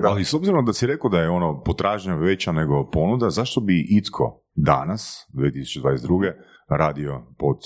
Ali 0.05 0.25
s 0.25 0.35
obzirom 0.35 0.65
da 0.65 0.73
si 0.73 0.87
rekao 0.87 1.11
da 1.11 1.19
je 1.19 1.29
ono 1.29 1.63
potražnja 1.63 2.15
veća 2.15 2.53
nego 2.53 2.91
ponuda, 2.91 3.31
zašto 3.31 3.61
bi 3.61 3.87
itko 3.91 4.43
danas, 4.55 5.29
2022. 5.33 6.33
radio 6.69 7.23
pod 7.39 7.57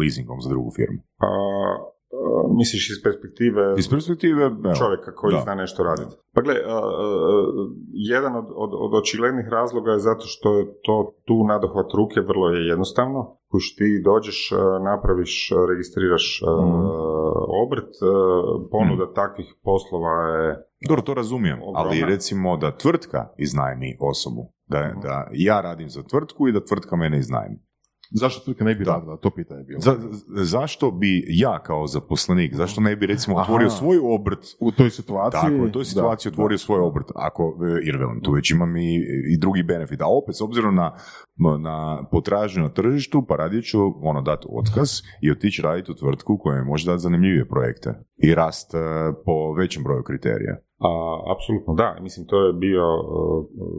leasingom 0.00 0.40
za 0.40 0.48
drugu 0.48 0.70
firmu? 0.76 0.98
A, 1.18 1.95
a, 2.12 2.18
misliš 2.58 2.90
iz 2.90 2.98
perspektive 3.04 3.74
Iz 3.78 3.88
perspektive 3.90 4.42
evo, 4.42 4.74
čovjeka 4.78 5.14
koji 5.14 5.34
da. 5.34 5.40
zna 5.40 5.54
nešto 5.54 5.82
raditi. 5.82 6.14
Pa 6.34 6.40
gle, 6.42 6.54
a, 6.54 6.76
a, 6.76 6.82
jedan 7.92 8.36
od, 8.36 8.46
od, 8.64 8.70
od 8.84 8.92
očiglednih 9.00 9.46
razloga 9.48 9.90
je 9.92 9.98
zato 9.98 10.24
što 10.26 10.58
je 10.58 10.64
to 10.82 11.14
tu 11.26 11.44
nadohvat 11.44 11.88
ruke 11.98 12.20
vrlo 12.20 12.48
je 12.48 12.66
jednostavno. 12.66 13.36
Kuš 13.50 13.76
ti 13.76 14.02
dođeš, 14.04 14.50
napraviš, 14.84 15.50
registriraš 15.70 16.42
a, 16.42 16.50
obrt, 17.66 17.92
ponuda 18.70 19.12
takvih 19.12 19.54
poslova 19.62 20.14
je 20.28 20.66
Dobro, 20.88 21.02
to 21.02 21.14
razumijem, 21.14 21.58
ali 21.74 21.88
Ogromna. 21.88 22.06
recimo 22.06 22.56
da 22.56 22.76
tvrtka 22.76 23.28
iznajmi 23.38 23.96
osobu, 24.00 24.52
da, 24.66 24.92
da 25.02 25.28
ja 25.32 25.60
radim 25.60 25.88
za 25.88 26.02
tvrtku 26.02 26.48
i 26.48 26.52
da 26.52 26.64
tvrtka 26.64 26.96
mene 26.96 27.18
iznajmi. 27.18 27.65
Zašto 28.10 28.44
tvrtka 28.44 28.64
ne 28.64 28.74
bi 28.74 28.84
Da. 28.84 28.92
radila? 28.92 29.16
To 29.16 29.30
pitanje 29.30 29.60
je 29.60 29.64
bilo. 29.64 29.80
Za, 29.80 29.96
zašto 30.26 30.90
bi 30.90 31.24
ja 31.28 31.62
kao 31.62 31.86
zaposlenik, 31.86 32.54
zašto 32.54 32.80
ne 32.80 32.96
bi 32.96 33.06
recimo 33.06 33.36
Aha. 33.36 33.42
otvorio 33.42 33.70
svoj 33.70 33.98
obrt 34.02 34.40
U 34.60 34.72
toj 34.72 34.90
situaciji... 34.90 35.40
Tako, 35.40 35.64
u 35.64 35.68
toj 35.68 35.84
situaciji 35.84 36.30
da, 36.30 36.34
otvorio 36.34 36.58
svoj 36.58 36.80
obrt, 36.80 37.06
ako, 37.14 37.56
jer 37.82 37.96
velim, 37.96 38.20
tu 38.22 38.32
već 38.32 38.50
imam 38.50 38.76
i, 38.76 38.96
i 39.32 39.38
drugi 39.38 39.62
benefit, 39.62 40.00
a 40.00 40.06
opet, 40.06 40.36
s 40.36 40.40
obzirom 40.40 40.74
na, 40.74 40.92
na 41.60 42.06
potražnju 42.10 42.62
na 42.62 42.68
tržištu, 42.68 43.26
pa 43.28 43.36
radije 43.36 43.62
ću 43.62 43.78
ono, 44.02 44.22
dati 44.22 44.46
otkaz 44.50 44.90
i 45.22 45.30
otići 45.30 45.62
raditi 45.62 45.92
u 45.92 45.94
tvrtku 45.94 46.38
koja 46.38 46.60
mi 46.60 46.66
može 46.66 46.90
dati 46.90 47.02
zanimljivije 47.02 47.48
projekte 47.48 47.90
i 48.22 48.34
rast 48.34 48.74
e, 48.74 48.78
po 49.24 49.52
većem 49.52 49.82
broju 49.82 50.02
kriterija. 50.02 50.56
A, 50.88 50.88
apsolutno 51.34 51.72
da, 51.74 51.88
mislim 52.06 52.26
to 52.26 52.36
je 52.46 52.52
bio 52.66 52.86
uh, 52.94 53.02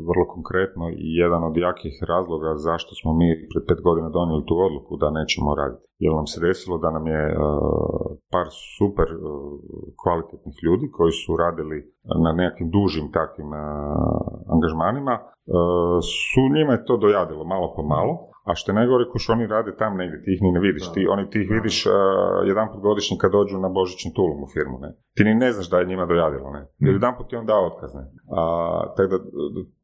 vrlo 0.09 0.25
konkretno 0.35 0.85
i 1.05 1.07
jedan 1.23 1.41
od 1.49 1.55
jakih 1.57 1.95
razloga 2.11 2.49
zašto 2.67 2.91
smo 2.99 3.09
mi 3.19 3.27
pred 3.51 3.63
pet 3.67 3.79
godina 3.87 4.09
donijeli 4.09 4.47
tu 4.49 4.55
odluku 4.67 4.91
da 5.01 5.17
nećemo 5.19 5.55
raditi. 5.61 5.85
Jer 6.03 6.11
nam 6.19 6.27
se 6.31 6.39
desilo 6.47 6.75
da 6.83 6.89
nam 6.97 7.05
je 7.07 7.23
uh, 7.31 7.37
par 8.33 8.47
super 8.77 9.09
uh, 9.13 9.21
kvalitetnih 10.01 10.57
ljudi 10.65 10.85
koji 10.97 11.11
su 11.21 11.31
radili 11.43 11.77
na 12.25 12.31
nekakvim 12.39 12.69
dužim 12.77 13.05
takvim 13.19 13.49
angažmanima, 14.53 15.15
su 16.13 16.41
njima 16.55 16.71
je 16.73 16.85
to 16.85 16.97
dojadilo 16.97 17.43
malo 17.53 17.73
po 17.75 17.83
malo, 17.83 18.13
a 18.47 18.55
što 18.55 18.71
je 18.71 18.75
najgore, 18.75 19.09
kuš 19.11 19.29
oni 19.29 19.47
rade 19.47 19.75
tam 19.75 19.97
negdje, 19.97 20.23
ti 20.23 20.29
ih 20.33 20.41
ni 20.41 20.51
ne 20.51 20.59
vidiš, 20.59 20.93
ti, 20.93 21.07
oni 21.09 21.29
ti 21.29 21.41
ih 21.41 21.49
vidiš 21.51 21.85
uh, 21.85 21.93
jedan 22.51 22.67
put 22.71 22.81
godišnje 22.81 23.17
kad 23.21 23.31
dođu 23.31 23.57
na 23.57 23.69
božićni 23.69 24.13
tulum 24.13 24.43
u 24.43 24.47
firmu, 24.53 24.77
ne. 24.79 24.89
Ti 25.15 25.23
ni 25.23 25.35
ne 25.35 25.51
znaš 25.51 25.69
da 25.69 25.79
je 25.79 25.85
njima 25.85 26.05
dojadilo, 26.05 26.49
ne. 26.51 26.61
Jer 26.79 26.93
jedan 26.93 27.13
put 27.17 27.29
ti 27.29 27.35
on 27.35 27.45
dao 27.45 27.65
otkaz, 27.65 27.95
ne. 27.95 28.05
A, 28.37 28.41
tako 28.95 29.09
da, 29.13 29.17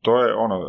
to 0.02 0.23
je 0.23 0.35
ono, 0.45 0.57
uh, 0.60 0.65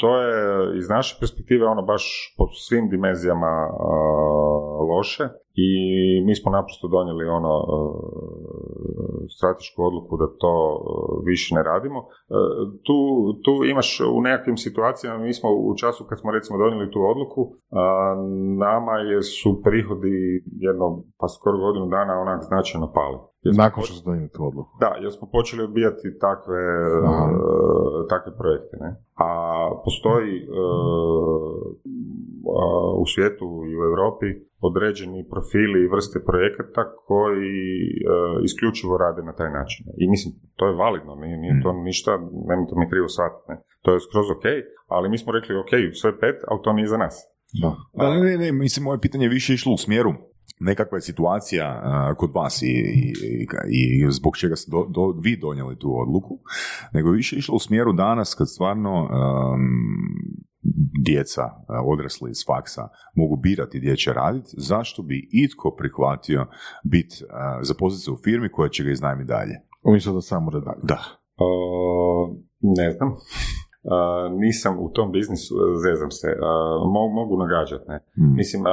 to 0.00 0.10
je 0.22 0.32
iz 0.78 0.88
naše 0.88 1.16
perspektive 1.20 1.66
ono 1.66 1.82
baš 1.82 2.04
po 2.38 2.44
svim 2.46 2.88
dimenzijama 2.88 3.52
uh, 3.70 4.88
loše 4.90 5.24
i 5.66 5.70
mi 6.26 6.34
smo 6.34 6.48
naprosto 6.52 6.88
donijeli 6.88 7.24
ono 7.38 7.54
uh, 7.58 7.70
stratešku 9.36 9.78
odluku 9.88 10.16
da 10.22 10.26
to 10.42 10.54
uh, 10.74 10.82
više 11.30 11.54
ne 11.54 11.62
radimo. 11.62 11.98
Uh, 11.98 12.06
tu, 12.86 12.98
tu 13.44 13.52
imaš 13.72 14.00
u 14.16 14.20
nekakvim 14.20 14.56
situacijama, 14.56 15.18
mi 15.18 15.32
smo 15.38 15.48
u 15.50 15.74
času 15.80 16.04
kad 16.08 16.20
smo 16.20 16.32
recimo 16.36 16.58
donijeli 16.58 16.92
tu 16.94 17.00
odluku, 17.12 17.42
nama 18.66 18.94
je, 19.08 19.22
su 19.22 19.50
prihodi 19.64 20.44
jedno, 20.66 20.86
pa 21.18 21.26
skoro 21.28 21.58
godinu 21.58 21.86
dana 21.86 22.20
onak 22.20 22.40
značajno 22.42 22.92
pali. 22.92 23.18
Jer 23.44 23.52
smo 23.54 23.64
Nakon 23.64 23.82
što 23.84 23.94
su 23.94 24.02
donijeli 24.08 24.30
tu 24.36 24.42
odluku. 24.50 24.70
da, 24.82 24.90
jer 25.04 25.12
smo 25.16 25.24
počeli 25.36 25.62
odbijati 25.68 26.06
takve, 26.26 26.60
e, 26.98 27.00
takve 28.12 28.30
projekte. 28.40 28.74
Ne? 28.84 28.90
A 29.26 29.28
postoji 29.84 30.32
a, 32.54 32.56
u 33.02 33.06
svijetu 33.12 33.46
i 33.70 33.78
u 33.78 33.82
Europi 33.90 34.28
određeni 34.68 35.28
profili 35.32 35.78
i 35.82 35.90
vrste 35.94 36.18
projekata 36.30 36.82
koji 37.08 37.58
e, 37.92 37.94
isključivo 38.48 38.94
rade 39.04 39.22
na 39.30 39.34
taj 39.38 39.50
način. 39.58 39.82
I 40.02 40.04
mislim, 40.14 40.30
to 40.58 40.62
je 40.68 40.78
validno, 40.84 41.12
nije, 41.22 41.36
nije 41.44 41.54
to 41.64 41.70
ništa, 41.72 42.10
nemojte 42.50 42.72
mi 42.76 42.90
krivo 42.92 43.08
shvatiti. 43.08 43.44
Ne? 43.50 43.56
To 43.84 43.88
je 43.94 44.00
skroz 44.06 44.26
ok, 44.36 44.46
ali 44.94 45.06
mi 45.12 45.18
smo 45.18 45.32
rekli 45.36 45.52
ok, 45.62 45.72
sve 46.00 46.10
pet, 46.20 46.36
ali 46.48 46.60
to 46.64 46.72
nije 46.72 46.88
za 46.94 46.98
nas. 47.04 47.14
Da. 47.62 47.70
Da, 47.98 48.10
ne, 48.14 48.20
ne, 48.20 48.34
ne, 48.42 48.52
mislim, 48.52 48.84
moje 48.84 48.98
pitanje 49.04 49.24
je 49.24 49.36
više 49.38 49.50
išlo 49.54 49.72
u 49.72 49.82
smjeru 49.86 50.12
nekakva 50.60 50.98
je 50.98 51.02
situacija 51.02 51.80
a, 51.82 52.14
kod 52.14 52.30
vas 52.34 52.62
i, 52.62 52.66
i, 52.66 53.12
i- 53.68 54.06
i 54.06 54.12
zbog 54.12 54.36
čega 54.36 54.56
ste 54.56 54.70
do, 54.70 54.86
do- 54.88 55.20
vi 55.22 55.36
donijeli 55.36 55.78
tu 55.78 55.94
odluku, 55.98 56.38
nego 56.92 57.08
je 57.08 57.16
više 57.16 57.36
išlo 57.36 57.56
u 57.56 57.58
smjeru 57.58 57.92
danas 57.92 58.34
kad 58.34 58.50
stvarno 58.50 59.02
um, 59.02 59.08
djeca, 61.04 61.42
a, 61.42 61.82
odrasli 61.84 62.30
iz 62.30 62.44
faksa, 62.46 62.88
mogu 63.14 63.36
birati 63.36 63.78
gdje 63.78 63.96
će 63.96 64.12
raditi, 64.12 64.48
zašto 64.58 65.02
bi 65.02 65.28
itko 65.32 65.74
prihvatio 65.78 66.46
biti 66.84 67.14
zaposliti 67.62 68.04
se 68.04 68.10
u 68.10 68.16
firmi 68.24 68.48
koja 68.52 68.68
će 68.68 68.84
ga 68.84 68.90
iznajmi 68.90 69.24
dalje? 69.24 69.54
Umjesto 69.82 70.12
da 70.12 70.20
samo 70.20 70.50
radi. 70.50 70.64
Da. 70.82 71.00
E, 71.38 71.44
ne 72.60 72.90
znam. 72.92 73.08
E, 73.84 73.88
nisam 74.30 74.76
u 74.78 74.92
tom 74.92 75.12
biznisu, 75.12 75.54
zezam 75.84 76.10
se. 76.10 76.26
E, 76.28 76.40
mo- 76.86 77.14
mogu 77.14 77.36
nagađati, 77.38 77.84
ne. 77.88 77.96
Mm. 77.96 78.36
Mislim, 78.36 78.66
e, 78.66 78.70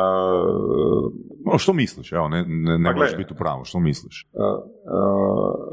No, 1.46 1.58
što 1.58 1.74
misliš? 1.74 2.12
Evo, 2.12 2.28
ne, 2.30 2.46
ne, 2.48 2.78
ne 2.78 2.90
Pa 2.90 3.00
gle- 3.00 3.18
biti 3.18 3.34
u 3.34 3.38
pravu, 3.38 3.64
što 3.64 3.80
misliš? 3.80 4.30
e, 4.34 4.38
e, 4.38 5.00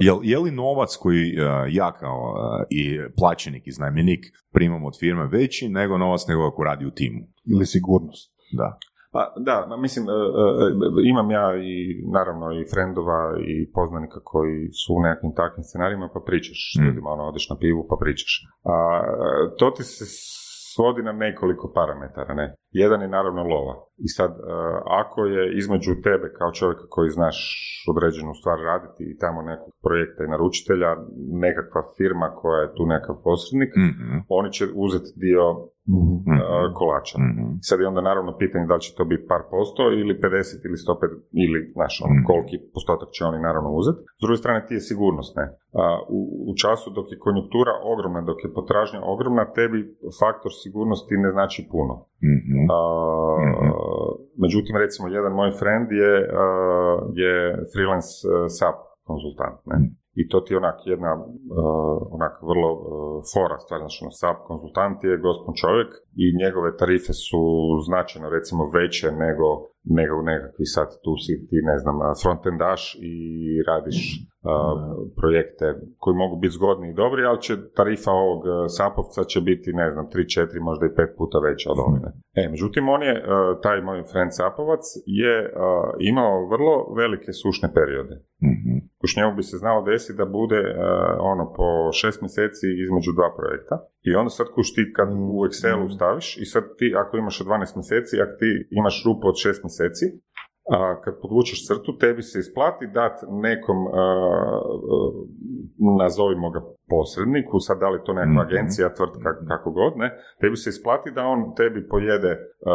Jel, 0.01 0.19
je 0.23 0.39
li 0.39 0.51
novac 0.51 0.97
koji 0.97 1.25
uh, 1.33 1.45
ja 1.71 1.93
kao 1.93 2.21
uh, 2.23 2.67
i 2.71 2.83
plaćenik, 3.19 3.63
iznajmljenik 3.67 4.25
primam 4.53 4.85
od 4.85 4.99
firme 5.01 5.27
veći 5.27 5.69
nego 5.69 5.99
novac 5.99 6.27
nego 6.29 6.43
ako 6.43 6.65
radi 6.65 6.87
u 6.87 6.91
timu? 6.91 7.21
Ili 7.45 7.67
sigurnost. 7.67 8.33
Da. 8.53 8.79
Pa 9.15 9.23
da, 9.37 9.77
mislim, 9.77 10.05
e, 10.09 10.13
e, 10.13 10.67
imam 11.13 11.31
ja 11.31 11.47
i 11.71 11.75
naravno 12.17 12.47
i 12.53 12.67
frendova 12.73 13.21
i 13.53 13.73
poznanika 13.73 14.21
koji 14.25 14.57
su 14.81 14.95
u 14.95 15.03
nekakvim 15.07 15.35
takvim 15.35 15.65
scenarijima 15.65 16.07
pa 16.15 16.21
pričaš 16.27 16.61
Mm. 16.79 16.85
ljudima, 16.85 17.09
ono, 17.11 17.25
odeš 17.31 17.51
na 17.51 17.57
pivu 17.63 17.87
pa 17.91 17.97
pričaš. 18.01 18.33
A, 18.65 18.75
e, 19.05 19.57
to 19.59 19.71
ti 19.71 19.83
se 19.83 20.05
svodi 20.75 21.03
na 21.03 21.13
nekoliko 21.13 21.73
parametara, 21.75 22.35
ne? 22.35 22.47
Jedan 22.83 23.01
je 23.03 23.09
naravno 23.17 23.43
lova. 23.55 23.75
I 24.07 24.09
sad, 24.09 24.31
e, 24.31 24.37
ako 25.03 25.19
je 25.35 25.43
između 25.61 25.93
tebe 26.09 26.27
kao 26.39 26.51
čovjeka 26.59 26.85
koji 26.95 27.11
znaš 27.19 27.39
određenu 27.93 28.33
stvar 28.41 28.59
raditi 28.71 29.03
i 29.05 29.19
tamo 29.23 29.39
nekog 29.43 29.73
projekta 29.87 30.21
i 30.25 30.33
naručitelja, 30.35 30.91
nekakva 31.47 31.83
firma 31.97 32.29
koja 32.41 32.59
je 32.63 32.75
tu 32.77 32.83
nekakav 32.87 33.17
posrednik, 33.27 33.71
Mhm. 33.89 34.17
oni 34.39 34.49
će 34.57 34.65
uzeti 34.87 35.11
dio 35.27 35.45
Mhm. 35.97 36.15
e, 36.33 36.39
kolača. 36.81 37.17
Mhm. 37.29 37.45
Sad 37.69 37.77
je 37.81 37.91
onda 37.93 38.01
naravno 38.11 38.31
pitanje 38.43 38.67
da 38.67 38.75
li 38.77 38.85
će 38.87 38.93
to 38.97 39.05
biti 39.13 39.29
par 39.33 39.43
posto 39.53 39.83
ili 39.93 40.21
50 40.21 40.61
ili 40.67 40.77
150 40.79 41.23
ili, 41.45 41.59
znaš, 41.77 41.95
ono, 42.05 42.15
Mhm. 42.15 42.25
koliki 42.29 42.57
postotak 42.75 43.09
će 43.15 43.21
oni 43.25 43.39
naravno 43.49 43.71
uzeti. 43.81 44.01
S 44.19 44.23
druge 44.25 44.37
strane 44.43 44.61
ti 44.67 44.75
je 44.75 44.87
sigurnost, 44.91 45.33
ne. 45.41 45.47
U, 46.17 46.19
u 46.51 46.53
času 46.63 46.87
dok 46.97 47.07
je 47.13 47.23
konjunktura 47.27 47.73
ogromna, 47.93 48.21
dok 48.31 48.39
je 48.45 48.55
potražnja 48.59 49.01
ogromna, 49.15 49.45
tebi 49.59 49.79
faktor 50.21 50.53
sigurnosti 50.63 51.23
ne 51.25 51.31
znači 51.31 51.61
puno. 51.73 51.95
Mhm. 52.23 52.71
A, 52.71 52.79
Mhm. 53.41 53.71
Međutim, 54.45 54.77
recimo, 54.77 55.09
jedan 55.09 55.33
moj 55.33 55.51
friend 55.61 55.93
je, 55.93 56.13
a, 56.33 56.45
je 57.23 57.33
freelance 57.73 58.11
uh, 58.25 58.33
SAP 58.59 58.77
konzultant, 59.09 59.59
ne. 59.67 59.77
Mhm. 59.77 59.89
I 60.21 60.29
to 60.29 60.41
ti 60.41 60.53
je 60.55 60.59
onak 60.59 60.79
jedna, 60.85 61.13
uh, 61.15 61.99
onak 62.17 62.35
vrlo 62.51 62.71
uh, 62.73 62.83
fora 63.33 63.59
stvar, 63.59 63.79
znači 63.81 63.99
ono, 64.03 64.11
SAP 64.11 64.39
konzultant 64.51 65.05
je 65.05 65.23
gospon 65.27 65.55
čovjek 65.63 65.91
i 66.17 66.37
njegove 66.43 66.77
tarife 66.77 67.13
su 67.13 67.43
značajno 67.87 68.29
recimo 68.31 68.71
veće 68.75 69.07
nego, 69.25 69.49
nego 69.85 70.23
nekakvi 70.23 70.67
sad 70.67 70.89
tu 71.05 71.13
si 71.17 71.47
ti 71.49 71.57
ne 71.71 71.79
znam 71.79 71.97
frontendaš 72.23 72.83
i 73.13 73.15
radiš 73.71 73.99
uh, 74.45 74.53
projekte 75.21 75.67
koji 75.99 76.15
mogu 76.17 76.37
biti 76.37 76.55
zgodni 76.59 76.91
i 76.91 76.99
dobri, 77.03 77.25
ali 77.25 77.43
će 77.43 77.55
tarifa 77.79 78.11
ovog 78.11 78.41
uh, 78.45 78.51
SAP-ovca 78.77 79.27
će 79.33 79.41
biti 79.41 79.73
ne 79.73 79.91
znam 79.93 80.07
3, 80.11 80.17
4, 80.41 80.61
možda 80.61 80.87
i 80.87 80.89
5 80.89 81.17
puta 81.19 81.39
veća 81.39 81.71
od 81.73 81.79
ove. 81.87 81.99
ne. 82.05 82.11
E, 82.41 82.49
međutim 82.49 82.89
on 82.89 83.03
je, 83.03 83.15
uh, 83.19 83.61
taj 83.63 83.79
moj 83.81 84.03
friend 84.13 84.31
SAP-ovac 84.39 84.85
je 85.23 85.35
uh, 85.45 85.51
imao 86.11 86.49
vrlo 86.55 86.75
velike 87.01 87.33
sušne 87.33 87.69
periode. 87.79 88.15
Mhm. 88.53 88.73
Kuš 89.01 89.17
njemu 89.17 89.33
bi 89.37 89.43
se 89.43 89.57
znalo 89.57 89.81
desiti 89.83 90.19
da 90.19 90.25
bude 90.25 90.61
e, 90.67 90.75
ono 91.33 91.45
po 91.57 91.67
šest 91.93 92.21
mjeseci 92.21 92.67
između 92.85 93.11
dva 93.19 93.29
projekta 93.39 93.75
i 94.09 94.15
onda 94.15 94.31
sad 94.31 94.47
kuš 94.55 94.75
ti 94.75 94.93
kad 94.97 95.09
u 95.13 95.39
Excelu 95.47 95.89
staviš 96.05 96.37
i 96.37 96.45
sad 96.45 96.65
ti 96.79 96.95
ako 96.97 97.17
imaš 97.17 97.37
12 97.41 97.77
mjeseci, 97.77 98.21
ako 98.23 98.33
ti 98.33 98.51
imaš 98.71 98.97
rupu 99.07 99.29
od 99.29 99.37
šest 99.37 99.61
mjeseci, 99.65 100.07
a, 100.71 101.01
kad 101.03 101.15
podvučeš 101.23 101.67
crtu, 101.67 101.99
tebi 101.99 102.23
se 102.23 102.39
isplati 102.39 102.85
dati 102.89 103.21
nekom, 103.43 103.79
a, 103.87 103.91
a, 103.95 104.03
nazovimo 105.99 106.51
ga 106.51 106.61
posredniku, 106.89 107.55
sad 107.61 107.79
da 107.79 107.89
li 107.89 108.01
to 108.05 108.13
nekakva 108.13 108.43
Mhm. 108.43 108.49
agencija, 108.49 108.95
tvrtka, 108.95 109.19
kako 109.49 109.71
god, 109.71 109.93
ne, 109.97 110.09
tebi 110.41 110.57
se 110.57 110.71
isplati 110.71 111.11
da 111.11 111.23
on 111.25 111.55
tebi 111.57 111.89
pojede 111.89 112.33
a, 112.67 112.75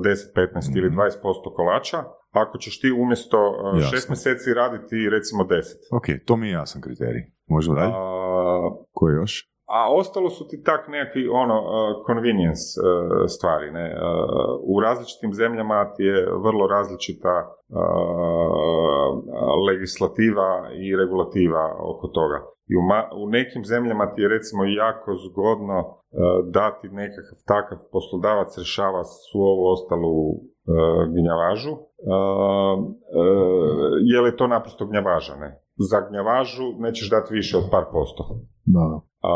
10, 0.00 0.32
15 0.34 0.76
ili 0.76 0.88
Mhm. 0.88 0.96
20% 0.96 1.54
kolača, 1.54 1.98
ako 2.32 2.58
ćeš 2.58 2.80
ti 2.80 2.92
umjesto 2.94 3.36
a, 3.36 3.68
Jasno. 3.68 3.90
šest 3.90 4.08
mjeseci 4.08 4.54
raditi 4.54 5.08
recimo 5.10 5.44
10. 5.44 5.76
Ok, 5.92 6.06
to 6.26 6.36
mi 6.36 6.46
je 6.46 6.52
jasan 6.52 6.82
kriterij. 6.82 7.22
Možemo 7.48 7.74
dalje? 7.76 7.92
A, 7.92 8.70
Koji 8.92 9.14
još? 9.14 9.49
A 9.78 9.80
ostalo 10.00 10.28
su 10.30 10.42
ti 10.48 10.62
tak 10.62 10.88
nekakvi 10.88 11.28
ono 11.28 11.58
uh, 11.62 11.68
convenience 12.08 12.64
uh, 12.76 12.84
stvari. 13.34 13.68
Ne? 13.78 13.86
Uh, 13.94 14.00
u 14.72 14.80
različitim 14.80 15.32
zemljama 15.32 15.78
ti 15.94 16.02
je 16.02 16.18
vrlo 16.46 16.66
različita 16.66 17.34
legislativa 19.68 20.48
i 20.84 20.96
regulativa 20.96 21.64
oko 21.92 22.06
toga. 22.08 22.38
I 22.70 22.72
u, 22.80 22.82
ma- 22.90 23.10
u 23.22 23.24
nekim 23.36 23.62
zemljama 23.64 24.04
ti 24.12 24.20
je 24.22 24.28
recimo 24.28 24.62
jako 24.64 25.10
zgodno 25.24 25.78
dati 26.58 26.88
nekakav 26.88 27.38
takav 27.46 27.78
poslodavac 27.92 28.58
rješava 28.58 29.02
svu 29.04 29.40
ovu 29.52 29.64
ostalu 29.74 30.14
gnjavažu, 31.14 31.74
jer 34.12 34.24
je 34.24 34.36
to 34.36 34.46
naprosto 34.46 34.86
gnjavaža. 34.86 35.34
Ne? 35.36 35.50
Za 35.90 35.98
gnjavažu 36.08 36.66
nećeš 36.78 37.10
dati 37.10 37.34
više 37.34 37.56
od 37.56 37.66
par 37.70 37.84
posto. 37.92 38.22
Da. 38.64 39.09
A, 39.22 39.32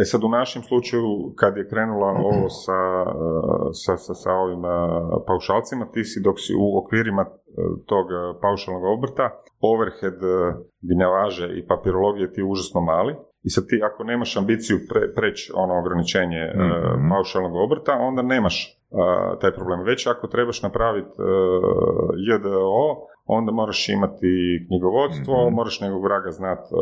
e 0.00 0.04
sad 0.04 0.24
u 0.24 0.28
našem 0.28 0.62
slučaju 0.62 1.06
kad 1.36 1.56
je 1.56 1.68
krenula 1.68 2.10
ovo 2.30 2.48
sa, 2.48 2.80
e, 3.06 3.12
sa, 3.72 3.96
sa, 3.96 4.14
sa 4.14 4.30
ovim 4.32 4.64
e, 4.64 4.68
paušalcima, 5.26 5.86
ti 5.92 6.04
si 6.04 6.20
dok 6.24 6.36
si 6.44 6.52
u 6.64 6.78
okvirima 6.80 7.22
e, 7.22 7.28
tog 7.86 8.06
paušalnog 8.42 8.84
obrta, 8.84 9.24
overhead 9.60 10.20
gnjavaže 10.90 11.46
i 11.58 11.66
papirologije 11.66 12.32
ti 12.32 12.40
je 12.40 12.44
užasno 12.44 12.80
mali. 12.80 13.14
I 13.42 13.50
sad 13.50 13.64
ti 13.68 13.80
ako 13.88 14.04
nemaš 14.04 14.36
ambiciju 14.36 14.78
pre, 14.90 15.14
preći 15.14 15.52
ono 15.54 15.78
ograničenje 15.80 16.42
Mhm. 16.54 17.08
paušalnog 17.10 17.54
obrta, 17.54 17.92
onda 18.08 18.22
nemaš 18.22 18.56
taj 19.40 19.52
problem. 19.52 19.80
Već 19.84 20.06
ako 20.06 20.26
trebaš 20.26 20.62
napraviti 20.62 21.16
JDO, 22.26 23.06
onda 23.26 23.52
moraš 23.52 23.88
imati 23.88 24.30
knjigovodstvo, 24.66 25.46
Mhm. 25.46 25.54
moraš 25.54 25.80
nekog 25.80 26.02
vraga 26.04 26.30
znat 26.30 26.58
e, 26.58 26.74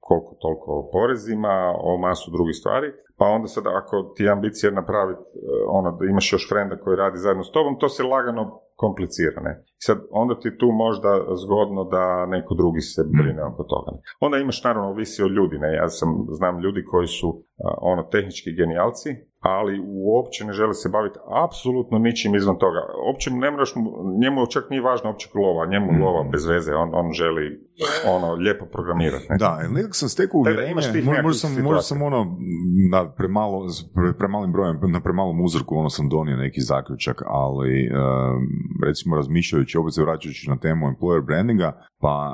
koliko 0.00 0.34
toliko 0.40 0.68
o 0.72 0.88
porezima, 0.92 1.54
o 1.80 1.98
masu 1.98 2.30
drugih 2.30 2.56
stvari, 2.56 2.88
pa 3.18 3.24
onda 3.26 3.46
sad 3.48 3.64
ako 3.66 4.12
ti 4.14 4.22
je 4.24 4.30
ambicija 4.32 4.70
napraviti 4.72 5.20
ono 5.68 5.90
da 5.96 6.04
imaš 6.06 6.32
još 6.32 6.48
frenda 6.48 6.76
koji 6.76 6.96
radi 6.96 7.18
zajedno 7.18 7.44
s 7.44 7.52
tobom, 7.52 7.78
to 7.78 7.88
se 7.88 8.02
lagano 8.02 8.60
komplicira, 8.76 9.40
ne? 9.42 9.52
I 9.68 9.82
sad, 9.86 9.98
onda 10.10 10.40
ti 10.40 10.58
tu 10.58 10.66
možda 10.72 11.10
zgodno 11.44 11.84
da 11.84 12.26
neko 12.26 12.54
drugi 12.54 12.80
se 12.80 13.02
brine 13.18 13.44
oko 13.44 13.62
toga. 13.62 13.90
ne? 13.92 13.98
Onda 14.20 14.36
imaš 14.38 14.64
naravno 14.64 14.88
ovisi 14.90 15.22
od 15.22 15.30
ljudi, 15.30 15.58
ne? 15.58 15.74
Ja 15.74 15.88
sam, 15.88 16.08
znam 16.30 16.60
ljudi 16.60 16.84
koji 16.84 17.06
su 17.06 17.28
a, 17.64 17.74
ono 17.80 18.02
tehnički 18.02 18.56
genijalci, 18.56 19.08
ali 19.48 19.74
uopće 20.06 20.44
ne 20.44 20.52
žele 20.52 20.74
se 20.74 20.88
baviti 20.88 21.18
apsolutno 21.44 21.98
ničim 21.98 22.34
izvan 22.34 22.58
toga. 22.58 22.80
Uopće 23.06 23.30
ne 23.32 23.50
moraš, 23.50 23.74
mu- 23.74 23.92
njemu 24.20 24.46
čak 24.46 24.64
nije 24.70 24.82
važno 24.82 25.10
uopće 25.10 25.28
lova, 25.36 25.66
njemu 25.66 25.92
Mhm. 25.92 26.02
lova 26.02 26.22
bez 26.24 26.46
veze, 26.46 26.72
on, 26.74 26.90
on 26.94 27.12
želi 27.12 27.60
ono 28.08 28.32
lijepo 28.34 28.64
programirati. 28.66 29.26
ne? 29.30 29.36
Da, 29.38 29.68
nekako 29.70 29.94
sam 29.94 30.08
stekao 30.08 30.38
uvjerenje, 30.40 30.74
možda 31.22 31.38
sam, 31.38 31.62
možda 31.62 31.82
sam 31.82 32.02
ono, 32.02 32.36
na 32.90 33.12
premalo, 33.12 33.64
pre, 33.94 34.18
premalim 34.18 34.52
brojem, 34.52 34.80
na 34.88 35.00
premalom 35.00 35.40
uzorku 35.40 35.76
ono 35.76 35.90
sam 35.90 36.08
donio 36.08 36.36
neki 36.36 36.60
zaključak, 36.62 37.22
ali 37.26 37.88
recimo 38.84 39.16
razmišljajući, 39.16 39.78
opet 39.78 39.94
se 39.94 40.02
vraćajući 40.02 40.50
na 40.50 40.56
temu 40.58 40.86
employer 40.86 41.26
brandinga, 41.26 41.70
pa 42.00 42.30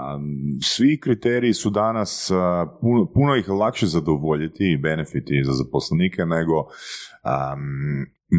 svi 0.62 1.00
kriteriji 1.00 1.52
su 1.54 1.70
danas, 1.70 2.30
a, 2.32 2.66
puno, 2.80 3.06
puno 3.06 3.36
ih 3.36 3.48
lakše 3.50 3.86
zadovoljiti 3.86 4.64
i 4.64 4.78
benefiti 4.78 5.42
za 5.44 5.52
zaposlenike 5.52 6.24
nego 6.26 6.54
am, 7.22 7.60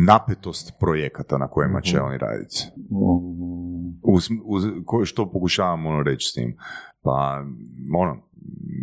napetost 0.08 0.74
projekata 0.80 1.38
na 1.38 1.48
kojima 1.48 1.82
će 1.82 1.98
Mhm. 1.98 2.06
oni 2.06 2.18
raditi. 2.18 2.64
Mm, 2.78 4.00
Uz, 4.04 4.30
uz, 4.46 4.64
što 5.04 5.32
pokušavam 5.32 5.86
ono 5.86 6.04
reći 6.04 6.28
s 6.30 6.34
tim? 6.34 6.58
Pa, 7.04 7.44
ono, 7.98 8.18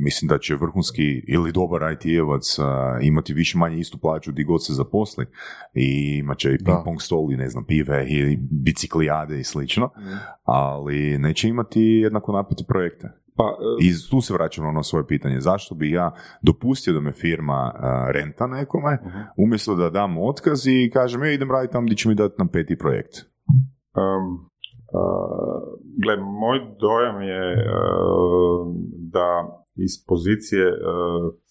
mislim 0.05 0.29
da 0.29 0.39
će 0.39 0.55
vrhunski 0.55 1.03
ili 1.29 1.53
dobar 1.53 1.83
IT-evac 1.93 2.59
a, 2.59 2.99
imati 3.03 3.33
više 3.35 3.59
manje 3.59 3.79
istu 3.79 3.99
plaću 3.99 4.33
di 4.33 4.45
god 4.45 4.65
se 4.67 4.73
zaposli 4.73 5.27
i 5.75 6.17
imat 6.19 6.39
će 6.39 6.55
i 6.55 6.59
ping 6.59 6.79
pong 6.85 7.03
stol 7.03 7.33
i 7.33 7.37
ne 7.37 7.49
znam, 7.49 7.65
pive 7.65 8.07
i 8.09 8.37
biciklijade 8.51 9.41
i 9.41 9.45
slično, 9.45 9.91
ali 10.45 11.19
neće 11.19 11.49
imati 11.49 11.81
jednako 11.83 12.33
napete 12.33 12.65
projekte. 12.69 13.09
Pa, 13.41 13.47
e, 13.49 13.87
I 13.87 13.91
tu 14.11 14.21
se 14.21 14.35
vraćam 14.35 14.65
na 14.65 14.71
ono 14.71 14.83
svoje 14.83 15.07
pitanje, 15.07 15.41
zašto 15.41 15.75
bi 15.75 15.91
ja 15.91 16.13
dopustio 16.43 16.93
da 16.95 17.01
me 17.01 17.13
firma 17.13 17.73
a, 17.75 18.11
renta 18.11 18.47
nekome, 18.47 18.99
Mhm. 19.07 19.19
umjesto 19.37 19.75
da 19.75 19.91
dam 19.91 20.19
otkaz 20.19 20.67
i 20.67 20.91
kažem, 20.93 21.25
ja 21.25 21.33
idem 21.33 21.51
raditi 21.51 21.73
tamo 21.73 21.85
gdje 21.85 21.97
će 21.97 22.09
mi 22.09 22.15
dati 22.15 22.35
na 22.39 22.47
peti 22.53 22.79
projekt. 22.79 23.15
Um, 23.97 24.35
uh, 24.93 25.63
gle, 26.03 26.17
moj 26.17 26.59
dojam 26.81 27.23
je 27.23 27.53
uh, 27.53 28.75
da 29.13 29.29
iz 29.77 30.07
pozicije 30.07 30.67
uh, 30.69 30.77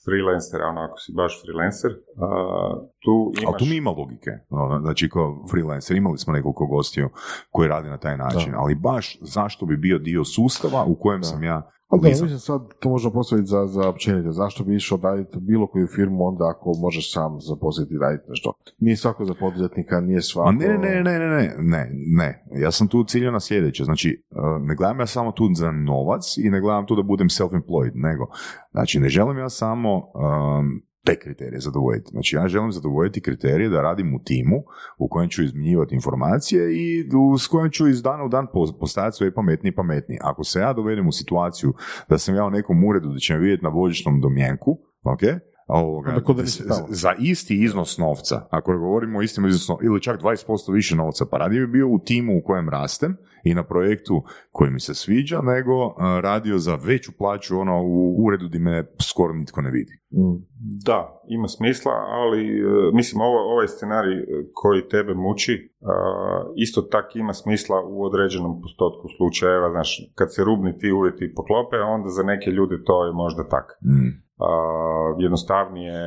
freelancera, 0.05 0.67
ono 0.67 0.81
ako 0.81 0.97
si 0.97 1.13
baš 1.15 1.41
freelancer, 1.41 1.91
uh, 1.91 2.87
tu 3.03 3.31
imaš... 3.41 3.45
Ali 3.47 3.59
tu 3.59 3.65
mi 3.65 3.75
ima 3.75 3.91
logike. 3.91 4.31
Ono, 4.49 4.79
Znači, 4.79 5.09
kao 5.09 5.47
freelancer, 5.51 5.97
imali 5.97 6.17
smo 6.17 6.33
nekoliko 6.33 6.65
gostiju 6.65 7.09
koji 7.51 7.69
rade 7.69 7.89
na 7.89 7.97
taj 7.97 8.17
način, 8.17 8.51
Da. 8.51 8.57
ali 8.59 8.75
baš 8.75 9.17
zašto 9.21 9.65
bi 9.65 9.77
bio 9.77 9.97
dio 9.99 10.23
sustava 10.23 10.83
u 10.87 10.95
kojem 10.95 11.23
sam 11.23 11.43
ja 11.43 11.71
Ali 11.89 12.01
da, 12.01 12.07
Nisam. 12.07 12.25
mislim 12.25 12.39
sad 12.39 12.61
to 12.79 12.89
možemo 12.89 13.13
postaviti 13.13 13.47
za, 13.47 13.67
za 13.67 13.89
općenito. 13.89 14.31
Zašto 14.31 14.63
bi 14.63 14.75
išao 14.75 14.99
raditi 15.03 15.39
bilo 15.39 15.67
koju 15.67 15.87
firmu 15.87 16.27
onda 16.27 16.49
ako 16.49 16.73
možeš 16.81 17.13
sam 17.13 17.39
zaposliti 17.39 17.93
i 17.93 17.97
raditi 17.97 18.29
nešto? 18.29 18.53
Nije 18.79 18.97
svako 18.97 19.25
za 19.25 19.33
poduzetnika, 19.39 19.99
nije 19.99 20.21
svako... 20.21 20.51
Ne, 20.51 20.67
ne, 20.67 20.77
ne, 20.77 21.03
ne, 21.03 21.19
ne, 21.19 21.55
ne, 21.59 21.89
ne. 22.17 22.43
Ja 22.51 22.71
sam 22.71 22.87
tu 22.87 23.03
ciljao 23.03 23.31
na 23.31 23.39
sljedeće. 23.39 23.83
Znači, 23.83 24.23
uh, 24.29 24.37
ne 24.61 24.75
gledam 24.75 24.99
ja 24.99 25.05
samo 25.05 25.31
tu 25.31 25.49
za 25.53 25.71
novac 25.71 26.37
i 26.37 26.49
ne 26.49 26.61
gledam 26.61 26.85
tu 26.85 26.95
da 26.95 27.03
budem 27.03 27.27
self-employed, 27.27 27.91
nego, 27.93 28.27
znači, 28.71 28.99
ne 28.99 29.09
želim 29.09 29.37
ja 29.37 29.49
samo 29.49 29.95
um, 29.95 30.88
te 31.09 31.19
kriterije 31.19 31.59
zadovoljiti. 31.59 32.09
Znači, 32.11 32.35
ja 32.35 32.47
želim 32.47 32.71
zadovoljiti 32.71 33.21
kriterije 33.21 33.69
da 33.69 33.81
radim 33.81 34.15
u 34.15 34.19
timu 34.23 34.63
u 34.97 35.07
kojem 35.09 35.29
ću 35.29 35.43
izmjenjivati 35.43 35.95
informacije 35.95 36.75
i 36.75 37.09
s 37.39 37.47
kojim 37.47 37.71
ću 37.71 37.87
iz 37.87 38.01
dana 38.01 38.23
u 38.23 38.29
dan 38.29 38.47
po- 38.53 38.77
postajati 38.79 39.17
sve 39.17 39.33
pametniji 39.33 39.71
i 39.71 39.75
pametniji. 39.75 40.19
Ako 40.21 40.43
se 40.43 40.59
ja 40.59 40.73
dovedem 40.73 41.07
u 41.07 41.11
situaciju 41.11 41.73
da 42.09 42.17
sam 42.17 42.35
ja 42.35 42.45
u 42.45 42.49
nekom 42.49 42.83
uredu 42.83 43.09
da 43.09 43.19
će 43.19 43.33
me 43.33 43.39
vidjeti 43.39 43.63
na 43.63 43.69
božićnom 43.69 44.21
domjenku, 44.21 44.79
ok, 45.03 45.21
ovoga, 45.69 46.11
da 46.67 46.85
za 46.89 47.13
isti 47.19 47.63
iznos 47.63 47.97
novca, 47.97 48.47
ako 48.49 48.77
govorimo 48.77 49.19
o 49.19 49.21
istim 49.21 49.45
iznosom, 49.45 49.77
ili 49.83 50.01
čak 50.01 50.21
20% 50.21 50.73
više 50.73 50.95
novca, 50.95 51.25
pa 51.31 51.37
radije 51.37 51.65
bi 51.65 51.71
bio 51.71 51.87
u 51.87 51.99
timu 51.99 52.37
u 52.37 52.41
kojem 52.43 52.69
rastem 52.69 53.17
i 53.43 53.53
na 53.53 53.63
projektu 53.63 54.23
koji 54.51 54.71
mi 54.71 54.79
se 54.79 54.93
sviđa, 54.93 55.41
nego 55.41 55.73
a, 55.97 56.19
radio 56.23 56.57
za 56.57 56.75
veću 56.75 57.11
plaću 57.17 57.59
ono, 57.59 57.83
u 57.83 58.25
uredu 58.25 58.47
gdje 58.47 58.59
me 58.59 58.85
skoro 59.01 59.33
nitko 59.33 59.61
ne 59.61 59.71
vidi. 59.71 59.93
Mm. 60.11 60.37
Da, 60.85 61.21
ima 61.27 61.47
smisla, 61.47 61.91
ali 61.91 62.41
e, 62.41 62.63
mislim 62.93 63.21
ovo, 63.21 63.53
ovaj 63.53 63.67
scenarij 63.67 64.19
e, 64.19 64.25
koji 64.53 64.87
tebe 64.87 65.13
muči 65.13 65.69
isto 66.57 66.81
tak 66.81 67.15
ima 67.15 67.33
smisla 67.33 67.77
u 67.85 68.03
određenom 68.03 68.61
postotku 68.61 69.07
slučajeva, 69.17 69.71
znaš, 69.71 70.11
kad 70.15 70.33
se 70.33 70.43
rubni 70.43 70.77
ti 70.77 70.91
uvjeti 70.91 71.33
poklope, 71.35 71.77
onda 71.77 72.09
za 72.09 72.23
neke 72.23 72.49
ljude 72.51 72.83
to 72.85 73.05
je 73.05 73.11
možda 73.13 73.43
tak. 73.43 73.65
Mm. 73.83 74.28
Jednostavnije 75.17 75.99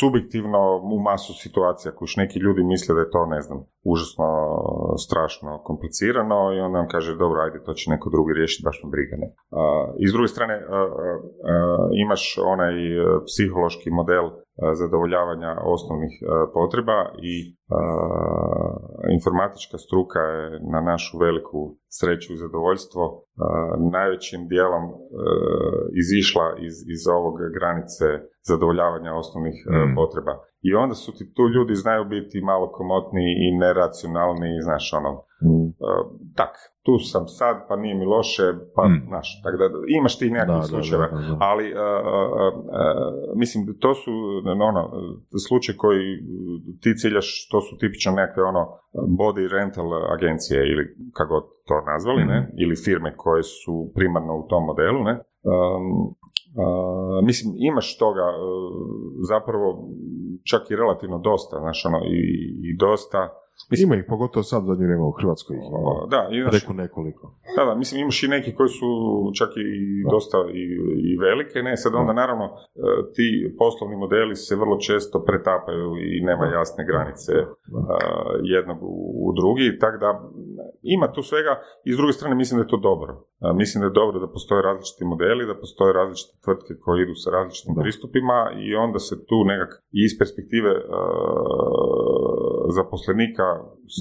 subjektivno 0.00 0.60
u 0.96 1.02
masu 1.02 1.32
situacija 1.34 1.94
kojiš 1.94 2.16
neki 2.16 2.38
ljudi 2.38 2.62
misle 2.64 2.94
da 2.94 3.00
je 3.00 3.10
to, 3.10 3.26
ne 3.26 3.40
znam, 3.40 3.58
užasno 3.84 4.28
strašno 5.06 5.62
komplicirano 5.68 6.38
i 6.56 6.60
onda 6.60 6.78
on 6.78 6.88
kaže, 6.88 7.16
dobro, 7.16 7.38
ajde, 7.40 7.58
to 7.64 7.72
će 7.74 7.90
neko 7.90 8.10
drugi 8.10 8.32
riješiti, 8.34 8.64
baš 8.64 8.80
me 8.84 8.90
briga, 8.90 9.16
ne. 9.22 9.28
I 10.02 10.08
s 10.08 10.12
druge 10.12 10.28
strane, 10.28 10.54
imaš 12.04 12.38
onaj 12.54 12.74
e, 12.74 13.04
psihološki 13.26 13.90
model 13.90 14.26
zadovoljavanja 14.80 15.50
osnovnih 15.74 16.12
potreba 16.54 16.98
i 17.32 17.34
informatička 19.16 19.76
struka 19.78 20.18
je 20.18 20.60
na 20.72 20.80
našu 20.90 21.18
veliku 21.18 21.60
sreću 21.98 22.32
i 22.32 22.42
zadovoljstvo 22.44 23.02
najvećim 23.96 24.40
dijelom 24.52 24.84
izišla 26.02 26.46
iz, 26.66 26.74
iz 26.94 27.02
ovog 27.16 27.34
granice 27.56 28.06
zadovoljavanja 28.50 29.10
osnovnih 29.22 29.56
Mm. 29.66 29.94
potreba. 29.98 30.34
I 30.68 30.74
onda 30.74 30.94
su 30.94 31.10
ti 31.16 31.24
tu 31.36 31.42
ljudi 31.54 31.74
znaju 31.74 32.04
biti 32.04 32.40
malo 32.40 32.66
komotni 32.78 33.26
i 33.44 33.58
neracionalni, 33.58 34.50
znaš, 34.66 34.84
ono, 35.00 35.10
Mm. 35.42 35.66
e, 35.68 35.70
tak, 36.36 36.50
tu 36.82 36.98
sam 36.98 37.24
sad, 37.28 37.56
pa 37.68 37.76
nije 37.76 37.94
mi 37.94 38.04
loše, 38.06 38.42
pa, 38.74 38.82
Mm. 38.88 39.02
znaš, 39.08 39.42
tako 39.42 39.56
da 39.56 39.64
imaš 39.98 40.18
ti 40.18 40.30
nekakvih 40.30 40.64
slučajeva. 40.64 41.08
Ali, 41.40 41.64
e, 41.64 41.70
e, 41.70 41.74
e, 41.74 42.84
mislim, 43.36 43.60
to 43.80 43.94
su, 43.94 44.10
ono, 44.70 44.82
slučaj 45.48 45.74
koji 45.76 46.04
ti 46.82 46.94
ciljaš, 46.96 47.48
to 47.50 47.60
su 47.60 47.78
tipično 47.78 48.12
nekakve, 48.12 48.42
ono, 48.44 48.62
body 49.18 49.48
rental 49.52 49.88
agencije 50.14 50.58
ili 50.72 50.84
kako 51.12 51.34
to 51.66 51.74
nazvali, 51.92 52.24
ne, 52.24 52.40
Mhm. 52.40 52.50
ili 52.56 52.76
firme 52.84 53.16
koje 53.16 53.42
su 53.42 53.92
primarno 53.94 54.32
u 54.36 54.46
tom 54.48 54.64
modelu, 54.64 55.04
ne. 55.04 55.12
Um, 55.12 56.14
a, 56.62 56.66
mislim, 57.22 57.54
imaš 57.58 57.98
toga 57.98 58.20
e, 58.20 58.38
zapravo 59.28 59.88
čak 60.50 60.70
i 60.70 60.76
relativno 60.76 61.18
dosta, 61.18 61.56
znaš, 61.60 61.86
ono, 61.86 61.98
i, 61.98 62.20
i 62.64 62.76
dosta, 62.76 63.28
mislim, 63.70 63.86
Ima 63.88 63.96
ih, 63.96 64.04
pogotovo 64.08 64.42
sad 64.42 64.64
zadnje 64.64 64.84
vrijeme 64.86 65.04
u 65.04 65.16
Hrvatskoj. 65.20 65.56
ima 65.56 66.06
da, 66.14 66.20
imaš, 66.32 66.50
Preko 66.50 66.72
nekoliko. 66.72 67.24
da, 67.56 67.64
da, 67.64 67.74
mislim 67.74 68.00
imaš 68.00 68.22
i 68.22 68.28
neki 68.28 68.50
koji 68.54 68.68
su 68.68 68.88
čak 69.38 69.50
i 69.56 69.68
dosta 70.10 70.36
i, 70.60 70.64
i 71.08 71.16
velike, 71.26 71.58
ne, 71.62 71.76
sad 71.76 71.92
onda 71.94 72.12
naravno 72.12 72.44
e, 72.44 72.50
ti 73.14 73.26
poslovni 73.58 73.96
modeli 73.96 74.34
se 74.36 74.56
vrlo 74.56 74.76
često 74.78 75.24
pretapaju 75.24 75.88
i 76.08 76.20
nema 76.20 76.44
jasne 76.58 76.82
granice 76.90 77.32
e, 77.32 77.44
jednog 78.56 78.78
u, 78.82 78.94
u 79.26 79.32
drugi, 79.38 79.78
tako 79.82 79.96
da 80.04 80.10
ima 80.82 81.12
tu 81.12 81.22
svega 81.22 81.52
i 81.84 81.92
s 81.92 81.96
druge 81.96 82.12
strane 82.12 82.34
mislim 82.34 82.58
da 82.58 82.64
je 82.64 82.72
to 82.74 82.80
dobro. 82.90 83.12
E, 83.40 83.52
mislim 83.54 83.78
da 83.80 83.86
je 83.86 83.98
dobro 84.02 84.16
da 84.20 84.32
postoje 84.36 84.62
različiti 84.62 85.04
modeli, 85.04 85.46
da 85.46 85.60
postoje 85.62 85.92
različite 85.92 86.32
tvrtke 86.44 86.72
koje 86.82 87.02
idu 87.02 87.14
sa 87.14 87.28
različitim 87.30 87.74
Da. 87.74 87.82
pristupima 87.82 88.38
i 88.66 88.74
onda 88.74 88.98
se 88.98 89.14
tu 89.28 89.38
nekak 89.44 89.70
i 89.92 90.00
iz 90.08 90.12
perspektive 90.20 90.70
e, 90.70 90.82
zaposlenika 92.70 93.46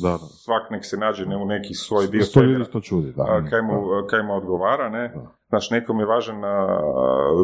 Da, 0.04 0.10
da. 0.12 0.18
svak 0.18 0.72
nek 0.72 0.86
se 0.86 0.98
nađe 0.98 1.26
ne, 1.26 1.38
u 1.38 1.46
neki 1.46 1.74
svoj 1.76 2.08
dio 2.08 2.24
Sto 2.24 2.42
ljudi 2.42 2.72
to 2.72 2.80
čudi, 2.82 3.14
da. 3.14 3.24
a, 3.24 3.44
kaj 3.50 3.62
mu, 3.62 3.74
kaj 4.10 4.24
mu 4.24 4.34
odgovara, 4.34 4.90
ne? 4.90 5.12
Da. 5.16 5.22
Znaš, 5.50 5.72
nekom 5.72 6.00
je 6.00 6.06
važan 6.06 6.40
a, 6.46 6.56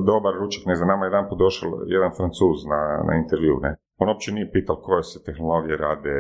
dobar 0.05 0.33
ručak, 0.35 0.63
ne 0.65 0.75
znam, 0.75 0.87
nama 0.87 1.05
je 1.05 1.09
jedan 1.09 1.29
put 1.29 1.39
došao 1.39 1.69
jedan 1.87 2.11
francuz 2.17 2.57
na, 2.65 2.81
na 3.07 3.13
intervju, 3.15 3.59
ne? 3.61 3.75
On 3.97 4.09
uopće 4.09 4.31
nije 4.31 4.51
pitao 4.51 4.75
koje 4.77 5.03
se 5.03 5.23
tehnologije 5.23 5.77
rade, 5.77 6.15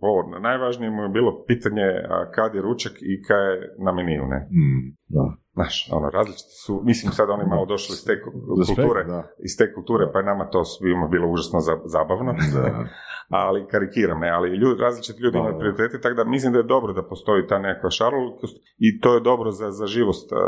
ovo, 0.00 0.18
najvažnije 0.40 0.90
mu 0.90 1.02
je 1.02 1.08
bilo 1.08 1.44
pitanje 1.46 1.86
a, 2.08 2.30
kad 2.30 2.54
je 2.54 2.62
ručak 2.62 2.92
i 3.02 3.22
kad 3.22 3.38
je 3.42 3.54
na 3.78 3.92
meniju, 3.92 4.24
ne? 4.26 4.38
Mm. 4.50 4.82
Da. 5.08 5.24
Znaš, 5.52 5.88
ono, 5.92 6.10
različiti 6.10 6.54
su, 6.64 6.80
mislim 6.84 7.12
sad 7.12 7.30
oni 7.30 7.44
malo 7.46 7.66
došli 7.66 7.92
iz 7.92 8.04
te 8.06 8.14
kulture, 8.22 9.04
da. 9.04 9.20
iz 9.38 9.56
te 9.58 9.74
kulture, 9.74 10.04
pa 10.12 10.18
je 10.18 10.24
nama 10.24 10.44
to 10.46 10.64
svima 10.64 11.08
bilo 11.08 11.26
užasno 11.28 11.60
za- 11.60 11.80
zabavno 11.86 12.32
Da. 12.32 12.84
ali 13.30 13.66
karikiram, 13.66 14.20
ne, 14.20 14.30
ali 14.30 14.56
ljudi, 14.56 14.82
različiti 14.82 15.22
ljudi 15.22 15.38
imaju 15.38 15.58
prioritete, 15.58 16.00
tako 16.00 16.14
da 16.14 16.24
mislim 16.24 16.52
da 16.52 16.58
je 16.58 16.72
dobro 16.74 16.92
da 16.92 17.02
postoji 17.02 17.46
ta 17.46 17.58
nekakva 17.58 17.90
šarolikost 17.90 18.56
i 18.78 19.00
to 19.00 19.14
je 19.14 19.20
dobro 19.20 19.50
za, 19.50 19.70
za 19.70 19.86
živost 19.86 20.32
uh, 20.32 20.38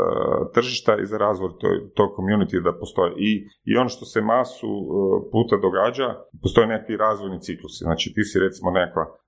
tržišta 0.53 0.97
i 0.97 1.05
za 1.05 1.17
razvoj 1.17 1.49
to- 1.59 1.87
tog 1.95 2.09
community 2.17 2.63
da 2.63 2.79
postoji. 2.79 3.11
I, 3.17 3.31
I 3.65 3.77
ono 3.77 3.89
što 3.89 4.05
se 4.05 4.21
masu 4.21 4.67
uh, 4.67 5.23
puta 5.31 5.55
događa, 5.57 6.07
postoje 6.41 6.67
nekakvi 6.67 6.97
razvojni 6.97 7.41
ciklusi. 7.41 7.83
Znači 7.83 8.13
ti 8.15 8.23
si 8.23 8.39
recimo 8.39 8.71
nekakva 8.71 9.05
uh, 9.09 9.22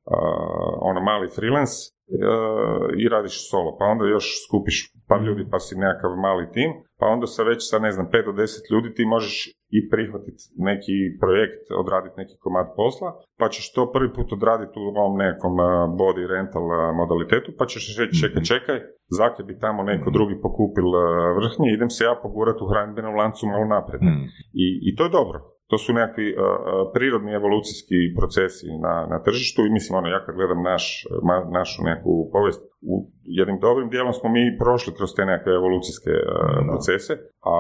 ono 0.90 1.02
mali 1.02 1.28
freelance 1.36 1.76
uh, 1.86 2.88
i 3.02 3.10
radiš 3.10 3.50
solo, 3.50 3.78
pa 3.80 3.86
onda 3.86 4.06
još 4.06 4.26
skupiš 4.46 4.78
par 5.10 5.22
ljudi 5.28 5.44
pa 5.52 5.60
si 5.60 5.74
nekakav 5.76 6.12
mali 6.28 6.46
tim, 6.56 6.72
pa 7.00 7.06
onda 7.06 7.28
sa 7.28 7.44
već 7.44 7.60
sa 7.70 7.80
ne 7.80 7.92
znam 7.92 8.08
5 8.14 8.26
do 8.26 8.32
10 8.32 8.72
ljudi 8.74 8.94
ti 8.94 9.06
možeš 9.06 9.36
i 9.78 9.90
prihvatiti 9.90 10.44
neki 10.70 10.96
projekt, 11.22 11.64
odraditi 11.82 12.20
neki 12.22 12.36
komad 12.44 12.68
posla, 12.76 13.10
pa 13.40 13.46
ćeš 13.54 13.74
to 13.74 13.92
prvi 13.96 14.10
put 14.14 14.34
odraditi 14.38 14.80
u 14.80 14.88
ovom 15.02 15.16
nekom 15.26 15.54
uh, 15.60 15.66
body 16.00 16.24
rental 16.34 16.66
uh, 16.66 16.96
modalitetu, 17.02 17.50
pa 17.60 17.66
ćeš 17.66 17.84
reći 18.00 18.22
čekaj, 18.22 18.42
čekaj, 18.52 18.78
zake 19.20 19.44
bi 19.48 19.60
tamo 19.66 19.84
neko 19.84 20.08
drugi 20.18 20.36
pokupil 20.46 20.88
uh, 20.88 21.04
vrhnje, 21.38 21.68
idem 21.74 21.90
se 21.90 22.04
ja 22.04 22.14
pogurati 22.24 22.64
u 22.64 22.70
hranidbenom 22.72 23.16
lancu 23.16 23.48
malo 23.48 23.66
naprijed. 23.76 24.02
Mm. 24.02 24.26
I, 24.64 24.66
I 24.88 24.96
to 24.96 25.04
je 25.04 25.16
dobro. 25.20 25.55
To 25.70 25.78
su 25.78 25.94
nekakvi 25.94 26.28
uh, 26.34 26.38
uh, 26.40 26.48
prirodni 26.94 27.32
evolucijski 27.34 28.00
procesi 28.18 28.68
na, 28.86 28.96
na 29.12 29.18
tržištu 29.26 29.60
i 29.66 29.74
mislim, 29.78 29.98
ono, 29.98 30.08
ja 30.08 30.26
kad 30.26 30.36
gledam 30.36 30.62
naš, 30.64 30.86
ma- 31.30 31.50
našu 31.60 31.84
neku 31.84 32.30
povijest, 32.34 32.62
u 32.94 32.96
jednim 33.40 33.60
dobrim 33.60 33.90
dijelom 33.90 34.14
smo 34.14 34.30
mi 34.30 34.58
prošli 34.64 34.94
kroz 34.98 35.10
te 35.16 35.26
nekakve 35.26 35.54
evolucijske 35.54 36.14
uh, 36.20 36.28
procese, 36.70 37.14
a 37.54 37.56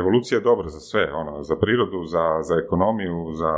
evolucija 0.00 0.38
je 0.38 0.48
dobra 0.50 0.68
za 0.68 0.80
sve, 0.80 1.04
ono, 1.22 1.42
za 1.42 1.56
prirodu, 1.56 2.04
za, 2.14 2.24
za 2.48 2.54
ekonomiju, 2.64 3.16
za, 3.40 3.54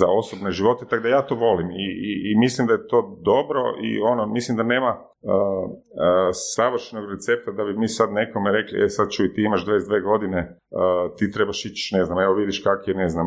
za 0.00 0.06
osobne 0.20 0.50
živote, 0.50 0.86
tako 0.90 1.02
da 1.02 1.08
ja 1.08 1.22
to 1.26 1.34
volim 1.34 1.68
i, 1.70 1.88
i, 2.08 2.12
i 2.28 2.38
mislim 2.44 2.66
da 2.66 2.72
je 2.72 2.86
to 2.92 3.18
dobro 3.30 3.62
i 3.88 3.90
ono, 4.12 4.26
mislim 4.26 4.56
da 4.56 4.62
nema 4.62 5.07
savršenog 6.54 7.10
recepta 7.10 7.50
da 7.52 7.64
bi 7.64 7.78
mi 7.78 7.88
sad 7.88 8.12
nekome 8.12 8.52
rekli, 8.52 8.84
e 8.84 8.88
sad 8.88 9.06
čuj, 9.10 9.32
ti 9.34 9.40
imaš 9.42 9.66
22 9.66 10.02
godine, 10.10 10.58
ti 11.16 11.30
trebaš 11.30 11.64
ići, 11.64 11.96
ne 11.96 12.04
znam, 12.04 12.18
evo 12.18 12.34
vidiš 12.34 12.62
kak 12.62 12.88
je, 12.88 12.94
ne 12.94 13.08
znam, 13.08 13.26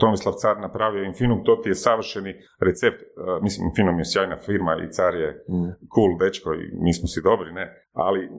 Tomislav 0.00 0.34
Car 0.34 0.56
napravio 0.60 1.04
Infinum, 1.04 1.44
to 1.44 1.56
ti 1.56 1.68
je 1.68 1.74
savršeni 1.74 2.32
recept, 2.60 3.00
mislim, 3.42 3.68
Infinum 3.68 3.98
je 3.98 4.10
sjajna 4.12 4.36
firma 4.46 4.72
i 4.76 4.92
Car 4.96 5.14
je 5.14 5.44
Mm. 5.48 5.70
cool 5.94 6.12
dečko 6.20 6.54
i 6.54 6.64
mi 6.84 6.92
smo 6.94 7.06
si 7.08 7.20
dobri, 7.22 7.52
ne, 7.52 7.64
ali 7.92 8.20
uh, 8.26 8.34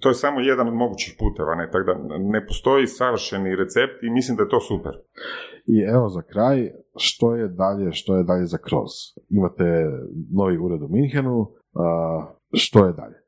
to 0.00 0.08
je 0.08 0.14
samo 0.14 0.40
jedan 0.40 0.68
od 0.68 0.74
mogućih 0.74 1.16
puteva, 1.18 1.54
ne, 1.54 1.70
tako 1.72 1.84
da 1.84 1.94
ne 2.18 2.46
postoji 2.46 2.86
savršeni 2.86 3.56
recept 3.56 4.02
i 4.02 4.10
mislim 4.10 4.36
da 4.36 4.42
je 4.42 4.48
to 4.48 4.60
super. 4.60 4.94
I 5.66 5.76
evo 5.94 6.08
za 6.08 6.22
kraj, 6.22 6.70
što 6.96 7.34
je 7.36 7.48
dalje, 7.48 7.92
što 7.92 8.16
je 8.16 8.24
dalje 8.24 8.46
za 8.46 8.58
kroz? 8.58 8.90
Imate 9.30 9.66
novi 10.38 10.58
ured 10.58 10.82
u 10.82 10.88
Minhenu, 10.88 11.52
što 12.52 12.86
je 12.86 12.92
dalje? 12.92 13.22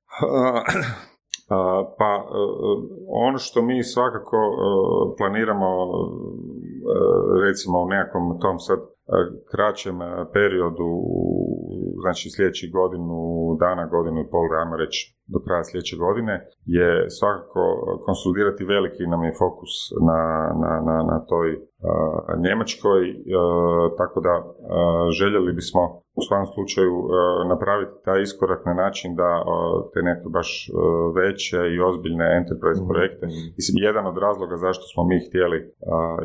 Pa 1.98 2.10
e, 2.16 2.24
ono 3.08 3.38
što 3.38 3.62
mi 3.62 3.82
svakako 3.82 4.36
e, 4.36 4.56
planiramo 5.18 5.66
e, 5.66 5.96
recimo 7.46 7.82
u 7.82 7.88
nekakvom 7.88 8.40
tom 8.40 8.58
sad 8.58 8.78
kraćem 9.50 9.98
periodu 10.32 10.90
znači 12.02 12.26
sljedećih 12.34 12.72
godinu 12.72 13.18
dana, 13.60 13.86
godinu 13.86 14.20
i 14.20 14.30
pol, 14.30 14.46
ajmo 14.60 14.76
reći 14.76 15.00
do 15.32 15.38
kraja 15.44 15.64
sljedeće 15.64 15.96
godine, 15.96 16.34
je 16.76 17.10
svakako 17.18 17.62
konsolidirati 18.06 18.70
veliki 18.74 19.02
nam 19.12 19.22
je 19.24 19.38
fokus 19.42 19.74
na, 20.08 20.20
na, 20.62 20.72
na, 20.88 20.96
na 21.10 21.18
toj 21.30 21.48
Njemačkoj, 22.44 23.00
tako 23.98 24.18
da 24.26 24.34
željeli 25.18 25.52
bismo 25.52 25.82
u 26.18 26.22
svakom 26.26 26.48
slučaju 26.54 26.94
e, 27.00 27.08
napraviti 27.52 27.96
taj 28.06 28.20
iskorak 28.22 28.60
na 28.66 28.74
način 28.74 29.10
da 29.20 29.30
e, 29.36 29.42
te 29.92 29.98
neke 30.08 30.26
baš 30.36 30.48
e, 30.62 30.72
veće 31.18 31.60
i 31.74 31.80
ozbiljne 31.88 32.26
enterprise 32.40 32.80
Mhm. 32.82 32.90
projekte, 32.92 33.24
mislim, 33.58 33.76
jedan 33.88 34.04
od 34.12 34.16
razloga 34.26 34.56
zašto 34.66 34.84
smo 34.92 35.02
mi 35.10 35.16
htjeli 35.26 35.58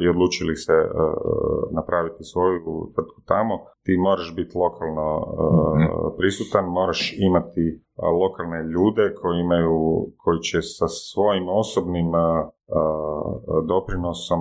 i 0.01 0.05
odlučili 0.13 0.55
se 0.65 0.75
napraviti 1.79 2.29
svoju 2.31 2.59
tvrtku 2.95 3.19
tamo, 3.31 3.53
ti 3.85 3.93
moraš 4.07 4.29
biti 4.39 4.53
lokalno 4.63 5.07
Mhm. 5.75 5.85
prisutan, 6.19 6.65
moraš 6.79 6.99
imati 7.29 7.65
lokalne 8.21 8.59
ljude 8.73 9.13
koji 9.21 9.39
imaju, 9.39 9.75
koji 10.17 10.39
će 10.39 10.61
sa 10.61 10.87
svojim 10.87 11.49
osobnim 11.49 12.07
doprinosom, 13.67 14.39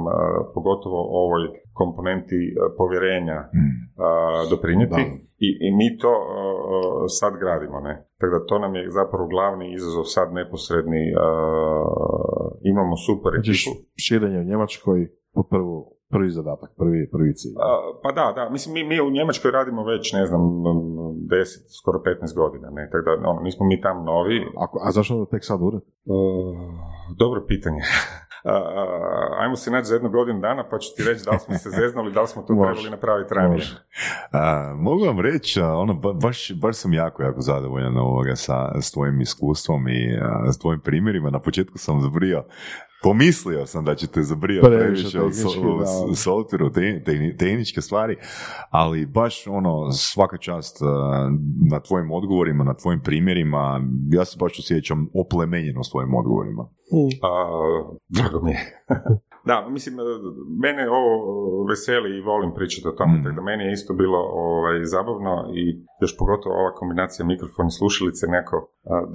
pogotovo 0.54 0.98
ovoj 1.22 1.42
komponenti 1.72 2.40
povjerenja 2.78 3.38
Mm. 3.54 4.02
a, 4.02 4.08
doprinijeti. 4.50 5.02
I, 5.46 5.48
i 5.66 5.76
mi 5.76 5.98
to 5.98 6.12
sad 7.08 7.32
gradimo, 7.42 7.80
ne. 7.80 8.06
Tako 8.18 8.38
da 8.38 8.46
to 8.46 8.58
nam 8.58 8.74
je 8.74 8.90
zapravo 8.90 9.26
glavni 9.28 9.74
izazov 9.74 10.04
sad 10.04 10.32
neposredni. 10.32 11.02
imamo 12.72 12.96
super 12.96 13.32
Znači, 13.34 13.50
ekipu. 13.50 13.70
širenje 13.96 14.38
u 14.38 14.44
Njemačkoj 14.50 15.00
prvu, 15.42 15.98
prvi 16.10 16.30
zadatak, 16.30 16.70
prvi, 16.76 17.10
prvi 17.10 17.34
cilj. 17.34 17.54
A, 17.56 17.68
pa 18.02 18.12
da, 18.12 18.32
da, 18.36 18.50
mislim 18.50 18.74
mi, 18.74 18.84
mi 18.84 19.00
u 19.00 19.10
Njemačkoj 19.10 19.50
radimo 19.50 19.84
već, 19.84 20.12
ne 20.12 20.26
znam, 20.26 20.40
10, 20.40 21.78
skoro 21.78 21.98
15 21.98 22.36
godina, 22.36 22.70
ne, 22.70 22.88
tako 22.92 23.04
da 23.04 23.28
ono, 23.30 23.40
nismo 23.40 23.66
mi 23.66 23.80
tam 23.80 24.04
novi. 24.04 24.46
Ako, 24.56 24.80
a 24.86 24.90
zašto 24.90 25.26
tek 25.30 25.44
sad 25.44 25.60
ured? 25.62 25.82
Uh, 25.82 25.86
dobro 27.18 27.44
pitanje. 27.48 27.80
A, 28.44 28.52
a, 28.52 29.42
ajmo 29.42 29.56
se 29.56 29.70
naći 29.70 29.88
za 29.88 29.94
jednu 29.94 30.10
godinu 30.10 30.40
dana 30.40 30.68
pa 30.70 30.78
ću 30.78 30.88
ti 30.96 31.04
reći 31.04 31.24
da 31.24 31.30
li 31.30 31.38
smo 31.38 31.54
se 31.54 31.70
zeznuli, 31.70 32.12
da 32.12 32.20
li 32.20 32.26
smo 32.26 32.42
to 32.42 32.54
trebali 32.54 32.90
napraviti 32.90 33.34
ranije. 33.34 33.64
A, 34.32 34.74
mogu 34.76 35.04
vam 35.04 35.20
reći, 35.20 35.60
a, 35.60 35.74
ono, 35.74 35.94
ba- 35.94 36.12
baš, 36.12 36.52
baš 36.60 36.76
sam 36.76 36.92
jako, 36.92 37.22
jako 37.22 37.40
zadovoljan 37.40 37.96
ovoga 37.96 38.36
sa, 38.36 38.80
s 38.80 38.92
tvojim 38.92 39.20
iskustvom 39.20 39.88
i 39.88 40.18
a, 40.22 40.52
s 40.52 40.58
tvojim 40.58 40.80
primjerima. 40.80 41.30
Na 41.30 41.40
početku 41.40 41.78
sam 41.78 42.00
zabrio, 42.00 42.44
pomislio 43.02 43.66
sam 43.66 43.84
da 43.84 43.94
ćete 43.94 44.22
zabrio 44.22 44.62
Previše 44.62 44.84
previše 44.84 45.18
o, 45.18 45.22
tehnički, 45.22 45.42
so- 45.60 45.74
o 45.74 45.78
da. 45.78 45.86
s- 46.14 46.22
softveru, 46.22 46.70
te- 46.70 47.02
tehni- 47.02 47.36
tehničke 47.36 47.80
stvari, 47.80 48.16
ali 48.70 49.06
baš 49.08 49.46
ono, 49.48 49.92
svaka 49.92 50.36
čast 50.38 50.82
a, 50.82 50.86
na 51.70 51.80
tvojim 51.80 52.10
odgovorima, 52.10 52.64
na 52.64 52.74
tvojim 52.74 53.00
primjerima, 53.00 53.80
ja 54.10 54.24
se 54.24 54.36
baš 54.40 54.58
osjećam 54.58 55.08
oplemenjeno 55.14 55.84
s 55.84 55.90
tvojim 55.90 56.14
odgovorima. 56.14 56.62
A, 57.22 57.30
drago 58.10 58.40
mi 58.42 58.50
je. 58.50 58.60
Da, 59.44 59.68
mislim, 59.68 59.94
e, 60.00 60.02
mene 60.58 60.82
ovo 60.90 61.10
veseli 61.64 62.10
i 62.10 62.20
volim 62.22 62.50
pričati 62.54 62.88
o 62.88 62.92
tome, 62.92 63.12
Mm. 63.12 63.22
tako 63.24 63.36
da 63.36 63.42
meni 63.42 63.64
je 63.64 63.72
isto 63.72 63.94
bilo 63.94 64.18
ovaj, 64.46 64.76
zabavno 64.84 65.32
i 65.54 65.62
još 66.02 66.12
pogotovo 66.18 66.54
ova 66.54 66.72
kombinacija 66.74 67.26
mikrofon 67.26 67.66
i 67.66 67.76
slušalice, 67.80 68.24
neko, 68.28 68.56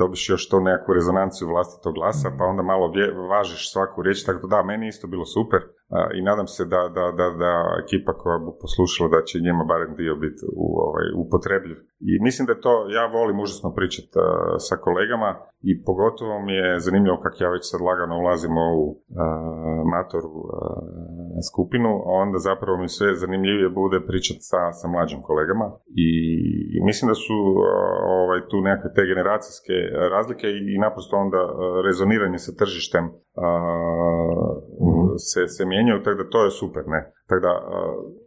dobiš 0.02 0.30
još 0.30 0.50
to 0.50 0.60
nekakvu 0.60 0.94
rezonanciju 0.94 1.48
vlastitog 1.48 1.94
glasa, 1.94 2.28
pa 2.38 2.44
onda 2.46 2.64
malo 2.64 2.86
vje- 2.96 3.14
važiš 3.30 3.72
svaku 3.74 4.02
riječ, 4.02 4.26
tako 4.26 4.48
da 4.48 4.54
da, 4.54 4.64
meni 4.64 4.88
isto 4.88 5.08
bilo 5.14 5.26
super 5.26 5.62
i 6.18 6.20
nadam 6.30 6.48
se 6.56 6.64
da, 6.74 6.82
da, 6.98 7.06
da, 7.20 7.28
da 7.44 7.54
ekipa 7.84 8.12
koja 8.22 8.38
bu 8.46 8.52
poslušala 8.64 9.10
da 9.16 9.20
će 9.28 9.46
njima 9.46 9.64
barem 9.72 9.92
dio 10.02 10.16
biti 10.26 10.42
u, 10.64 10.68
ovaj, 10.88 11.08
upotrebljiv. 11.24 11.78
I 12.12 12.14
mislim 12.28 12.44
da 12.50 12.62
to, 12.66 12.74
ja 12.98 13.04
volim 13.18 13.38
užasno 13.46 13.70
pričati 13.78 14.10
sa 14.68 14.76
kolegama 14.86 15.30
i 15.70 15.72
pogotovo 15.88 16.36
mi 16.46 16.54
je 16.62 16.80
zanimljivo 16.86 17.18
kako 17.24 17.38
ja 17.44 17.50
već 17.56 17.64
sad 17.72 17.82
lagano 17.90 18.16
ulazim 18.24 18.54
u 18.58 18.64
ovu 18.72 18.88
a, 18.94 19.26
matoru 19.94 20.34
a, 20.44 20.52
skupinu, 21.50 21.92
onda 22.22 22.38
zapravo 22.50 22.76
mi 22.82 22.88
sve 22.98 23.08
zanimljivije 23.24 23.70
bude 23.82 23.98
pričati 24.10 24.44
sa, 24.52 24.62
sa 24.80 24.86
mlađim 24.94 25.20
kolegama 25.30 25.68
i, 26.06 26.10
mislim 26.90 27.06
da 27.12 27.18
su 27.26 27.38
ovaj, 28.20 28.40
tu 28.50 28.58
nekakve 28.68 28.90
te 28.96 29.04
generacijske 29.12 29.63
razlike 30.16 30.48
i, 30.48 30.60
i 30.76 30.78
naprosto 30.86 31.18
onda 31.18 31.38
a, 31.38 31.82
rezoniranje 31.86 32.38
sa 32.38 32.52
tržištem 32.60 33.06
a, 33.36 33.48
se, 35.18 35.48
se 35.48 35.66
mijenjaju, 35.66 36.04
tako 36.04 36.24
da 36.24 36.30
to 36.30 36.44
je 36.44 36.52
super, 36.52 36.84
ne. 36.88 37.14
Tako 37.28 37.42
da, 37.48 37.54
a, 37.54 37.78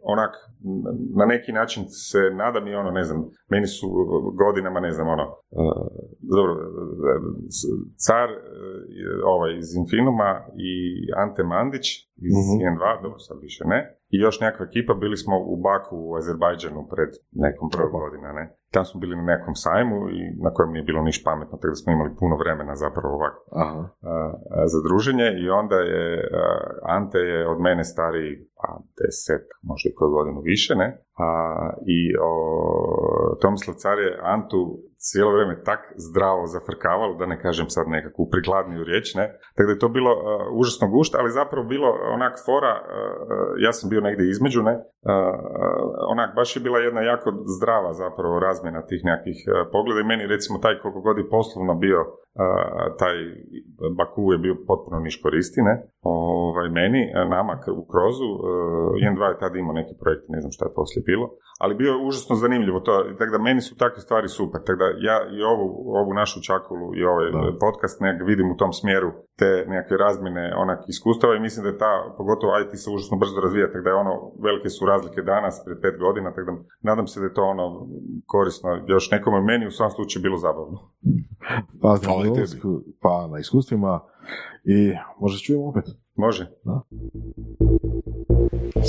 onak, 0.01 0.33
na 1.19 1.25
neki 1.25 1.51
način 1.51 1.83
se 1.87 2.21
nadam 2.43 2.67
i 2.67 2.75
ono, 2.75 2.91
ne 2.91 3.03
znam, 3.03 3.19
meni 3.49 3.67
su 3.67 3.87
godinama, 4.43 4.79
ne 4.79 4.91
znam, 4.91 5.07
ono, 5.07 5.23
a, 5.23 5.63
dobro, 6.35 6.51
car 8.07 8.29
e, 8.29 8.37
ovaj, 9.25 9.57
iz 9.57 9.75
Infinuma 9.75 10.31
i 10.69 10.71
Ante 11.23 11.43
Mandić 11.43 11.87
iz 12.29 12.35
Mhm. 12.43 12.57
1.2, 12.79 13.01
dobro, 13.03 13.19
sad 13.19 13.37
više 13.41 13.63
ne, 13.65 13.79
i 14.09 14.17
još 14.25 14.39
nekakva 14.39 14.65
ekipa, 14.65 14.93
bili 14.93 15.17
smo 15.17 15.35
u 15.53 15.55
Baku 15.61 15.95
u 15.97 16.15
Azerbajdžanu 16.15 16.87
pred 16.93 17.09
nekom 17.31 17.69
broj 17.73 17.89
godina, 17.91 18.31
ne. 18.31 18.56
Tam 18.73 18.85
smo 18.85 18.99
bili 18.99 19.15
na 19.15 19.25
nekom 19.33 19.55
sajmu 19.55 19.97
i 20.17 20.19
na 20.45 20.49
kojem 20.53 20.71
nije 20.71 20.83
bilo 20.89 21.01
niš 21.01 21.23
pametno, 21.23 21.57
tako 21.57 21.71
da 21.73 21.79
smo 21.81 21.93
imali 21.93 22.17
puno 22.19 22.35
vremena 22.37 22.75
zapravo 22.75 23.15
ovako 23.15 23.39
Aha. 23.63 23.81
a, 24.01 24.13
a, 24.55 24.67
za 24.73 24.79
druženje 24.87 25.27
i 25.43 25.49
onda 25.49 25.75
je 25.75 26.29
a, 26.33 26.45
Ante 26.97 27.19
je 27.31 27.49
od 27.53 27.59
mene 27.61 27.83
stariji 27.83 28.33
pa 28.57 28.67
deset, 28.99 29.45
možda 29.69 29.85
i 29.89 29.95
koju 29.97 30.11
godinu 30.17 30.39
više, 30.51 30.75
ne? 30.75 30.87
A, 31.17 31.29
I 31.97 31.99
o, 32.29 32.31
Tomislav 33.41 33.75
Car 33.75 33.97
je 33.99 34.19
Antu 34.35 34.61
cijelo 35.05 35.31
vrijeme 35.31 35.63
tak 35.69 35.81
zdravo 36.07 36.43
zafrkavalo, 36.55 37.13
da 37.19 37.25
ne 37.25 37.37
kažem 37.41 37.67
sad 37.69 37.85
nekakvu 37.87 38.23
prikladniju 38.33 38.83
riječ, 38.83 39.07
ne? 39.15 39.25
Tako 39.55 39.67
da 39.67 39.73
je 39.73 39.83
to 39.83 39.89
bilo 39.89 40.11
a, 40.11 40.21
užasno 40.61 40.87
gušta, 40.95 41.17
ali 41.21 41.37
zapravo 41.39 41.63
bilo 41.67 41.89
onak 42.17 42.33
fora, 42.45 42.73
a, 42.77 42.83
ja 43.65 43.71
sam 43.73 43.89
bio 43.89 44.01
negdje 44.01 44.29
između, 44.29 44.61
ne? 44.69 44.75
A, 45.11 45.13
onak, 46.13 46.29
baš 46.35 46.55
je 46.55 46.61
bila 46.65 46.79
jedna 46.79 47.01
jako 47.01 47.29
zdrava 47.57 47.91
zapravo 47.93 48.39
razmjena 48.39 48.81
tih 48.89 49.01
nekakvih 49.09 49.39
pogleda 49.73 49.99
i 50.01 50.09
meni 50.11 50.31
recimo 50.33 50.59
taj 50.59 50.75
koliko 50.81 50.99
god 51.07 51.17
je 51.17 51.29
poslovno 51.29 51.73
bio 51.85 51.99
taj 53.01 53.15
Baku 53.97 54.31
je 54.33 54.37
bio 54.37 54.55
potpuno 54.67 54.99
niš 54.99 55.21
koristi, 55.23 55.61
ne? 55.61 55.75
Ovaj, 56.01 56.69
meni, 56.69 57.01
nama 57.35 57.53
u 57.81 57.83
Krozu, 57.91 58.29
uh, 58.33 58.41
1.2 58.95 59.29
je 59.31 59.39
tada 59.43 59.57
imao 59.57 59.79
neki 59.81 59.93
projekt, 60.01 60.25
ne 60.29 60.39
znam 60.41 60.51
šta 60.51 60.65
je 60.65 60.77
poslije 60.79 61.03
bilo, 61.11 61.25
ali 61.63 61.75
bio 61.75 61.91
je 61.91 62.05
užasno 62.07 62.35
zanimljivo 62.35 62.79
to, 62.79 62.93
tako 63.19 63.31
da 63.31 63.45
meni 63.47 63.61
su 63.61 63.77
takve 63.83 63.99
stvari 64.05 64.27
super, 64.27 64.59
tako 64.65 64.79
da 64.83 64.87
ja 65.09 65.17
i 65.35 65.37
ovu, 65.53 65.67
ovu 66.01 66.11
našu 66.21 66.39
čakulu 66.49 66.87
i 66.99 67.01
ovaj 67.11 67.27
Da. 67.31 67.57
podcast 67.65 67.97
nek 68.01 68.17
vidim 68.31 68.47
u 68.51 68.57
tom 68.61 68.73
smjeru 68.73 69.09
te 69.39 69.49
nekakve 69.67 69.97
razmjene 69.97 70.45
onak 70.63 70.79
iskustava 70.93 71.35
i 71.35 71.43
mislim 71.47 71.63
da 71.63 71.69
je 71.69 71.81
ta, 71.85 71.93
pogotovo 72.17 72.51
IT 72.59 72.71
se 72.83 72.89
užasno 72.95 73.17
brzo 73.17 73.41
razvija, 73.45 73.67
tako 73.71 73.83
da 73.83 73.89
je 73.89 74.01
ono, 74.03 74.13
velike 74.47 74.69
su 74.69 74.85
razlike 74.85 75.21
danas, 75.21 75.55
pred 75.65 75.77
pet 75.83 75.95
godina, 76.05 76.33
tako 76.35 76.47
da 76.51 76.57
nadam 76.89 77.07
se 77.07 77.19
da 77.19 77.25
je 77.25 77.33
to 77.33 77.43
ono 77.43 77.65
korisno 78.25 78.69
još 78.93 79.11
nekome, 79.11 79.41
meni 79.41 79.67
u 79.67 79.75
svom 79.77 79.91
slučaju 79.91 80.23
bilo 80.23 80.37
zabavno. 80.37 80.77
Pa, 81.81 81.91
i 82.27 82.39
na 82.39 82.45
tebi. 82.45 82.61
pa 83.01 83.27
na 83.27 83.39
iskustvima 83.39 83.99
i 84.63 84.93
možda 85.19 85.39
čujemo 85.39 85.67
opet. 85.67 85.85
Može? 86.15 86.47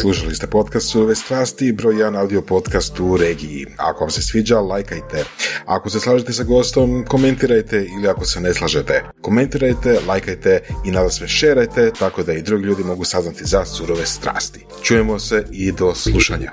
Slušali 0.01 0.35
ste 0.35 0.47
podcast 0.47 0.91
Surove 0.91 1.15
strasti, 1.15 1.73
broj 1.73 1.95
1 1.95 2.21
audio 2.21 2.43
podcast 2.43 3.01
u 3.01 3.17
regiji. 3.17 3.67
Ako 3.77 4.01
vam 4.01 4.11
se 4.11 4.23
sviđa, 4.23 4.61
lajkajte. 4.61 5.25
Ako 5.67 5.91
se 5.91 6.01
slažete 6.01 6.33
sa 6.33 6.45
gostom, 6.45 7.05
komentirajte 7.09 7.87
ili 7.99 8.09
ako 8.09 8.25
se 8.25 8.41
ne 8.41 8.55
slažete. 8.55 9.05
Komentirajte, 9.21 10.01
lajkajte 10.09 10.61
i 10.85 10.91
nada 10.91 11.11
sve 11.11 11.29
šerajte 11.29 11.91
tako 11.99 12.23
da 12.23 12.33
i 12.33 12.43
drugi 12.43 12.65
ljudi 12.65 12.85
mogu 12.85 13.05
saznati 13.05 13.45
za 13.45 13.65
surove 13.65 14.07
strasti. 14.07 14.67
Čujemo 14.83 15.19
se 15.19 15.45
i 15.51 15.73
do 15.73 15.95
slušanja. 15.95 16.53